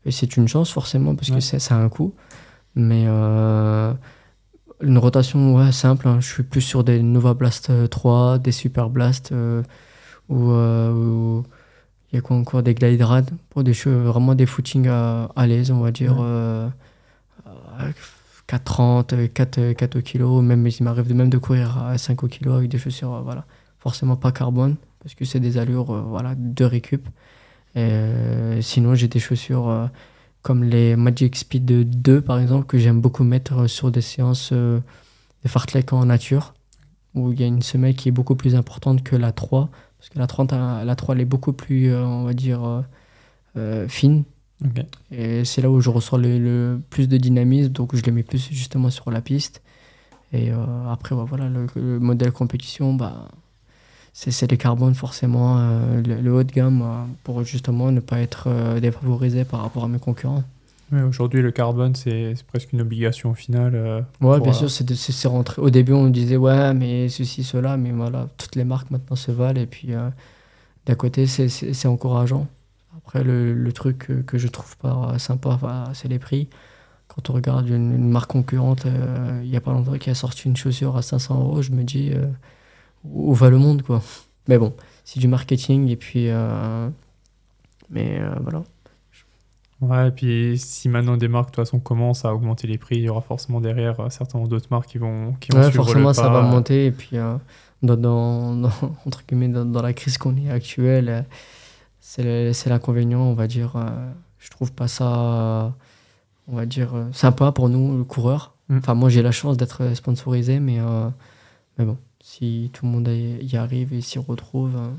c'est 0.10 0.38
une 0.38 0.48
chance 0.48 0.72
forcément, 0.72 1.14
parce 1.14 1.30
que 1.30 1.42
ça 1.42 1.76
a 1.76 1.78
un 1.78 1.90
coût. 1.90 2.14
Mais 2.76 3.06
une 3.06 4.98
rotation 4.98 5.56
ouais, 5.56 5.72
simple, 5.72 6.08
hein. 6.08 6.18
je 6.22 6.28
suis 6.28 6.44
plus 6.44 6.62
sur 6.62 6.84
des 6.84 7.04
Nova 7.04 7.34
Blast 7.34 7.90
3, 7.90 8.40
des 8.40 8.54
Super 8.54 8.90
Blast, 8.90 9.34
ou 10.30 11.44
il 12.12 12.16
y 12.16 12.18
a 12.18 12.22
quoi 12.22 12.38
encore 12.38 12.64
Des 12.64 12.74
Glide 12.74 13.02
Rad, 13.02 13.30
pour 13.50 13.64
des 13.64 13.74
vraiment 13.74 14.36
des 14.36 14.46
footings 14.46 14.88
à, 14.88 15.48
l'aise, 15.48 15.70
on 15.70 15.82
va 15.82 15.92
dire. 15.92 16.16
4,30, 18.58 19.30
4, 19.30 19.74
4 19.74 20.02
kg, 20.02 20.42
même 20.44 20.68
il 20.68 20.84
m'arrive 20.84 21.08
de 21.08 21.14
même 21.14 21.30
de 21.30 21.38
courir 21.38 21.84
à 21.84 21.98
5 21.98 22.18
kg 22.18 22.50
avec 22.50 22.70
des 22.70 22.78
chaussures, 22.78 23.14
euh, 23.14 23.22
voilà, 23.22 23.46
forcément 23.80 24.16
pas 24.16 24.32
carbone, 24.32 24.76
parce 25.02 25.16
que 25.16 25.26
c'est 25.26 25.40
des 25.40 25.58
allures 25.58 25.92
euh, 25.92 26.02
voilà, 26.02 26.36
de 26.38 26.64
récup. 26.64 27.08
Euh, 27.76 28.62
sinon, 28.62 28.94
j'ai 28.94 29.08
des 29.08 29.20
chaussures 29.20 29.90
comme 30.44 30.64
les 30.64 30.96
Magic 30.96 31.36
Speed 31.36 31.66
2, 31.66 32.22
par 32.22 32.40
exemple, 32.40 32.68
que 32.68 32.78
j'aime 32.78 33.02
beaucoup 33.02 33.24
mettre 33.24 33.66
sur 33.68 33.92
des 33.92 34.02
séances 34.02 34.54
de 34.54 34.82
fartlek 35.48 35.92
en 35.92 36.06
nature, 36.06 36.54
où 37.16 37.32
il 37.32 37.40
y 37.40 37.44
a 37.44 37.48
une 37.48 37.64
semelle 37.64 37.96
qui 37.96 38.10
est 38.10 38.12
beaucoup 38.12 38.36
plus 38.36 38.54
importante 38.54 39.02
que 39.04 39.16
la 39.16 39.32
3, 39.32 39.70
parce 39.98 40.10
que 40.10 40.20
la 40.20 40.28
3, 40.28 40.84
la 40.84 40.96
3 40.96 41.16
elle 41.16 41.22
est 41.22 41.26
beaucoup 41.26 41.54
plus, 41.54 41.96
on 41.96 42.26
va 42.26 42.34
dire, 42.34 42.84
fine, 43.88 44.24
et 45.12 45.46
c'est 45.46 45.62
là 45.62 45.70
où 45.70 45.82
je 45.82 45.90
ressens 45.90 46.18
le, 46.18 46.80
plus 46.90 47.08
de 47.08 47.18
dynamisme, 47.18 47.70
donc 47.70 47.96
je 47.96 48.02
les 48.04 48.12
mets 48.12 48.24
plus 48.24 48.50
justement 48.52 48.90
sur 48.90 49.12
la 49.12 49.22
piste. 49.22 49.62
Et 50.32 50.52
euh, 50.52 50.56
après, 50.90 51.16
voilà, 51.16 51.48
le, 51.48 52.00
modèle 52.00 52.32
compétition, 52.32 52.94
bah, 52.94 53.28
c'est 54.14 54.50
les 54.50 54.58
carbones 54.58 54.96
forcément, 54.96 55.58
euh, 55.60 56.02
le, 56.02 56.34
haut 56.34 56.44
de 56.44 56.52
gamme, 56.52 56.82
euh, 56.82 57.04
pour 57.24 57.44
justement 57.44 57.92
ne 57.92 58.00
pas 58.00 58.20
être 58.20 58.50
défavorisé 58.80 59.46
par 59.46 59.62
rapport 59.62 59.84
à 59.84 59.88
mes 59.88 60.00
concurrents. 60.00 60.44
Aujourd'hui, 61.08 61.42
le 61.42 61.50
carbone, 61.50 61.96
c'est 61.96 62.36
presque 62.46 62.72
une 62.72 62.82
obligation 62.82 63.32
au 63.32 63.34
final. 63.34 64.06
ouais, 64.22 64.40
bien 64.40 64.54
sûr, 64.54 64.70
c'est 64.70 65.28
rentré. 65.28 65.60
Au 65.60 65.72
début, 65.72 65.94
on 65.94 66.08
disait, 66.10 66.38
ouais, 66.38 66.74
mais 66.76 67.10
ceci, 67.10 67.44
cela, 67.44 67.78
mais 67.78 67.92
voilà, 67.92 68.28
toutes 68.38 68.56
les 68.56 68.64
marques 68.64 68.92
maintenant 68.92 69.16
se 69.16 69.32
valent. 69.32 69.60
Et 69.60 69.66
puis, 69.66 69.90
d'un 70.86 70.96
côté, 70.96 71.26
c'est 71.26 71.88
encourageant. 71.88 72.48
Après, 73.06 73.24
le, 73.24 73.72
truc 73.74 74.10
que, 74.26 74.38
je 74.38 74.48
trouve 74.48 74.78
pas 74.78 75.18
sympa, 75.20 75.60
c'est 75.94 76.08
les 76.08 76.20
prix. 76.20 76.48
Quand 77.08 77.30
on 77.30 77.34
regarde 77.34 77.68
une, 77.68 78.10
marque 78.10 78.32
concurrente, 78.32 78.86
euh, 78.86 79.42
il 79.44 79.50
n'y 79.50 79.58
a 79.58 79.62
pas 79.62 79.72
longtemps 79.72 79.98
qui 79.98 80.10
a 80.10 80.16
sorti 80.16 80.48
une 80.48 80.56
chaussure 80.56 80.96
à 80.98 81.02
500 81.02 81.40
euros, 81.40 81.62
je 81.62 81.72
me 81.72 81.84
dis 81.84 82.12
euh, 82.14 82.26
où 83.04 83.34
va 83.34 83.50
le 83.50 83.58
monde 83.58 83.82
quoi. 83.84 84.02
Mais 84.48 84.58
bon, 84.58 84.74
c'est 85.04 85.20
du 85.20 85.28
marketing 85.28 85.90
et 85.90 85.96
puis. 85.96 86.30
Euh, 86.30 86.90
mais 87.90 88.20
voilà. 88.42 88.64
Ouais, 89.82 90.08
et 90.08 90.12
puis 90.12 90.58
si 90.58 90.88
maintenant 90.88 91.18
des 91.18 91.28
marques, 91.28 91.48
de 91.52 91.56
toute 91.56 91.66
façon, 91.66 91.80
commencent 91.80 92.24
à 92.24 92.34
augmenter 92.34 92.68
les 92.68 92.78
prix, 92.78 92.98
il 92.98 93.04
y 93.04 93.10
aura 93.10 93.22
forcément 93.22 93.60
derrière 93.60 94.10
certainement 94.12 94.48
d'autres 94.48 94.70
marques 94.72 94.88
qui 94.88 94.98
vont, 94.98 95.34
qui 95.40 95.52
vont 95.52 95.60
Ouais, 95.60 95.70
suivre 95.70 95.84
forcément, 95.84 96.10
le 96.10 96.14
ça 96.14 96.30
va 96.30 96.42
monter. 96.42 96.86
Et 96.86 96.92
puis, 96.92 97.18
euh, 97.18 97.36
dans, 97.82 97.98
dans- 97.98 98.56
dans- 98.56 98.72
entre 99.06 99.24
guillemets, 99.28 99.50
dans, 99.50 99.66
dans 99.66 99.82
la 99.82 99.92
crise 99.94 100.18
qu'on 100.18 100.38
est 100.38 100.50
actuelle, 100.50 101.26
c'est 102.06 102.68
l'inconvénient, 102.68 103.22
on 103.22 103.34
va 103.34 103.48
dire. 103.48 103.76
euh, 103.78 104.12
je 104.38 104.50
trouve 104.50 104.74
pas 104.74 104.90
ça, 104.90 105.66
euh, 105.66 105.70
on 106.50 106.56
va 106.58 106.66
dire, 106.66 106.94
euh, 106.94 107.06
sympa 107.14 107.52
pour 107.54 107.70
nous, 107.70 107.98
le 107.98 108.04
coureur. 108.04 108.54
Mm. 108.68 108.78
Enfin, 108.80 108.94
moi, 108.94 109.10
j'ai 109.10 109.22
la 109.22 109.32
chance 109.32 109.56
d'être 109.56 109.96
sponsorisé, 109.96 110.60
mais, 110.60 110.80
euh, 110.80 111.08
mais 111.78 111.86
bon, 111.86 111.98
si 112.22 112.70
tout 112.74 112.86
le 112.86 112.92
monde 112.92 113.08
y 113.08 113.56
arrive 113.56 113.94
et 113.94 114.02
s'y 114.02 114.20
retrouve, 114.20 114.76
euh, 114.76 114.90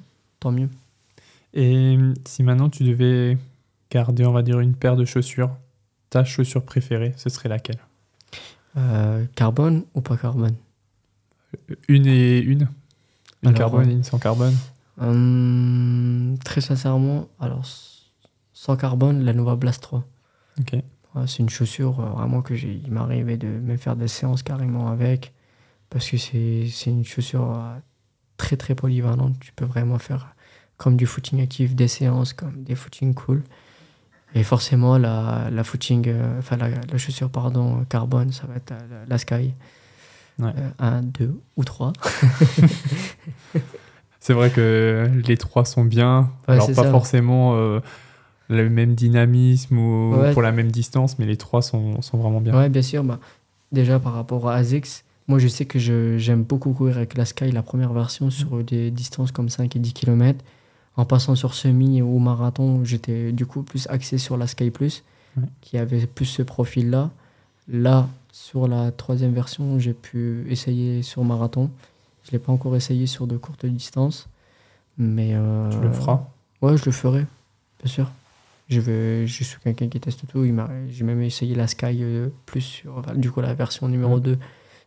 tant 0.41 0.51
mieux. 0.51 0.71
Et 1.53 1.97
si 2.25 2.43
maintenant 2.43 2.71
tu 2.71 2.85
devais 2.85 3.37
garder, 3.91 4.25
on 4.25 4.33
va 4.33 4.43
dire, 4.43 4.59
une 4.61 4.75
paire 4.75 4.97
de 4.97 5.05
chaussures, 5.05 5.51
ta 6.09 6.25
chaussure 6.25 6.65
préférée, 6.65 7.13
ce 7.17 7.29
serait 7.29 7.49
laquelle? 7.51 7.79
Euh, 8.77 9.25
carbone 9.37 9.85
ou 9.95 10.01
pas 10.01 10.17
carbone? 10.17 10.57
Une 11.87 12.07
et 12.07 12.39
une 12.39 12.67
Une 13.43 13.51
Alors, 13.51 13.59
carbone 13.59 13.87
euh, 13.87 13.91
et 13.91 13.95
une 13.95 14.05
sans 14.05 14.19
carbone 14.19 14.55
Hum, 15.01 16.37
Très 16.45 16.61
sincèrement, 16.61 17.29
alors, 17.41 17.65
sans 18.53 18.77
carbone, 18.77 19.25
la 19.25 19.33
Nova 19.33 19.57
Blast 19.57 19.83
3. 19.83 20.05
Ok. 20.61 20.73
Ouais, 21.15 21.27
c'est 21.27 21.39
une 21.41 21.51
chaussure 21.51 22.01
euh, 22.01 22.07
vraiment 22.11 22.43
que 22.43 22.55
j'ai. 22.55 22.81
Il 22.85 22.91
m'arrivait 22.93 23.37
de 23.37 23.47
me 23.49 23.77
faire 23.77 23.97
des 23.97 24.09
séances 24.09 24.43
carrément 24.43 24.89
avec. 24.89 25.33
Parce 25.91 26.09
que 26.11 26.17
c'est 26.17 26.67
c'est 26.71 26.91
une 26.91 27.05
chaussure 27.05 27.53
euh, 27.57 27.77
très 28.37 28.57
très 28.57 28.75
polyvalente. 28.75 29.39
Tu 29.41 29.53
peux 29.53 29.65
vraiment 29.65 29.99
faire 29.99 30.35
comme 30.77 30.97
du 30.97 31.07
footing 31.07 31.41
actif, 31.41 31.75
des 31.77 31.87
séances, 31.89 32.33
comme 32.33 32.65
des 32.65 32.75
footings 32.75 33.15
cool. 33.15 33.45
Et 34.35 34.43
forcément, 34.43 34.99
la, 34.99 35.49
la 35.53 35.63
footing, 35.63 36.09
euh, 36.09 36.39
enfin 36.41 36.57
la, 36.57 36.69
la 36.69 36.99
chaussure 36.99 37.31
pardon, 37.31 37.85
carbone, 37.89 38.33
ça 38.33 38.47
va 38.49 38.57
être 38.57 38.71
la, 38.71 39.05
la 39.07 39.19
Sky. 39.19 39.55
Ouais. 40.41 40.53
Un, 40.81 41.03
deux 41.03 41.41
ou 41.57 41.63
trois. 41.63 41.93
C'est 44.27 44.33
vrai 44.33 44.49
que 44.49 45.07
les 45.27 45.37
trois 45.37 45.67
sont 45.67 45.85
bien. 45.85 46.31
Ouais, 46.49 46.55
Alors 46.55 46.69
pas 46.69 46.75
ça. 46.85 46.91
forcément 46.91 47.57
euh, 47.57 47.81
le 48.49 48.71
même 48.71 48.95
dynamisme 48.95 49.77
ou 49.77 50.15
Ouais. 50.17 50.33
pour 50.33 50.41
la 50.41 50.51
même 50.51 50.71
distance, 50.73 51.19
mais 51.19 51.27
les 51.27 51.37
trois 51.37 51.61
sont, 51.61 52.01
sont 52.01 52.17
vraiment 52.17 52.41
bien. 52.41 52.57
Ouais, 52.57 52.71
bien 52.71 52.81
sûr. 52.81 53.05
Bah, 53.05 53.19
déjà 53.71 53.99
par 53.99 54.15
rapport 54.15 54.49
à 54.49 54.55
ASICS, 54.55 55.05
moi 55.29 55.39
je 55.39 55.47
sais 55.47 55.67
que 55.67 55.79
j'aime 55.79 56.43
beaucoup 56.43 56.73
courir 56.73 56.97
avec 56.97 57.19
la 57.19 57.27
Sky, 57.27 57.53
la 57.53 57.63
première 57.63 57.93
version, 57.93 58.31
sur 58.31 58.65
des 58.65 58.91
distances 58.91 59.31
comme 59.31 59.51
5 59.51 59.77
et 59.77 59.79
10 59.79 59.93
km. 59.93 60.43
En 60.97 61.05
passant 61.05 61.35
sur 61.35 61.53
semi 61.53 62.01
ou 62.01 62.19
marathon, 62.19 62.83
j'étais 62.83 63.31
du 63.31 63.45
coup 63.45 63.63
plus 63.63 63.87
axé 63.91 64.17
sur 64.17 64.39
la 64.39 64.47
Sky 64.47 64.71
Plus, 64.71 65.03
Ouais. 65.37 65.43
qui 65.61 65.77
avait 65.77 66.07
plus 66.07 66.25
ce 66.27 66.41
profil-là. 66.43 67.11
Là, 67.69 68.09
sur 68.33 68.69
la 68.69 68.91
troisième 68.91 69.35
version, 69.35 69.79
j'ai 69.79 69.93
pu 69.93 70.47
essayer 70.49 71.03
sur 71.03 71.25
marathon. 71.25 71.69
Je 72.25 72.31
ne 72.31 72.33
l'ai 72.33 72.39
pas 72.39 72.53
encore 72.53 72.75
essayé 72.75 73.07
sur 73.07 73.27
de 73.27 73.37
courtes 73.37 73.67
distances. 73.67 74.29
Mais, 74.99 75.31
euh, 75.35 75.71
Tu 75.71 75.79
le 75.81 75.93
feras. 75.93 76.27
Ouais, 76.63 76.77
je 76.77 76.85
le 76.87 76.93
ferai, 76.93 77.27
bien 77.83 77.93
sûr. 77.93 78.11
Je, 78.69 78.81
vais, 78.81 79.27
je 79.27 79.45
suis 79.45 79.59
quelqu'un 79.63 79.89
qui 79.89 80.01
teste 80.01 80.27
tout. 80.27 80.45
J'ai 80.89 81.05
même 81.05 81.21
essayé 81.21 81.55
la 81.55 81.67
Sky 81.67 81.99
euh, 82.03 82.29
plus 82.47 82.63
sur 82.63 82.99
enfin, 82.99 83.15
du 83.15 83.31
coup, 83.31 83.41
la 83.41 83.53
version 83.55 83.89
numéro 83.89 84.17
Mm. 84.17 84.23
2 84.23 84.39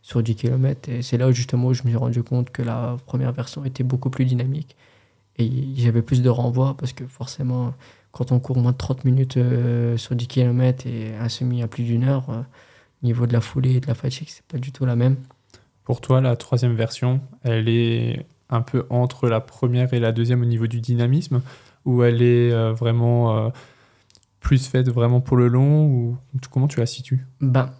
sur 0.02 0.22
10 0.22 0.34
km. 0.34 0.88
Et 0.88 1.02
c'est 1.02 1.16
là 1.18 1.28
où, 1.28 1.32
justement 1.32 1.68
où 1.68 1.74
je 1.74 1.82
me 1.84 1.88
suis 1.88 1.96
rendu 1.96 2.22
compte 2.22 2.50
que 2.50 2.62
la 2.62 2.96
première 3.06 3.32
version 3.32 3.64
était 3.64 3.84
beaucoup 3.84 4.10
plus 4.10 4.24
dynamique. 4.24 4.76
Et 5.36 5.50
j'avais 5.76 6.02
plus 6.02 6.22
de 6.22 6.28
renvoi 6.28 6.76
parce 6.76 6.92
que 6.92 7.06
forcément, 7.06 7.72
quand 8.10 8.32
on 8.32 8.40
court 8.40 8.56
moins 8.58 8.72
de 8.72 8.76
30 8.76 9.04
minutes 9.04 9.36
euh, 9.36 9.96
sur 9.96 10.16
10 10.16 10.26
km 10.26 10.86
et 10.86 11.14
un 11.14 11.28
semi 11.28 11.62
à 11.62 11.68
plus 11.68 11.84
d'une 11.84 12.02
heure, 12.02 12.28
euh, 12.30 12.42
niveau 13.04 13.26
de 13.28 13.32
la 13.32 13.40
foulée 13.40 13.74
et 13.76 13.80
de 13.80 13.86
la 13.86 13.94
fatigue, 13.94 14.26
c'est 14.28 14.42
pas 14.46 14.58
du 14.58 14.72
tout 14.72 14.84
la 14.84 14.96
même. 14.96 15.16
Pour 15.88 16.02
toi, 16.02 16.20
la 16.20 16.36
troisième 16.36 16.74
version, 16.74 17.22
elle 17.44 17.66
est 17.66 18.26
un 18.50 18.60
peu 18.60 18.84
entre 18.90 19.26
la 19.26 19.40
première 19.40 19.94
et 19.94 20.00
la 20.00 20.12
deuxième 20.12 20.42
au 20.42 20.44
niveau 20.44 20.66
du 20.66 20.82
dynamisme, 20.82 21.40
ou 21.86 22.02
elle 22.02 22.20
est 22.20 22.52
euh, 22.52 22.74
vraiment 22.74 23.38
euh, 23.38 23.48
plus 24.38 24.68
faite 24.68 24.90
vraiment 24.90 25.22
pour 25.22 25.38
le 25.38 25.48
long, 25.48 25.86
ou 25.86 26.18
comment 26.50 26.68
tu 26.68 26.78
la 26.78 26.84
situes? 26.84 27.26
Ben, 27.40 27.70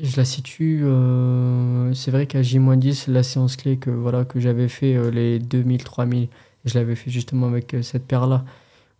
je 0.00 0.16
la 0.16 0.24
situe. 0.24 0.82
euh, 0.84 1.92
c'est 1.92 2.12
vrai 2.12 2.28
qu'à 2.28 2.40
J-10, 2.40 3.10
la 3.10 3.24
séance 3.24 3.56
clé 3.56 3.78
que, 3.78 3.90
voilà, 3.90 4.24
que 4.24 4.38
j'avais 4.38 4.68
fait, 4.68 5.10
les 5.10 5.40
2000, 5.40 5.82
3000, 5.82 6.28
je 6.66 6.74
l'avais 6.78 6.94
fait 6.94 7.10
justement 7.10 7.48
avec 7.48 7.74
cette 7.82 8.06
paire-là, 8.06 8.44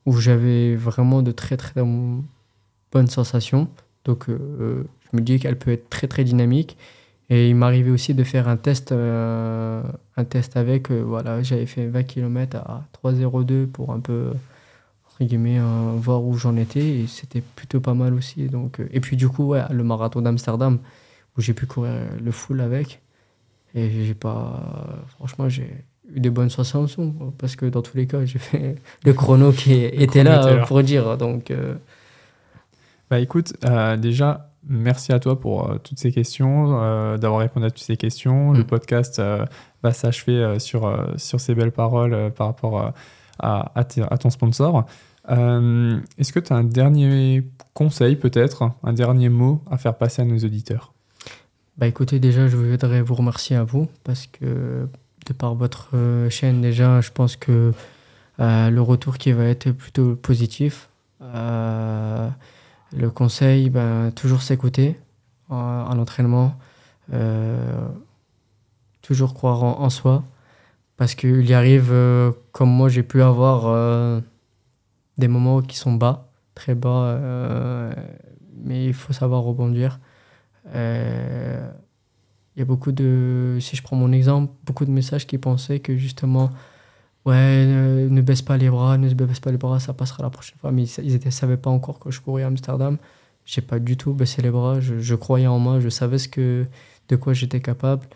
où 0.07 0.17
j'avais 0.19 0.75
vraiment 0.75 1.23
de 1.23 1.31
très 1.31 1.57
très 1.57 1.85
bonnes 1.85 3.07
sensations. 3.07 3.69
Donc, 4.05 4.25
je 4.29 5.17
me 5.17 5.21
dis 5.21 5.39
qu'elle 5.39 5.57
peut 5.57 5.71
être 5.71 5.89
très 5.89 6.09
très 6.09 6.25
dynamique. 6.25 6.77
Et 7.29 7.49
il 7.51 7.57
m'arrivait 7.57 7.91
aussi 7.91 8.15
de 8.15 8.23
faire 8.25 8.49
un 8.49 8.57
test, 8.57 8.93
euh, 8.93 9.83
un 10.17 10.25
test 10.25 10.57
avec. 10.57 10.91
euh, 10.91 11.03
voilà, 11.03 11.43
j'avais 11.43 11.67
fait 11.67 11.87
20 11.87 12.05
km 12.05 12.57
à 12.59 12.85
3,02 12.93 13.67
pour 13.67 13.93
un 13.93 14.01
peu 14.01 14.33
entre 15.09 15.25
guillemets, 15.25 15.59
euh, 15.59 15.93
voir 15.97 16.23
où 16.23 16.37
j'en 16.37 16.57
étais 16.57 16.87
et 17.01 17.07
c'était 17.07 17.41
plutôt 17.41 17.81
pas 17.81 17.95
mal 17.95 18.15
aussi. 18.15 18.47
Donc, 18.49 18.81
euh, 18.81 18.89
et 18.93 19.01
puis 19.01 19.17
du 19.17 19.29
coup, 19.29 19.45
ouais, 19.47 19.63
le 19.71 19.83
marathon 19.83 20.21
d'Amsterdam 20.23 20.79
où 21.37 21.41
j'ai 21.41 21.55
pu 21.55 21.67
courir 21.67 21.93
le 22.23 22.31
full 22.31 22.61
avec 22.61 23.01
et 23.75 23.91
j'ai 24.07 24.15
pas, 24.15 24.63
franchement, 25.17 25.49
j'ai 25.49 25.85
eu 26.15 26.21
des 26.21 26.31
bonnes 26.31 26.49
sensations 26.51 27.15
parce 27.39 27.57
que 27.57 27.67
dans 27.67 27.83
tous 27.83 27.97
les 27.97 28.07
cas, 28.07 28.25
j'ai 28.25 28.39
fait 28.39 28.77
le 29.05 29.13
chrono 29.13 29.53
qui 29.53 29.73
était 29.85 30.23
chrono 30.23 30.31
là 30.31 30.41
était 30.43 30.57
là. 30.57 30.67
pour 30.67 30.83
dire. 30.83 31.19
Donc, 31.19 31.53
Bah 33.11 33.21
écoute, 33.21 33.53
déjà, 33.99 34.51
merci 34.69 35.13
à 35.13 35.21
toi 35.21 35.39
pour 35.39 35.71
euh, 35.71 35.79
toutes 35.79 35.99
ces 35.99 36.13
questions, 36.13 36.81
euh, 36.81 37.19
d'avoir 37.19 37.41
répondu 37.41 37.67
à 37.67 37.71
toutes 37.71 37.83
ces 37.83 37.97
questions. 37.97 38.53
Le 38.53 38.61
Mm. 38.61 38.65
podcast 38.65 39.19
euh, 39.19 39.45
va 39.83 39.93
s'achever 39.93 40.59
sur, 40.59 40.93
sur 41.17 41.41
ces 41.41 41.55
belles 41.55 41.73
paroles 41.73 42.33
par 42.37 42.49
rapport 42.49 42.93
à, 43.39 43.73
à 43.77 43.85
ton 43.85 44.31
sponsor. 44.31 44.85
Est-ce 45.29 46.33
que 46.33 46.41
tu 46.41 46.53
as 46.53 46.57
un 46.57 46.65
dernier 46.65 47.49
conseil 47.75 48.17
peut-être, 48.17 48.71
un 48.83 48.93
dernier 48.93 49.29
mot 49.29 49.63
à 49.71 49.77
faire 49.77 49.95
passer 49.95 50.23
à 50.23 50.25
nos 50.25 50.39
auditeurs? 50.39 50.93
Bah 51.79 51.87
écoutez, 51.87 52.19
déjà, 52.19 52.49
je 52.49 52.57
voudrais 52.57 53.03
vous 53.03 53.15
remercier 53.15 53.55
à 53.57 53.65
vous 53.65 53.89
parce 54.03 54.27
que 54.27 54.89
de 55.27 55.33
par 55.33 55.55
votre 55.55 55.91
chaîne, 56.31 56.61
déjà, 56.63 57.01
je 57.01 57.11
pense 57.11 57.37
que 57.37 57.73
euh, 58.41 58.71
le 58.71 58.83
retour 58.83 59.19
qui 59.19 59.33
va 59.33 59.45
être 59.45 59.71
plutôt 59.71 60.15
positif. 60.17 60.89
Euh, 61.23 62.29
le 62.97 63.11
conseil, 63.11 63.71
ben, 63.71 64.11
toujours 64.13 64.43
s'écouter 64.43 64.99
en, 65.49 65.57
en 65.57 65.99
entraînement, 65.99 66.57
euh, 67.13 67.89
toujours 69.03 69.35
croire 69.35 69.63
en, 69.63 69.91
soi 69.91 70.25
parce 70.97 71.15
qu'il 71.15 71.47
y 71.47 71.55
arrive, 71.55 71.91
euh, 71.93 72.33
comme 72.53 72.71
moi, 72.71 72.89
j'ai 72.89 73.03
pu 73.03 73.23
avoir 73.23 73.67
euh, 73.67 74.21
des 75.19 75.29
moments 75.29 75.61
qui 75.61 75.77
sont 75.77 75.93
bas, 75.93 76.31
très 76.55 76.75
bas, 76.75 76.89
euh, 76.89 77.93
mais 78.65 78.87
il 78.87 78.95
faut 78.95 79.13
savoir 79.13 79.43
rebondir. 79.43 80.01
Euh, 80.75 81.71
Il 82.57 82.61
y 82.61 82.63
a 82.63 82.65
beaucoup 82.65 82.93
de, 82.93 83.59
si 83.61 83.77
je 83.77 83.83
prends 83.83 83.97
mon 83.97 84.11
exemple, 84.13 84.53
beaucoup 84.65 84.87
de 84.87 84.91
messages 84.91 85.27
qui 85.27 85.39
pensaient 85.39 85.81
que 85.81 85.97
justement, 85.97 86.51
ouais, 87.27 87.67
ne, 87.67 88.09
ne 88.09 88.21
baisse 88.23 88.43
pas 88.43 88.57
les 88.57 88.71
bras, 88.71 88.97
ne 88.97 89.13
baisse 89.13 89.41
pas 89.41 89.51
les 89.51 89.59
bras, 89.59 89.81
ça 89.81 89.93
passera 89.93 90.23
la 90.23 90.31
prochaine 90.31 90.59
fois. 90.59 90.73
Mais 90.73 90.85
ils 90.85 91.21
ne 91.23 91.31
savaient 91.31 91.57
pas 91.57 91.71
encore 91.71 91.99
que 91.99 92.11
je 92.11 92.21
courais 92.21 92.45
à 92.45 92.47
Amsterdam. 92.47 92.97
J'ai 93.45 93.61
pas 93.61 93.79
du 93.79 93.97
tout 93.97 94.13
baissé 94.15 94.43
les 94.43 94.51
bras, 94.51 94.81
je, 94.81 94.99
je 94.99 95.15
croyais 95.15 95.47
en 95.47 95.59
moi, 95.59 95.79
je 95.81 95.89
savais 95.89 96.19
ce 96.19 96.29
que, 96.29 96.67
de 97.09 97.17
quoi 97.17 97.33
j'étais 97.33 97.61
capable. 97.61 98.07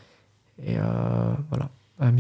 Et 0.65 0.77
euh, 0.77 1.33
voilà, 1.51 1.71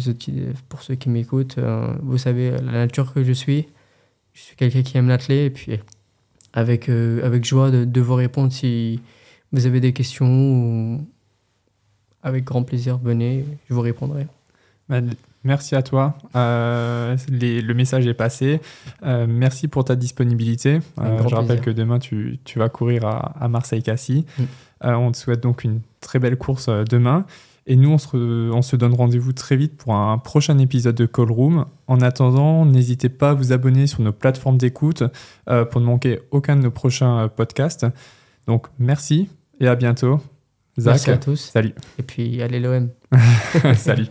outils, 0.09 0.43
pour 0.69 0.83
ceux 0.83 0.95
qui 0.95 1.09
m'écoutent, 1.09 1.59
euh, 1.59 1.93
vous 2.03 2.19
savez 2.19 2.51
la 2.51 2.73
nature 2.73 3.13
que 3.13 3.25
je 3.25 3.33
suis. 3.33 3.67
Je 4.33 4.43
suis 4.43 4.57
quelqu'un 4.57 4.83
qui 4.83 4.97
aime 4.97 5.09
l'athlète 5.09 5.47
et 5.47 5.51
puis 5.51 5.81
avec, 6.53 6.89
euh, 6.89 7.25
avec 7.25 7.45
joie 7.45 7.71
de, 7.71 7.85
de 7.85 8.01
vous 8.01 8.15
répondre 8.15 8.53
si 8.53 9.01
vous 9.53 9.67
avez 9.67 9.81
des 9.81 9.93
questions 9.93 10.27
ou 10.27 11.07
avec 12.23 12.45
grand 12.45 12.63
plaisir, 12.63 12.99
venez, 12.99 13.45
je 13.69 13.75
vous 13.75 13.81
répondrai. 13.81 14.27
Bah, 14.89 15.01
Merci 15.43 15.75
à 15.75 15.83
toi. 15.83 16.19
Euh, 16.37 17.17
les- 17.29 17.63
le 17.63 17.73
message 17.75 18.07
est 18.07 18.15
passé. 18.15 18.61
Euh, 19.05 19.27
merci 19.29 19.69
pour 19.69 19.85
ta 19.85 19.97
disponibilité. 19.97 20.81
Euh, 21.01 21.19
je 21.29 21.35
rappelle 21.35 21.47
plaisir. 21.47 21.65
que 21.65 21.71
demain, 21.71 21.99
tu, 21.99 22.39
tu 22.45 22.59
vas 22.59 22.69
courir 22.69 23.07
à, 23.07 23.33
à 23.43 23.49
Marseille-Cassis. 23.49 24.25
Mm. 24.39 24.43
On 24.85 25.13
te 25.13 25.17
souhaite 25.17 25.43
donc 25.43 25.65
une 25.65 25.81
très 26.01 26.19
belle 26.19 26.37
course 26.37 26.69
demain. 26.69 27.25
Et 27.67 27.77
nous, 27.77 27.91
on 27.91 27.99
se, 27.99 28.51
on 28.51 28.63
se 28.63 28.75
donne 28.77 28.95
rendez-vous 28.95 29.33
très 29.33 29.57
vite 29.57 29.77
pour 29.77 29.95
un 29.95 30.19
prochain 30.19 30.59
épisode 30.59 30.95
de 30.95 31.07
Call 31.07 31.31
Room. 31.31 31.67
En 31.87 32.01
attendant, 32.01 32.65
n'hésitez 32.67 33.09
pas 33.11 33.31
à 33.31 33.35
vous 33.35 33.53
abonner 33.53 33.87
sur 33.87 34.01
nos 34.03 34.13
plateformes 34.13 34.57
d'écoute 34.59 35.05
pour 35.71 35.81
ne 35.81 35.87
manquer 35.87 36.21
aucun 36.33 36.57
de 36.57 36.63
nos 36.63 36.71
prochains 36.71 37.29
podcasts. 37.29 37.87
Donc, 38.47 38.67
merci 38.79 39.29
et 39.61 39.69
à 39.69 39.75
bientôt. 39.77 40.21
Zach, 40.79 40.93
Merci 40.95 41.11
à 41.11 41.19
tous. 41.19 41.37
salut. 41.53 41.75
Et 41.99 42.03
puis, 42.03 42.41
allez 42.43 42.61
l'OM. 42.61 42.89
salut. 43.77 44.07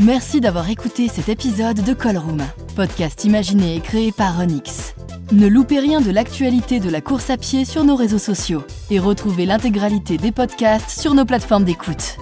Merci 0.00 0.40
d'avoir 0.40 0.70
écouté 0.70 1.08
cet 1.08 1.28
épisode 1.28 1.82
de 1.84 1.92
Call 1.92 2.18
Room, 2.18 2.42
podcast 2.76 3.24
imaginé 3.24 3.76
et 3.76 3.80
créé 3.80 4.12
par 4.12 4.40
Onyx. 4.40 4.94
Ne 5.32 5.46
loupez 5.46 5.78
rien 5.78 6.00
de 6.00 6.10
l'actualité 6.10 6.80
de 6.80 6.90
la 6.90 7.00
course 7.00 7.30
à 7.30 7.36
pied 7.36 7.64
sur 7.64 7.84
nos 7.84 7.94
réseaux 7.94 8.18
sociaux 8.18 8.64
et 8.90 8.98
retrouvez 8.98 9.46
l'intégralité 9.46 10.16
des 10.16 10.32
podcasts 10.32 11.00
sur 11.00 11.14
nos 11.14 11.24
plateformes 11.24 11.64
d'écoute. 11.64 12.16